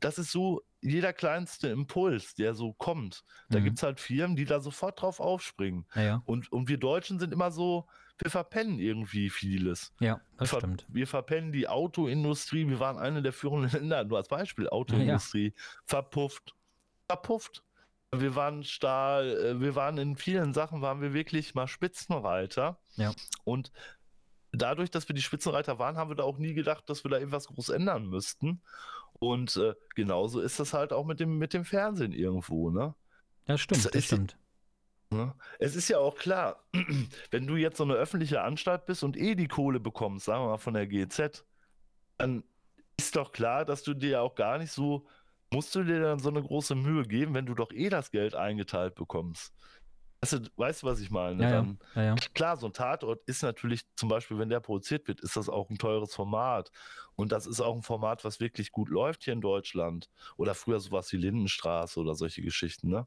das 0.00 0.18
ist 0.18 0.32
so 0.32 0.62
jeder 0.80 1.12
kleinste 1.12 1.68
Impuls, 1.68 2.34
der 2.34 2.54
so 2.54 2.72
kommt. 2.74 3.24
Da 3.48 3.58
mhm. 3.58 3.64
gibt 3.64 3.78
es 3.78 3.82
halt 3.82 4.00
Firmen, 4.00 4.36
die 4.36 4.44
da 4.44 4.60
sofort 4.60 5.00
drauf 5.00 5.18
aufspringen. 5.18 5.86
Ja, 5.94 6.02
ja. 6.02 6.22
Und, 6.26 6.52
und 6.52 6.68
wir 6.68 6.78
Deutschen 6.78 7.18
sind 7.18 7.32
immer 7.32 7.50
so, 7.50 7.86
wir 8.18 8.30
verpennen 8.30 8.78
irgendwie 8.78 9.30
vieles. 9.30 9.92
Ja, 9.98 10.20
das 10.36 10.52
wir 10.52 10.58
stimmt. 10.58 10.86
Wir 10.88 11.06
verpennen 11.06 11.52
die 11.52 11.68
Autoindustrie. 11.68 12.68
Wir 12.68 12.80
waren 12.80 12.98
eine 12.98 13.22
der 13.22 13.32
führenden 13.32 13.70
Länder, 13.72 14.04
nur 14.04 14.18
als 14.18 14.28
Beispiel, 14.28 14.68
Autoindustrie. 14.68 15.54
Ja, 15.56 15.62
verpufft. 15.84 16.54
Verpufft. 17.08 17.62
Wir 18.14 18.36
waren 18.36 18.62
Stahl, 18.62 19.36
äh, 19.38 19.60
wir 19.60 19.74
waren 19.74 19.98
in 19.98 20.16
vielen 20.16 20.54
Sachen, 20.54 20.82
waren 20.82 21.00
wir 21.00 21.14
wirklich 21.14 21.54
mal 21.54 21.66
Spitzenreiter. 21.66 22.78
Ja. 22.94 23.12
Und 23.42 23.72
dadurch, 24.52 24.90
dass 24.90 25.08
wir 25.08 25.14
die 25.14 25.22
Spitzenreiter 25.22 25.78
waren, 25.78 25.96
haben 25.96 26.10
wir 26.10 26.16
da 26.16 26.22
auch 26.22 26.38
nie 26.38 26.54
gedacht, 26.54 26.88
dass 26.88 27.04
wir 27.04 27.10
da 27.10 27.18
irgendwas 27.18 27.48
groß 27.48 27.70
ändern 27.70 28.06
müssten. 28.06 28.62
Und 29.18 29.56
äh, 29.56 29.74
genauso 29.94 30.40
ist 30.40 30.60
das 30.60 30.74
halt 30.74 30.92
auch 30.92 31.04
mit 31.04 31.20
dem, 31.20 31.38
mit 31.38 31.54
dem 31.54 31.64
Fernsehen 31.64 32.12
irgendwo, 32.12 32.70
ne? 32.70 32.94
Ja, 33.46 33.58
stimmt, 33.58 33.84
das, 33.84 33.92
das 33.92 34.04
stimmt. 34.04 34.38
Ne? 35.10 35.34
Es 35.58 35.76
ist 35.76 35.88
ja 35.88 35.98
auch 35.98 36.16
klar, 36.16 36.64
wenn 37.30 37.46
du 37.46 37.56
jetzt 37.56 37.76
so 37.76 37.84
eine 37.84 37.94
öffentliche 37.94 38.42
Anstalt 38.42 38.86
bist 38.86 39.04
und 39.04 39.16
eh 39.16 39.34
die 39.34 39.48
Kohle 39.48 39.80
bekommst, 39.80 40.26
sagen 40.26 40.42
wir 40.42 40.48
mal 40.50 40.58
von 40.58 40.74
der 40.74 40.86
GZ, 40.86 41.44
dann 42.18 42.44
ist 42.96 43.16
doch 43.16 43.32
klar, 43.32 43.64
dass 43.64 43.82
du 43.82 43.94
dir 43.94 44.22
auch 44.22 44.34
gar 44.34 44.58
nicht 44.58 44.72
so, 44.72 45.06
musst 45.50 45.74
du 45.74 45.84
dir 45.84 46.00
dann 46.00 46.18
so 46.18 46.30
eine 46.30 46.42
große 46.42 46.74
Mühe 46.74 47.04
geben, 47.04 47.34
wenn 47.34 47.46
du 47.46 47.54
doch 47.54 47.72
eh 47.72 47.88
das 47.88 48.10
Geld 48.10 48.34
eingeteilt 48.34 48.94
bekommst. 48.94 49.54
Weißt 50.24 50.32
du, 50.46 50.50
weißt 50.56 50.82
du 50.82 50.86
was 50.86 51.00
ich 51.00 51.10
meine? 51.10 51.42
Ja, 51.42 51.50
dann, 51.50 51.78
ja, 51.94 52.02
ja. 52.02 52.14
Klar, 52.32 52.56
so 52.56 52.66
ein 52.66 52.72
Tatort 52.72 53.22
ist 53.26 53.42
natürlich 53.42 53.82
zum 53.94 54.08
Beispiel, 54.08 54.38
wenn 54.38 54.48
der 54.48 54.60
produziert 54.60 55.06
wird, 55.06 55.20
ist 55.20 55.36
das 55.36 55.50
auch 55.50 55.68
ein 55.68 55.76
teures 55.76 56.14
Format. 56.14 56.70
Und 57.14 57.30
das 57.30 57.46
ist 57.46 57.60
auch 57.60 57.76
ein 57.76 57.82
Format, 57.82 58.24
was 58.24 58.40
wirklich 58.40 58.72
gut 58.72 58.88
läuft 58.88 59.24
hier 59.24 59.34
in 59.34 59.42
Deutschland. 59.42 60.08
Oder 60.36 60.54
früher 60.54 60.80
sowas 60.80 61.12
wie 61.12 61.18
Lindenstraße 61.18 62.00
oder 62.00 62.14
solche 62.14 62.40
Geschichten, 62.40 62.88
ne? 62.88 63.06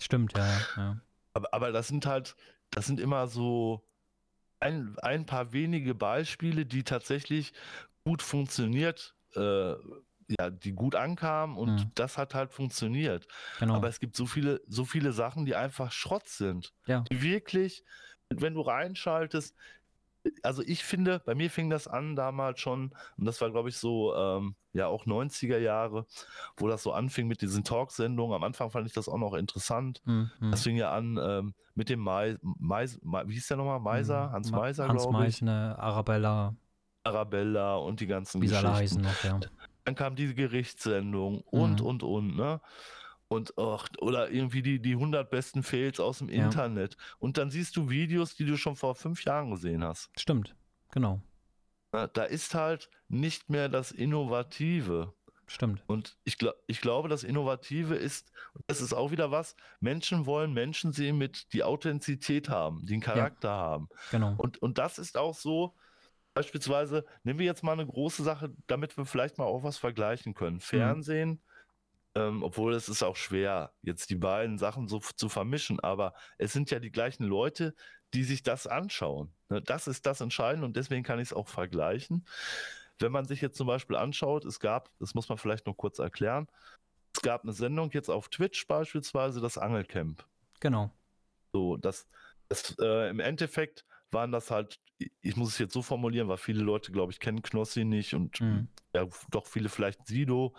Stimmt, 0.00 0.34
ja, 0.36 0.66
ja. 0.76 1.00
Aber, 1.32 1.54
aber 1.54 1.70
das 1.70 1.86
sind 1.86 2.06
halt, 2.06 2.34
das 2.70 2.86
sind 2.86 2.98
immer 2.98 3.28
so 3.28 3.84
ein, 4.58 4.98
ein 4.98 5.26
paar 5.26 5.52
wenige 5.52 5.94
Beispiele, 5.94 6.66
die 6.66 6.82
tatsächlich 6.82 7.52
gut 8.04 8.22
funktioniert, 8.22 9.14
äh, 9.34 9.74
ja, 10.28 10.50
die 10.50 10.72
gut 10.72 10.94
ankamen 10.94 11.56
und 11.56 11.74
mhm. 11.74 11.90
das 11.94 12.18
hat 12.18 12.34
halt 12.34 12.52
funktioniert. 12.52 13.26
Genau. 13.58 13.74
Aber 13.74 13.88
es 13.88 14.00
gibt 14.00 14.14
so 14.14 14.26
viele, 14.26 14.60
so 14.68 14.84
viele 14.84 15.12
Sachen, 15.12 15.46
die 15.46 15.54
einfach 15.54 15.92
Schrott 15.92 16.28
sind. 16.28 16.72
Ja. 16.86 17.04
Die 17.10 17.22
wirklich, 17.22 17.84
wenn 18.28 18.54
du 18.54 18.60
reinschaltest, 18.60 19.54
also 20.42 20.62
ich 20.62 20.84
finde, 20.84 21.22
bei 21.24 21.34
mir 21.34 21.50
fing 21.50 21.70
das 21.70 21.88
an 21.88 22.16
damals 22.16 22.60
schon, 22.60 22.92
und 23.16 23.24
das 23.24 23.40
war, 23.40 23.50
glaube 23.50 23.68
ich, 23.68 23.76
so, 23.76 24.14
ähm, 24.14 24.54
ja, 24.72 24.86
auch 24.86 25.06
90er 25.06 25.58
Jahre, 25.58 26.06
wo 26.56 26.68
das 26.68 26.82
so 26.82 26.92
anfing 26.92 27.26
mit 27.26 27.40
diesen 27.40 27.64
Talksendungen. 27.64 28.34
Am 28.34 28.44
Anfang 28.44 28.70
fand 28.70 28.86
ich 28.86 28.92
das 28.92 29.08
auch 29.08 29.18
noch 29.18 29.34
interessant. 29.34 30.02
Mhm. 30.04 30.30
Das 30.50 30.62
fing 30.62 30.76
ja 30.76 30.92
an 30.92 31.18
ähm, 31.22 31.54
mit 31.74 31.88
dem 31.88 32.00
Mais, 32.00 32.38
Mais, 32.42 33.00
wie 33.02 33.34
hieß 33.34 33.48
der 33.48 33.56
nochmal? 33.56 33.80
Meiser? 33.80 34.28
Mhm. 34.28 34.32
Hans 34.32 34.50
Meiser, 34.50 34.84
glaube 34.84 34.98
ich. 34.98 35.04
Hans 35.04 35.12
Meisner, 35.12 35.78
Arabella. 35.78 36.54
Arabella 37.04 37.76
und 37.76 38.00
die 38.00 38.06
ganzen 38.06 38.42
Wie 38.42 38.48
Geschichten. 38.48 39.00
Noch, 39.00 39.24
ja. 39.24 39.40
Dann 39.88 39.94
kam 39.94 40.16
diese 40.16 40.34
Gerichtssendung 40.34 41.40
und, 41.42 41.80
mhm. 41.80 41.86
und, 41.86 42.02
und, 42.02 42.36
ne? 42.36 42.60
und 43.28 43.54
ach, 43.58 43.88
oder 44.00 44.30
irgendwie 44.30 44.62
die, 44.62 44.80
die 44.80 44.92
100 44.92 45.30
besten 45.30 45.62
Fails 45.62 46.00
aus 46.00 46.18
dem 46.18 46.28
ja. 46.28 46.44
Internet. 46.44 46.96
Und 47.18 47.38
dann 47.38 47.50
siehst 47.50 47.76
du 47.76 47.88
Videos, 47.90 48.34
die 48.34 48.44
du 48.44 48.56
schon 48.56 48.76
vor 48.76 48.94
fünf 48.94 49.24
Jahren 49.24 49.50
gesehen 49.50 49.84
hast. 49.84 50.10
Stimmt, 50.18 50.56
genau. 50.90 51.20
Da 51.90 52.24
ist 52.24 52.54
halt 52.54 52.90
nicht 53.08 53.48
mehr 53.48 53.68
das 53.68 53.92
Innovative. 53.92 55.14
Stimmt. 55.46 55.82
Und 55.86 56.18
ich, 56.24 56.36
glaub, 56.36 56.54
ich 56.66 56.82
glaube, 56.82 57.08
das 57.08 57.24
Innovative 57.24 57.94
ist, 57.94 58.30
das 58.66 58.82
ist 58.82 58.92
auch 58.92 59.10
wieder 59.10 59.30
was, 59.30 59.56
Menschen 59.80 60.26
wollen 60.26 60.52
Menschen 60.52 60.92
sehen 60.92 61.16
mit, 61.16 61.54
die 61.54 61.64
Authentizität 61.64 62.50
haben, 62.50 62.84
einen 62.86 63.00
Charakter 63.00 63.48
ja. 63.48 63.54
haben. 63.54 63.88
Genau. 64.10 64.34
Und, 64.36 64.60
und 64.60 64.76
das 64.76 64.98
ist 64.98 65.16
auch 65.16 65.34
so, 65.34 65.74
beispielsweise, 66.38 67.04
nehmen 67.24 67.38
wir 67.38 67.46
jetzt 67.46 67.62
mal 67.62 67.72
eine 67.72 67.86
große 67.86 68.22
Sache, 68.22 68.52
damit 68.66 68.96
wir 68.96 69.04
vielleicht 69.04 69.38
mal 69.38 69.44
auch 69.44 69.62
was 69.62 69.78
vergleichen 69.78 70.34
können. 70.34 70.56
Mhm. 70.56 70.60
Fernsehen, 70.60 71.28
mhm 71.30 71.40
ähm, 72.18 72.42
obwohl 72.42 72.74
es 72.74 72.88
ist 72.88 73.02
auch 73.02 73.16
schwer, 73.16 73.72
jetzt 73.82 74.10
die 74.10 74.16
beiden 74.16 74.58
Sachen 74.58 74.88
so 74.88 74.98
zu 74.98 75.28
vermischen, 75.28 75.78
aber 75.80 76.14
es 76.36 76.52
sind 76.52 76.70
ja 76.70 76.80
die 76.80 76.90
gleichen 76.90 77.24
Leute, 77.24 77.74
die 78.14 78.24
sich 78.24 78.42
das 78.42 78.66
anschauen. 78.66 79.32
Ne? 79.48 79.62
Das 79.62 79.86
ist 79.86 80.06
das 80.06 80.20
Entscheidende 80.20 80.66
und 80.66 80.76
deswegen 80.76 81.04
kann 81.04 81.20
ich 81.20 81.28
es 81.28 81.32
auch 81.32 81.48
vergleichen. 81.48 82.26
Wenn 82.98 83.12
man 83.12 83.26
sich 83.26 83.40
jetzt 83.40 83.56
zum 83.56 83.66
Beispiel 83.66 83.96
anschaut, 83.96 84.44
es 84.44 84.58
gab, 84.58 84.90
das 84.98 85.14
muss 85.14 85.28
man 85.28 85.38
vielleicht 85.38 85.66
noch 85.66 85.76
kurz 85.76 85.98
erklären, 85.98 86.48
es 87.14 87.22
gab 87.22 87.42
eine 87.42 87.52
Sendung 87.52 87.90
jetzt 87.92 88.08
auf 88.08 88.28
Twitch 88.28 88.66
beispielsweise, 88.66 89.40
das 89.40 89.58
Angelcamp. 89.58 90.24
Genau. 90.60 90.90
So, 91.52 91.76
das, 91.76 92.08
das 92.48 92.76
äh, 92.80 93.10
im 93.10 93.20
Endeffekt 93.20 93.84
waren 94.10 94.32
das 94.32 94.50
halt, 94.50 94.80
ich 95.20 95.36
muss 95.36 95.50
es 95.50 95.58
jetzt 95.58 95.72
so 95.72 95.82
formulieren, 95.82 96.28
weil 96.28 96.36
viele 96.38 96.62
Leute, 96.62 96.90
glaube 96.90 97.12
ich, 97.12 97.20
kennen 97.20 97.42
Knossi 97.42 97.84
nicht 97.84 98.14
und 98.14 98.40
mhm. 98.40 98.68
ja, 98.92 99.06
doch 99.30 99.46
viele 99.46 99.68
vielleicht 99.68 100.06
Sido. 100.06 100.54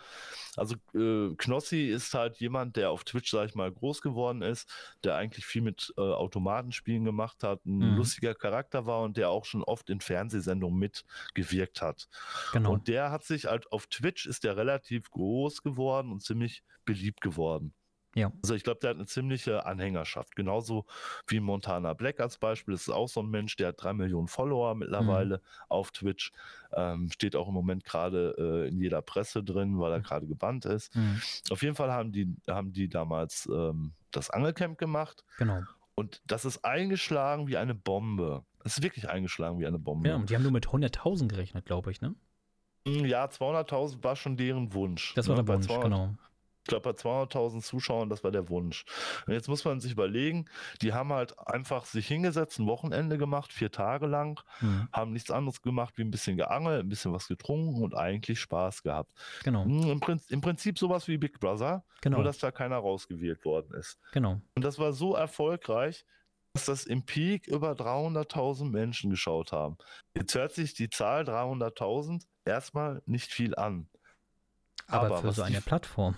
Also 0.55 0.75
äh, 0.95 1.35
Knossi 1.35 1.87
ist 1.87 2.13
halt 2.13 2.37
jemand, 2.37 2.77
der 2.77 2.91
auf 2.91 3.03
Twitch, 3.03 3.31
sage 3.31 3.49
ich 3.49 3.55
mal, 3.55 3.71
groß 3.71 4.01
geworden 4.01 4.41
ist, 4.41 4.71
der 5.03 5.15
eigentlich 5.15 5.45
viel 5.45 5.61
mit 5.61 5.93
äh, 5.97 6.01
Automatenspielen 6.01 7.03
gemacht 7.03 7.43
hat, 7.43 7.65
ein 7.65 7.91
mhm. 7.91 7.97
lustiger 7.97 8.33
Charakter 8.33 8.85
war 8.85 9.01
und 9.01 9.17
der 9.17 9.29
auch 9.29 9.45
schon 9.45 9.63
oft 9.63 9.89
in 9.89 9.99
Fernsehsendungen 9.99 10.79
mitgewirkt 10.79 11.81
hat. 11.81 12.07
Genau. 12.53 12.71
Und 12.71 12.87
der 12.87 13.11
hat 13.11 13.23
sich 13.23 13.45
halt 13.45 13.71
auf 13.71 13.87
Twitch 13.87 14.25
ist 14.25 14.43
der 14.43 14.55
relativ 14.55 15.09
groß 15.11 15.63
geworden 15.63 16.11
und 16.11 16.23
ziemlich 16.23 16.63
beliebt 16.85 17.21
geworden. 17.21 17.73
Ja. 18.15 18.31
Also 18.41 18.55
ich 18.55 18.63
glaube, 18.63 18.79
der 18.79 18.91
hat 18.91 18.97
eine 18.97 19.05
ziemliche 19.05 19.65
Anhängerschaft. 19.65 20.35
Genauso 20.35 20.85
wie 21.27 21.39
Montana 21.39 21.93
Black 21.93 22.19
als 22.19 22.37
Beispiel. 22.37 22.73
Das 22.73 22.81
ist 22.81 22.89
auch 22.89 23.07
so 23.07 23.21
ein 23.21 23.29
Mensch, 23.29 23.55
der 23.55 23.69
hat 23.69 23.83
drei 23.83 23.93
Millionen 23.93 24.27
Follower 24.27 24.73
mittlerweile 24.75 25.37
mhm. 25.37 25.41
auf 25.69 25.91
Twitch. 25.91 26.31
Ähm, 26.73 27.09
steht 27.11 27.35
auch 27.35 27.47
im 27.47 27.53
Moment 27.53 27.83
gerade 27.83 28.35
äh, 28.37 28.69
in 28.69 28.79
jeder 28.79 29.01
Presse 29.01 29.43
drin, 29.43 29.79
weil 29.79 29.91
er 29.91 29.99
mhm. 29.99 30.03
gerade 30.03 30.27
gebannt 30.27 30.65
ist. 30.65 30.95
Mhm. 30.95 31.21
Auf 31.51 31.61
jeden 31.61 31.75
Fall 31.75 31.91
haben 31.91 32.11
die, 32.11 32.35
haben 32.47 32.73
die 32.73 32.89
damals 32.89 33.47
ähm, 33.51 33.93
das 34.11 34.29
Angelcamp 34.29 34.77
gemacht. 34.77 35.23
Genau. 35.37 35.61
Und 35.93 36.21
das 36.25 36.45
ist 36.45 36.65
eingeschlagen 36.65 37.47
wie 37.47 37.57
eine 37.57 37.75
Bombe. 37.75 38.43
Es 38.63 38.77
ist 38.77 38.83
wirklich 38.83 39.09
eingeschlagen 39.09 39.59
wie 39.59 39.67
eine 39.67 39.79
Bombe. 39.79 40.09
Ja, 40.09 40.15
und 40.15 40.29
die 40.29 40.35
haben 40.35 40.43
nur 40.43 40.51
mit 40.51 40.67
100.000 40.67 41.27
gerechnet, 41.27 41.65
glaube 41.65 41.91
ich, 41.91 42.01
ne? 42.01 42.15
Hm, 42.87 43.05
ja, 43.05 43.25
200.000 43.25 44.03
war 44.03 44.15
schon 44.15 44.37
deren 44.37 44.73
Wunsch. 44.73 45.13
Das 45.15 45.27
war 45.27 45.35
ne? 45.35 45.43
der 45.43 45.53
Wunsch, 45.53 45.67
genau 45.67 46.15
ich 46.15 46.28
glaube, 46.69 46.93
bei 46.93 46.97
200.000 46.97 47.61
Zuschauern, 47.61 48.09
das 48.09 48.23
war 48.23 48.31
der 48.31 48.49
Wunsch. 48.49 48.85
Und 49.27 49.33
jetzt 49.33 49.49
muss 49.49 49.65
man 49.65 49.79
sich 49.79 49.91
überlegen, 49.91 50.45
die 50.81 50.93
haben 50.93 51.11
halt 51.11 51.37
einfach 51.39 51.85
sich 51.85 52.07
hingesetzt, 52.07 52.59
ein 52.59 52.67
Wochenende 52.67 53.17
gemacht, 53.17 53.51
vier 53.51 53.71
Tage 53.71 54.07
lang, 54.07 54.39
mhm. 54.61 54.87
haben 54.93 55.11
nichts 55.11 55.31
anderes 55.31 55.61
gemacht, 55.61 55.97
wie 55.97 56.03
ein 56.03 56.11
bisschen 56.11 56.37
geangelt, 56.37 56.85
ein 56.85 56.89
bisschen 56.89 57.11
was 57.11 57.27
getrunken 57.27 57.83
und 57.83 57.95
eigentlich 57.95 58.39
Spaß 58.39 58.83
gehabt. 58.83 59.11
Genau. 59.43 59.65
Hm, 59.65 59.89
Im, 59.89 59.99
Prinzip, 59.99 60.31
im 60.31 60.41
Prinzip 60.41 60.79
sowas 60.79 61.07
wie 61.07 61.17
Big 61.17 61.39
Brother, 61.39 61.83
genau. 62.01 62.17
nur 62.17 62.23
dass 62.23 62.37
da 62.37 62.51
keiner 62.51 62.77
rausgewählt 62.77 63.43
worden 63.43 63.73
ist. 63.73 63.99
Genau. 64.11 64.41
Und 64.55 64.63
das 64.63 64.79
war 64.79 64.93
so 64.93 65.15
erfolgreich, 65.15 66.05
dass 66.53 66.65
das 66.65 66.85
im 66.85 67.05
Peak 67.05 67.47
über 67.47 67.73
300.000 67.73 68.69
Menschen 68.69 69.09
geschaut 69.09 69.51
haben. 69.51 69.77
Jetzt 70.15 70.33
hört 70.35 70.53
sich 70.53 70.73
die 70.73 70.89
Zahl 70.89 71.23
300.000 71.23 72.23
erstmal 72.45 73.01
nicht 73.05 73.31
viel 73.31 73.55
an. 73.55 73.87
Aber, 74.87 75.07
Aber 75.07 75.17
für 75.21 75.31
so 75.33 75.43
eine 75.43 75.61
Plattform 75.61 76.17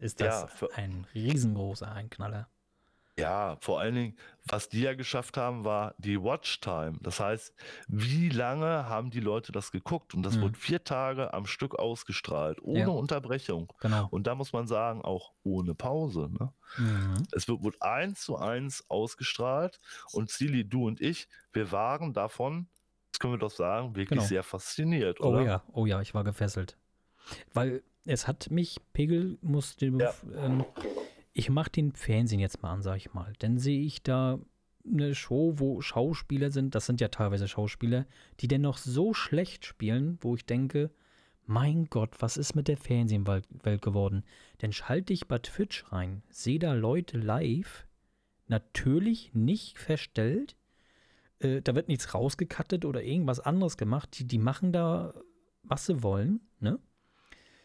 ist 0.00 0.20
das 0.20 0.60
ja, 0.60 0.68
ein 0.74 1.06
riesengroßer 1.14 1.90
Einknaller. 1.90 2.48
Ja, 3.20 3.56
vor 3.60 3.80
allen 3.80 3.94
Dingen, 3.94 4.16
was 4.46 4.70
die 4.70 4.80
ja 4.80 4.94
geschafft 4.94 5.36
haben, 5.36 5.64
war 5.64 5.94
die 5.98 6.22
Watchtime. 6.22 6.98
Das 7.02 7.20
heißt, 7.20 7.54
wie 7.88 8.30
lange 8.30 8.88
haben 8.88 9.10
die 9.10 9.20
Leute 9.20 9.52
das 9.52 9.72
geguckt? 9.72 10.14
Und 10.14 10.22
das 10.22 10.36
mhm. 10.36 10.42
wurde 10.42 10.58
vier 10.58 10.84
Tage 10.84 11.34
am 11.34 11.44
Stück 11.46 11.74
ausgestrahlt, 11.78 12.62
ohne 12.62 12.80
ja. 12.80 12.88
Unterbrechung. 12.88 13.72
Genau. 13.80 14.08
Und 14.10 14.26
da 14.26 14.34
muss 14.34 14.54
man 14.54 14.66
sagen, 14.66 15.02
auch 15.02 15.32
ohne 15.42 15.74
Pause. 15.74 16.30
Ne? 16.30 16.52
Mhm. 16.78 17.26
Es 17.32 17.46
wird, 17.46 17.62
wurde 17.62 17.76
eins 17.80 18.22
zu 18.22 18.36
eins 18.36 18.84
ausgestrahlt. 18.88 19.80
Und 20.12 20.30
Silly, 20.30 20.66
du 20.66 20.86
und 20.86 21.00
ich, 21.00 21.28
wir 21.52 21.72
waren 21.72 22.14
davon, 22.14 22.68
das 23.12 23.18
können 23.18 23.34
wir 23.34 23.38
doch 23.38 23.50
sagen, 23.50 23.96
wirklich 23.96 24.08
genau. 24.08 24.22
sehr 24.22 24.42
fasziniert. 24.42 25.20
Oh 25.20 25.40
ja, 25.40 25.62
oh 25.72 25.84
ja, 25.84 26.00
ich 26.00 26.14
war 26.14 26.24
gefesselt. 26.24 26.78
Weil 27.52 27.82
es 28.10 28.26
hat 28.26 28.50
mich, 28.50 28.80
Pegel 28.92 29.38
musste, 29.40 29.86
ja. 29.86 30.12
ähm, 30.36 30.64
ich 31.32 31.48
mache 31.48 31.70
den 31.70 31.92
Fernsehen 31.92 32.40
jetzt 32.40 32.62
mal 32.62 32.72
an, 32.72 32.82
sag 32.82 32.96
ich 32.96 33.14
mal. 33.14 33.32
Dann 33.38 33.58
sehe 33.58 33.82
ich 33.82 34.02
da 34.02 34.40
eine 34.84 35.14
Show, 35.14 35.54
wo 35.56 35.80
Schauspieler 35.80 36.50
sind, 36.50 36.74
das 36.74 36.86
sind 36.86 37.00
ja 37.00 37.08
teilweise 37.08 37.46
Schauspieler, 37.48 38.06
die 38.40 38.48
dennoch 38.48 38.78
so 38.78 39.14
schlecht 39.14 39.64
spielen, 39.64 40.18
wo 40.20 40.34
ich 40.34 40.44
denke, 40.44 40.90
mein 41.46 41.86
Gott, 41.86 42.16
was 42.20 42.36
ist 42.36 42.54
mit 42.54 42.68
der 42.68 42.76
Fernsehwelt 42.76 43.82
geworden? 43.82 44.24
Dann 44.58 44.72
schalte 44.72 45.12
ich 45.12 45.28
bei 45.28 45.38
Twitch 45.38 45.90
rein, 45.92 46.22
sehe 46.30 46.58
da 46.58 46.72
Leute 46.72 47.18
live, 47.18 47.86
natürlich 48.48 49.34
nicht 49.34 49.78
verstellt, 49.78 50.56
äh, 51.38 51.60
da 51.62 51.74
wird 51.74 51.88
nichts 51.88 52.14
rausgekattet 52.14 52.84
oder 52.84 53.02
irgendwas 53.02 53.40
anderes 53.40 53.76
gemacht, 53.76 54.18
die, 54.18 54.26
die 54.26 54.38
machen 54.38 54.72
da, 54.72 55.14
was 55.62 55.86
sie 55.86 56.02
wollen, 56.02 56.40
ne? 56.58 56.78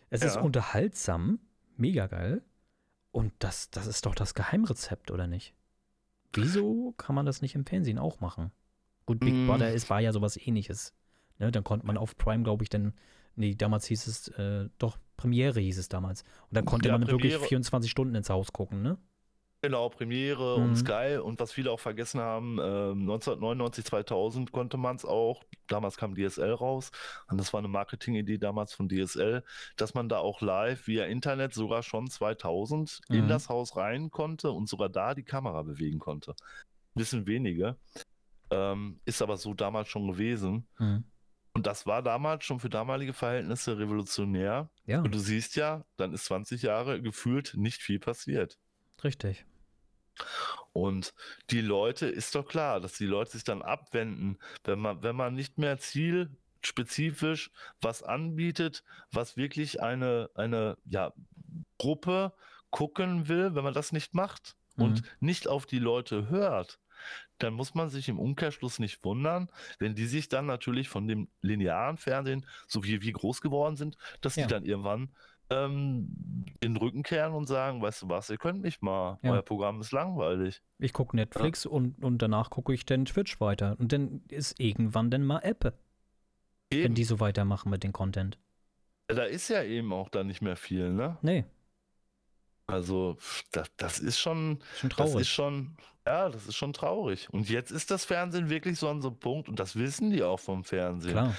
Es 0.09 0.21
ja. 0.21 0.27
ist 0.27 0.37
unterhaltsam, 0.37 1.39
mega 1.77 2.07
geil. 2.07 2.41
Und 3.11 3.33
das, 3.39 3.69
das 3.69 3.87
ist 3.87 4.05
doch 4.05 4.15
das 4.15 4.33
Geheimrezept, 4.33 5.11
oder 5.11 5.27
nicht? 5.27 5.53
Wieso 6.33 6.93
kann 6.97 7.15
man 7.15 7.25
das 7.25 7.41
nicht 7.41 7.55
im 7.55 7.65
Fernsehen 7.65 7.97
auch 7.97 8.19
machen? 8.19 8.51
Gut, 9.05 9.19
Big 9.19 9.33
mm. 9.33 9.47
Brother 9.47 9.71
ist, 9.71 9.89
war 9.89 10.01
ja 10.01 10.11
sowas 10.11 10.37
ähnliches. 10.37 10.93
Ne, 11.39 11.51
dann 11.51 11.63
konnte 11.63 11.85
man 11.85 11.97
auf 11.97 12.17
Prime, 12.17 12.43
glaube 12.43 12.63
ich, 12.63 12.69
dann, 12.69 12.93
nee, 13.35 13.55
damals 13.55 13.85
hieß 13.85 14.07
es, 14.07 14.27
äh, 14.29 14.69
doch, 14.77 14.97
Premiere 15.17 15.59
hieß 15.59 15.77
es 15.77 15.89
damals. 15.89 16.23
Und 16.49 16.55
dann 16.55 16.65
konnte 16.65 16.89
ja, 16.89 16.97
man 16.97 17.07
Premiere. 17.07 17.33
wirklich 17.33 17.49
24 17.49 17.89
Stunden 17.89 18.15
ins 18.15 18.29
Haus 18.29 18.51
gucken, 18.51 18.81
ne? 18.81 18.97
Genau, 19.66 19.89
Premiere 19.89 20.59
mhm. 20.59 20.63
und 20.63 20.76
Sky 20.76 21.18
und 21.20 21.39
was 21.39 21.51
viele 21.51 21.72
auch 21.72 21.80
vergessen 21.80 22.20
haben, 22.20 22.59
äh, 22.59 22.91
1999, 22.91 23.84
2000 23.84 24.51
konnte 24.51 24.78
man 24.78 24.95
es 24.95 25.05
auch, 25.05 25.43
damals 25.66 25.97
kam 25.97 26.13
DSL 26.13 26.53
raus 26.53 26.91
und 27.32 27.39
das 27.39 27.51
war 27.51 27.57
eine 27.57 27.68
Marketingidee 27.68 28.38
damals 28.38 28.74
von 28.76 28.88
DSL, 28.88 29.43
dass 29.76 29.95
man 29.95 30.07
da 30.07 30.20
auch 30.20 30.41
live 30.41 30.86
via 30.86 31.05
Internet 31.05 31.55
sogar 31.55 31.82
schon 31.82 32.07
2000 32.07 33.01
mhm. 33.09 33.16
in 33.16 33.28
das 33.28 33.49
Haus 33.49 33.76
rein 33.76 34.11
konnte 34.11 34.51
und 34.51 34.70
sogar 34.70 34.88
da 34.88 35.16
die 35.16 35.24
Kamera 35.24 35.63
bewegen 35.63 35.97
konnte. 35.97 36.36
Wissen 36.93 37.26
wenige, 37.26 37.76
ähm, 38.51 38.99
ist 39.05 39.24
aber 39.24 39.38
so 39.38 39.55
damals 39.55 39.88
schon 39.88 40.07
gewesen. 40.07 40.68
Mhm. 40.78 41.05
Und 41.53 41.66
das 41.66 41.88
war 41.88 42.03
damals 42.03 42.43
schon 42.43 42.59
für 42.59 42.70
damalige 42.70 43.13
Verhältnisse 43.13 43.80
revolutionär. 43.80 44.70
Ja. 44.86 45.01
Und 45.01 45.16
du 45.16 45.18
siehst 45.18 45.55
ja, 45.55 45.86
dann 45.97 46.13
ist 46.13 46.26
20 46.26 46.61
Jahre 46.61 47.01
gefühlt 47.01 47.55
nicht 47.57 47.82
viel 47.82 47.97
passiert. 47.97 48.59
Richtig. 49.03 49.43
Und 50.74 51.13
die 51.49 51.61
Leute, 51.61 52.07
ist 52.07 52.36
doch 52.36 52.47
klar, 52.47 52.80
dass 52.80 52.93
die 52.93 53.05
Leute 53.05 53.32
sich 53.32 53.43
dann 53.43 53.61
abwenden, 53.61 54.38
wenn 54.63 54.80
man, 54.80 55.03
wenn 55.03 55.16
man 55.16 55.34
nicht 55.34 55.57
mehr 55.57 55.78
zielspezifisch 55.78 57.51
was 57.82 58.03
anbietet, 58.03 58.84
was 59.11 59.38
wirklich 59.38 59.82
eine, 59.82 60.30
eine 60.36 60.78
ja, 60.86 61.13
Gruppe 61.78 62.34
gucken 62.72 63.28
will, 63.28 63.55
wenn 63.55 63.63
man 63.63 63.74
das 63.74 63.91
nicht 63.91 64.13
macht 64.13 64.55
mhm. 64.76 64.84
und 64.84 65.03
nicht 65.22 65.47
auf 65.47 65.66
die 65.66 65.80
Leute 65.80 66.30
hört, 66.30 66.80
dann 67.38 67.53
muss 67.53 67.76
man 67.76 67.89
sich 67.89 68.09
im 68.09 68.20
Umkehrschluss 68.20 68.80
nicht 68.80 69.03
wundern, 69.03 69.49
wenn 69.80 69.95
die 69.95 70.07
sich 70.07 70.30
dann 70.30 70.45
natürlich 70.45 70.89
von 70.89 71.07
dem 71.07 71.28
linearen 71.41 71.97
Fernsehen, 71.97 72.45
so 72.68 72.84
wie 72.84 73.01
wir 73.01 73.13
groß 73.13 73.41
geworden 73.41 73.76
sind, 73.76 73.97
dass 74.22 74.36
ja. 74.36 74.43
die 74.43 74.49
dann 74.49 74.66
irgendwann 74.66 75.09
ähm, 75.49 76.07
den 76.63 76.77
Rücken 76.77 77.03
kehren 77.03 77.33
und 77.33 77.47
sagen, 77.47 77.81
weißt 77.81 78.03
du 78.03 78.09
was, 78.09 78.29
ihr 78.29 78.37
könnt 78.37 78.61
nicht 78.61 78.81
mal, 78.81 79.19
ja. 79.21 79.31
euer 79.31 79.41
Programm 79.41 79.79
ist 79.81 79.91
langweilig. 79.91 80.61
Ich 80.79 80.93
gucke 80.93 81.15
Netflix 81.15 81.65
ja. 81.65 81.71
und, 81.71 82.03
und 82.03 82.21
danach 82.21 82.49
gucke 82.49 82.73
ich 82.73 82.85
dann 82.85 83.05
Twitch 83.05 83.39
weiter. 83.39 83.75
Und 83.79 83.91
dann 83.91 84.21
ist 84.29 84.59
irgendwann 84.59 85.11
dann 85.11 85.23
mal 85.23 85.39
Apple. 85.39 85.73
Eben. 86.71 86.83
Wenn 86.83 86.95
die 86.95 87.03
so 87.03 87.19
weitermachen 87.19 87.69
mit 87.69 87.83
dem 87.83 87.93
Content. 87.93 88.39
Da 89.07 89.23
ist 89.23 89.49
ja 89.49 89.63
eben 89.63 89.93
auch 89.93 90.09
da 90.09 90.23
nicht 90.23 90.41
mehr 90.41 90.55
viel, 90.55 90.91
ne? 90.91 91.17
Nee. 91.21 91.45
Also, 92.68 93.18
das, 93.51 93.70
das 93.78 93.99
ist 93.99 94.20
schon, 94.20 94.59
schon 94.80 94.89
traurig. 94.89 95.13
Das 95.13 95.22
ist 95.22 95.30
schon, 95.30 95.78
ja, 96.07 96.30
das 96.30 96.47
ist 96.47 96.55
schon 96.55 96.74
traurig. 96.74 97.28
Und 97.32 97.49
jetzt 97.49 97.72
ist 97.72 97.89
das 97.89 98.05
Fernsehen 98.05 98.49
wirklich 98.49 98.78
so 98.78 98.89
an 98.89 99.01
so 99.01 99.09
einem 99.09 99.20
Punkt, 99.20 99.49
und 99.49 99.59
das 99.59 99.76
wissen 99.76 100.11
die 100.11 100.24
auch 100.24 100.39
vom 100.39 100.63
Fernsehen. 100.63 101.13
Klar. 101.13 101.36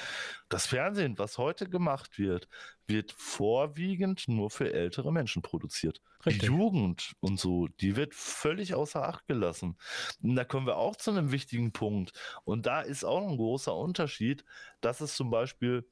Das 0.49 0.67
Fernsehen, 0.67 1.19
was 1.19 1.39
heute 1.39 1.69
gemacht 1.69 2.19
wird, 2.19 2.49
wird 2.87 3.13
vorwiegend 3.13 4.29
nur 4.29 4.51
für 4.51 4.73
ältere 4.73 5.13
Menschen 5.13 5.43
produziert. 5.43 6.01
Richtig. 6.25 6.43
Die 6.43 6.47
Jugend 6.47 7.13
und 7.21 7.39
so, 7.39 7.69
die 7.81 7.97
wird 7.97 8.15
völlig 8.15 8.75
außer 8.75 9.07
Acht 9.07 9.27
gelassen. 9.27 9.77
Und 10.23 10.37
da 10.37 10.45
kommen 10.45 10.67
wir 10.67 10.77
auch 10.77 10.97
zu 10.97 11.11
einem 11.11 11.33
wichtigen 11.33 11.73
Punkt. 11.73 12.13
Und 12.45 12.67
da 12.67 12.81
ist 12.81 13.05
auch 13.05 13.29
ein 13.29 13.37
großer 13.37 13.75
Unterschied. 13.75 14.45
Das 14.81 15.01
ist 15.01 15.17
zum 15.17 15.31
Beispiel 15.31 15.89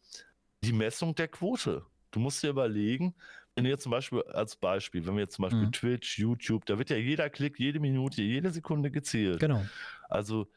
die 0.63 0.73
Messung 0.73 1.15
der 1.15 1.29
Quote. 1.29 1.85
Du 2.11 2.21
musst 2.21 2.43
dir 2.43 2.51
überlegen, 2.51 3.15
wenn 3.57 3.67
jetzt 3.67 3.83
zum 3.83 3.91
Beispiel 3.91 4.23
als 4.23 4.57
Beispiel, 4.57 5.07
wenn 5.07 5.15
wir 5.15 5.23
jetzt 5.23 5.37
zum 5.37 5.45
Beispiel 5.45 5.67
mhm. 5.67 5.73
Twitch, 5.73 6.19
YouTube, 6.19 6.67
da 6.67 6.79
wird 6.79 6.91
ja 6.91 6.97
jeder 6.97 7.31
Klick, 7.31 7.59
jede 7.59 7.81
Minute, 7.81 8.23
jede 8.23 8.51
Sekunde 8.51 8.91
gezählt. 8.91 9.41
Genau. 9.41 9.65
Also, 10.09 10.49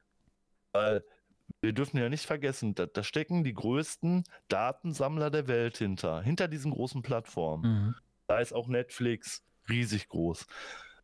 äh, 0.73 1.01
wir 1.61 1.73
dürfen 1.73 1.97
ja 1.97 2.09
nicht 2.09 2.25
vergessen, 2.25 2.75
da, 2.75 2.87
da, 2.87 3.03
stecken 3.03 3.43
die 3.43 3.53
größten 3.53 4.23
Datensammler 4.47 5.29
der 5.29 5.47
Welt 5.47 5.77
hinter, 5.77 6.21
hinter 6.21 6.47
diesen 6.47 6.71
großen 6.71 7.01
Plattformen. 7.01 7.63
Mhm. 7.63 7.95
Da 8.27 8.39
ist 8.39 8.53
auch 8.53 8.67
Netflix 8.67 9.43
riesig 9.69 10.09
groß. 10.09 10.45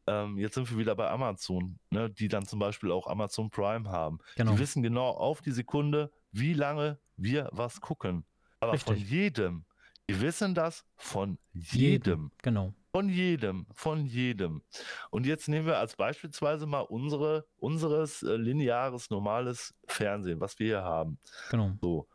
Ähm, 0.08 0.38
jetzt 0.38 0.56
sind 0.56 0.70
wir 0.70 0.78
wieder 0.78 0.96
bei 0.96 1.10
Amazon, 1.10 1.80
ne, 1.90 2.10
die 2.10 2.28
dann 2.28 2.46
zum 2.46 2.60
Beispiel 2.60 2.92
auch 2.92 3.08
Amazon 3.08 3.50
Prime 3.50 3.90
haben. 3.90 4.20
Genau. 4.36 4.54
Die 4.54 4.60
wissen 4.60 4.84
genau 4.84 5.10
auf 5.10 5.42
die 5.42 5.52
Sekunde, 5.52 6.12
wie 6.32 6.54
lange 6.54 7.00
wir 7.16 7.50
was 7.54 7.80
gucken. 7.80 8.26
Aber 8.60 8.74
Richtig. 8.74 8.98
von 8.98 8.98
jedem 8.98 9.66
die 10.10 10.20
wissen 10.22 10.54
das 10.54 10.86
von 10.96 11.38
jedem. 11.54 11.80
jedem. 11.80 12.32
Genau. 12.42 12.74
Von 12.92 13.10
jedem, 13.10 13.66
von 13.74 14.06
jedem. 14.06 14.62
Und 15.10 15.26
jetzt 15.26 15.48
nehmen 15.48 15.66
wir 15.66 15.80
als 15.80 15.96
beispielsweise 15.96 16.68
mal 16.68 16.82
unsere, 16.82 17.48
unseres 17.58 18.22
äh, 18.22 18.36
lineares, 18.36 19.10
normales 19.10 19.74
Fernsehen, 19.88 20.40
was 20.40 20.60
wir 20.60 20.68
hier 20.68 20.84
haben. 20.84 21.18
Genau. 21.50 21.72
So. 21.82 22.08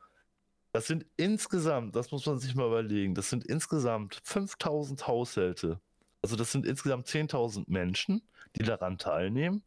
Das 0.72 0.86
sind 0.86 1.06
insgesamt, 1.16 1.96
das 1.96 2.12
muss 2.12 2.26
man 2.26 2.38
sich 2.38 2.54
mal 2.54 2.66
überlegen, 2.66 3.14
das 3.14 3.30
sind 3.30 3.44
insgesamt 3.44 4.20
5000 4.22 5.06
Haushalte. 5.06 5.80
Also 6.22 6.36
das 6.36 6.52
sind 6.52 6.64
insgesamt 6.66 7.06
10.000 7.06 7.64
Menschen, 7.68 8.22
die 8.56 8.62
daran 8.62 8.96
teilnehmen. 8.98 9.62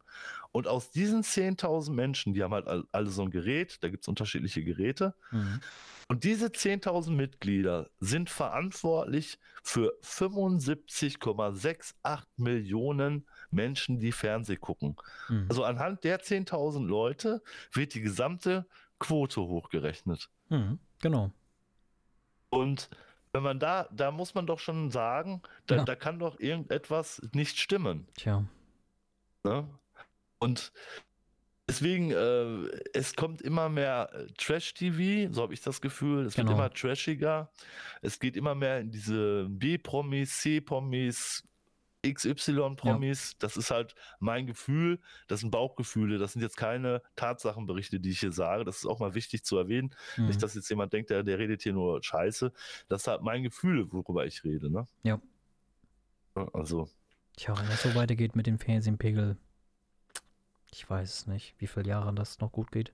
Und 0.50 0.66
aus 0.66 0.90
diesen 0.90 1.22
10.000 1.22 1.92
Menschen, 1.92 2.34
die 2.34 2.42
haben 2.42 2.52
halt 2.52 2.66
alle 2.92 3.10
so 3.10 3.22
ein 3.22 3.30
Gerät, 3.30 3.78
da 3.82 3.88
gibt 3.88 4.04
es 4.04 4.08
unterschiedliche 4.08 4.62
Geräte. 4.62 5.14
Mhm. 5.30 5.60
Und 6.08 6.24
diese 6.24 6.48
10.000 6.48 7.12
Mitglieder 7.12 7.88
sind 8.00 8.28
verantwortlich 8.28 9.38
für 9.62 9.94
75,68 10.02 12.24
Millionen 12.36 13.26
Menschen, 13.50 13.98
die 13.98 14.12
Fernseh 14.12 14.56
gucken. 14.56 14.96
Mhm. 15.30 15.46
Also 15.48 15.64
anhand 15.64 16.04
der 16.04 16.20
10.000 16.20 16.86
Leute 16.86 17.42
wird 17.72 17.94
die 17.94 18.02
gesamte 18.02 18.66
Quote 18.98 19.40
hochgerechnet. 19.40 20.28
Mhm, 20.50 20.78
genau. 21.00 21.32
Und 22.50 22.90
wenn 23.32 23.42
man 23.42 23.58
da, 23.58 23.88
da 23.90 24.10
muss 24.10 24.34
man 24.34 24.46
doch 24.46 24.58
schon 24.58 24.90
sagen, 24.90 25.42
da, 25.66 25.76
ja. 25.76 25.84
da 25.84 25.96
kann 25.96 26.18
doch 26.18 26.38
irgendetwas 26.38 27.22
nicht 27.32 27.58
stimmen. 27.58 28.06
Tja. 28.14 28.44
Ne? 29.44 29.68
Und 30.38 30.72
Deswegen, 31.68 32.10
äh, 32.10 32.68
es 32.92 33.14
kommt 33.14 33.40
immer 33.40 33.68
mehr 33.68 34.10
äh, 34.12 34.26
Trash-TV, 34.36 35.32
so 35.32 35.42
habe 35.42 35.54
ich 35.54 35.62
das 35.62 35.80
Gefühl. 35.80 36.26
Es 36.26 36.34
genau. 36.34 36.48
wird 36.48 36.58
immer 36.58 36.70
trashiger. 36.70 37.50
Es 38.02 38.18
geht 38.18 38.36
immer 38.36 38.54
mehr 38.54 38.80
in 38.80 38.90
diese 38.90 39.46
B-Promis, 39.48 40.40
C-Promis, 40.40 41.48
XY-Promis. 42.04 43.32
Ja. 43.32 43.36
Das 43.40 43.56
ist 43.56 43.70
halt 43.70 43.94
mein 44.18 44.46
Gefühl. 44.46 45.00
Das 45.28 45.40
sind 45.40 45.50
Bauchgefühle. 45.50 46.18
Das 46.18 46.32
sind 46.32 46.42
jetzt 46.42 46.56
keine 46.56 47.02
Tatsachenberichte, 47.16 48.00
die 48.00 48.10
ich 48.10 48.20
hier 48.20 48.32
sage. 48.32 48.64
Das 48.64 48.78
ist 48.78 48.86
auch 48.86 48.98
mal 48.98 49.14
wichtig 49.14 49.44
zu 49.44 49.56
erwähnen. 49.56 49.94
Mhm. 50.16 50.26
Nicht, 50.26 50.42
dass 50.42 50.54
jetzt 50.54 50.68
jemand 50.68 50.92
denkt, 50.92 51.10
der, 51.10 51.22
der 51.22 51.38
redet 51.38 51.62
hier 51.62 51.72
nur 51.72 52.02
Scheiße. 52.02 52.52
Das 52.88 53.02
ist 53.02 53.08
halt 53.08 53.22
mein 53.22 53.42
Gefühl, 53.42 53.90
worüber 53.92 54.26
ich 54.26 54.42
rede. 54.44 54.70
Ne? 54.70 54.86
Ja. 55.02 55.20
Also. 56.52 56.88
Tja, 57.36 57.56
wenn 57.56 57.66
das 57.68 57.82
so 57.82 57.94
weitergeht 57.94 58.36
mit 58.36 58.46
dem 58.46 58.58
Fernsehpegel, 58.58 59.36
ich 60.70 60.88
weiß 60.88 61.20
es 61.20 61.26
nicht, 61.26 61.54
wie 61.58 61.66
viele 61.66 61.88
Jahre 61.88 62.12
das 62.14 62.40
noch 62.40 62.52
gut 62.52 62.72
geht. 62.72 62.92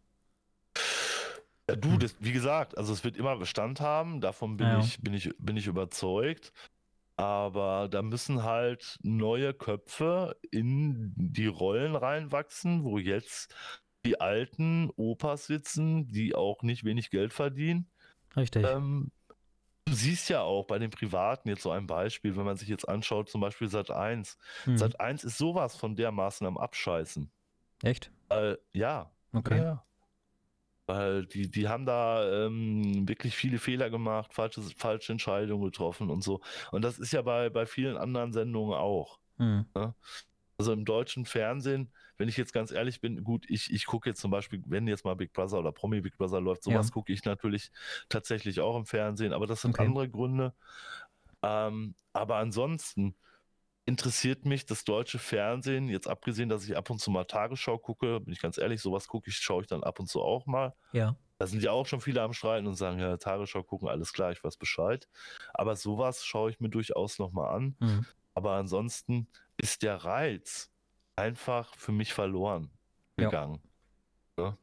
Ja, 1.68 1.76
du, 1.76 1.92
hm. 1.92 1.98
das, 1.98 2.16
wie 2.18 2.32
gesagt, 2.32 2.78
also 2.78 2.92
es 2.92 3.04
wird 3.04 3.16
immer 3.16 3.36
Bestand 3.36 3.80
haben, 3.80 4.20
davon 4.20 4.56
bin, 4.56 4.66
ja. 4.66 4.80
ich, 4.80 5.00
bin, 5.00 5.12
ich, 5.12 5.30
bin 5.38 5.56
ich 5.56 5.66
überzeugt. 5.66 6.52
Aber 7.18 7.88
da 7.90 8.00
müssen 8.00 8.44
halt 8.44 8.96
neue 9.02 9.52
Köpfe 9.52 10.36
in 10.52 11.12
die 11.16 11.48
Rollen 11.48 11.96
reinwachsen, 11.96 12.84
wo 12.84 12.96
jetzt 12.96 13.52
die 14.06 14.20
alten 14.20 14.88
Opas 14.94 15.46
sitzen, 15.46 16.06
die 16.06 16.36
auch 16.36 16.62
nicht 16.62 16.84
wenig 16.84 17.10
Geld 17.10 17.32
verdienen. 17.32 17.90
Richtig. 18.36 18.64
Ähm, 18.64 19.10
du 19.84 19.94
siehst 19.94 20.28
ja 20.28 20.42
auch 20.42 20.66
bei 20.66 20.78
den 20.78 20.90
Privaten 20.90 21.48
jetzt 21.48 21.62
so 21.62 21.72
ein 21.72 21.88
Beispiel, 21.88 22.36
wenn 22.36 22.44
man 22.44 22.56
sich 22.56 22.68
jetzt 22.68 22.88
anschaut, 22.88 23.28
zum 23.28 23.40
Beispiel 23.40 23.66
Sat 23.66 23.90
1. 23.90 24.38
Hm. 24.62 24.78
Sat 24.78 25.00
1 25.00 25.24
ist 25.24 25.38
sowas 25.38 25.74
von 25.74 25.96
dermaßen 25.96 26.46
am 26.46 26.56
Abscheißen. 26.56 27.32
Echt? 27.82 28.12
Äh, 28.28 28.54
ja. 28.72 29.10
Okay. 29.32 29.58
Ja. 29.58 29.84
Weil 30.88 31.26
die, 31.26 31.50
die 31.50 31.68
haben 31.68 31.84
da 31.84 32.46
ähm, 32.46 33.06
wirklich 33.06 33.36
viele 33.36 33.58
Fehler 33.58 33.90
gemacht, 33.90 34.32
falsche, 34.32 34.62
falsche 34.62 35.12
Entscheidungen 35.12 35.62
getroffen 35.62 36.08
und 36.08 36.24
so. 36.24 36.40
Und 36.72 36.82
das 36.82 36.98
ist 36.98 37.12
ja 37.12 37.20
bei, 37.20 37.50
bei 37.50 37.66
vielen 37.66 37.98
anderen 37.98 38.32
Sendungen 38.32 38.72
auch. 38.72 39.18
Mhm. 39.36 39.66
Ne? 39.74 39.94
Also 40.56 40.72
im 40.72 40.86
deutschen 40.86 41.26
Fernsehen, 41.26 41.92
wenn 42.16 42.30
ich 42.30 42.38
jetzt 42.38 42.54
ganz 42.54 42.72
ehrlich 42.72 43.02
bin, 43.02 43.22
gut, 43.22 43.44
ich, 43.50 43.70
ich 43.70 43.84
gucke 43.84 44.08
jetzt 44.08 44.20
zum 44.22 44.30
Beispiel, 44.30 44.62
wenn 44.66 44.88
jetzt 44.88 45.04
mal 45.04 45.14
Big 45.14 45.34
Brother 45.34 45.58
oder 45.58 45.72
Promi 45.72 46.00
Big 46.00 46.16
Brother 46.16 46.40
läuft, 46.40 46.64
sowas 46.64 46.88
ja. 46.88 46.92
gucke 46.92 47.12
ich 47.12 47.22
natürlich 47.26 47.70
tatsächlich 48.08 48.60
auch 48.60 48.74
im 48.74 48.86
Fernsehen, 48.86 49.34
aber 49.34 49.46
das 49.46 49.60
sind 49.60 49.74
okay. 49.74 49.86
andere 49.86 50.08
Gründe. 50.08 50.54
Ähm, 51.42 51.94
aber 52.14 52.36
ansonsten, 52.36 53.14
interessiert 53.88 54.44
mich 54.44 54.66
das 54.66 54.84
deutsche 54.84 55.18
Fernsehen, 55.18 55.88
jetzt 55.88 56.08
abgesehen, 56.08 56.50
dass 56.50 56.62
ich 56.62 56.76
ab 56.76 56.90
und 56.90 57.00
zu 57.00 57.10
mal 57.10 57.24
Tagesschau 57.24 57.78
gucke, 57.78 58.20
bin 58.20 58.34
ich 58.34 58.40
ganz 58.40 58.58
ehrlich, 58.58 58.82
sowas 58.82 59.08
gucke 59.08 59.30
ich, 59.30 59.36
schaue 59.36 59.62
ich 59.62 59.66
dann 59.66 59.82
ab 59.82 59.98
und 59.98 60.08
zu 60.08 60.20
auch 60.20 60.44
mal. 60.44 60.74
Ja. 60.92 61.16
Da 61.38 61.46
sind 61.46 61.62
ja 61.62 61.72
auch 61.72 61.86
schon 61.86 62.02
viele 62.02 62.20
am 62.20 62.34
Streiten 62.34 62.66
und 62.66 62.74
sagen, 62.74 62.98
ja, 62.98 63.16
Tagesschau 63.16 63.62
gucken, 63.62 63.88
alles 63.88 64.12
klar, 64.12 64.30
ich 64.30 64.44
weiß 64.44 64.58
Bescheid. 64.58 65.08
Aber 65.54 65.74
sowas 65.74 66.22
schaue 66.22 66.50
ich 66.50 66.60
mir 66.60 66.68
durchaus 66.68 67.18
nochmal 67.18 67.54
an. 67.54 67.76
Mhm. 67.78 68.06
Aber 68.34 68.56
ansonsten 68.56 69.26
ist 69.56 69.82
der 69.82 69.96
Reiz 70.04 70.70
einfach 71.16 71.74
für 71.74 71.92
mich 71.92 72.12
verloren 72.12 72.70
gegangen. 73.16 73.62
Ja. 74.38 74.44
Ja. 74.44 74.58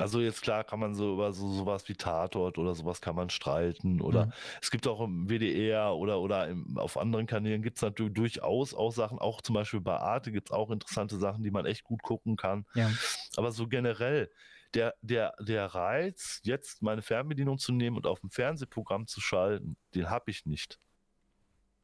Also 0.00 0.20
jetzt 0.20 0.42
klar 0.42 0.64
kann 0.64 0.80
man 0.80 0.94
so 0.94 1.14
über 1.14 1.32
so 1.32 1.48
sowas 1.52 1.88
wie 1.88 1.94
Tatort 1.94 2.58
oder 2.58 2.74
sowas 2.74 3.00
kann 3.00 3.14
man 3.14 3.30
streiten 3.30 4.00
oder 4.00 4.26
Mhm. 4.26 4.32
es 4.62 4.70
gibt 4.70 4.86
auch 4.86 5.00
im 5.00 5.28
WDR 5.28 5.94
oder, 5.94 6.20
oder 6.20 6.48
im, 6.48 6.78
auf 6.78 6.96
anderen 6.96 7.26
Kanälen 7.26 7.62
gibt 7.62 7.76
es 7.78 7.82
natürlich 7.82 8.12
durchaus 8.14 8.74
auch 8.74 8.92
Sachen, 8.92 9.18
auch 9.18 9.40
zum 9.42 9.54
Beispiel 9.54 9.80
bei 9.80 9.96
Arte 9.96 10.32
gibt 10.32 10.50
es 10.50 10.52
auch 10.52 10.70
interessante 10.70 11.18
Sachen, 11.18 11.42
die 11.42 11.50
man 11.50 11.66
echt 11.66 11.84
gut 11.84 12.02
gucken 12.02 12.36
kann. 12.36 12.66
Ja. 12.74 12.90
Aber 13.36 13.52
so 13.52 13.68
generell, 13.68 14.30
der, 14.74 14.94
der, 15.02 15.34
der 15.40 15.66
Reiz, 15.66 16.40
jetzt 16.44 16.82
meine 16.82 17.02
Fernbedienung 17.02 17.58
zu 17.58 17.72
nehmen 17.72 17.96
und 17.96 18.06
auf 18.06 18.22
ein 18.22 18.30
Fernsehprogramm 18.30 19.06
zu 19.06 19.20
schalten, 19.20 19.76
den 19.94 20.10
habe 20.10 20.30
ich 20.30 20.46
nicht. 20.46 20.78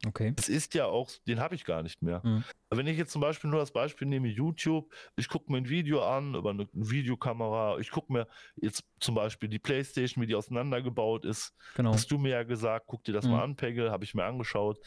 Okay. 0.07 0.34
Es 0.36 0.49
ist 0.49 0.74
ja 0.74 0.86
auch, 0.86 1.11
den 1.26 1.40
habe 1.40 1.55
ich 1.55 1.64
gar 1.64 1.82
nicht 1.82 2.03
mehr. 2.03 2.20
Mhm. 2.22 2.44
Wenn 2.70 2.86
ich 2.86 2.99
jetzt 2.99 3.12
zum 3.12 3.22
Beispiel 3.22 3.49
nur 3.49 3.61
das 3.61 3.72
Beispiel 3.72 4.07
nehme, 4.07 4.28
YouTube, 4.28 4.92
ich 5.16 5.28
gucke 5.28 5.51
mir 5.51 5.59
ein 5.59 5.68
Video 5.68 6.05
an 6.05 6.34
über 6.34 6.51
eine 6.51 6.68
Videokamera, 6.72 7.78
ich 7.78 7.90
gucke 7.90 8.12
mir 8.12 8.26
jetzt 8.57 8.84
zum 9.01 9.14
Beispiel 9.14 9.49
die 9.49 9.59
Playstation, 9.59 10.22
wie 10.22 10.26
die 10.26 10.34
auseinandergebaut 10.34 11.24
ist. 11.24 11.55
Genau. 11.76 11.94
Hast 11.94 12.11
du 12.11 12.18
mir 12.18 12.30
ja 12.30 12.42
gesagt, 12.42 12.86
guck 12.88 13.05
dir 13.05 13.12
das 13.12 13.24
Mhm. 13.24 13.30
mal 13.30 13.42
an, 13.42 13.57
Pegel, 13.57 13.90
habe 13.90 14.05
ich 14.05 14.14
mir 14.14 14.24
angeschaut. 14.24 14.78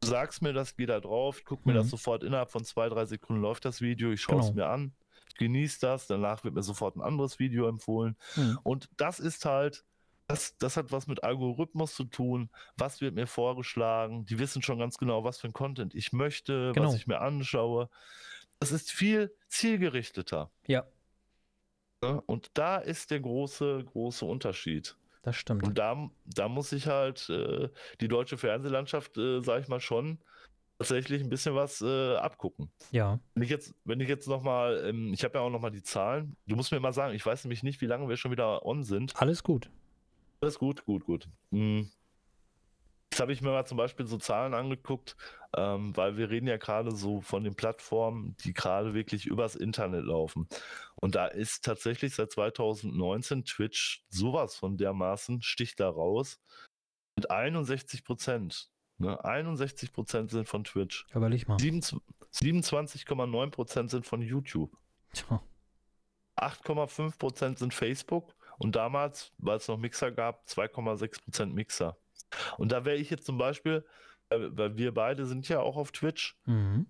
Du 0.00 0.08
sagst 0.08 0.42
mir 0.42 0.52
das, 0.52 0.76
geh 0.76 0.86
da 0.86 0.98
drauf, 0.98 1.42
guck 1.44 1.64
mir 1.66 1.72
Mhm. 1.72 1.76
das 1.76 1.90
sofort, 1.90 2.24
innerhalb 2.24 2.50
von 2.50 2.64
zwei, 2.64 2.88
drei 2.88 3.04
Sekunden 3.04 3.42
läuft 3.42 3.64
das 3.64 3.80
Video, 3.80 4.10
ich 4.10 4.22
schaue 4.22 4.40
es 4.40 4.46
Genau. 4.46 4.56
mir 4.56 4.66
an, 4.68 4.94
ich 5.28 5.34
genieße 5.36 5.78
das, 5.80 6.06
danach 6.06 6.42
wird 6.42 6.54
mir 6.54 6.62
sofort 6.62 6.96
ein 6.96 7.02
anderes 7.02 7.38
Video 7.38 7.68
empfohlen. 7.68 8.16
Mhm. 8.36 8.58
Und 8.64 8.88
das 8.96 9.20
ist 9.20 9.44
halt, 9.44 9.84
das, 10.28 10.56
das 10.58 10.76
hat 10.76 10.92
was 10.92 11.06
mit 11.06 11.24
Algorithmus 11.24 11.94
zu 11.94 12.04
tun. 12.04 12.50
Was 12.76 13.00
wird 13.00 13.14
mir 13.14 13.26
vorgeschlagen? 13.26 14.24
Die 14.26 14.38
wissen 14.38 14.62
schon 14.62 14.78
ganz 14.78 14.96
genau, 14.98 15.24
was 15.24 15.40
für 15.40 15.48
ein 15.48 15.52
Content 15.52 15.94
ich 15.94 16.12
möchte, 16.12 16.72
Genau. 16.74 16.88
was 16.88 16.94
ich 16.96 17.06
mir 17.06 17.20
anschaue. 17.20 17.88
Das 18.60 18.72
ist 18.72 18.90
viel 18.92 19.34
zielgerichteter. 19.48 20.50
Ja? 20.66 20.86
Und 22.26 22.50
da 22.54 22.78
ist 22.78 23.10
der 23.10 23.20
große, 23.20 23.84
große 23.84 24.24
Unterschied. 24.24 24.96
das 25.22 25.36
stimmt. 25.36 25.62
Und 25.62 25.78
da, 25.78 26.10
da 26.24 26.48
muss 26.48 26.72
ich 26.72 26.88
halt 26.88 27.28
äh, 27.28 27.68
die 28.00 28.08
deutsche 28.08 28.36
Fernsehlandschaft, 28.38 29.16
äh, 29.18 29.40
sag 29.40 29.60
ich 29.62 29.68
mal, 29.68 29.78
schon 29.80 30.18
tatsächlich 30.78 31.22
ein 31.22 31.28
bisschen 31.28 31.54
was 31.54 31.80
äh, 31.80 32.16
abgucken. 32.16 32.72
Ja. 32.90 33.20
Wenn 33.34 33.44
ich 33.44 33.50
jetzt, 33.50 33.72
wenn 33.84 34.00
ich 34.00 34.08
jetzt 34.08 34.26
nochmal, 34.26 34.82
ähm, 34.84 35.12
ich 35.12 35.22
habe 35.22 35.38
ja 35.38 35.44
auch 35.44 35.50
nochmal 35.50 35.70
die 35.70 35.84
Zahlen, 35.84 36.36
du 36.48 36.56
musst 36.56 36.72
mir 36.72 36.80
mal 36.80 36.92
sagen, 36.92 37.14
ich 37.14 37.24
weiß 37.24 37.44
nämlich 37.44 37.62
nicht, 37.62 37.80
wie 37.80 37.86
lange 37.86 38.08
wir 38.08 38.16
schon 38.16 38.32
wieder 38.32 38.64
on 38.66 38.82
sind. 38.82 39.14
Alles 39.20 39.44
gut. 39.44 39.70
Alles 40.42 40.58
gut, 40.58 40.84
gut, 40.84 41.04
gut. 41.04 41.28
Hm. 41.52 41.88
Jetzt 43.10 43.20
habe 43.20 43.32
ich 43.32 43.42
mir 43.42 43.50
mal 43.50 43.64
zum 43.64 43.76
Beispiel 43.76 44.06
so 44.06 44.16
Zahlen 44.16 44.54
angeguckt, 44.54 45.16
ähm, 45.56 45.96
weil 45.96 46.16
wir 46.16 46.30
reden 46.30 46.48
ja 46.48 46.56
gerade 46.56 46.90
so 46.90 47.20
von 47.20 47.44
den 47.44 47.54
Plattformen, 47.54 48.36
die 48.38 48.52
gerade 48.52 48.92
wirklich 48.92 49.26
übers 49.26 49.54
Internet 49.54 50.04
laufen. 50.04 50.48
Und 50.96 51.14
da 51.14 51.26
ist 51.26 51.64
tatsächlich 51.64 52.14
seit 52.14 52.32
2019 52.32 53.44
Twitch 53.44 54.04
sowas 54.08 54.56
von 54.56 54.76
dermaßen, 54.76 55.42
sticht 55.42 55.78
da 55.78 55.88
raus, 55.88 56.40
mit 57.14 57.30
61 57.30 58.02
Prozent. 58.02 58.68
Ne? 58.98 59.22
61 59.24 59.92
Prozent 59.92 60.30
sind 60.30 60.48
von 60.48 60.64
Twitch. 60.64 61.06
Überleg 61.14 61.46
mal. 61.46 61.56
27,9 61.56 63.50
Prozent 63.50 63.90
sind 63.90 64.06
von 64.06 64.22
YouTube. 64.22 64.76
Tja. 65.12 65.40
8,5 66.36 67.18
Prozent 67.18 67.58
sind 67.58 67.74
Facebook 67.74 68.34
und 68.62 68.76
damals, 68.76 69.32
weil 69.38 69.56
es 69.56 69.68
noch 69.68 69.78
Mixer 69.78 70.10
gab, 70.12 70.44
2,6 70.46 71.22
Prozent 71.24 71.54
Mixer. 71.54 71.96
Und 72.58 72.72
da 72.72 72.84
wäre 72.84 72.96
ich 72.96 73.10
jetzt 73.10 73.26
zum 73.26 73.38
Beispiel, 73.38 73.84
äh, 74.30 74.38
weil 74.50 74.76
wir 74.76 74.92
beide 74.94 75.26
sind 75.26 75.48
ja 75.48 75.60
auch 75.60 75.76
auf 75.76 75.92
Twitch, 75.92 76.36
Mhm. 76.46 76.86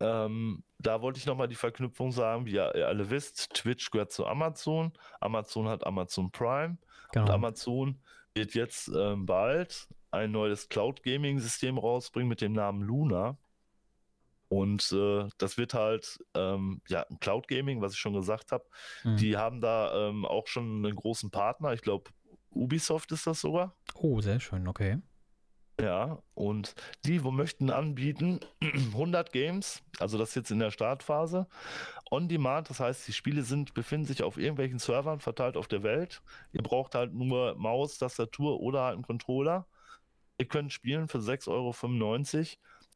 ähm, 0.00 0.64
da 0.78 1.00
wollte 1.02 1.18
ich 1.18 1.26
nochmal 1.26 1.48
die 1.48 1.54
Verknüpfung 1.54 2.10
sagen, 2.12 2.46
wie 2.46 2.52
ihr 2.54 2.86
alle 2.88 3.08
wisst, 3.10 3.54
Twitch 3.54 3.90
gehört 3.90 4.12
zu 4.12 4.26
Amazon, 4.26 4.92
Amazon 5.20 5.68
hat 5.68 5.86
Amazon 5.86 6.30
Prime 6.30 6.76
und 6.76 7.12
Genau. 7.12 7.32
Amazon 7.32 8.00
wird 8.34 8.54
jetzt 8.54 8.88
ähm, 8.88 9.24
bald 9.26 9.88
ein 10.10 10.32
neues 10.32 10.68
Cloud-Gaming-System 10.68 11.78
rausbringen 11.78 12.28
mit 12.28 12.40
dem 12.40 12.52
Namen 12.52 12.82
Luna. 12.82 13.36
Und 14.48 14.92
äh, 14.92 15.28
das 15.38 15.56
wird 15.58 15.74
halt, 15.74 16.18
ähm, 16.34 16.80
ja, 16.88 17.06
Cloud 17.20 17.48
Gaming, 17.48 17.80
was 17.80 17.94
ich 17.94 17.98
schon 17.98 18.14
gesagt 18.14 18.52
habe. 18.52 18.64
Mhm. 19.02 19.16
Die 19.16 19.36
haben 19.36 19.60
da 19.60 20.08
ähm, 20.08 20.24
auch 20.24 20.46
schon 20.46 20.84
einen 20.84 20.94
großen 20.94 21.30
Partner. 21.30 21.72
Ich 21.72 21.82
glaube, 21.82 22.10
Ubisoft 22.50 23.10
ist 23.12 23.26
das 23.26 23.40
sogar. 23.40 23.74
Oh, 23.94 24.20
sehr 24.20 24.40
schön, 24.40 24.68
okay. 24.68 24.98
Ja, 25.80 26.22
und 26.34 26.74
die 27.04 27.24
wo 27.24 27.32
möchten 27.32 27.68
anbieten 27.70 28.38
100 28.62 29.32
Games, 29.32 29.82
also 29.98 30.18
das 30.18 30.36
jetzt 30.36 30.52
in 30.52 30.60
der 30.60 30.70
Startphase, 30.70 31.48
on 32.12 32.28
demand, 32.28 32.70
das 32.70 32.78
heißt, 32.78 33.08
die 33.08 33.12
Spiele 33.12 33.42
sind, 33.42 33.74
befinden 33.74 34.06
sich 34.06 34.22
auf 34.22 34.36
irgendwelchen 34.36 34.78
Servern 34.78 35.18
verteilt 35.18 35.56
auf 35.56 35.66
der 35.66 35.82
Welt. 35.82 36.22
Ihr 36.52 36.62
braucht 36.62 36.94
halt 36.94 37.12
nur 37.12 37.56
Maus, 37.56 37.98
Tastatur 37.98 38.60
oder 38.60 38.82
halt 38.82 38.94
einen 38.94 39.02
Controller. 39.02 39.66
Ihr 40.38 40.46
könnt 40.46 40.72
spielen 40.72 41.08
für 41.08 41.18
6,95 41.18 41.48
Euro. 41.48 41.72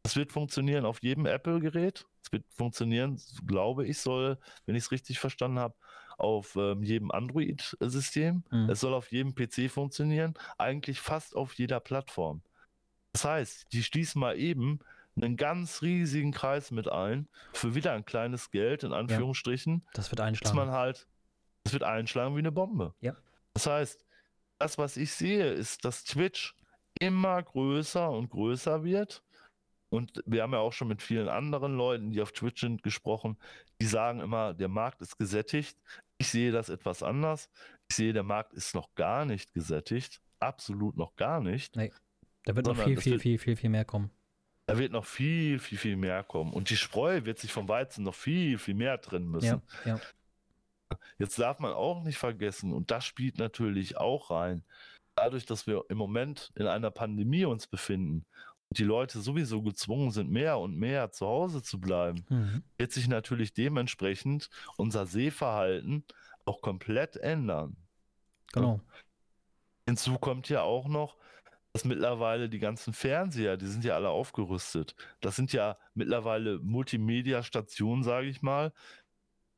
Es 0.08 0.16
wird 0.16 0.32
funktionieren 0.32 0.86
auf 0.86 1.02
jedem 1.02 1.26
Apple-Gerät. 1.26 2.06
Es 2.22 2.32
wird 2.32 2.42
funktionieren, 2.54 3.20
glaube 3.46 3.86
ich, 3.86 3.98
soll, 3.98 4.38
wenn 4.64 4.74
ich 4.74 4.84
es 4.84 4.90
richtig 4.90 5.18
verstanden 5.18 5.58
habe, 5.58 5.74
auf 6.16 6.56
ähm, 6.56 6.82
jedem 6.82 7.10
Android-System. 7.10 8.42
Mhm. 8.50 8.70
Es 8.70 8.80
soll 8.80 8.94
auf 8.94 9.12
jedem 9.12 9.34
PC 9.34 9.70
funktionieren, 9.70 10.32
eigentlich 10.56 10.98
fast 11.00 11.36
auf 11.36 11.52
jeder 11.52 11.78
Plattform. 11.78 12.40
Das 13.12 13.26
heißt, 13.26 13.70
die 13.74 13.82
schließen 13.82 14.18
mal 14.18 14.38
eben 14.38 14.78
einen 15.14 15.36
ganz 15.36 15.82
riesigen 15.82 16.32
Kreis 16.32 16.70
mit 16.70 16.88
ein 16.88 17.28
für 17.52 17.74
wieder 17.74 17.92
ein 17.92 18.06
kleines 18.06 18.50
Geld, 18.50 18.84
in 18.84 18.94
Anführungsstrichen, 18.94 19.84
Das 19.92 20.10
wird 20.10 20.20
dass 20.20 20.26
einschlagen. 20.26 20.56
man 20.56 20.70
halt, 20.70 21.06
es 21.64 21.74
wird 21.74 21.82
einschlagen 21.82 22.34
wie 22.34 22.38
eine 22.38 22.52
Bombe. 22.52 22.94
Ja. 23.02 23.14
Das 23.52 23.66
heißt, 23.66 24.06
das, 24.58 24.78
was 24.78 24.96
ich 24.96 25.12
sehe, 25.12 25.52
ist, 25.52 25.84
dass 25.84 26.04
Twitch 26.04 26.56
immer 26.98 27.42
größer 27.42 28.10
und 28.10 28.30
größer 28.30 28.84
wird. 28.84 29.22
Und 29.90 30.22
wir 30.26 30.42
haben 30.42 30.52
ja 30.52 30.58
auch 30.58 30.72
schon 30.72 30.88
mit 30.88 31.02
vielen 31.02 31.28
anderen 31.28 31.76
Leuten, 31.76 32.10
die 32.10 32.20
auf 32.20 32.32
Twitch 32.32 32.60
sind, 32.60 32.82
gesprochen, 32.82 33.38
die 33.80 33.86
sagen 33.86 34.20
immer, 34.20 34.52
der 34.54 34.68
Markt 34.68 35.00
ist 35.00 35.18
gesättigt. 35.18 35.78
Ich 36.18 36.28
sehe 36.28 36.52
das 36.52 36.68
etwas 36.68 37.02
anders. 37.02 37.48
Ich 37.88 37.96
sehe, 37.96 38.12
der 38.12 38.22
Markt 38.22 38.52
ist 38.52 38.74
noch 38.74 38.94
gar 38.94 39.24
nicht 39.24 39.54
gesättigt. 39.54 40.20
Absolut 40.40 40.96
noch 40.96 41.16
gar 41.16 41.40
nicht. 41.40 41.76
Da 41.76 42.56
wird 42.56 42.66
noch 42.66 42.76
viel, 42.76 42.96
viel, 43.00 43.12
wird- 43.12 43.22
viel, 43.22 43.38
viel, 43.38 43.56
viel 43.56 43.70
mehr 43.70 43.84
kommen. 43.84 44.10
Da 44.66 44.76
wird 44.76 44.92
noch 44.92 45.06
viel, 45.06 45.58
viel, 45.58 45.78
viel 45.78 45.96
mehr 45.96 46.22
kommen. 46.22 46.52
Und 46.52 46.68
die 46.68 46.76
Spreu 46.76 47.24
wird 47.24 47.38
sich 47.38 47.50
vom 47.52 47.68
Weizen 47.68 48.04
noch 48.04 48.14
viel, 48.14 48.58
viel 48.58 48.74
mehr 48.74 49.00
trennen 49.00 49.30
müssen. 49.30 49.62
Ja, 49.86 49.96
ja. 49.96 50.00
Jetzt 51.18 51.38
darf 51.38 51.58
man 51.58 51.72
auch 51.72 52.02
nicht 52.02 52.18
vergessen, 52.18 52.72
und 52.72 52.90
das 52.90 53.04
spielt 53.04 53.38
natürlich 53.38 53.96
auch 53.96 54.30
rein, 54.30 54.62
dadurch, 55.14 55.46
dass 55.46 55.66
wir 55.66 55.84
im 55.88 55.96
Moment 55.98 56.52
in 56.54 56.66
einer 56.66 56.90
Pandemie 56.90 57.44
uns 57.44 57.66
befinden 57.66 58.24
die 58.70 58.84
Leute 58.84 59.20
sowieso 59.20 59.62
gezwungen 59.62 60.10
sind, 60.10 60.30
mehr 60.30 60.58
und 60.58 60.76
mehr 60.76 61.10
zu 61.10 61.26
Hause 61.26 61.62
zu 61.62 61.80
bleiben, 61.80 62.24
Mhm. 62.28 62.62
wird 62.76 62.92
sich 62.92 63.08
natürlich 63.08 63.54
dementsprechend 63.54 64.50
unser 64.76 65.06
Sehverhalten 65.06 66.04
auch 66.44 66.60
komplett 66.60 67.16
ändern. 67.16 67.76
Genau. 68.52 68.80
Hinzu 69.86 70.18
kommt 70.18 70.48
ja 70.48 70.62
auch 70.62 70.86
noch, 70.86 71.16
dass 71.72 71.84
mittlerweile 71.84 72.48
die 72.48 72.58
ganzen 72.58 72.92
Fernseher, 72.92 73.56
die 73.56 73.66
sind 73.66 73.84
ja 73.84 73.94
alle 73.94 74.10
aufgerüstet. 74.10 74.94
Das 75.20 75.36
sind 75.36 75.52
ja 75.52 75.78
mittlerweile 75.94 76.58
Multimedia-Stationen, 76.58 78.02
sage 78.02 78.26
ich 78.28 78.42
mal. 78.42 78.72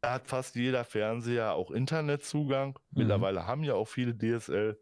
Da 0.03 0.15
hat 0.15 0.29
fast 0.29 0.55
jeder 0.55 0.85
Fernseher 0.85 1.55
auch 1.55 1.71
Internetzugang. 1.71 2.79
Mittlerweile 2.91 3.47
haben 3.47 3.65
ja 3.65 3.75
auch 3.75 3.89
viele 3.89 4.17
DSL. 4.17 4.81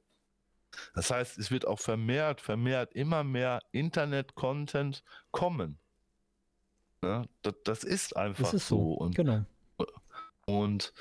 Das 0.94 1.10
heißt, 1.10 1.38
es 1.38 1.50
wird 1.50 1.66
auch 1.66 1.78
vermehrt, 1.80 2.40
vermehrt 2.40 2.94
immer 2.94 3.24
mehr 3.24 3.60
Internet-Content 3.72 5.02
kommen. 5.30 5.78
Ja, 7.02 7.24
das, 7.42 7.54
das 7.64 7.84
ist 7.84 8.16
einfach 8.16 8.44
Das 8.44 8.54
ist 8.54 8.68
so. 8.68 8.76
so. 8.76 8.92
Und 8.94 9.14
Genau. 9.14 9.44
und 10.46 10.92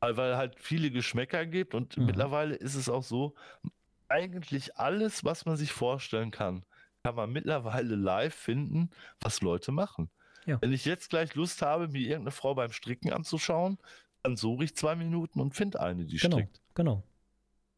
weil 0.00 0.16
weil 0.16 0.36
halt 0.36 0.56
viele 0.58 0.90
Geschmäcker 0.90 1.46
gibt 1.46 1.74
und 1.74 1.96
Mhm. 1.96 2.06
mittlerweile 2.06 2.54
ist 2.54 2.74
es 2.74 2.88
auch 2.88 3.02
so, 3.02 3.34
eigentlich 4.08 4.76
alles, 4.76 5.24
was 5.24 5.46
man 5.46 5.56
sich 5.56 5.72
vorstellen 5.72 6.30
kann, 6.30 6.64
kann 7.02 7.14
man 7.14 7.32
mittlerweile 7.32 7.94
live 7.96 8.34
finden, 8.34 8.90
was 9.20 9.40
Leute 9.40 9.72
machen. 9.72 10.10
Ja. 10.44 10.60
Wenn 10.60 10.72
ich 10.72 10.84
jetzt 10.84 11.10
gleich 11.10 11.34
Lust 11.34 11.62
habe, 11.62 11.88
mir 11.88 12.00
irgendeine 12.00 12.32
Frau 12.32 12.54
beim 12.54 12.72
Stricken 12.72 13.12
anzuschauen, 13.12 13.78
dann 14.22 14.36
suche 14.36 14.64
ich 14.64 14.76
zwei 14.76 14.94
Minuten 14.96 15.40
und 15.40 15.54
finde 15.54 15.80
eine, 15.80 16.04
die 16.04 16.16
Genau. 16.18 16.36
strickt. 16.38 16.60
Genau. 16.74 17.02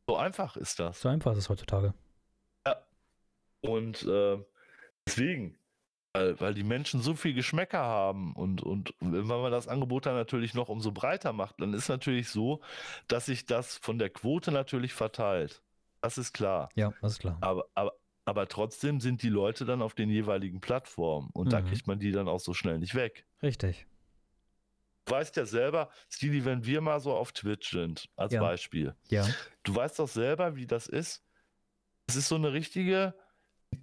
So 0.06 0.16
einfach 0.16 0.56
ist 0.56 0.78
das. 0.80 1.00
So 1.00 1.08
einfach 1.08 1.32
ist 1.32 1.38
es 1.38 1.48
heutzutage. 1.48 1.94
Und 3.62 4.02
äh, 4.02 4.44
deswegen, 5.06 5.56
weil, 6.12 6.38
weil 6.38 6.54
die 6.54 6.64
Menschen 6.64 7.00
so 7.00 7.14
viel 7.14 7.32
Geschmäcker 7.32 7.78
haben 7.78 8.34
und, 8.34 8.62
und 8.62 8.94
wenn 9.00 9.26
man 9.26 9.50
das 9.50 9.68
Angebot 9.68 10.04
dann 10.04 10.16
natürlich 10.16 10.52
noch 10.52 10.68
umso 10.68 10.92
breiter 10.92 11.32
macht, 11.32 11.60
dann 11.60 11.72
ist 11.72 11.88
natürlich 11.88 12.28
so, 12.28 12.60
dass 13.08 13.26
sich 13.26 13.46
das 13.46 13.78
von 13.78 13.98
der 13.98 14.10
Quote 14.10 14.52
natürlich 14.52 14.92
verteilt. 14.92 15.62
Das 16.02 16.18
ist 16.18 16.34
klar. 16.34 16.68
Ja, 16.74 16.92
das 17.00 17.12
ist 17.12 17.18
klar. 17.20 17.38
Aber, 17.40 17.64
aber, 17.74 17.94
aber 18.26 18.48
trotzdem 18.48 19.00
sind 19.00 19.22
die 19.22 19.30
Leute 19.30 19.64
dann 19.64 19.80
auf 19.80 19.94
den 19.94 20.10
jeweiligen 20.10 20.60
Plattformen 20.60 21.30
und 21.32 21.50
da 21.50 21.62
Mhm. 21.62 21.66
kriegt 21.66 21.86
man 21.86 21.98
die 21.98 22.12
dann 22.12 22.28
auch 22.28 22.40
so 22.40 22.52
schnell 22.52 22.78
nicht 22.78 22.94
weg. 22.94 23.24
Richtig. 23.42 23.86
Du 25.04 25.12
weißt 25.12 25.36
ja 25.36 25.44
selber, 25.44 25.90
Stili, 26.08 26.44
wenn 26.44 26.64
wir 26.64 26.80
mal 26.80 26.98
so 27.00 27.12
auf 27.14 27.32
Twitch 27.32 27.70
sind, 27.72 28.08
als 28.16 28.32
Ja. 28.32 28.40
Beispiel. 28.40 28.94
Ja. 29.08 29.26
Du 29.62 29.74
weißt 29.74 29.98
doch 29.98 30.08
selber, 30.08 30.56
wie 30.56 30.66
das 30.66 30.86
ist. 30.86 31.22
Es 32.06 32.16
ist 32.16 32.28
so 32.28 32.36
eine 32.36 32.52
richtige, 32.52 33.14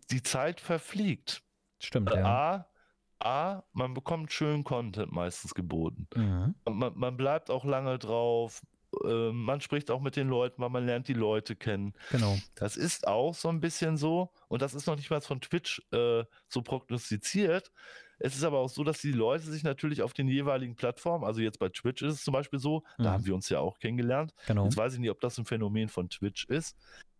die 0.09 0.23
Zeit 0.23 0.59
verfliegt. 0.61 1.43
Stimmt, 1.79 2.11
Äh, 2.11 2.19
ja. 2.19 2.65
A, 3.19 3.57
A, 3.57 3.63
man 3.73 3.93
bekommt 3.93 4.31
schönen 4.33 4.63
Content 4.63 5.11
meistens 5.11 5.53
geboten. 5.53 6.07
Mhm. 6.15 6.55
Man, 6.67 6.93
man 6.97 7.17
bleibt 7.17 7.51
auch 7.51 7.65
lange 7.65 7.99
drauf. 7.99 8.61
äh, 9.05 9.31
Man 9.31 9.61
spricht 9.61 9.91
auch 9.91 10.01
mit 10.01 10.15
den 10.15 10.27
Leuten, 10.27 10.59
weil 10.61 10.69
man 10.69 10.85
lernt 10.87 11.07
die 11.07 11.13
Leute 11.13 11.55
kennen. 11.55 11.93
Genau. 12.09 12.37
Das 12.55 12.77
ist 12.77 13.07
auch 13.07 13.35
so 13.35 13.49
ein 13.49 13.59
bisschen 13.59 13.95
so, 13.97 14.31
und 14.47 14.63
das 14.63 14.73
ist 14.73 14.87
noch 14.87 14.95
nicht 14.95 15.11
mal 15.11 15.21
von 15.21 15.39
Twitch 15.39 15.81
äh, 15.91 16.23
so 16.47 16.61
prognostiziert. 16.63 17.71
Es 18.23 18.35
ist 18.35 18.43
aber 18.43 18.59
auch 18.59 18.69
so, 18.69 18.83
dass 18.83 18.99
die 19.01 19.11
Leute 19.11 19.45
sich 19.45 19.63
natürlich 19.63 20.01
auf 20.01 20.13
den 20.13 20.27
jeweiligen 20.27 20.75
Plattformen, 20.75 21.25
also 21.25 21.41
jetzt 21.41 21.59
bei 21.59 21.69
Twitch 21.69 22.01
ist 22.03 22.13
es 22.13 22.23
zum 22.23 22.33
Beispiel 22.33 22.59
so, 22.59 22.83
Mhm. 22.97 23.03
da 23.03 23.11
haben 23.11 23.25
wir 23.25 23.35
uns 23.35 23.49
ja 23.49 23.59
auch 23.59 23.79
kennengelernt. 23.79 24.33
Genau. 24.47 24.65
Jetzt 24.65 24.77
weiß 24.77 24.93
ich 24.93 24.99
nicht, 24.99 25.09
ob 25.09 25.19
das 25.21 25.37
ein 25.37 25.45
Phänomen 25.45 25.89
von 25.89 26.09
Twitch 26.09 26.45
ist. 26.45 26.77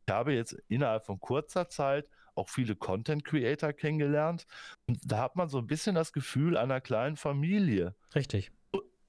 Ich 0.08 0.14
habe 0.14 0.34
jetzt 0.34 0.54
innerhalb 0.68 1.06
von 1.06 1.20
kurzer 1.20 1.70
Zeit 1.70 2.10
auch 2.36 2.50
viele 2.50 2.76
Content 2.76 3.26
Creator 3.26 3.74
kennengelernt 3.74 4.46
und 4.88 5.00
da 5.06 5.18
hat 5.20 5.36
man 5.36 5.50
so 5.50 5.58
ein 5.58 5.68
bisschen 5.68 5.96
das 5.96 6.14
Gefühl 6.14 6.58
einer 6.58 6.82
kleinen 6.82 7.18
Familie. 7.18 7.96
Richtig. 8.16 8.52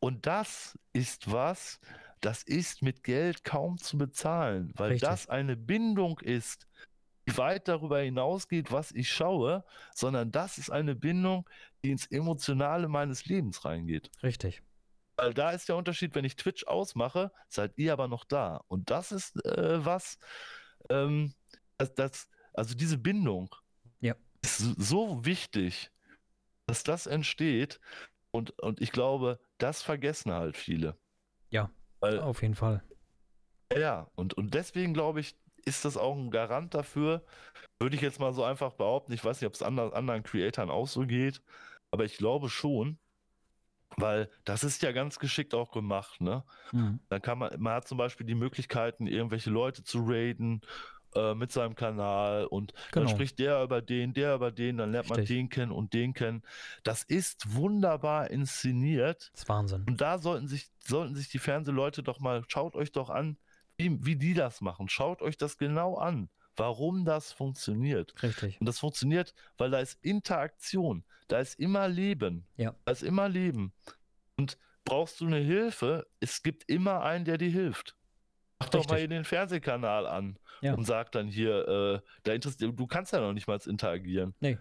Und 0.01 0.27
das 0.27 0.77
ist 0.93 1.31
was, 1.31 1.79
das 2.21 2.43
ist 2.43 2.83
mit 2.83 3.05
Geld 3.05 3.45
kaum 3.45 3.79
zu 3.79 3.97
bezahlen, 3.99 4.73
weil 4.77 4.93
Richtig. 4.93 5.09
das 5.09 5.29
eine 5.29 5.57
Bindung 5.57 6.19
ist, 6.21 6.67
die 7.29 7.37
weit 7.39 7.69
darüber 7.69 8.01
hinausgeht, 8.01 8.73
was 8.73 8.91
ich 8.91 9.09
schaue, 9.09 9.65
sondern 9.95 10.33
das 10.33 10.59
ist 10.59 10.71
eine 10.71 10.97
Bindung, 10.97 11.49
die 11.85 11.91
ins 11.91 12.07
Emotionale 12.07 12.89
meines 12.89 13.27
Lebens 13.27 13.65
reingeht. 13.65 14.11
Richtig. 14.23 14.63
Weil 15.17 15.35
da 15.35 15.51
ist 15.51 15.69
der 15.69 15.77
Unterschied, 15.77 16.15
wenn 16.15 16.25
ich 16.25 16.37
Twitch 16.37 16.67
ausmache, 16.67 17.33
seid 17.49 17.77
ihr 17.77 17.93
aber 17.93 18.09
noch 18.09 18.25
da. 18.25 18.63
Und 18.69 18.91
das 18.91 19.13
ist 19.13 19.45
äh, 19.45 19.85
was, 19.85 20.19
ähm, 20.89 21.35
das, 21.79 21.95
das, 21.95 22.29
also 22.55 22.75
diese 22.75 22.99
Bindung 22.99 23.55
Ja. 24.01 24.15
ist 24.43 24.59
so 24.59 25.25
wichtig, 25.25 25.91
dass 26.67 26.83
das 26.83 27.07
entsteht. 27.07 27.81
Und, 28.31 28.59
und 28.63 28.81
ich 28.81 28.93
glaube, 28.93 29.41
das 29.59 29.83
vergessen 29.83 30.33
halt 30.33 30.57
viele. 30.57 30.99
Ja. 31.51 31.71
Weil, 32.01 32.19
Auf 32.21 32.43
jeden 32.43 32.55
Fall. 32.55 32.83
ja, 33.77 34.11
und, 34.15 34.35
und 34.35 34.55
deswegen 34.55 34.95
glaube 34.95 35.21
ich, 35.21 35.37
ist 35.65 35.85
das 35.85 35.97
auch 35.97 36.17
ein 36.17 36.31
Garant 36.31 36.75
dafür, 36.75 37.25
würde 37.79 37.95
ich 37.95 38.03
jetzt 38.03 38.19
mal 38.19 38.33
so 38.33 38.43
einfach 38.45 38.73
behaupten. 38.73 39.13
Ich 39.13 39.25
weiß 39.25 39.41
nicht, 39.41 39.47
ob 39.47 39.55
es 39.55 39.63
anderen, 39.63 39.93
anderen 39.93 40.23
Creatoren 40.25 40.71
auch 40.71 40.89
so 40.89 41.07
geht, 41.07 41.43
aber 41.93 42.05
ich 42.05 42.17
glaube 42.17 42.49
schon, 42.49 42.99
weil 43.99 44.31
das 44.45 44.65
ist 44.65 44.83
ja 44.83 44.91
ganz 44.93 45.19
geschickt 45.19 45.55
auch 45.55 45.71
gemacht, 45.71 46.21
ne? 46.21 46.45
Mhm. 46.73 46.99
Dann 47.09 47.21
kann 47.23 47.39
man, 47.39 47.61
man 47.61 47.75
hat 47.75 47.87
zum 47.87 47.99
Beispiel 47.99 48.27
die 48.27 48.35
Möglichkeiten, 48.35 49.07
irgendwelche 49.07 49.51
Leute 49.51 49.85
zu 49.85 50.01
raiden 50.07 50.63
äh, 51.15 51.35
mit 51.35 51.53
seinem 51.53 51.75
Kanal 51.75 52.47
und 52.47 52.73
Genau. 52.91 53.05
dann 53.07 53.15
spricht 53.15 53.39
der 53.39 53.63
über 53.63 53.83
den, 53.83 54.15
der 54.15 54.35
über 54.35 54.51
den, 54.51 54.79
dann 54.79 54.93
lernt 54.93 55.11
man 55.11 55.19
Richtig. 55.19 55.37
den 55.37 55.49
kennen 55.51 55.71
und 55.73 55.93
den 55.93 56.15
kennen. 56.15 56.43
Das 56.85 57.03
ist 57.03 57.55
wunderbar 57.55 58.31
inszeniert 58.31 59.31
Das 59.35 59.43
ist 59.43 59.49
Wahnsinn. 59.51 59.85
und 59.87 60.01
da 60.01 60.17
sollten 60.19 60.49
sich, 60.49 60.71
sollten 60.83 61.15
sich 61.15 61.29
die 61.29 61.39
Fernsehleute 61.39 62.03
doch 62.03 62.19
mal, 62.19 62.43
schaut 62.49 62.75
euch 62.75 62.93
doch 62.93 63.11
an, 63.11 63.37
wie, 63.77 64.03
wie 64.07 64.17
die 64.17 64.33
das 64.33 64.63
machen. 64.63 64.89
Schaut 64.89 65.21
euch 65.21 65.37
das 65.37 65.59
genau 65.59 65.97
an, 65.97 66.31
warum 66.57 67.05
das 67.05 67.33
funktioniert. 67.33 68.15
Richtig. 68.23 68.61
Und 68.61 68.67
das 68.67 68.79
funktioniert, 68.79 69.35
weil 69.59 69.71
da 69.71 69.79
ist 69.81 69.99
Interaktion, 70.03 71.05
da 71.29 71.39
ist 71.41 71.59
immer 71.59 71.89
Leben. 71.89 72.47
Ja. 72.57 72.75
Da 72.85 72.93
ist 72.93 73.03
immer 73.03 73.29
Leben. 73.29 73.73
Und 74.37 74.59
brauchst 74.85 75.21
du 75.21 75.27
eine 75.27 75.39
Hilfe, 75.39 76.07
es 76.21 76.43
gibt 76.43 76.69
immer 76.69 77.03
einen, 77.03 77.25
der 77.25 77.39
dir 77.39 77.51
hilft. 77.51 77.97
Mach 78.59 78.69
doch 78.69 78.81
mal 78.89 78.95
Richtig. 78.95 78.99
hier 78.99 79.09
den 79.09 79.25
Fernsehkanal 79.25 80.07
an 80.07 80.39
Ja. 80.61 80.75
und 80.75 80.85
sag 80.85 81.11
dann 81.13 81.29
hier, 81.29 81.69
äh, 81.69 82.09
da 82.23 82.33
interessiert, 82.33 82.79
du 82.79 82.87
kannst 82.87 83.13
ja 83.13 83.21
noch 83.21 83.33
nicht 83.33 83.47
mal 83.49 83.59
interagieren. 83.65 84.35
Nee. 84.41 84.59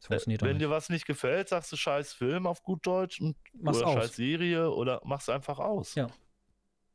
Das 0.00 0.04
Äh, 0.06 0.08
funktioniert 0.08 0.42
doch 0.42 0.46
Wenn 0.46 0.56
nicht. 0.56 0.66
dir 0.66 0.70
was 0.70 0.90
nicht 0.90 1.06
gefällt, 1.06 1.48
sagst 1.48 1.72
du 1.72 1.76
scheiß 1.76 2.12
Film 2.12 2.46
auf 2.46 2.62
gut 2.62 2.86
Deutsch 2.86 3.20
und, 3.20 3.36
Mach's 3.54 3.78
oder 3.78 3.86
aus. 3.88 3.94
scheiß 3.94 4.16
Serie 4.16 4.70
oder 4.70 5.00
mach's 5.04 5.28
einfach 5.28 5.58
aus. 5.58 5.94
Ja. 5.94 6.06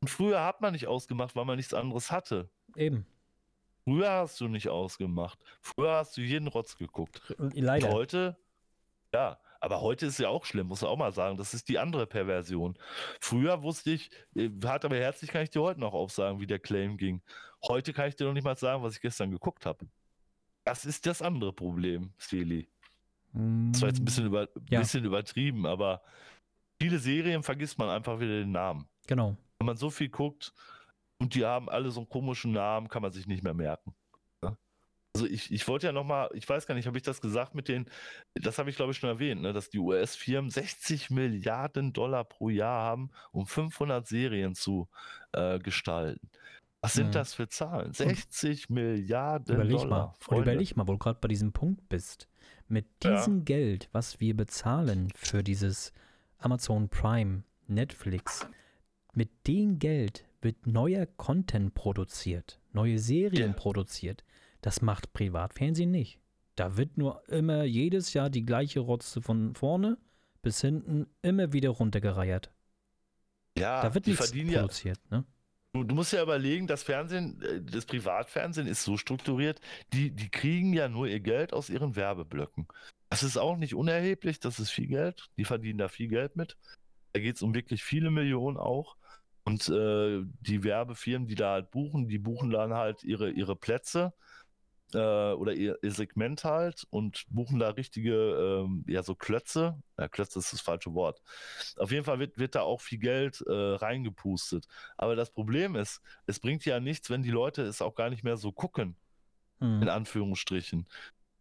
Und 0.00 0.08
früher 0.08 0.44
hat 0.44 0.60
man 0.60 0.72
nicht 0.72 0.86
ausgemacht, 0.86 1.34
weil 1.36 1.44
man 1.44 1.56
nichts 1.56 1.74
anderes 1.74 2.10
hatte. 2.10 2.48
Eben. 2.76 3.06
Früher 3.84 4.10
hast 4.10 4.40
du 4.40 4.48
nicht 4.48 4.68
ausgemacht. 4.68 5.38
Früher 5.60 5.96
hast 5.96 6.16
du 6.16 6.22
jeden 6.22 6.48
Rotz 6.48 6.76
geguckt. 6.76 7.34
Leider. 7.38 7.88
Und 7.88 7.94
heute, 7.94 8.36
ja, 9.12 9.38
aber 9.60 9.80
heute 9.82 10.06
ist 10.06 10.18
ja 10.18 10.28
auch 10.28 10.44
schlimm, 10.44 10.68
muss 10.68 10.80
man 10.82 10.90
auch 10.90 10.96
mal 10.96 11.12
sagen. 11.12 11.36
Das 11.36 11.54
ist 11.54 11.68
die 11.68 11.78
andere 11.78 12.06
Perversion. 12.06 12.78
Früher 13.20 13.62
wusste 13.62 13.90
ich, 13.92 14.10
äh, 14.34 14.50
hart 14.64 14.84
aber 14.84 14.96
herzlich 14.96 15.30
kann 15.30 15.42
ich 15.42 15.50
dir 15.50 15.62
heute 15.62 15.80
noch 15.80 15.92
aufsagen, 15.92 16.40
wie 16.40 16.46
der 16.46 16.58
Claim 16.58 16.96
ging. 16.96 17.22
Heute 17.66 17.92
kann 17.92 18.08
ich 18.08 18.16
dir 18.16 18.24
noch 18.26 18.32
nicht 18.32 18.44
mal 18.44 18.56
sagen, 18.56 18.82
was 18.82 18.94
ich 18.96 19.00
gestern 19.00 19.30
geguckt 19.30 19.66
habe. 19.66 19.86
Das 20.64 20.84
ist 20.86 21.04
das 21.06 21.20
andere 21.20 21.52
Problem, 21.52 22.12
Steli. 22.16 22.68
Das 23.32 23.82
war 23.82 23.88
jetzt 23.88 24.00
ein 24.00 24.04
bisschen, 24.04 24.26
über, 24.26 24.48
Ja. 24.70 24.80
bisschen 24.80 25.04
übertrieben, 25.04 25.66
aber 25.66 26.02
viele 26.80 26.98
Serien 26.98 27.42
vergisst 27.42 27.78
man 27.78 27.88
einfach 27.90 28.20
wieder 28.20 28.38
den 28.38 28.52
Namen. 28.52 28.86
Genau. 29.06 29.36
Wenn 29.58 29.66
man 29.66 29.76
so 29.76 29.90
viel 29.90 30.08
guckt 30.08 30.52
und 31.24 31.34
die 31.34 31.44
haben 31.46 31.70
alle 31.70 31.90
so 31.90 32.00
einen 32.00 32.08
komischen 32.10 32.52
Namen, 32.52 32.88
kann 32.88 33.00
man 33.00 33.10
sich 33.12 33.26
nicht 33.26 33.42
mehr 33.42 33.54
merken. 33.54 33.94
Also 35.16 35.26
ich, 35.28 35.52
ich 35.52 35.68
wollte 35.68 35.86
ja 35.86 35.92
nochmal, 35.92 36.28
ich 36.34 36.48
weiß 36.48 36.66
gar 36.66 36.74
nicht, 36.74 36.88
habe 36.88 36.96
ich 36.98 37.04
das 37.04 37.20
gesagt 37.20 37.54
mit 37.54 37.68
den, 37.68 37.86
das 38.34 38.58
habe 38.58 38.68
ich 38.68 38.74
glaube 38.74 38.90
ich 38.90 38.98
schon 38.98 39.08
erwähnt, 39.08 39.42
ne, 39.42 39.52
dass 39.52 39.70
die 39.70 39.78
US-Firmen 39.78 40.50
60 40.50 41.08
Milliarden 41.10 41.92
Dollar 41.92 42.24
pro 42.24 42.48
Jahr 42.48 42.82
haben, 42.82 43.10
um 43.30 43.46
500 43.46 44.04
Serien 44.08 44.56
zu 44.56 44.88
äh, 45.30 45.60
gestalten. 45.60 46.28
Was 46.80 46.94
sind 46.94 47.06
Mhm. 47.08 47.12
das 47.12 47.32
für 47.32 47.48
Zahlen? 47.48 47.92
60 47.92 48.68
Milliarden 48.70 49.54
Überleg 49.54 49.78
Dollar. 49.78 50.16
mal. 50.28 50.36
Und 50.36 50.42
überleg 50.42 50.76
mal, 50.76 50.88
wo 50.88 50.92
du 50.92 50.98
gerade 50.98 51.20
bei 51.20 51.28
diesem 51.28 51.52
Punkt 51.52 51.88
bist. 51.88 52.28
Mit 52.66 52.86
Ja. 53.04 53.14
diesem 53.14 53.44
Geld, 53.44 53.88
was 53.92 54.18
wir 54.18 54.36
bezahlen 54.36 55.12
für 55.14 55.44
dieses 55.44 55.92
Amazon 56.38 56.88
Prime, 56.88 57.44
Netflix, 57.68 58.48
mit 59.14 59.46
dem 59.46 59.78
Geld 59.78 60.24
wird 60.44 60.66
neuer 60.66 61.06
Content 61.06 61.74
produziert, 61.74 62.60
neue 62.72 62.98
Serien 62.98 63.50
Ja. 63.50 63.56
produziert. 63.56 64.24
Das 64.60 64.80
macht 64.82 65.12
Privatfernsehen 65.12 65.90
nicht. 65.90 66.20
Da 66.56 66.76
wird 66.76 66.96
nur 66.96 67.28
immer 67.28 67.64
jedes 67.64 68.14
Jahr 68.14 68.30
die 68.30 68.44
gleiche 68.44 68.80
Rotze 68.80 69.20
von 69.20 69.54
vorne 69.54 69.98
bis 70.42 70.60
hinten 70.60 71.06
immer 71.22 71.52
wieder 71.52 71.70
runtergereiert. 71.70 72.52
ja, 73.58 73.82
da 73.82 73.94
wird 73.94 74.06
die 74.06 74.10
nichts 74.10 74.26
verdienen 74.26 74.50
ja, 74.50 74.60
produziert. 74.60 74.98
Ne? 75.10 75.24
Du, 75.72 75.82
du 75.84 75.94
musst 75.94 76.12
ja 76.12 76.22
überlegen, 76.22 76.66
das 76.66 76.82
Fernsehen, 76.84 77.40
äh, 77.42 77.60
das 77.62 77.86
Privatfernsehen 77.86 78.66
ist 78.66 78.84
so 78.84 78.96
strukturiert, 78.96 79.60
die, 79.92 80.10
die 80.10 80.28
kriegen 80.28 80.72
ja 80.72 80.88
nur 80.88 81.08
ihr 81.08 81.20
Geld 81.20 81.52
aus 81.52 81.68
ihren 81.70 81.96
Werbeblöcken. 81.96 82.68
Das 83.10 83.22
ist 83.22 83.36
auch 83.36 83.56
nicht 83.56 83.74
unerheblich, 83.74 84.38
das 84.40 84.58
ist 84.60 84.70
viel 84.70 84.86
Geld. 84.88 85.30
Die 85.36 85.44
verdienen 85.44 85.78
da 85.78 85.88
viel 85.88 86.08
Geld 86.08 86.36
mit. 86.36 86.56
Da 87.12 87.20
geht 87.20 87.36
es 87.36 87.42
um 87.42 87.54
wirklich 87.54 87.82
viele 87.84 88.10
Millionen 88.10 88.56
auch. 88.56 88.96
Und 89.44 89.68
äh, 89.68 90.22
die 90.40 90.64
Werbefirmen, 90.64 91.28
die 91.28 91.34
da 91.34 91.52
halt 91.52 91.70
buchen, 91.70 92.08
die 92.08 92.18
buchen 92.18 92.50
dann 92.50 92.74
halt 92.74 93.04
ihre, 93.04 93.30
ihre 93.30 93.56
Plätze 93.56 94.14
äh, 94.94 94.98
oder 95.32 95.52
ihr, 95.54 95.78
ihr 95.82 95.92
Segment 95.92 96.44
halt 96.44 96.86
und 96.90 97.24
buchen 97.28 97.58
da 97.58 97.70
richtige, 97.70 98.14
ähm, 98.64 98.84
ja, 98.88 99.02
so 99.02 99.14
Klötze. 99.14 99.82
Ja, 99.98 100.08
Klötze 100.08 100.38
ist 100.38 100.52
das 100.52 100.60
falsche 100.60 100.94
Wort. 100.94 101.20
Auf 101.76 101.90
jeden 101.92 102.04
Fall 102.04 102.18
wird, 102.20 102.38
wird 102.38 102.54
da 102.54 102.62
auch 102.62 102.80
viel 102.80 102.98
Geld 102.98 103.42
äh, 103.46 103.52
reingepustet. 103.52 104.66
Aber 104.96 105.16
das 105.16 105.30
Problem 105.30 105.76
ist, 105.76 106.00
es 106.26 106.40
bringt 106.40 106.64
ja 106.64 106.80
nichts, 106.80 107.10
wenn 107.10 107.22
die 107.22 107.30
Leute 107.30 107.62
es 107.62 107.82
auch 107.82 107.94
gar 107.94 108.10
nicht 108.10 108.24
mehr 108.24 108.36
so 108.36 108.52
gucken, 108.52 108.96
in 109.80 109.82
Hm. 109.82 109.88
Anführungsstrichen. 109.88 110.86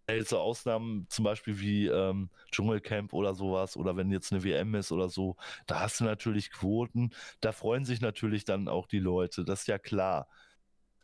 Jetzt 0.09 0.29
so 0.29 0.39
Ausnahmen 0.39 1.05
zum 1.09 1.23
Beispiel 1.23 1.59
wie 1.59 1.87
ähm, 1.87 2.29
Dschungelcamp 2.51 3.13
oder 3.13 3.33
sowas 3.33 3.77
oder 3.77 3.95
wenn 3.95 4.11
jetzt 4.11 4.33
eine 4.33 4.43
WM 4.43 4.75
ist 4.75 4.91
oder 4.91 5.07
so, 5.09 5.37
da 5.65 5.79
hast 5.79 5.99
du 6.01 6.03
natürlich 6.03 6.51
Quoten, 6.51 7.11
da 7.39 7.51
freuen 7.53 7.85
sich 7.85 8.01
natürlich 8.01 8.43
dann 8.43 8.67
auch 8.67 8.87
die 8.87 8.99
Leute, 8.99 9.45
das 9.45 9.61
ist 9.61 9.67
ja 9.67 9.77
klar. 9.77 10.27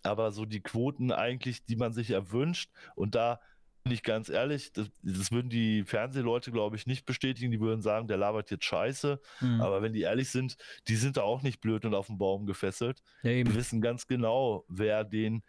Aber 0.03 0.31
so 0.31 0.45
die 0.45 0.61
Quoten 0.61 1.11
eigentlich, 1.11 1.65
die 1.65 1.75
man 1.75 1.93
sich 1.93 2.11
erwünscht 2.11 2.71
und 2.95 3.15
da 3.15 3.39
bin 3.83 3.93
ich 3.93 4.03
ganz 4.03 4.27
ehrlich, 4.27 4.73
das, 4.73 4.91
das 5.01 5.31
würden 5.31 5.49
die 5.49 5.83
Fernsehleute, 5.85 6.51
glaube 6.51 6.75
ich, 6.75 6.85
nicht 6.85 7.05
bestätigen, 7.05 7.49
die 7.51 7.61
würden 7.61 7.81
sagen, 7.81 8.09
der 8.09 8.17
labert 8.17 8.51
jetzt 8.51 8.65
scheiße, 8.65 9.21
Hm. 9.39 9.61
aber 9.61 9.81
wenn 9.81 9.93
die 9.93 10.01
ehrlich 10.01 10.29
sind, 10.29 10.57
die 10.89 10.97
sind 10.97 11.15
da 11.15 11.21
auch 11.21 11.41
nicht 11.41 11.61
blöd 11.61 11.85
und 11.85 11.95
auf 11.95 12.07
den 12.07 12.17
Baum 12.17 12.45
gefesselt. 12.45 13.01
Ja, 13.23 13.31
Die 13.31 13.55
wissen 13.55 13.79
ganz 13.79 14.05
genau, 14.07 14.65
wer 14.67 15.05
den, 15.05 15.43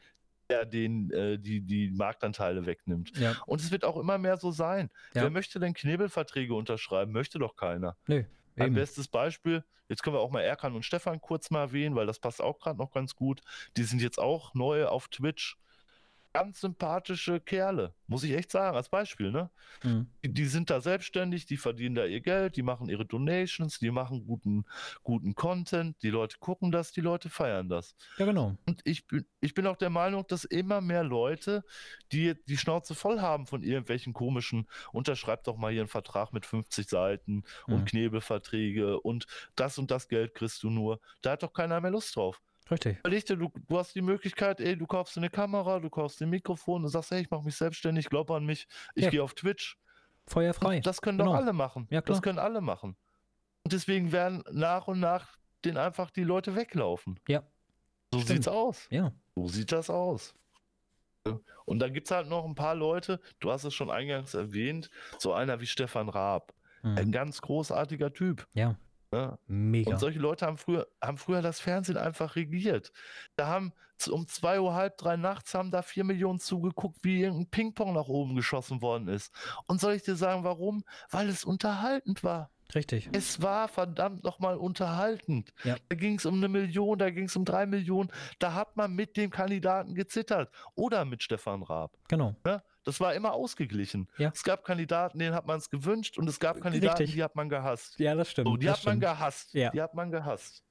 wer 0.50 0.66
den 0.66 1.10
äh, 1.10 1.38
die, 1.38 1.60
die 1.62 1.90
Marktanteile 1.90 2.66
wegnimmt. 2.66 3.16
Ja, 3.16 3.36
Und 3.46 3.60
es 3.60 3.70
wird 3.70 3.84
auch 3.84 3.96
immer 3.96 4.18
mehr 4.18 4.36
so 4.36 4.50
sein. 4.50 4.90
Ja. 5.14 5.22
Wer 5.22 5.30
möchte 5.30 5.60
denn 5.60 5.72
Knebelverträge 5.74 6.52
unterschreiben? 6.54 7.12
Möchte 7.12 7.38
doch 7.38 7.56
keiner. 7.56 7.96
nö. 8.06 8.24
Ein 8.56 8.66
Eben. 8.66 8.74
bestes 8.74 9.06
Beispiel, 9.08 9.64
jetzt 9.88 10.02
können 10.02 10.16
wir 10.16 10.20
auch 10.20 10.32
mal 10.32 10.42
Erkan 10.42 10.74
und 10.74 10.84
Stefan 10.84 11.20
kurz 11.20 11.50
mal 11.50 11.60
erwähnen, 11.60 11.94
weil 11.94 12.06
das 12.06 12.18
passt 12.18 12.42
auch 12.42 12.58
gerade 12.58 12.78
noch 12.78 12.90
ganz 12.90 13.14
gut. 13.14 13.40
Die 13.76 13.84
sind 13.84 14.02
jetzt 14.02 14.18
auch 14.18 14.52
neu 14.54 14.86
auf 14.86 15.08
Twitch. 15.08 15.56
Ganz 16.32 16.60
sympathische 16.60 17.40
Kerle, 17.40 17.94
muss 18.06 18.22
ich 18.22 18.32
echt 18.32 18.50
sagen, 18.50 18.76
als 18.76 18.88
Beispiel, 18.88 19.32
ne? 19.32 19.50
Mhm. 19.82 20.08
Die, 20.24 20.32
die, 20.32 20.44
sind 20.46 20.70
da 20.70 20.80
selbstständig, 20.80 21.46
die 21.46 21.56
verdienen 21.56 21.94
da 21.94 22.04
ihr 22.04 22.20
Geld, 22.20 22.56
die 22.56 22.62
machen 22.62 22.88
ihre 22.88 23.04
Donations, 23.04 23.78
die 23.78 23.90
machen 23.90 24.24
guten, 24.26 24.64
guten 25.02 25.34
Content, 25.34 25.96
die 26.02 26.10
Leute 26.10 26.38
gucken 26.38 26.70
das, 26.70 26.92
die 26.92 27.00
Leute 27.00 27.28
feiern 27.28 27.68
das. 27.68 27.94
Ja, 28.18 28.26
genau. 28.26 28.56
Und 28.66 28.80
ich 28.84 29.06
bin, 29.06 29.24
ich 29.40 29.54
bin 29.54 29.66
auch 29.66 29.76
der 29.76 29.90
Meinung, 29.90 30.24
dass 30.28 30.44
immer 30.44 30.80
mehr 30.80 31.02
Leute, 31.02 31.64
die 32.12 32.34
die 32.46 32.56
Schnauze 32.58 32.94
voll 32.94 33.20
haben 33.20 33.46
von 33.46 33.62
irgendwelchen 33.62 34.12
komischen, 34.12 34.68
unterschreibt 34.92 35.46
doch 35.46 35.56
mal 35.56 35.72
hier 35.72 35.82
einen 35.82 35.88
Vertrag 35.88 36.32
mit 36.32 36.46
50 36.46 36.88
Seiten 36.88 37.44
mhm. 37.66 37.74
und 37.74 37.84
Knebelverträge 37.86 39.00
und 39.00 39.26
das 39.56 39.78
und 39.78 39.90
das 39.90 40.08
Geld 40.08 40.34
kriegst 40.34 40.62
du 40.62 40.70
nur. 40.70 41.00
Da 41.22 41.32
hat 41.32 41.42
doch 41.42 41.52
keiner 41.52 41.80
mehr 41.80 41.90
Lust 41.90 42.14
drauf. 42.14 42.40
Richtig. 42.70 42.98
Überleg 43.00 43.26
dir, 43.26 43.36
du, 43.36 43.50
du 43.68 43.78
hast 43.78 43.94
die 43.94 44.02
Möglichkeit, 44.02 44.60
ey, 44.60 44.76
du 44.76 44.86
kaufst 44.86 45.16
eine 45.18 45.30
Kamera, 45.30 45.80
du 45.80 45.90
kaufst 45.90 46.22
ein 46.22 46.30
Mikrofon 46.30 46.84
und 46.84 46.88
sagst, 46.90 47.10
hey, 47.10 47.22
ich 47.22 47.30
mache 47.30 47.44
mich 47.44 47.56
selbstständig, 47.56 48.08
glaub 48.08 48.30
an 48.30 48.44
mich, 48.44 48.68
ich 48.94 49.04
ja. 49.04 49.10
gehe 49.10 49.22
auf 49.22 49.34
Twitch. 49.34 49.76
Feuerfrei. 50.26 50.76
Das, 50.76 50.96
das 50.96 51.02
können 51.02 51.18
genau. 51.18 51.32
doch 51.32 51.38
alle 51.38 51.52
machen. 51.52 51.86
Ja, 51.90 52.00
klar. 52.02 52.14
Das 52.14 52.22
können 52.22 52.38
alle 52.38 52.60
machen. 52.60 52.96
Und 53.64 53.72
deswegen 53.72 54.12
werden 54.12 54.44
nach 54.52 54.86
und 54.88 55.00
nach 55.00 55.36
den 55.64 55.76
einfach 55.76 56.10
die 56.10 56.24
Leute 56.24 56.54
weglaufen. 56.54 57.18
Ja. 57.28 57.42
So 58.12 58.20
Stimmt. 58.20 58.28
sieht's 58.28 58.48
aus. 58.48 58.86
Ja. 58.90 59.12
So 59.34 59.48
sieht 59.48 59.72
das 59.72 59.90
aus. 59.90 60.34
Und 61.66 61.78
dann 61.80 61.92
gibt 61.92 62.06
es 62.06 62.10
halt 62.10 62.28
noch 62.28 62.44
ein 62.44 62.54
paar 62.54 62.74
Leute, 62.74 63.20
du 63.40 63.50
hast 63.50 63.64
es 63.64 63.74
schon 63.74 63.90
eingangs 63.90 64.34
erwähnt, 64.34 64.90
so 65.18 65.32
einer 65.32 65.60
wie 65.60 65.66
Stefan 65.66 66.08
Raab. 66.08 66.54
Mhm. 66.82 66.96
Ein 66.96 67.12
ganz 67.12 67.42
großartiger 67.42 68.12
Typ. 68.12 68.46
Ja. 68.54 68.76
Ja. 69.12 69.38
Mega. 69.46 69.90
Und 69.90 69.98
solche 69.98 70.18
Leute 70.18 70.46
haben 70.46 70.56
früher, 70.56 70.86
haben 71.02 71.18
früher 71.18 71.42
das 71.42 71.60
Fernsehen 71.60 71.96
einfach 71.96 72.36
regiert. 72.36 72.92
Da 73.36 73.48
haben 73.48 73.72
um 74.08 74.26
zwei 74.28 74.60
Uhr, 74.60 74.74
halb 74.74 74.96
drei 74.96 75.16
nachts 75.16 75.52
haben 75.54 75.70
da 75.70 75.82
vier 75.82 76.04
Millionen 76.04 76.38
zugeguckt, 76.38 76.98
wie 77.02 77.22
irgendein 77.22 77.50
Ping-Pong 77.50 77.92
nach 77.92 78.08
oben 78.08 78.34
geschossen 78.34 78.80
worden 78.80 79.08
ist. 79.08 79.34
Und 79.66 79.80
soll 79.80 79.92
ich 79.94 80.02
dir 80.02 80.16
sagen, 80.16 80.44
warum? 80.44 80.84
Weil 81.10 81.28
es 81.28 81.44
unterhaltend 81.44 82.24
war. 82.24 82.50
Richtig. 82.74 83.08
Es 83.12 83.42
war 83.42 83.68
verdammt 83.68 84.22
nochmal 84.24 84.56
unterhaltend. 84.56 85.52
Ja. 85.64 85.76
Da 85.88 85.96
ging 85.96 86.16
es 86.16 86.24
um 86.24 86.36
eine 86.36 86.48
Million, 86.48 86.98
da 86.98 87.10
ging 87.10 87.24
es 87.24 87.36
um 87.36 87.44
drei 87.44 87.66
Millionen. 87.66 88.10
Da 88.38 88.54
hat 88.54 88.76
man 88.76 88.94
mit 88.94 89.16
dem 89.16 89.30
Kandidaten 89.30 89.94
gezittert. 89.94 90.50
Oder 90.76 91.04
mit 91.04 91.22
Stefan 91.22 91.62
Raab. 91.62 91.92
Genau. 92.08 92.36
Ja? 92.46 92.62
Das 92.84 93.00
war 93.00 93.14
immer 93.14 93.32
ausgeglichen. 93.32 94.08
Ja. 94.16 94.30
Es 94.34 94.42
gab 94.42 94.64
Kandidaten, 94.64 95.18
denen 95.18 95.34
hat 95.34 95.46
man 95.46 95.58
es 95.58 95.68
gewünscht 95.68 96.18
und 96.18 96.28
es 96.28 96.40
gab 96.40 96.60
Kandidaten, 96.60 96.98
Richtig. 96.98 97.16
die 97.16 97.22
hat 97.22 97.36
man 97.36 97.48
gehasst. 97.48 97.98
Ja, 97.98 98.14
das 98.14 98.30
stimmt. 98.30 98.48
So, 98.48 98.56
die 98.56 98.66
das 98.66 98.72
hat 98.72 98.80
stimmt. 98.80 98.94
man 98.94 99.00
gehasst. 99.00 99.54
Ja. 99.54 99.70
Die 99.70 99.82
hat 99.82 99.94
man 99.94 100.10
gehasst. 100.10 100.64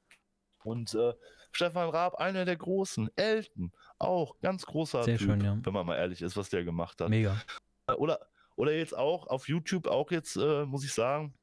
Und 0.64 0.94
äh, 0.96 1.14
Stefan 1.52 1.90
Raab, 1.90 2.16
einer 2.16 2.46
der 2.46 2.58
Großen. 2.58 3.10
Elton, 3.16 3.72
auch 3.98 4.40
ganz 4.42 4.66
großer 4.66 5.04
Sehr 5.04 5.18
Typ, 5.18 5.28
schön, 5.28 5.42
ja. 5.42 5.58
wenn 5.62 5.74
man 5.74 5.86
mal 5.86 5.98
ehrlich 5.98 6.22
ist, 6.22 6.36
was 6.36 6.50
der 6.50 6.64
gemacht 6.64 7.00
hat. 7.02 7.10
Mega. 7.10 7.42
Äh, 7.88 7.94
oder, 7.94 8.20
oder 8.56 8.74
jetzt 8.74 8.98
auch 8.98 9.28
auf 9.28 9.48
YouTube, 9.48 9.88
auch 9.88 10.12
jetzt, 10.12 10.36
äh, 10.36 10.66
muss 10.66 10.84
ich 10.84 10.94
sagen, 10.94 11.34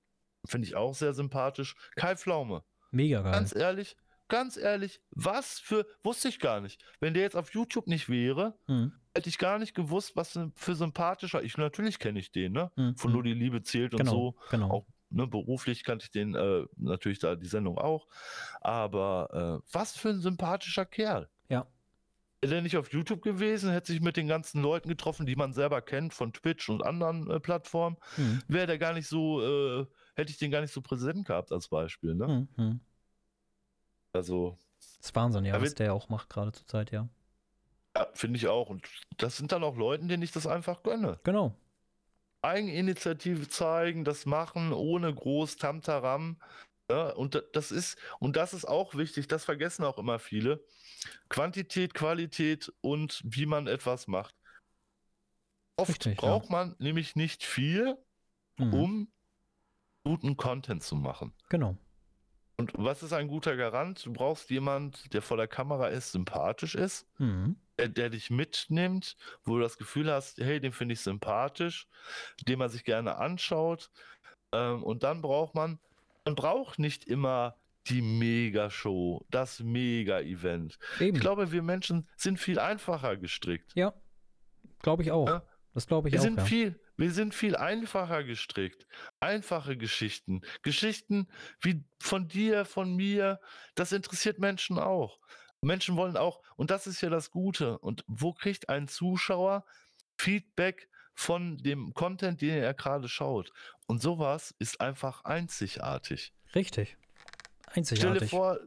finde 0.46 0.66
ich 0.66 0.76
auch 0.76 0.94
sehr 0.94 1.14
sympathisch. 1.14 1.74
Kai 1.96 2.16
Pflaume. 2.16 2.62
Mega 2.90 3.22
geil. 3.22 3.32
Ganz 3.32 3.54
ehrlich, 3.54 3.96
ganz 4.28 4.56
ehrlich, 4.56 5.00
was 5.10 5.58
für, 5.58 5.86
wusste 6.02 6.28
ich 6.28 6.38
gar 6.38 6.60
nicht. 6.60 6.82
Wenn 7.00 7.14
der 7.14 7.22
jetzt 7.22 7.36
auf 7.36 7.52
YouTube 7.52 7.86
nicht 7.86 8.08
wäre, 8.08 8.58
mhm. 8.66 8.92
Hätte 9.16 9.28
ich 9.28 9.38
gar 9.38 9.58
nicht 9.58 9.74
gewusst, 9.74 10.14
was 10.14 10.38
für 10.54 10.74
sympathischer. 10.74 11.42
Ich 11.42 11.56
natürlich 11.56 11.98
kenne 11.98 12.18
ich 12.18 12.30
den, 12.30 12.52
ne? 12.52 12.70
Mhm. 12.76 12.96
Von 12.96 13.12
nur 13.12 13.22
die 13.22 13.34
Liebe 13.34 13.62
zählt 13.62 13.94
und 13.94 13.98
genau, 14.00 14.12
so. 14.12 14.34
Genau. 14.50 14.70
Auch 14.70 14.86
ne, 15.10 15.26
beruflich 15.26 15.84
kannte 15.84 16.04
ich 16.04 16.10
den 16.10 16.34
äh, 16.34 16.64
natürlich 16.76 17.18
da 17.18 17.34
die 17.34 17.46
Sendung 17.46 17.78
auch. 17.78 18.06
Aber 18.60 19.62
äh, 19.64 19.68
was 19.72 19.96
für 19.96 20.10
ein 20.10 20.20
sympathischer 20.20 20.84
Kerl. 20.84 21.28
Ja. 21.48 21.66
Wäre 22.42 22.54
der 22.54 22.62
nicht 22.62 22.76
auf 22.76 22.92
YouTube 22.92 23.22
gewesen, 23.22 23.70
hätte 23.70 23.92
sich 23.92 24.00
mit 24.02 24.16
den 24.16 24.28
ganzen 24.28 24.62
Leuten 24.62 24.88
getroffen, 24.88 25.26
die 25.26 25.36
man 25.36 25.52
selber 25.52 25.80
kennt 25.80 26.12
von 26.12 26.32
Twitch 26.32 26.68
und 26.68 26.84
anderen 26.84 27.30
äh, 27.30 27.40
Plattformen, 27.40 27.96
Mhm. 28.16 28.42
wäre 28.46 28.66
der 28.66 28.78
gar 28.78 28.92
nicht 28.92 29.08
so, 29.08 29.40
äh, 29.42 29.86
hätte 30.14 30.30
ich 30.30 30.38
den 30.38 30.50
gar 30.50 30.60
nicht 30.60 30.72
so 30.72 30.82
präsent 30.82 31.26
gehabt 31.26 31.50
als 31.50 31.68
Beispiel. 31.68 32.14
Ne? 32.14 32.46
Mhm. 32.56 32.80
Also, 34.12 34.58
Das 34.78 34.98
ist 35.08 35.14
Wahnsinn, 35.14 35.44
ja, 35.44 35.60
was 35.60 35.74
der 35.74 35.94
auch 35.94 36.08
macht 36.08 36.28
gerade 36.28 36.52
zur 36.52 36.66
Zeit, 36.66 36.90
ja. 36.90 37.08
Ja, 37.96 38.06
finde 38.14 38.36
ich 38.36 38.48
auch. 38.48 38.68
Und 38.68 38.86
das 39.16 39.36
sind 39.36 39.52
dann 39.52 39.64
auch 39.64 39.76
Leuten, 39.76 40.08
denen 40.08 40.22
ich 40.22 40.32
das 40.32 40.46
einfach 40.46 40.82
gönne. 40.82 41.18
Genau. 41.24 41.54
Eigeninitiative 42.42 43.48
zeigen, 43.48 44.04
das 44.04 44.26
machen, 44.26 44.72
ohne 44.72 45.12
groß 45.14 45.56
Tamtaram. 45.56 46.40
Ja, 46.90 47.10
und 47.14 47.34
da- 47.34 47.42
das 47.52 47.72
ist, 47.72 47.98
und 48.20 48.36
das 48.36 48.54
ist 48.54 48.64
auch 48.66 48.94
wichtig, 48.94 49.26
das 49.26 49.44
vergessen 49.44 49.84
auch 49.84 49.98
immer 49.98 50.18
viele. 50.18 50.64
Quantität, 51.28 51.94
Qualität 51.94 52.72
und 52.80 53.20
wie 53.24 53.46
man 53.46 53.66
etwas 53.66 54.06
macht. 54.06 54.34
Oft 55.76 55.90
Richtig, 55.90 56.20
ja. 56.22 56.28
braucht 56.28 56.50
man 56.50 56.76
nämlich 56.78 57.16
nicht 57.16 57.42
viel, 57.44 57.98
Mhm. 58.58 58.72
um 58.74 59.12
guten 60.04 60.36
Content 60.36 60.82
zu 60.84 60.94
machen. 60.94 61.34
Genau. 61.48 61.76
Und 62.56 62.72
was 62.76 63.02
ist 63.02 63.12
ein 63.12 63.28
guter 63.28 63.56
Garant? 63.56 64.06
Du 64.06 64.12
brauchst 64.12 64.48
jemand, 64.50 65.12
der 65.12 65.20
vor 65.20 65.36
der 65.36 65.48
Kamera 65.48 65.88
ist, 65.88 66.12
sympathisch 66.12 66.74
ist, 66.76 67.06
Mhm. 67.18 67.56
Der, 67.78 67.88
der 67.88 68.10
dich 68.10 68.30
mitnimmt, 68.30 69.16
wo 69.44 69.56
du 69.56 69.62
das 69.62 69.78
Gefühl 69.78 70.10
hast, 70.10 70.38
hey, 70.38 70.60
den 70.60 70.72
finde 70.72 70.94
ich 70.94 71.00
sympathisch, 71.00 71.86
den 72.46 72.58
man 72.58 72.68
sich 72.68 72.84
gerne 72.84 73.16
anschaut. 73.16 73.90
Ähm, 74.52 74.82
und 74.82 75.02
dann 75.02 75.22
braucht 75.22 75.54
man, 75.54 75.78
man 76.24 76.34
braucht 76.34 76.78
nicht 76.78 77.04
immer 77.04 77.56
die 77.88 78.02
Mega-Show, 78.02 79.24
das 79.30 79.60
Mega-Event. 79.60 80.78
Ich 80.98 81.14
glaube, 81.14 81.52
wir 81.52 81.62
Menschen 81.62 82.08
sind 82.16 82.38
viel 82.38 82.58
einfacher 82.58 83.16
gestrickt. 83.16 83.72
ja. 83.74 83.92
Glaube 84.82 85.02
ich 85.02 85.10
auch. 85.10 85.26
Ja. 85.26 85.42
Das 85.72 85.86
glaube 85.86 86.08
ich 86.08 86.12
Wir 86.12 86.20
auch. 86.20 86.24
sind 86.24 86.38
ja. 86.38 86.44
viel, 86.44 86.80
wir 86.96 87.10
sind 87.10 87.34
viel 87.34 87.56
einfacher 87.56 88.24
gestrickt. 88.24 88.86
Einfache 89.20 89.76
Geschichten. 89.76 90.42
Geschichten 90.62 91.28
wie 91.60 91.84
von 92.00 92.28
dir, 92.28 92.64
von 92.64 92.94
mir. 92.94 93.40
Das 93.74 93.92
interessiert 93.92 94.38
Menschen 94.38 94.78
auch. 94.78 95.18
Menschen 95.66 95.96
wollen 95.96 96.16
auch, 96.16 96.40
und 96.56 96.70
das 96.70 96.86
ist 96.86 97.00
ja 97.00 97.10
das 97.10 97.30
Gute. 97.30 97.78
Und 97.78 98.04
wo 98.06 98.32
kriegt 98.32 98.68
ein 98.68 98.88
Zuschauer 98.88 99.64
Feedback 100.18 100.88
von 101.14 101.58
dem 101.58 101.92
Content, 101.94 102.40
den 102.40 102.54
er 102.62 102.74
gerade 102.74 103.08
schaut? 103.08 103.52
Und 103.86 104.00
sowas 104.00 104.54
ist 104.58 104.80
einfach 104.80 105.24
einzigartig. 105.24 106.32
Richtig. 106.54 106.96
Stell 107.72 107.74
dir 107.74 107.74
Einzigartig. 107.74 108.30
vor, 108.30 108.58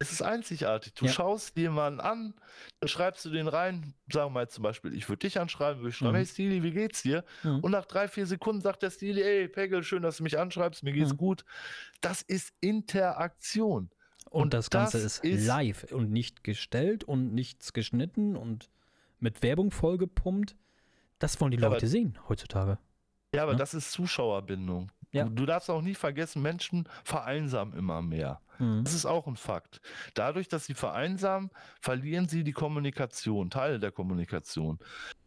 es 0.00 0.12
ist 0.12 0.22
einzigartig. 0.22 0.92
Du 0.94 1.06
Ja. 1.06 1.12
schaust 1.12 1.56
jemanden 1.56 2.00
an, 2.00 2.34
dann 2.80 2.88
schreibst 2.88 3.24
du 3.24 3.30
den 3.30 3.48
rein, 3.48 3.94
sagen 4.12 4.26
wir 4.26 4.40
mal 4.40 4.48
zum 4.48 4.62
Beispiel, 4.64 4.92
ich 4.94 5.08
würde 5.08 5.20
dich 5.20 5.38
anschreiben, 5.40 5.80
würde 5.80 5.90
ich 5.90 5.96
schreiben, 5.96 6.12
Mhm. 6.12 6.16
hey 6.16 6.26
Stili, 6.26 6.62
wie 6.62 6.72
geht's 6.72 7.02
dir? 7.02 7.24
Mhm. 7.42 7.60
Und 7.60 7.70
nach 7.70 7.86
drei, 7.86 8.08
vier 8.08 8.26
Sekunden 8.26 8.60
sagt 8.60 8.82
der 8.82 8.90
Stili, 8.90 9.22
ey, 9.22 9.48
Pegel, 9.48 9.82
schön, 9.84 10.02
dass 10.02 10.16
du 10.18 10.24
mich 10.24 10.38
anschreibst, 10.38 10.82
mir 10.82 10.92
geht's 10.92 11.12
Mhm. 11.12 11.16
gut. 11.16 11.44
Das 12.00 12.22
ist 12.22 12.52
Interaktion. 12.60 13.90
Und, 14.34 14.42
und 14.42 14.54
das 14.54 14.70
Ganze 14.70 14.98
das 15.02 15.18
ist, 15.18 15.24
ist- 15.24 15.46
live 15.46 15.84
und 15.92 16.10
nicht 16.10 16.44
gestellt 16.44 17.04
und 17.04 17.32
nichts 17.34 17.72
geschnitten 17.72 18.36
und 18.36 18.68
mit 19.20 19.42
Werbung 19.42 19.70
vollgepumpt. 19.70 20.56
Das 21.18 21.40
wollen 21.40 21.52
die 21.52 21.58
Ja, 21.58 21.66
aber- 21.66 21.76
Leute 21.76 21.86
sehen 21.86 22.18
heutzutage. 22.28 22.78
Ja, 23.34 23.42
aber 23.44 23.52
Ja. 23.52 23.58
das 23.58 23.74
ist 23.74 23.92
Zuschauerbindung. 23.92 24.90
Ja. 25.12 25.24
Du, 25.24 25.30
du 25.30 25.46
darfst 25.46 25.70
auch 25.70 25.82
nie 25.82 25.94
vergessen, 25.94 26.42
Menschen 26.42 26.88
vereinsamen 27.04 27.74
immer 27.78 28.02
mehr. 28.02 28.40
Mhm. 28.58 28.82
Das 28.84 28.92
ist 28.94 29.06
auch 29.06 29.26
ein 29.28 29.36
Fakt. 29.36 29.80
Dadurch, 30.14 30.48
dass 30.48 30.66
sie 30.66 30.74
vereinsamen, 30.74 31.50
verlieren 31.80 32.28
sie 32.28 32.42
die 32.44 32.52
Kommunikation, 32.52 33.50
Teile 33.50 33.78
der 33.78 33.92
Kommunikation. 33.92 34.78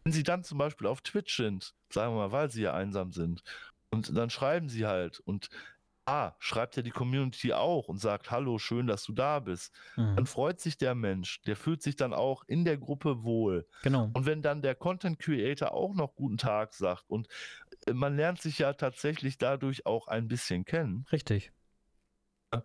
Wenn 0.04 0.12
sie 0.12 0.22
dann 0.22 0.44
zum 0.44 0.58
Beispiel 0.58 0.86
auf 0.86 1.00
Twitch 1.00 1.36
sind, 1.36 1.74
sagen 1.90 2.12
wir 2.14 2.18
mal, 2.28 2.32
weil 2.32 2.50
sie 2.50 2.62
ja 2.62 2.74
einsam 2.74 3.12
sind, 3.12 3.42
und 3.90 4.14
dann 4.14 4.28
schreiben 4.28 4.68
sie 4.68 4.86
halt 4.86 5.20
und 5.20 5.48
ah, 6.08 6.34
schreibt 6.38 6.76
ja 6.76 6.82
die 6.82 6.90
Community 6.90 7.52
auch 7.52 7.88
und 7.88 7.98
sagt, 7.98 8.30
hallo, 8.30 8.58
schön, 8.58 8.86
dass 8.86 9.04
du 9.04 9.12
da 9.12 9.40
bist. 9.40 9.74
Mhm. 9.96 10.16
Dann 10.16 10.26
freut 10.26 10.58
sich 10.58 10.78
der 10.78 10.94
Mensch, 10.94 11.42
der 11.42 11.54
fühlt 11.54 11.82
sich 11.82 11.96
dann 11.96 12.14
auch 12.14 12.44
in 12.46 12.64
der 12.64 12.78
Gruppe 12.78 13.22
wohl. 13.24 13.66
Genau. 13.82 14.10
Und 14.14 14.24
wenn 14.24 14.40
dann 14.40 14.62
der 14.62 14.74
Content 14.74 15.18
Creator 15.18 15.72
auch 15.72 15.94
noch 15.94 16.14
guten 16.14 16.38
Tag 16.38 16.72
sagt 16.72 17.04
und 17.08 17.28
äh, 17.86 17.92
man 17.92 18.16
lernt 18.16 18.40
sich 18.40 18.58
ja 18.58 18.72
tatsächlich 18.72 19.36
dadurch 19.36 19.84
auch 19.84 20.08
ein 20.08 20.28
bisschen 20.28 20.64
kennen, 20.64 21.06
Richtig. 21.12 21.52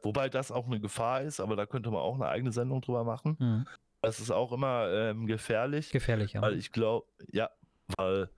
wobei 0.02 0.30
das 0.30 0.52
auch 0.52 0.66
eine 0.66 0.80
Gefahr 0.80 1.22
ist, 1.22 1.42
aber 1.42 1.58
da 1.58 1.66
könnte 1.66 1.92
man 1.92 2.00
auch 2.00 2.16
eine 2.16 2.28
eigene 2.28 2.54
Sendung 2.54 2.82
drüber 2.82 3.04
machen. 3.04 3.36
Mhm. 3.40 3.68
Das 4.02 4.20
ist 4.20 4.32
auch 4.32 4.52
immer 4.54 4.90
ähm, 4.92 5.28
gefährlich, 5.28 5.92
Gefährlich, 5.92 6.34
ja. 6.34 6.42
weil 6.42 6.58
ich 6.58 6.72
glaube, 6.72 7.08
ja, 7.32 7.50
weil 7.98 8.30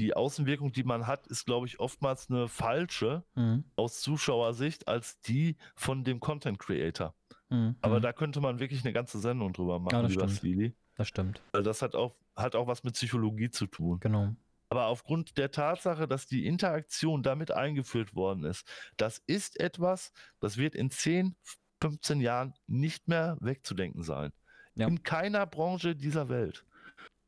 die 0.00 0.14
Außenwirkung, 0.14 0.72
die 0.72 0.84
man 0.84 1.06
hat, 1.06 1.26
ist, 1.26 1.44
glaube 1.44 1.66
ich, 1.66 1.78
oftmals 1.80 2.30
eine 2.30 2.48
falsche 2.48 3.24
Mhm. 3.34 3.64
aus 3.76 4.00
Zuschauersicht 4.00 4.88
als 4.88 5.20
die 5.20 5.56
von 5.74 6.04
dem 6.04 6.20
Content 6.20 6.58
Creator. 6.58 7.14
Mhm. 7.50 7.76
Aber 7.80 7.98
Mhm. 7.98 8.02
da 8.02 8.12
könnte 8.12 8.40
man 8.40 8.58
wirklich 8.58 8.82
eine 8.84 8.92
ganze 8.92 9.18
Sendung 9.18 9.52
drüber 9.52 9.78
machen, 9.78 10.02
das 10.02 10.10
lieber 10.10 10.24
stimmt. 10.24 10.38
Stili. 10.38 10.76
Das 10.96 11.08
stimmt. 11.08 11.42
Weil 11.52 11.62
das 11.62 11.82
hat 11.82 11.94
auch, 11.94 12.14
hat 12.36 12.54
auch 12.54 12.66
was 12.66 12.84
mit 12.84 12.94
Psychologie 12.94 13.50
zu 13.50 13.66
tun. 13.66 13.98
Genau. 14.00 14.34
Aber 14.68 14.86
aufgrund 14.86 15.36
der 15.36 15.50
Tatsache, 15.50 16.08
dass 16.08 16.26
die 16.26 16.46
Interaktion 16.46 17.22
damit 17.22 17.50
eingeführt 17.50 18.14
worden 18.14 18.44
ist, 18.44 18.66
das 18.96 19.18
ist 19.26 19.60
etwas, 19.60 20.12
das 20.40 20.56
wird 20.56 20.74
in 20.74 20.90
10, 20.90 21.36
15 21.82 22.20
Jahren 22.20 22.54
nicht 22.66 23.06
mehr 23.08 23.36
wegzudenken 23.40 24.02
sein. 24.02 24.32
Ja. 24.74 24.86
In 24.86 25.02
keiner 25.02 25.44
Branche 25.46 25.94
dieser 25.94 26.30
Welt. 26.30 26.64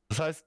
Das 0.08 0.20
heißt, 0.20 0.46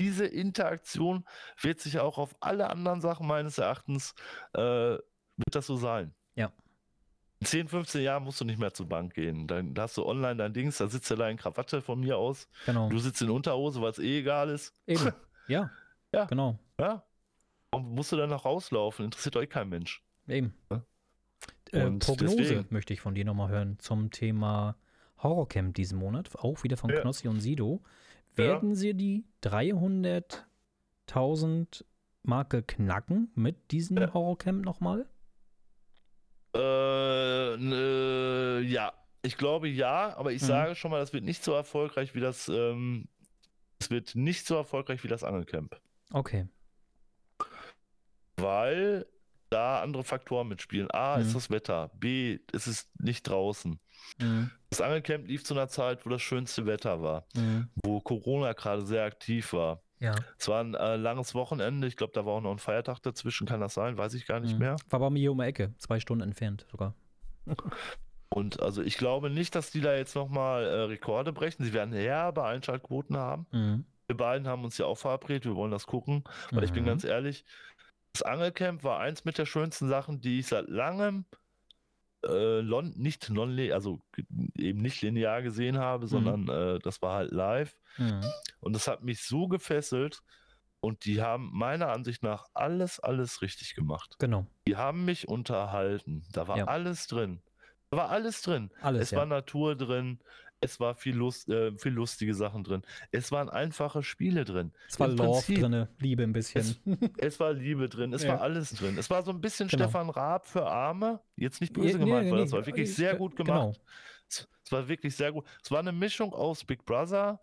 diese 0.00 0.26
Interaktion 0.26 1.24
wird 1.60 1.80
sich 1.80 1.98
auch 2.00 2.18
auf 2.18 2.34
alle 2.40 2.68
anderen 2.70 3.00
Sachen 3.00 3.26
meines 3.26 3.58
Erachtens, 3.58 4.14
äh, 4.54 4.60
wird 4.60 5.54
das 5.54 5.66
so 5.66 5.76
sein. 5.76 6.14
Ja. 6.34 6.52
In 7.40 7.46
10, 7.46 7.68
15 7.68 8.02
Jahren 8.02 8.24
musst 8.24 8.40
du 8.40 8.44
nicht 8.44 8.58
mehr 8.58 8.72
zur 8.74 8.86
Bank 8.88 9.14
gehen. 9.14 9.46
Dann 9.46 9.74
hast 9.78 9.96
du 9.96 10.04
online 10.04 10.36
dein 10.36 10.52
Dings, 10.52 10.78
da 10.78 10.88
sitzt 10.88 11.10
du 11.10 11.16
da 11.16 11.28
in 11.28 11.36
Krawatte 11.36 11.80
von 11.80 12.00
mir 12.00 12.18
aus. 12.18 12.48
Genau. 12.66 12.88
Du 12.88 12.98
sitzt 12.98 13.22
in 13.22 13.30
Unterhose, 13.30 13.80
weil 13.80 13.90
es 13.90 13.98
eh 13.98 14.18
egal 14.20 14.48
ist. 14.50 14.74
Eben. 14.86 15.12
Ja. 15.48 15.68
Ja. 16.14 16.26
Genau. 16.26 16.58
Ja. 16.78 17.02
Warum 17.72 17.94
musst 17.94 18.12
du 18.12 18.16
dann 18.16 18.30
noch 18.30 18.44
rauslaufen? 18.44 19.04
Interessiert 19.06 19.34
euch 19.36 19.48
kein 19.50 19.68
Mensch. 19.68 20.00
Eben. 20.28 20.54
Ja. 20.70 20.84
Äh, 21.72 21.84
Und 21.86 22.04
Prognose 22.04 22.36
deswegen- 22.36 22.56
möchte 22.60 22.74
möchte 22.74 22.92
ich 22.92 23.00
von 23.00 23.14
dir 23.16 23.24
nochmal 23.24 23.48
hören 23.48 23.76
zum 23.80 24.10
Thema 24.12 24.76
Horrorcamp 25.22 25.74
diesen 25.74 25.98
Monat, 25.98 26.28
auch 26.36 26.62
wieder 26.62 26.76
von 26.76 26.90
Ja. 26.90 27.00
Knossi 27.00 27.26
und 27.26 27.40
Sido. 27.40 27.82
Ja. 28.38 28.44
Werden 28.44 28.74
sie 28.74 28.94
die 28.94 29.24
300.000 29.42 31.84
Marke 32.22 32.62
knacken 32.62 33.30
mit 33.34 33.70
diesem 33.72 33.96
Ja. 33.98 34.12
Horrorcamp 34.12 34.64
nochmal? 34.64 35.06
Äh, 36.54 37.56
ne, 37.56 38.60
ja. 38.66 38.92
Ich 39.22 39.36
glaube 39.36 39.68
ja, 39.68 40.16
aber 40.16 40.32
ich 40.32 40.40
Mhm. 40.42 40.46
sage 40.46 40.74
schon 40.74 40.90
mal, 40.90 41.00
das 41.00 41.12
wird 41.12 41.24
nicht 41.24 41.44
so 41.44 41.52
erfolgreich 41.52 42.14
wie 42.14 42.20
das, 42.20 42.48
ähm, 42.48 43.08
es 43.78 43.90
wird 43.90 44.14
nicht 44.14 44.46
so 44.46 44.54
erfolgreich 44.56 45.04
wie 45.04 45.08
das 45.08 45.24
Angelcamp. 45.24 45.78
Okay. 46.12 46.48
Weil 48.36 49.06
da 49.50 49.82
andere 49.82 50.04
Faktoren 50.04 50.48
mitspielen. 50.48 50.90
A, 50.92 51.16
Mhm. 51.16 51.22
ist 51.22 51.34
das 51.34 51.50
Wetter. 51.50 51.90
B, 51.94 52.38
es 52.52 52.66
ist 52.66 52.88
nicht 53.00 53.24
draußen. 53.28 53.78
Mhm. 54.18 54.50
Das 54.70 54.80
Angelcamp 54.80 55.26
lief 55.26 55.44
zu 55.44 55.54
einer 55.54 55.68
Zeit, 55.68 56.06
wo 56.06 56.10
das 56.10 56.22
schönste 56.22 56.64
Wetter 56.66 57.02
war, 57.02 57.26
Mhm. 57.34 57.68
Wo 58.00 58.02
Corona 58.02 58.52
gerade 58.54 58.84
sehr 58.86 59.04
aktiv 59.04 59.52
war. 59.52 59.82
Ja. 59.98 60.14
Es 60.38 60.48
war 60.48 60.62
ein 60.64 60.74
äh, 60.74 60.96
langes 60.96 61.34
Wochenende. 61.34 61.86
Ich 61.86 61.96
glaube, 61.96 62.12
da 62.14 62.24
war 62.24 62.34
auch 62.34 62.40
noch 62.40 62.52
ein 62.52 62.58
Feiertag 62.58 63.00
dazwischen. 63.02 63.46
Kann 63.46 63.60
das 63.60 63.74
sein? 63.74 63.98
Weiß 63.98 64.14
ich 64.14 64.26
gar 64.26 64.40
nicht 64.40 64.54
Mhm. 64.54 64.58
mehr. 64.60 64.76
War 64.88 65.00
bei 65.00 65.10
mir 65.10 65.30
um 65.32 65.38
die 65.38 65.44
Ecke, 65.44 65.74
zwei 65.78 66.00
Stunden 66.00 66.22
entfernt 66.24 66.66
sogar. 66.70 66.94
Und 68.32 68.60
also 68.60 68.80
ich 68.82 68.96
glaube 68.96 69.28
nicht, 69.28 69.54
dass 69.56 69.70
die 69.72 69.80
da 69.80 69.94
jetzt 69.94 70.14
nochmal 70.14 70.64
äh, 70.64 70.80
Rekorde 70.82 71.32
brechen. 71.32 71.64
Sie 71.64 71.72
werden 71.72 71.92
herbe 71.92 72.44
Einschaltquoten 72.44 73.16
haben. 73.16 73.46
Mhm. 73.50 73.84
Wir 74.06 74.16
beiden 74.16 74.46
haben 74.48 74.64
uns 74.64 74.78
ja 74.78 74.86
auch 74.86 74.96
verabredet. 74.98 75.44
Wir 75.44 75.56
wollen 75.56 75.70
das 75.72 75.86
gucken. 75.86 76.24
Weil 76.52 76.64
ich 76.64 76.72
bin 76.72 76.84
Mhm. 76.84 76.88
ganz 76.88 77.04
ehrlich, 77.04 77.44
das 78.12 78.22
Angelcamp 78.22 78.82
war 78.84 79.00
eins 79.00 79.24
mit 79.24 79.36
der 79.38 79.46
schönsten 79.46 79.88
Sachen, 79.88 80.20
die 80.20 80.38
ich 80.40 80.46
seit 80.46 80.68
langem 80.68 81.24
äh, 82.26 82.60
lon 82.60 82.92
nicht 82.96 83.30
non 83.30 83.58
also 83.72 84.00
eben 84.56 84.80
nicht 84.82 85.02
linear 85.02 85.42
gesehen 85.42 85.78
habe, 85.78 86.06
sondern 86.06 86.48
äh, 86.48 86.78
das 86.80 87.00
war 87.02 87.14
halt 87.16 87.32
live. 87.32 87.76
Mhm. 87.98 88.20
Und 88.60 88.74
das 88.74 88.88
hat 88.88 89.02
mich 89.02 89.22
so 89.22 89.48
gefesselt. 89.48 90.22
Und 90.82 91.04
die 91.04 91.20
haben 91.20 91.50
meiner 91.52 91.88
Ansicht 91.88 92.22
nach 92.22 92.46
alles, 92.54 93.00
alles 93.00 93.42
richtig 93.42 93.74
gemacht. 93.74 94.16
Genau. 94.18 94.46
Die 94.66 94.76
haben 94.76 95.04
mich 95.04 95.28
unterhalten. 95.28 96.24
Da 96.32 96.48
war 96.48 96.56
Ja. 96.56 96.64
alles 96.66 97.06
drin. 97.06 97.42
Da 97.90 97.98
war 97.98 98.08
alles 98.08 98.40
drin. 98.40 98.70
Alles, 98.80 99.02
Es 99.02 99.10
ja. 99.10 99.18
war 99.18 99.26
Natur 99.26 99.76
drin. 99.76 100.20
Es 100.62 100.78
war 100.78 100.94
viel, 100.94 101.16
Lust, 101.16 101.48
äh, 101.48 101.72
viel 101.78 101.92
lustige 101.92 102.34
Sachen 102.34 102.64
drin. 102.64 102.82
Es 103.12 103.32
waren 103.32 103.48
einfache 103.48 104.02
Spiele 104.02 104.44
drin. 104.44 104.72
es 104.88 105.00
war 105.00 105.08
im 105.08 105.16
Love 105.16 105.32
Prinzip- 105.32 105.60
drinne, 105.60 105.88
Liebe 105.98 106.22
ein 106.22 106.32
bisschen. 106.32 106.76
Es 107.16 107.40
war 107.40 107.54
Liebe 107.54 107.88
drin. 107.88 108.12
Es 108.12 108.22
Ja. 108.24 108.32
war 108.34 108.42
alles 108.42 108.70
drin. 108.74 108.98
Es 108.98 109.08
war 109.08 109.22
so 109.22 109.30
ein 109.30 109.40
bisschen 109.40 109.68
Genau. 109.68 109.84
Stefan 109.84 110.10
Raab 110.10 110.46
für 110.46 110.66
Arme. 110.66 111.20
Jetzt 111.36 111.60
nicht 111.62 111.72
böse 111.72 111.96
Nee, 111.98 112.04
gemeint, 112.04 112.26
nee, 112.26 112.30
weil 112.32 112.38
nee, 112.38 112.44
das 112.44 112.52
war 112.52 112.66
wirklich 112.66 112.94
sehr 112.94 113.16
gut 113.16 113.36
genau. 113.36 113.70
gemacht. 113.72 113.80
Es, 114.28 114.48
es 114.64 114.72
war 114.72 114.86
wirklich 114.86 115.16
sehr 115.16 115.32
gut. 115.32 115.46
Es 115.62 115.70
war 115.70 115.78
eine 115.80 115.92
Mischung 115.92 116.34
aus 116.34 116.62
Big 116.64 116.84
Brother, 116.84 117.40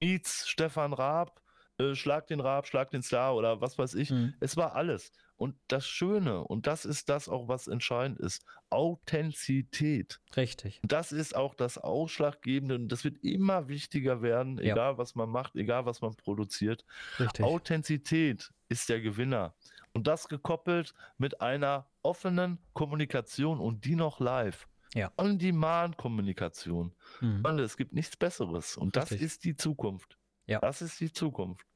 meets 0.00 0.48
Stefan 0.48 0.92
Raab, 0.92 1.40
äh, 1.78 1.94
Schlag 1.96 2.28
den 2.28 2.38
Raab, 2.40 2.66
Schlag 2.68 2.90
den 2.90 3.02
Star 3.02 3.34
oder 3.34 3.60
was 3.60 3.76
weiß 3.76 3.94
ich. 3.94 4.10
Mhm. 4.10 4.34
Es 4.40 4.56
war 4.56 4.76
alles. 4.76 5.10
Und 5.36 5.56
das 5.68 5.86
Schöne, 5.86 6.44
und 6.44 6.66
das 6.66 6.84
ist 6.84 7.08
das 7.08 7.28
auch, 7.28 7.48
was 7.48 7.66
entscheidend 7.66 8.20
ist, 8.20 8.44
Authentizität. 8.70 10.20
Richtig. 10.36 10.80
Das 10.84 11.12
ist 11.12 11.34
auch 11.34 11.54
das 11.54 11.78
Ausschlaggebende 11.78 12.76
und 12.76 12.88
das 12.88 13.04
wird 13.04 13.18
immer 13.24 13.68
wichtiger 13.68 14.22
werden, 14.22 14.58
Ja. 14.58 14.72
egal 14.74 14.98
was 14.98 15.14
man 15.14 15.28
macht, 15.30 15.56
egal 15.56 15.84
was 15.86 16.00
man 16.00 16.14
produziert. 16.14 16.84
Richtig. 17.18 17.44
Authentizität 17.44 18.52
ist 18.68 18.88
der 18.88 19.00
Gewinner. 19.00 19.54
Und 19.94 20.06
das 20.06 20.28
gekoppelt 20.28 20.94
mit 21.18 21.40
einer 21.40 21.86
offenen 22.02 22.58
Kommunikation 22.72 23.60
und 23.60 23.84
die 23.84 23.94
noch 23.96 24.20
live. 24.20 24.66
Ja. 24.94 25.10
On-Demand-Kommunikation. 25.16 26.94
Mhm. 27.20 27.44
Es 27.58 27.76
gibt 27.76 27.92
nichts 27.92 28.16
Besseres. 28.16 28.76
Und 28.76 28.96
das 28.96 29.10
Richtig. 29.10 29.26
ist 29.26 29.44
die 29.44 29.56
Zukunft. 29.56 30.18
Ja. 30.46 30.60
Das 30.60 30.82
ist 30.82 31.00
die 31.00 31.12
Zukunft. 31.12 31.66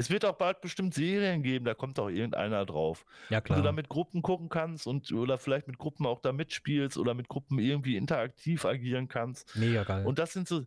Es 0.00 0.10
wird 0.10 0.24
auch 0.24 0.36
bald 0.36 0.60
bestimmt 0.60 0.94
Serien 0.94 1.42
geben, 1.42 1.64
da 1.64 1.74
kommt 1.74 1.98
auch 2.00 2.08
irgendeiner 2.08 2.64
drauf. 2.64 3.04
Ja, 3.28 3.38
Wo 3.38 3.42
klar. 3.42 3.58
du 3.58 3.64
da 3.64 3.72
mit 3.72 3.88
Gruppen 3.88 4.22
gucken 4.22 4.48
kannst 4.48 4.86
und 4.86 5.12
oder 5.12 5.36
vielleicht 5.38 5.66
mit 5.68 5.78
Gruppen 5.78 6.06
auch 6.06 6.20
da 6.20 6.32
mitspielst 6.32 6.96
oder 6.96 7.14
mit 7.14 7.28
Gruppen 7.28 7.58
irgendwie 7.58 7.96
interaktiv 7.96 8.64
agieren 8.64 9.08
kannst. 9.08 9.54
Mega 9.56 9.84
geil. 9.84 10.06
Und 10.06 10.18
das 10.18 10.32
sind 10.32 10.48
so, 10.48 10.64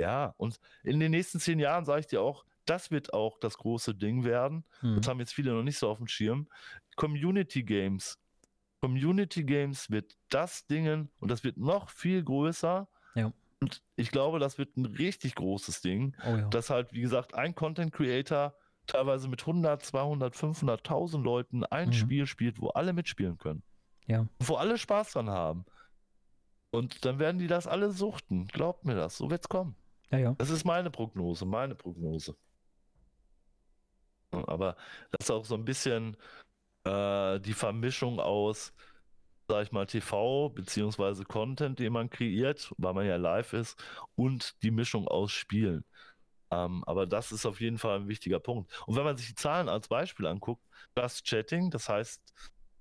ja, 0.00 0.32
und 0.36 0.60
in 0.84 1.00
den 1.00 1.10
nächsten 1.10 1.40
zehn 1.40 1.58
Jahren 1.58 1.84
sage 1.84 2.00
ich 2.00 2.06
dir 2.06 2.22
auch, 2.22 2.44
das 2.66 2.90
wird 2.90 3.12
auch 3.12 3.38
das 3.38 3.56
große 3.58 3.94
Ding 3.94 4.24
werden. 4.24 4.64
Mhm. 4.82 4.96
Das 4.96 5.08
haben 5.08 5.18
jetzt 5.20 5.32
viele 5.34 5.52
noch 5.52 5.62
nicht 5.62 5.78
so 5.78 5.88
auf 5.88 5.98
dem 5.98 6.06
Schirm. 6.06 6.48
Community 6.96 7.62
Games. 7.64 8.18
Community 8.80 9.42
Games 9.42 9.90
wird 9.90 10.16
das 10.28 10.66
Dingen 10.66 11.10
und 11.18 11.30
das 11.30 11.42
wird 11.42 11.56
noch 11.56 11.90
viel 11.90 12.22
größer. 12.22 12.88
Ja. 13.14 13.32
Und 13.60 13.82
ich 13.96 14.12
glaube, 14.12 14.38
das 14.38 14.56
wird 14.56 14.76
ein 14.76 14.86
richtig 14.86 15.34
großes 15.34 15.80
Ding, 15.80 16.14
Oh 16.24 16.36
ja. 16.36 16.48
dass 16.48 16.70
halt, 16.70 16.92
wie 16.92 17.00
gesagt, 17.00 17.34
ein 17.34 17.56
Content 17.56 17.92
Creator 17.92 18.54
teilweise 18.88 19.28
mit 19.28 19.40
100, 19.42 19.84
200, 19.84 20.34
500.000 20.34 21.22
Leuten 21.22 21.64
ein 21.64 21.88
Mhm. 21.88 21.92
Spiel 21.92 22.26
spielt, 22.26 22.60
wo 22.60 22.68
alle 22.68 22.92
mitspielen 22.92 23.38
können. 23.38 23.62
Ja. 24.06 24.26
Wo 24.40 24.56
alle 24.56 24.78
Spaß 24.78 25.12
dran 25.12 25.30
haben. 25.30 25.64
Und 26.70 27.04
dann 27.04 27.18
werden 27.18 27.38
die 27.38 27.46
das 27.46 27.66
alle 27.66 27.90
suchten. 27.90 28.46
Glaubt 28.48 28.84
mir 28.84 28.94
das. 28.94 29.16
So 29.16 29.30
wird's 29.30 29.48
kommen. 29.48 29.76
Ja, 30.10 30.18
ja. 30.18 30.34
Das 30.38 30.50
ist 30.50 30.64
meine 30.64 30.90
Prognose, 30.90 31.46
meine 31.46 31.74
Prognose. 31.74 32.36
Aber 34.30 34.76
das 35.10 35.26
ist 35.26 35.30
auch 35.30 35.44
so 35.44 35.54
ein 35.54 35.64
bisschen 35.64 36.16
äh, 36.84 37.40
die 37.40 37.54
Vermischung 37.54 38.20
aus, 38.20 38.74
sag 39.48 39.64
ich 39.64 39.72
mal, 39.72 39.86
TV 39.86 40.50
beziehungsweise 40.50 41.24
Content, 41.24 41.78
den 41.78 41.92
man 41.92 42.10
kreiert, 42.10 42.72
weil 42.78 42.94
man 42.94 43.06
ja 43.06 43.16
live 43.16 43.52
ist, 43.54 43.82
und 44.14 44.62
die 44.62 44.70
Mischung 44.70 45.08
aus 45.08 45.32
Spielen. 45.32 45.84
Ähm, 46.50 46.82
aber 46.86 47.06
das 47.06 47.32
ist 47.32 47.46
auf 47.46 47.60
jeden 47.60 47.78
Fall 47.78 48.00
ein 48.00 48.08
wichtiger 48.08 48.40
Punkt. 48.40 48.70
Und 48.86 48.96
wenn 48.96 49.04
man 49.04 49.16
sich 49.16 49.28
die 49.28 49.34
Zahlen 49.34 49.68
als 49.68 49.88
Beispiel 49.88 50.26
anguckt, 50.26 50.62
Just 50.96 51.26
Chatting, 51.26 51.70
das 51.70 51.88
heißt, 51.88 52.34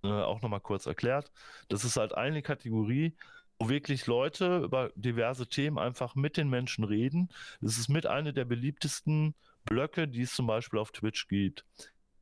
äh, 0.04 0.08
auch 0.08 0.42
nochmal 0.42 0.62
kurz 0.62 0.86
erklärt, 0.86 1.32
das 1.68 1.84
ist 1.84 1.98
halt 1.98 2.14
eine 2.16 2.42
Kategorie, 2.42 3.16
wo 3.60 3.70
wirklich 3.70 4.06
Leute 4.06 4.60
über 4.60 4.92
diverse 4.96 5.48
Themen 5.48 5.80
einfach 5.80 6.16
mit 6.16 6.38
den 6.38 6.50
Menschen 6.50 6.84
reden. 6.84 7.30
Das 7.60 7.78
ist 7.78 7.90
mit 7.90 8.06
einer 8.06 8.32
der 8.32 8.46
beliebtesten 8.46 9.36
Blöcke, 9.66 10.08
die 10.08 10.22
es 10.22 10.34
zum 10.34 10.48
Beispiel 10.48 10.80
auf 10.80 10.92
Twitch 10.92 11.28
gibt. 11.28 11.66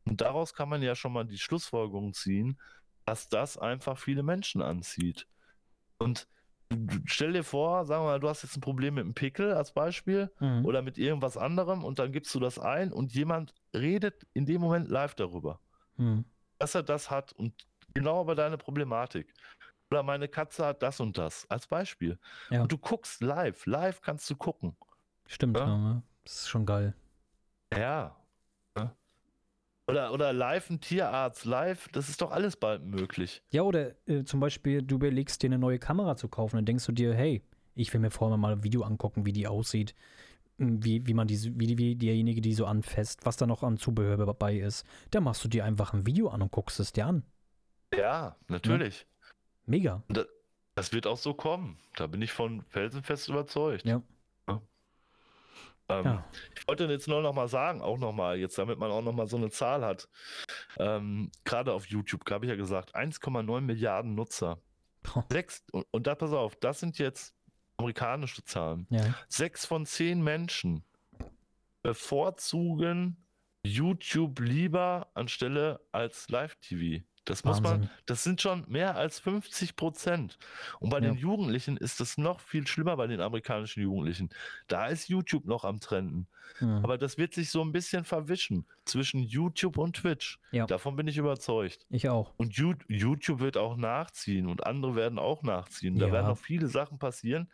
Und 0.06 0.22
daraus 0.22 0.54
kann 0.54 0.70
man 0.70 0.82
ja 0.82 0.96
schon 0.96 1.14
mal 1.14 1.26
die 1.26 1.38
Schlussfolgerung 1.38 2.14
ziehen, 2.14 2.60
dass 3.06 3.28
das 3.28 3.58
einfach 3.58 3.98
viele 3.98 4.24
Menschen 4.24 4.62
anzieht. 4.62 5.28
Und 5.98 6.28
stell 7.06 7.34
dir 7.34 7.44
vor, 7.44 7.86
sagen 7.86 8.04
wir 8.04 8.08
mal, 8.12 8.20
du 8.20 8.28
hast 8.30 8.44
jetzt 8.44 8.58
ein 8.58 8.62
Problem 8.62 8.96
mit 8.96 9.04
einem 9.04 9.14
Pickel 9.14 9.54
als 9.54 9.72
Beispiel 9.72 10.32
Mhm. 10.40 10.66
oder 10.66 10.82
mit 10.82 10.98
irgendwas 10.98 11.38
anderem 11.38 11.84
und 11.84 12.00
dann 12.00 12.12
gibst 12.12 12.34
du 12.36 12.40
das 12.40 12.58
ein 12.60 12.92
und 12.92 13.14
jemand 13.14 13.54
redet 13.74 14.26
in 14.34 14.46
dem 14.46 14.62
Moment 14.62 14.88
live 14.90 15.16
darüber 15.16 15.60
Mhm. 15.98 16.26
dass 16.60 16.76
er 16.76 16.84
das 16.84 17.10
hat 17.12 17.34
und 17.34 17.54
genau 17.94 18.22
über 18.22 18.36
deine 18.36 18.58
Problematik. 18.58 19.34
Oder 19.92 20.02
meine 20.04 20.28
Katze 20.28 20.66
hat 20.66 20.82
das 20.82 21.00
und 21.00 21.18
das 21.18 21.46
als 21.50 21.68
Beispiel. 21.68 22.18
Ja. 22.50 22.62
Und 22.64 22.72
du 22.72 22.78
guckst 22.78 23.22
live. 23.22 23.66
Live 23.68 24.02
kannst 24.02 24.28
du 24.30 24.36
gucken. 24.36 24.76
Stimmt, 25.28 25.58
Ja. 25.58 25.68
ja. 25.68 25.78
ne? 25.78 26.04
Das 26.24 26.34
ist 26.42 26.48
schon 26.50 26.66
geil. 26.66 26.96
Ja. 27.72 27.80
Ja. 27.80 28.16
Oder, 29.88 30.12
oder 30.14 30.34
live 30.34 30.70
ein 30.72 30.82
Tierarzt, 30.82 31.46
live, 31.46 31.88
das 31.90 32.10
ist 32.10 32.22
doch 32.22 32.32
alles 32.32 32.56
bald 32.56 32.84
möglich. 32.84 33.44
Ja, 33.52 33.62
oder 33.62 33.94
äh, 34.08 34.24
zum 34.24 34.40
Beispiel, 34.40 34.82
du 34.82 34.96
überlegst 34.96 35.44
dir 35.44 35.48
eine 35.48 35.60
neue 35.60 35.78
Kamera 35.78 36.16
zu 36.16 36.28
kaufen, 36.28 36.56
dann 36.56 36.66
denkst 36.66 36.86
du 36.88 36.92
dir, 36.92 37.14
hey, 37.14 37.44
ich 37.76 37.94
will 37.94 38.02
mir 38.02 38.10
vorher 38.10 38.38
mal 38.38 38.54
ein 38.54 38.64
Video 38.64 38.82
angucken, 38.82 39.26
wie 39.26 39.34
die 39.34 39.48
aussieht, 39.48 39.94
m, 40.58 40.84
wie, 40.84 41.06
wie 41.06 41.14
man 41.14 41.28
diese, 41.28 41.52
wie, 41.60 41.78
wie 41.78 41.96
derjenige 41.96 42.42
die 42.42 42.54
so 42.54 42.66
anfasst, 42.66 43.26
was 43.26 43.38
da 43.38 43.46
noch 43.46 43.62
an 43.62 43.78
Zubehör 43.78 44.18
dabei 44.18 44.58
ist. 44.58 44.86
Da 45.12 45.22
machst 45.22 45.44
du 45.44 45.48
dir 45.48 45.66
einfach 45.66 45.94
ein 45.94 46.08
Video 46.08 46.30
an 46.30 46.42
und 46.42 46.52
guckst 46.52 46.80
es 46.80 46.92
dir 46.92 47.06
an. 47.06 47.24
Ja, 47.96 48.36
natürlich. 48.48 49.06
Mega. 49.68 50.04
Das 50.74 50.94
wird 50.94 51.06
auch 51.06 51.18
so 51.18 51.34
kommen. 51.34 51.78
Da 51.96 52.08
bin 52.08 52.22
ich 52.22 52.32
von 52.32 52.64
felsenfest 52.64 53.30
überzeugt. 53.30 53.86
Ja. 53.86 54.02
Ähm, 55.90 56.06
Ja. 56.06 56.26
Ich 56.56 56.68
wollte 56.68 56.86
jetzt 56.86 57.08
nur 57.08 57.22
noch 57.22 57.34
mal 57.34 57.48
sagen, 57.48 57.82
auch 57.82 57.98
noch 57.98 58.14
mal 58.14 58.38
jetzt, 58.38 58.58
damit 58.58 58.80
man 58.80 58.92
auch 58.92 59.02
noch 59.02 59.14
mal 59.14 59.28
so 59.28 59.38
eine 59.38 59.50
Zahl 59.50 59.86
hat. 59.86 60.10
Ähm, 60.78 61.32
Gerade 61.44 61.74
auf 61.74 61.88
YouTube, 61.88 62.30
habe 62.32 62.46
ich 62.46 62.50
ja 62.50 62.56
gesagt, 62.56 62.96
1,9 62.96 63.62
Milliarden 63.62 64.16
Nutzer. 64.16 64.60
Sechs, 65.32 65.64
und, 65.72 65.86
und 65.92 66.08
da 66.08 66.16
pass 66.16 66.34
auf, 66.34 66.56
das 66.56 66.80
sind 66.80 66.98
jetzt 66.98 67.36
amerikanische 67.78 68.44
Zahlen. 68.44 68.88
Ja. 68.90 69.14
Sechs 69.28 69.66
von 69.66 69.86
zehn 69.86 70.24
Menschen 70.24 70.84
bevorzugen 71.84 73.18
YouTube 73.64 74.40
lieber 74.40 75.10
anstelle 75.14 75.82
als 75.92 76.30
Live-TV. 76.30 77.04
Das 77.26 77.44
muss 77.44 77.60
man, 77.60 77.90
das 78.06 78.24
sind 78.24 78.40
schon 78.40 78.66
mehr 78.68 78.96
als 78.96 79.20
50 79.20 79.76
Prozent. 79.76 80.38
Und 80.80 80.90
bei 80.92 80.98
ja. 80.98 81.10
den 81.10 81.18
Jugendlichen 81.18 81.76
ist 81.76 82.00
das 82.00 82.18
noch 82.18 82.40
viel 82.40 82.68
schlimmer 82.68 82.96
bei 82.96 83.08
den 83.08 83.20
amerikanischen 83.20 83.82
Jugendlichen. 83.82 84.30
Da 84.68 84.88
ist 84.88 85.10
YouTube 85.10 85.46
noch 85.46 85.66
am 85.66 85.80
Trenden. 85.80 86.28
Mhm. 86.60 86.84
Aber 86.84 86.98
das 86.98 87.18
wird 87.18 87.34
sich 87.34 87.50
so 87.50 87.62
ein 87.64 87.72
bisschen 87.72 88.04
verwischen 88.04 88.66
zwischen 88.86 89.24
YouTube 89.24 89.78
und 89.78 89.96
Twitch. 89.96 90.40
Ja. 90.52 90.68
Davon 90.68 90.96
bin 90.96 91.08
ich 91.08 91.18
überzeugt. 91.18 91.88
Ich 91.90 92.08
auch. 92.10 92.34
Und 92.38 92.56
YouTube 92.56 93.40
wird 93.40 93.58
auch 93.58 93.76
nachziehen 93.76 94.48
und 94.48 94.66
andere 94.66 94.96
werden 94.96 95.18
auch 95.18 95.42
nachziehen. 95.42 95.98
Da 95.98 96.08
ja. 96.08 96.14
werden 96.14 96.28
noch 96.28 96.38
viele 96.38 96.68
Sachen 96.68 97.00
passieren, 97.00 97.50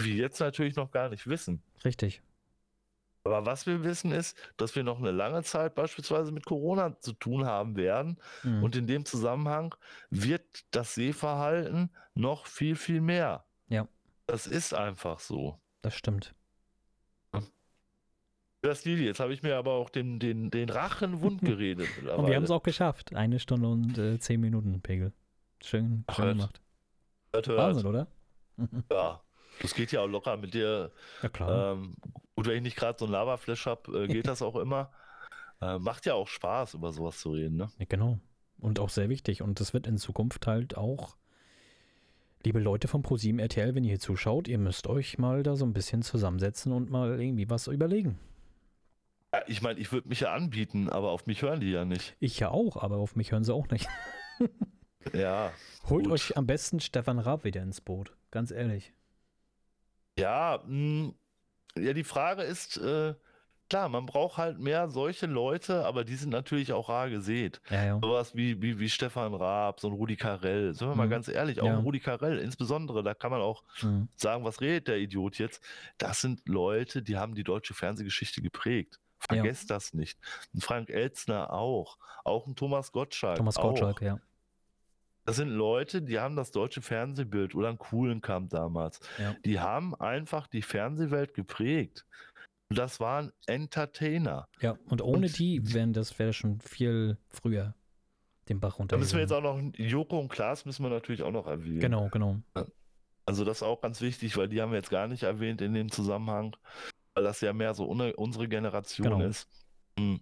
die 0.00 0.04
wir 0.04 0.14
jetzt 0.14 0.40
natürlich 0.40 0.74
noch 0.74 0.90
gar 0.90 1.08
nicht 1.08 1.26
wissen. 1.28 1.62
Richtig. 1.84 2.22
Aber 3.24 3.46
was 3.46 3.66
wir 3.66 3.84
wissen 3.84 4.10
ist, 4.10 4.36
dass 4.56 4.74
wir 4.74 4.82
noch 4.82 4.98
eine 4.98 5.12
lange 5.12 5.42
Zeit 5.44 5.74
beispielsweise 5.74 6.32
mit 6.32 6.44
Corona 6.44 6.98
zu 6.98 7.12
tun 7.12 7.46
haben 7.46 7.76
werden. 7.76 8.18
Mhm. 8.42 8.64
Und 8.64 8.76
in 8.76 8.86
dem 8.86 9.04
Zusammenhang 9.04 9.74
wird 10.10 10.64
das 10.72 10.94
Sehverhalten 10.94 11.90
noch 12.14 12.46
viel, 12.46 12.74
viel 12.74 13.00
mehr. 13.00 13.44
Ja. 13.68 13.86
Das 14.26 14.46
ist 14.46 14.74
einfach 14.74 15.20
so. 15.20 15.60
Das 15.82 15.94
stimmt. 15.94 16.34
Das 18.62 18.84
Lili, 18.84 19.04
jetzt 19.04 19.18
habe 19.18 19.34
ich 19.34 19.42
mir 19.42 19.56
aber 19.56 19.72
auch 19.72 19.90
den, 19.90 20.20
den, 20.20 20.50
den 20.50 20.70
Rachen 20.70 21.20
wund 21.20 21.40
geredet. 21.42 21.88
und 21.98 22.28
wir 22.28 22.36
haben 22.36 22.44
es 22.44 22.50
auch 22.50 22.62
geschafft. 22.62 23.12
Eine 23.14 23.40
Stunde 23.40 23.66
und 23.66 23.98
äh, 23.98 24.20
zehn 24.20 24.40
Minuten, 24.40 24.80
Pegel. 24.80 25.12
Schön, 25.60 26.04
schön 26.14 26.24
Ach, 26.24 26.36
gemacht. 26.36 26.60
Hört, 27.32 27.48
hört. 27.48 27.58
Wahnsinn, 27.58 27.86
oder? 27.86 28.06
ja. 28.90 29.20
Das 29.62 29.74
geht 29.74 29.92
ja 29.92 30.00
auch 30.00 30.08
locker 30.08 30.36
mit 30.36 30.54
dir. 30.54 30.90
Ja, 31.22 31.28
klar. 31.28 31.72
Ähm, 31.72 31.94
gut, 32.34 32.46
wenn 32.46 32.56
ich 32.56 32.62
nicht 32.62 32.76
gerade 32.76 32.98
so 32.98 33.06
ein 33.06 33.12
Lava-Flash 33.12 33.66
habe, 33.66 34.04
äh, 34.04 34.08
geht 34.08 34.26
das 34.26 34.42
auch 34.42 34.56
immer. 34.56 34.90
Äh, 35.60 35.78
macht 35.78 36.04
ja 36.04 36.14
auch 36.14 36.26
Spaß, 36.26 36.74
über 36.74 36.92
sowas 36.92 37.20
zu 37.20 37.30
reden, 37.30 37.56
ne? 37.56 37.70
Ja, 37.78 37.86
genau. 37.88 38.18
Und 38.58 38.80
auch 38.80 38.90
sehr 38.90 39.08
wichtig. 39.08 39.40
Und 39.40 39.60
das 39.60 39.72
wird 39.72 39.86
in 39.86 39.96
Zukunft 39.98 40.48
halt 40.48 40.76
auch, 40.76 41.16
liebe 42.44 42.58
Leute 42.58 42.88
von 42.88 43.02
ProSieben 43.02 43.38
RTL, 43.38 43.74
wenn 43.74 43.84
ihr 43.84 43.90
hier 43.90 44.00
zuschaut, 44.00 44.48
ihr 44.48 44.58
müsst 44.58 44.88
euch 44.88 45.18
mal 45.18 45.44
da 45.44 45.54
so 45.54 45.64
ein 45.64 45.72
bisschen 45.72 46.02
zusammensetzen 46.02 46.72
und 46.72 46.90
mal 46.90 47.20
irgendwie 47.20 47.48
was 47.48 47.68
überlegen. 47.68 48.18
Ja, 49.32 49.42
ich 49.46 49.62
meine, 49.62 49.78
ich 49.78 49.92
würde 49.92 50.08
mich 50.08 50.20
ja 50.20 50.32
anbieten, 50.32 50.90
aber 50.90 51.10
auf 51.10 51.26
mich 51.26 51.42
hören 51.42 51.60
die 51.60 51.70
ja 51.70 51.84
nicht. 51.84 52.16
Ich 52.18 52.38
ja 52.40 52.50
auch, 52.50 52.76
aber 52.76 52.96
auf 52.96 53.14
mich 53.14 53.30
hören 53.30 53.44
sie 53.44 53.54
auch 53.54 53.68
nicht. 53.68 53.88
ja. 55.12 55.52
Holt 55.88 56.04
gut. 56.04 56.14
euch 56.14 56.36
am 56.36 56.46
besten 56.46 56.80
Stefan 56.80 57.20
Raab 57.20 57.44
wieder 57.44 57.62
ins 57.62 57.80
Boot, 57.80 58.12
ganz 58.32 58.50
ehrlich. 58.50 58.92
Ja, 60.22 60.62
mh, 60.66 60.68
hm, 60.68 61.14
ja, 61.76 61.92
die 61.92 62.04
Frage 62.04 62.42
ist, 62.42 62.76
äh, 62.76 63.14
klar, 63.72 63.88
man 63.88 64.04
braucht 64.04 64.36
halt 64.36 64.58
mehr 64.58 64.88
solche 64.88 65.26
Leute, 65.26 65.86
aber 65.86 66.04
die 66.04 66.16
sind 66.16 66.30
natürlich 66.30 66.72
auch 66.72 66.90
rar 66.90 67.08
gesät. 67.08 67.62
Ja, 67.70 67.84
ja. 67.84 67.98
Sowas 68.02 68.34
wie, 68.34 68.60
wie, 68.60 68.78
wie 68.78 68.90
Stefan 68.90 69.34
Raab, 69.34 69.80
so 69.80 69.88
ein 69.88 69.94
Rudi 69.94 70.16
Carell. 70.16 70.74
Sind 70.74 70.88
wir 70.88 70.92
mhm. 70.92 70.98
mal 70.98 71.08
ganz 71.08 71.28
ehrlich, 71.28 71.60
auch 71.60 71.66
ja. 71.66 71.78
ein 71.78 71.82
Rudi 71.82 72.00
Carell, 72.00 72.38
insbesondere, 72.38 73.02
da 73.02 73.14
kann 73.14 73.30
man 73.30 73.40
auch 73.40 73.64
mhm. 73.82 74.08
sagen, 74.16 74.44
was 74.44 74.60
redet 74.60 74.88
der 74.88 74.98
Idiot 74.98 75.38
jetzt? 75.38 75.62
Das 75.96 76.20
sind 76.20 76.46
Leute, 76.46 77.02
die 77.02 77.16
haben 77.16 77.34
die 77.34 77.44
deutsche 77.44 77.72
Fernsehgeschichte 77.72 78.42
geprägt. 78.42 78.98
Vergesst 79.18 79.70
ja. 79.70 79.76
das 79.76 79.94
nicht. 79.94 80.18
Ein 80.52 80.60
Frank 80.60 80.90
Elzner 80.90 81.52
auch. 81.52 81.96
Auch 82.24 82.46
ein 82.46 82.56
Thomas 82.56 82.92
Gottschalk. 82.92 83.36
Thomas 83.36 83.54
Gottschalk, 83.54 83.98
auch. 83.98 84.02
ja. 84.02 84.20
Das 85.24 85.36
sind 85.36 85.48
Leute, 85.48 86.02
die 86.02 86.18
haben 86.18 86.34
das 86.34 86.50
deutsche 86.50 86.82
Fernsehbild 86.82 87.54
oder 87.54 87.68
einen 87.68 87.78
coolen 87.78 88.20
Kampf 88.20 88.50
damals. 88.50 89.00
Ja. 89.18 89.36
Die 89.44 89.60
haben 89.60 89.94
einfach 89.94 90.48
die 90.48 90.62
Fernsehwelt 90.62 91.34
geprägt. 91.34 92.04
Und 92.70 92.78
das 92.78 93.00
waren 93.00 93.32
Entertainer. 93.46 94.48
Ja, 94.60 94.78
und 94.86 95.02
ohne 95.02 95.26
und, 95.26 95.38
die 95.38 95.74
wären 95.74 95.92
das 95.92 96.18
wäre 96.18 96.32
schon 96.32 96.60
viel 96.60 97.18
früher 97.28 97.74
den 98.48 98.60
Bach 98.60 98.78
runter. 98.78 98.96
Da 98.96 98.98
müssen 98.98 99.14
wir 99.14 99.20
jetzt 99.20 99.32
auch 99.32 99.42
noch 99.42 99.60
Joko 99.76 100.18
und 100.18 100.28
Klaas 100.28 100.64
müssen 100.64 100.82
wir 100.82 100.90
natürlich 100.90 101.22
auch 101.22 101.30
noch 101.30 101.46
erwähnen. 101.46 101.80
Genau, 101.80 102.08
genau. 102.08 102.40
Also 103.26 103.44
das 103.44 103.58
ist 103.58 103.62
auch 103.62 103.80
ganz 103.80 104.00
wichtig, 104.00 104.36
weil 104.36 104.48
die 104.48 104.60
haben 104.60 104.72
wir 104.72 104.78
jetzt 104.78 104.90
gar 104.90 105.06
nicht 105.06 105.22
erwähnt 105.22 105.60
in 105.60 105.74
dem 105.74 105.90
Zusammenhang, 105.90 106.56
weil 107.14 107.24
das 107.24 107.40
ja 107.40 107.52
mehr 107.52 107.74
so 107.74 107.84
unsere 107.84 108.48
Generation 108.48 109.04
genau. 109.04 109.20
ist. 109.20 109.48
Hm. 109.98 110.20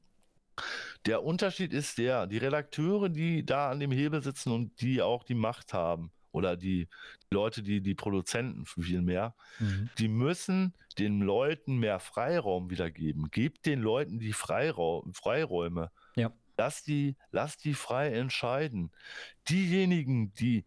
Der 1.07 1.23
Unterschied 1.23 1.73
ist 1.73 1.99
der, 1.99 2.27
die 2.27 2.39
Redakteure, 2.39 3.09
die 3.09 3.45
da 3.45 3.71
an 3.71 3.81
dem 3.81 3.91
Hebel 3.91 4.23
sitzen 4.23 4.53
und 4.53 4.81
die 4.81 5.01
auch 5.01 5.25
die 5.25 5.35
Macht 5.35 5.73
haben, 5.73 6.13
oder 6.33 6.57
die 6.57 6.89
Leute, 7.31 7.63
die 7.63 7.81
die 7.81 7.95
Produzenten 7.95 8.65
viel 8.67 9.03
mehr, 9.03 9.35
mhm. 9.59 9.91
die 9.99 10.09
müssen 10.09 10.75
den 10.99 11.21
Leuten 11.21 11.79
mehr 11.79 11.99
Freiraum 11.99 12.71
wiedergeben. 12.71 13.31
Gebt 13.31 13.67
den 13.67 13.81
Leuten 13.81 14.19
die 14.19 14.33
Freiraum, 14.33 15.13
Freiräume. 15.15 15.91
Ja. 16.17 16.33
Lass 16.57 16.83
die, 16.83 17.17
lass 17.31 17.57
die 17.57 17.75
frei 17.75 18.13
entscheiden. 18.13 18.91
Diejenigen, 19.49 20.35
die 20.35 20.65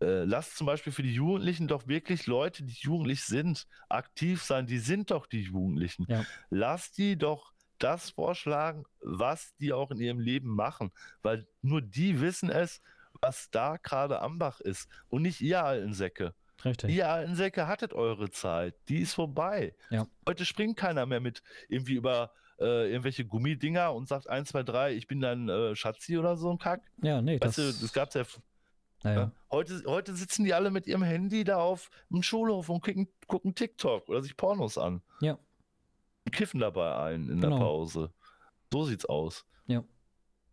äh, 0.00 0.24
lasst 0.24 0.56
zum 0.56 0.66
Beispiel 0.66 0.92
für 0.92 1.02
die 1.02 1.14
Jugendlichen 1.14 1.66
doch 1.66 1.86
wirklich 1.86 2.26
Leute, 2.26 2.62
die 2.62 2.76
jugendlich 2.78 3.22
sind, 3.22 3.66
aktiv 3.88 4.42
sein. 4.42 4.66
Die 4.66 4.78
sind 4.78 5.10
doch 5.10 5.26
die 5.26 5.42
Jugendlichen. 5.42 6.06
Ja. 6.08 6.24
Lasst 6.50 6.98
die 6.98 7.16
doch 7.16 7.52
das 7.80 8.10
vorschlagen, 8.10 8.84
was 9.00 9.54
die 9.56 9.72
auch 9.72 9.90
in 9.90 10.00
ihrem 10.00 10.20
Leben 10.20 10.54
machen, 10.54 10.92
weil 11.22 11.46
nur 11.62 11.82
die 11.82 12.20
wissen 12.20 12.50
es, 12.50 12.80
was 13.20 13.50
da 13.50 13.76
gerade 13.76 14.20
am 14.20 14.38
Bach 14.38 14.60
ist 14.60 14.88
und 15.08 15.22
nicht 15.22 15.40
ihr 15.40 15.64
alten 15.64 15.92
Säcke. 15.92 16.34
Richtig. 16.64 16.90
Ihr 16.90 17.08
alten 17.08 17.34
Säcke 17.34 17.66
hattet 17.66 17.92
eure 17.92 18.30
Zeit, 18.30 18.74
die 18.88 19.00
ist 19.00 19.14
vorbei. 19.14 19.74
Ja. 19.88 20.06
Heute 20.28 20.44
springt 20.44 20.76
keiner 20.76 21.06
mehr 21.06 21.20
mit 21.20 21.42
irgendwie 21.68 21.94
über 21.94 22.32
äh, 22.58 22.90
irgendwelche 22.90 23.24
Gummidinger 23.24 23.94
und 23.94 24.08
sagt 24.08 24.28
1, 24.28 24.50
2, 24.50 24.62
3, 24.62 24.92
ich 24.92 25.06
bin 25.06 25.20
dein 25.20 25.48
äh, 25.48 25.74
Schatzi 25.74 26.18
oder 26.18 26.36
so 26.36 26.50
ein 26.50 26.58
Kack. 26.58 26.82
Ja, 27.02 27.22
nee, 27.22 27.40
weißt 27.40 27.58
das, 27.58 27.78
du, 27.78 27.82
das 27.82 27.92
gab's 27.92 28.14
ja 28.14 28.24
naja. 29.02 29.32
Heute, 29.50 29.82
heute 29.86 30.14
sitzen 30.14 30.44
die 30.44 30.52
alle 30.52 30.70
mit 30.70 30.86
ihrem 30.86 31.02
Handy 31.02 31.42
da 31.42 31.56
auf 31.56 31.90
dem 32.10 32.22
Schulhof 32.22 32.68
und 32.68 32.82
gucken, 32.82 33.08
gucken 33.26 33.54
TikTok 33.54 34.06
oder 34.10 34.22
sich 34.22 34.36
Pornos 34.36 34.76
an. 34.76 35.00
Ja 35.22 35.38
kiffen 36.30 36.60
dabei 36.60 36.96
ein 36.96 37.28
in 37.28 37.40
genau. 37.40 37.50
der 37.50 37.64
Pause. 37.64 38.10
So 38.72 38.84
sieht's 38.84 39.06
aus. 39.06 39.46
Ja. 39.66 39.84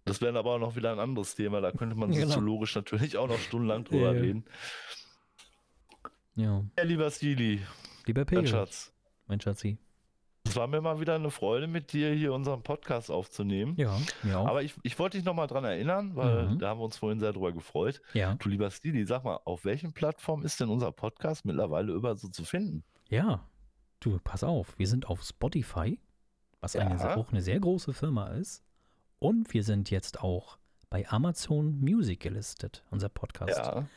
Das 0.05 0.21
wäre 0.21 0.37
aber 0.37 0.55
auch 0.55 0.59
noch 0.59 0.75
wieder 0.75 0.91
ein 0.91 0.99
anderes 0.99 1.35
Thema. 1.35 1.61
Da 1.61 1.71
könnte 1.71 1.95
man 1.95 2.11
genau. 2.11 2.27
soziologisch 2.27 2.75
natürlich 2.75 3.17
auch 3.17 3.27
noch 3.27 3.39
stundenlang 3.39 3.83
drüber 3.83 4.13
ja, 4.13 4.21
reden. 4.21 4.45
Ja. 6.35 6.63
ja 6.77 6.83
lieber 6.83 7.11
Stili. 7.11 7.61
Lieber 8.05 8.25
Pegel. 8.25 8.43
Mein 8.43 8.51
Schatz. 8.51 8.93
Mein 9.27 9.41
Schatzi. 9.41 9.77
Es 10.45 10.55
war 10.55 10.67
mir 10.67 10.79
mal 10.79 11.01
wieder 11.01 11.15
eine 11.15 11.29
Freude, 11.29 11.67
mit 11.67 11.91
dir 11.91 12.13
hier 12.13 12.31
unseren 12.31 12.63
Podcast 12.63 13.11
aufzunehmen. 13.11 13.75
Ja, 13.75 13.99
ja. 14.23 14.39
Aber 14.45 14.63
ich, 14.63 14.75
ich 14.83 14.97
wollte 14.97 15.17
dich 15.17 15.25
nochmal 15.25 15.47
dran 15.47 15.65
erinnern, 15.65 16.15
weil 16.15 16.47
mhm. 16.47 16.59
da 16.59 16.69
haben 16.69 16.79
wir 16.79 16.85
uns 16.85 16.95
vorhin 16.95 17.19
sehr 17.19 17.33
drüber 17.33 17.51
gefreut. 17.51 18.01
Ja. 18.13 18.35
Du 18.35 18.47
lieber 18.47 18.71
Stili, 18.71 19.05
sag 19.05 19.25
mal, 19.25 19.41
auf 19.43 19.65
welchen 19.65 19.91
Plattformen 19.91 20.45
ist 20.45 20.61
denn 20.61 20.69
unser 20.69 20.93
Podcast 20.93 21.43
mittlerweile 21.43 21.91
überall 21.91 22.15
so 22.15 22.29
zu 22.29 22.45
finden? 22.45 22.85
Ja, 23.09 23.45
Du, 23.99 24.19
pass 24.19 24.43
auf, 24.43 24.77
wir 24.77 24.87
sind 24.87 25.07
auf 25.07 25.23
Spotify, 25.23 25.99
was 26.59 26.73
ja. 26.73 26.81
eine, 26.81 27.17
auch 27.17 27.31
eine 27.31 27.41
sehr 27.41 27.59
große 27.59 27.93
Firma 27.93 28.27
ist. 28.29 28.63
Und 29.19 29.53
wir 29.53 29.63
sind 29.63 29.89
jetzt 29.89 30.21
auch 30.21 30.57
bei 30.89 31.07
Amazon 31.09 31.79
Music 31.79 32.19
gelistet, 32.19 32.83
unser 32.91 33.09
Podcast. 33.09 33.57
Ja. 33.57 33.87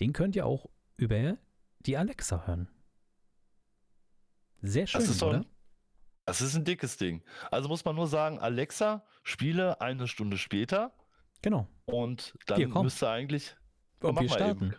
Den 0.00 0.12
könnt 0.12 0.34
ihr 0.36 0.46
auch 0.46 0.66
über 0.96 1.36
die 1.80 1.96
Alexa 1.96 2.46
hören. 2.46 2.68
Sehr 4.62 4.86
schön, 4.86 5.00
das 5.00 5.22
oder? 5.22 5.38
Ein, 5.38 5.46
das 6.26 6.40
ist 6.40 6.54
ein 6.54 6.64
dickes 6.64 6.96
Ding. 6.96 7.22
Also 7.50 7.68
muss 7.68 7.84
man 7.84 7.96
nur 7.96 8.06
sagen, 8.06 8.38
Alexa, 8.38 9.04
spiele 9.22 9.80
eine 9.80 10.06
Stunde 10.06 10.38
später. 10.38 10.92
Genau. 11.42 11.68
Und 11.86 12.34
dann 12.46 12.56
Hier, 12.56 12.68
müsste 12.68 13.08
eigentlich. 13.08 13.56
Und 14.00 14.20
wir 14.20 14.28
starten. 14.28 14.66
Eben. 14.66 14.76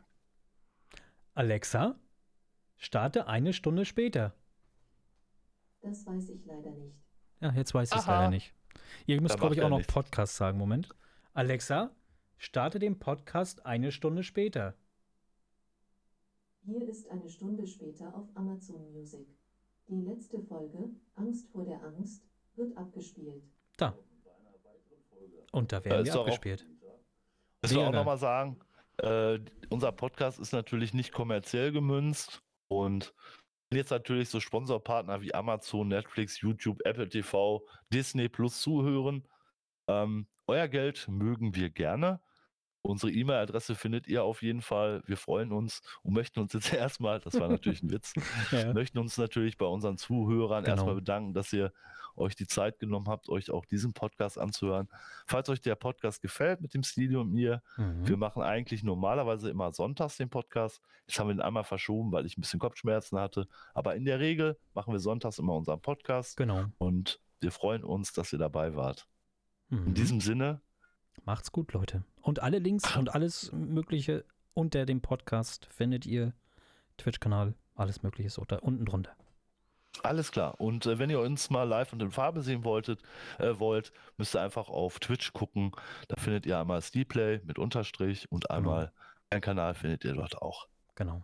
Alexa, 1.33 1.95
starte 2.77 3.27
eine 3.27 3.53
Stunde 3.53 3.85
später. 3.85 4.35
Das 5.81 6.05
weiß 6.05 6.29
ich 6.29 6.45
leider 6.45 6.71
nicht. 6.71 6.95
Ja, 7.39 7.51
jetzt 7.53 7.73
weiß 7.73 7.91
ich 7.91 7.97
es 7.97 8.05
leider 8.05 8.29
nicht. 8.29 8.53
Ihr 9.07 9.19
müsst, 9.19 9.37
glaube 9.37 9.55
ich, 9.55 9.61
auch 9.61 9.69
noch 9.69 9.77
nichts. 9.77 9.91
Podcast 9.91 10.35
sagen. 10.35 10.57
Moment. 10.57 10.89
Alexa, 11.33 11.91
starte 12.37 12.77
den 12.77 12.99
Podcast 12.99 13.65
eine 13.65 13.91
Stunde 13.91 14.23
später. 14.23 14.75
Hier 16.63 16.87
ist 16.87 17.09
eine 17.09 17.27
Stunde 17.29 17.65
später 17.65 18.15
auf 18.15 18.27
Amazon 18.35 18.91
Music. 18.91 19.25
Die 19.87 20.01
letzte 20.01 20.39
Folge, 20.39 20.91
Angst 21.15 21.49
vor 21.51 21.65
der 21.65 21.83
Angst, 21.83 22.23
wird 22.55 22.77
abgespielt. 22.77 23.43
Da. 23.77 23.97
Und 25.51 25.71
da 25.71 25.83
werden 25.83 26.05
wir 26.05 26.15
abgespielt. 26.15 26.65
Ich 27.63 27.71
will 27.71 27.79
auch 27.79 27.91
nochmal 27.91 28.17
sagen, 28.17 28.59
äh, 28.97 29.39
unser 29.69 29.91
Podcast 29.91 30.39
ist 30.39 30.53
natürlich 30.53 30.93
nicht 30.93 31.11
kommerziell 31.11 31.71
gemünzt 31.71 32.43
und 32.67 33.13
jetzt 33.77 33.91
natürlich 33.91 34.29
so 34.29 34.39
Sponsorpartner 34.39 35.21
wie 35.21 35.33
Amazon, 35.33 35.87
Netflix, 35.87 36.41
YouTube, 36.41 36.79
Apple 36.85 37.09
TV, 37.09 37.65
Disney 37.93 38.29
Plus 38.29 38.61
zuhören. 38.61 39.27
Ähm, 39.87 40.27
euer 40.47 40.67
Geld 40.67 41.07
mögen 41.07 41.55
wir 41.55 41.69
gerne. 41.69 42.21
Unsere 42.83 43.11
E-Mail-Adresse 43.11 43.75
findet 43.75 44.07
ihr 44.07 44.23
auf 44.23 44.41
jeden 44.41 44.61
Fall. 44.61 45.03
Wir 45.05 45.17
freuen 45.17 45.51
uns 45.51 45.81
und 46.03 46.13
möchten 46.13 46.39
uns 46.39 46.53
jetzt 46.53 46.73
erstmal, 46.73 47.19
das 47.19 47.39
war 47.39 47.47
natürlich 47.47 47.83
ein 47.83 47.91
Witz, 47.91 48.13
ja. 48.51 48.73
möchten 48.73 48.97
uns 48.97 49.17
natürlich 49.17 49.57
bei 49.57 49.65
unseren 49.65 49.97
Zuhörern 49.97 50.63
genau. 50.63 50.75
erstmal 50.75 50.95
bedanken, 50.95 51.33
dass 51.33 51.53
ihr 51.53 51.71
euch 52.15 52.35
die 52.35 52.47
Zeit 52.47 52.79
genommen 52.79 53.07
habt, 53.07 53.29
euch 53.29 53.51
auch 53.51 53.65
diesen 53.65 53.93
Podcast 53.93 54.37
anzuhören. 54.37 54.89
Falls 55.27 55.47
euch 55.49 55.61
der 55.61 55.75
Podcast 55.75 56.21
gefällt 56.21 56.59
mit 56.59 56.73
dem 56.73 56.83
Studio 56.83 57.21
und 57.21 57.31
mir, 57.31 57.61
mhm. 57.77 58.07
wir 58.07 58.17
machen 58.17 58.41
eigentlich 58.41 58.83
normalerweise 58.83 59.49
immer 59.49 59.71
sonntags 59.71 60.17
den 60.17 60.29
Podcast. 60.29 60.81
Jetzt 61.07 61.19
haben 61.19 61.27
wir 61.27 61.35
ihn 61.35 61.41
einmal 61.41 61.63
verschoben, 61.63 62.11
weil 62.11 62.25
ich 62.25 62.37
ein 62.37 62.41
bisschen 62.41 62.59
Kopfschmerzen 62.59 63.17
hatte. 63.17 63.47
Aber 63.73 63.95
in 63.95 64.05
der 64.05 64.19
Regel 64.19 64.57
machen 64.73 64.91
wir 64.91 64.99
sonntags 64.99 65.39
immer 65.39 65.55
unseren 65.55 65.81
Podcast. 65.81 66.35
Genau. 66.35 66.65
Und 66.77 67.21
wir 67.39 67.51
freuen 67.51 67.83
uns, 67.83 68.11
dass 68.11 68.33
ihr 68.33 68.39
dabei 68.39 68.75
wart. 68.75 69.07
Mhm. 69.69 69.87
In 69.87 69.93
diesem 69.93 70.19
Sinne, 70.19 70.61
Macht's 71.25 71.51
gut, 71.51 71.73
Leute. 71.73 72.03
Und 72.21 72.41
alle 72.41 72.59
Links 72.59 72.95
und 72.95 73.13
alles 73.13 73.51
Mögliche 73.51 74.25
unter 74.53 74.85
dem 74.85 75.01
Podcast 75.01 75.65
findet 75.65 76.05
ihr. 76.05 76.33
Twitch-Kanal, 76.97 77.55
alles 77.75 78.03
Mögliche 78.03 78.27
ist 78.27 78.37
unter, 78.37 78.63
unten 78.63 78.85
drunter. 78.85 79.15
Alles 80.03 80.31
klar. 80.31 80.59
Und 80.59 80.85
äh, 80.85 80.99
wenn 80.99 81.09
ihr 81.09 81.19
uns 81.19 81.49
mal 81.49 81.63
live 81.63 81.93
und 81.93 82.01
in 82.01 82.11
Farbe 82.11 82.41
sehen 82.41 82.63
wolltet, 82.63 83.01
äh, 83.39 83.59
wollt, 83.59 83.91
müsst 84.17 84.35
ihr 84.35 84.41
einfach 84.41 84.69
auf 84.69 84.99
Twitch 84.99 85.33
gucken. 85.33 85.71
Da 86.07 86.15
findet 86.19 86.45
ihr 86.45 86.59
einmal 86.59 86.81
Steeplay 86.81 87.41
mit 87.43 87.59
Unterstrich 87.59 88.31
und 88.31 88.45
genau. 88.45 88.57
einmal 88.57 88.85
genau. 88.85 88.97
einen 89.31 89.41
Kanal 89.41 89.73
findet 89.73 90.05
ihr 90.05 90.13
dort 90.13 90.41
auch. 90.41 90.67
Genau. 90.95 91.23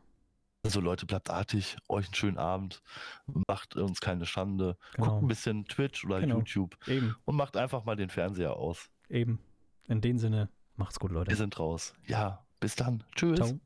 Also 0.64 0.82
Leute, 0.82 1.06
bleibt 1.06 1.30
artig, 1.30 1.78
euch 1.88 2.07
einen 2.07 2.15
schönen 2.15 2.38
Abend, 2.38 2.82
macht 3.48 3.78
uns 3.78 4.02
keine 4.02 4.26
Schande, 4.26 4.76
genau. 4.95 5.11
guckt 5.11 5.24
ein 5.24 5.28
bisschen 5.28 5.65
Twitch 5.65 6.03
oder 6.03 6.19
genau. 6.19 6.40
YouTube 6.40 6.76
Eben. 6.88 7.15
und 7.24 7.36
macht 7.38 7.56
einfach 7.56 7.86
mal 7.86 7.95
den 7.95 8.10
Fernseher 8.10 8.53
aus. 8.57 8.90
Eben. 9.07 9.40
In 9.88 10.02
dem 10.02 10.18
Sinne, 10.18 10.49
macht's 10.78 10.99
gut, 10.99 11.12
Leute. 11.12 11.30
Wir 11.30 11.38
sind 11.38 11.58
raus. 11.60 11.94
Ja, 12.06 12.45
bis 12.60 12.76
dann. 12.76 13.04
Tschüss. 13.16 13.38
Ciao. 13.38 13.60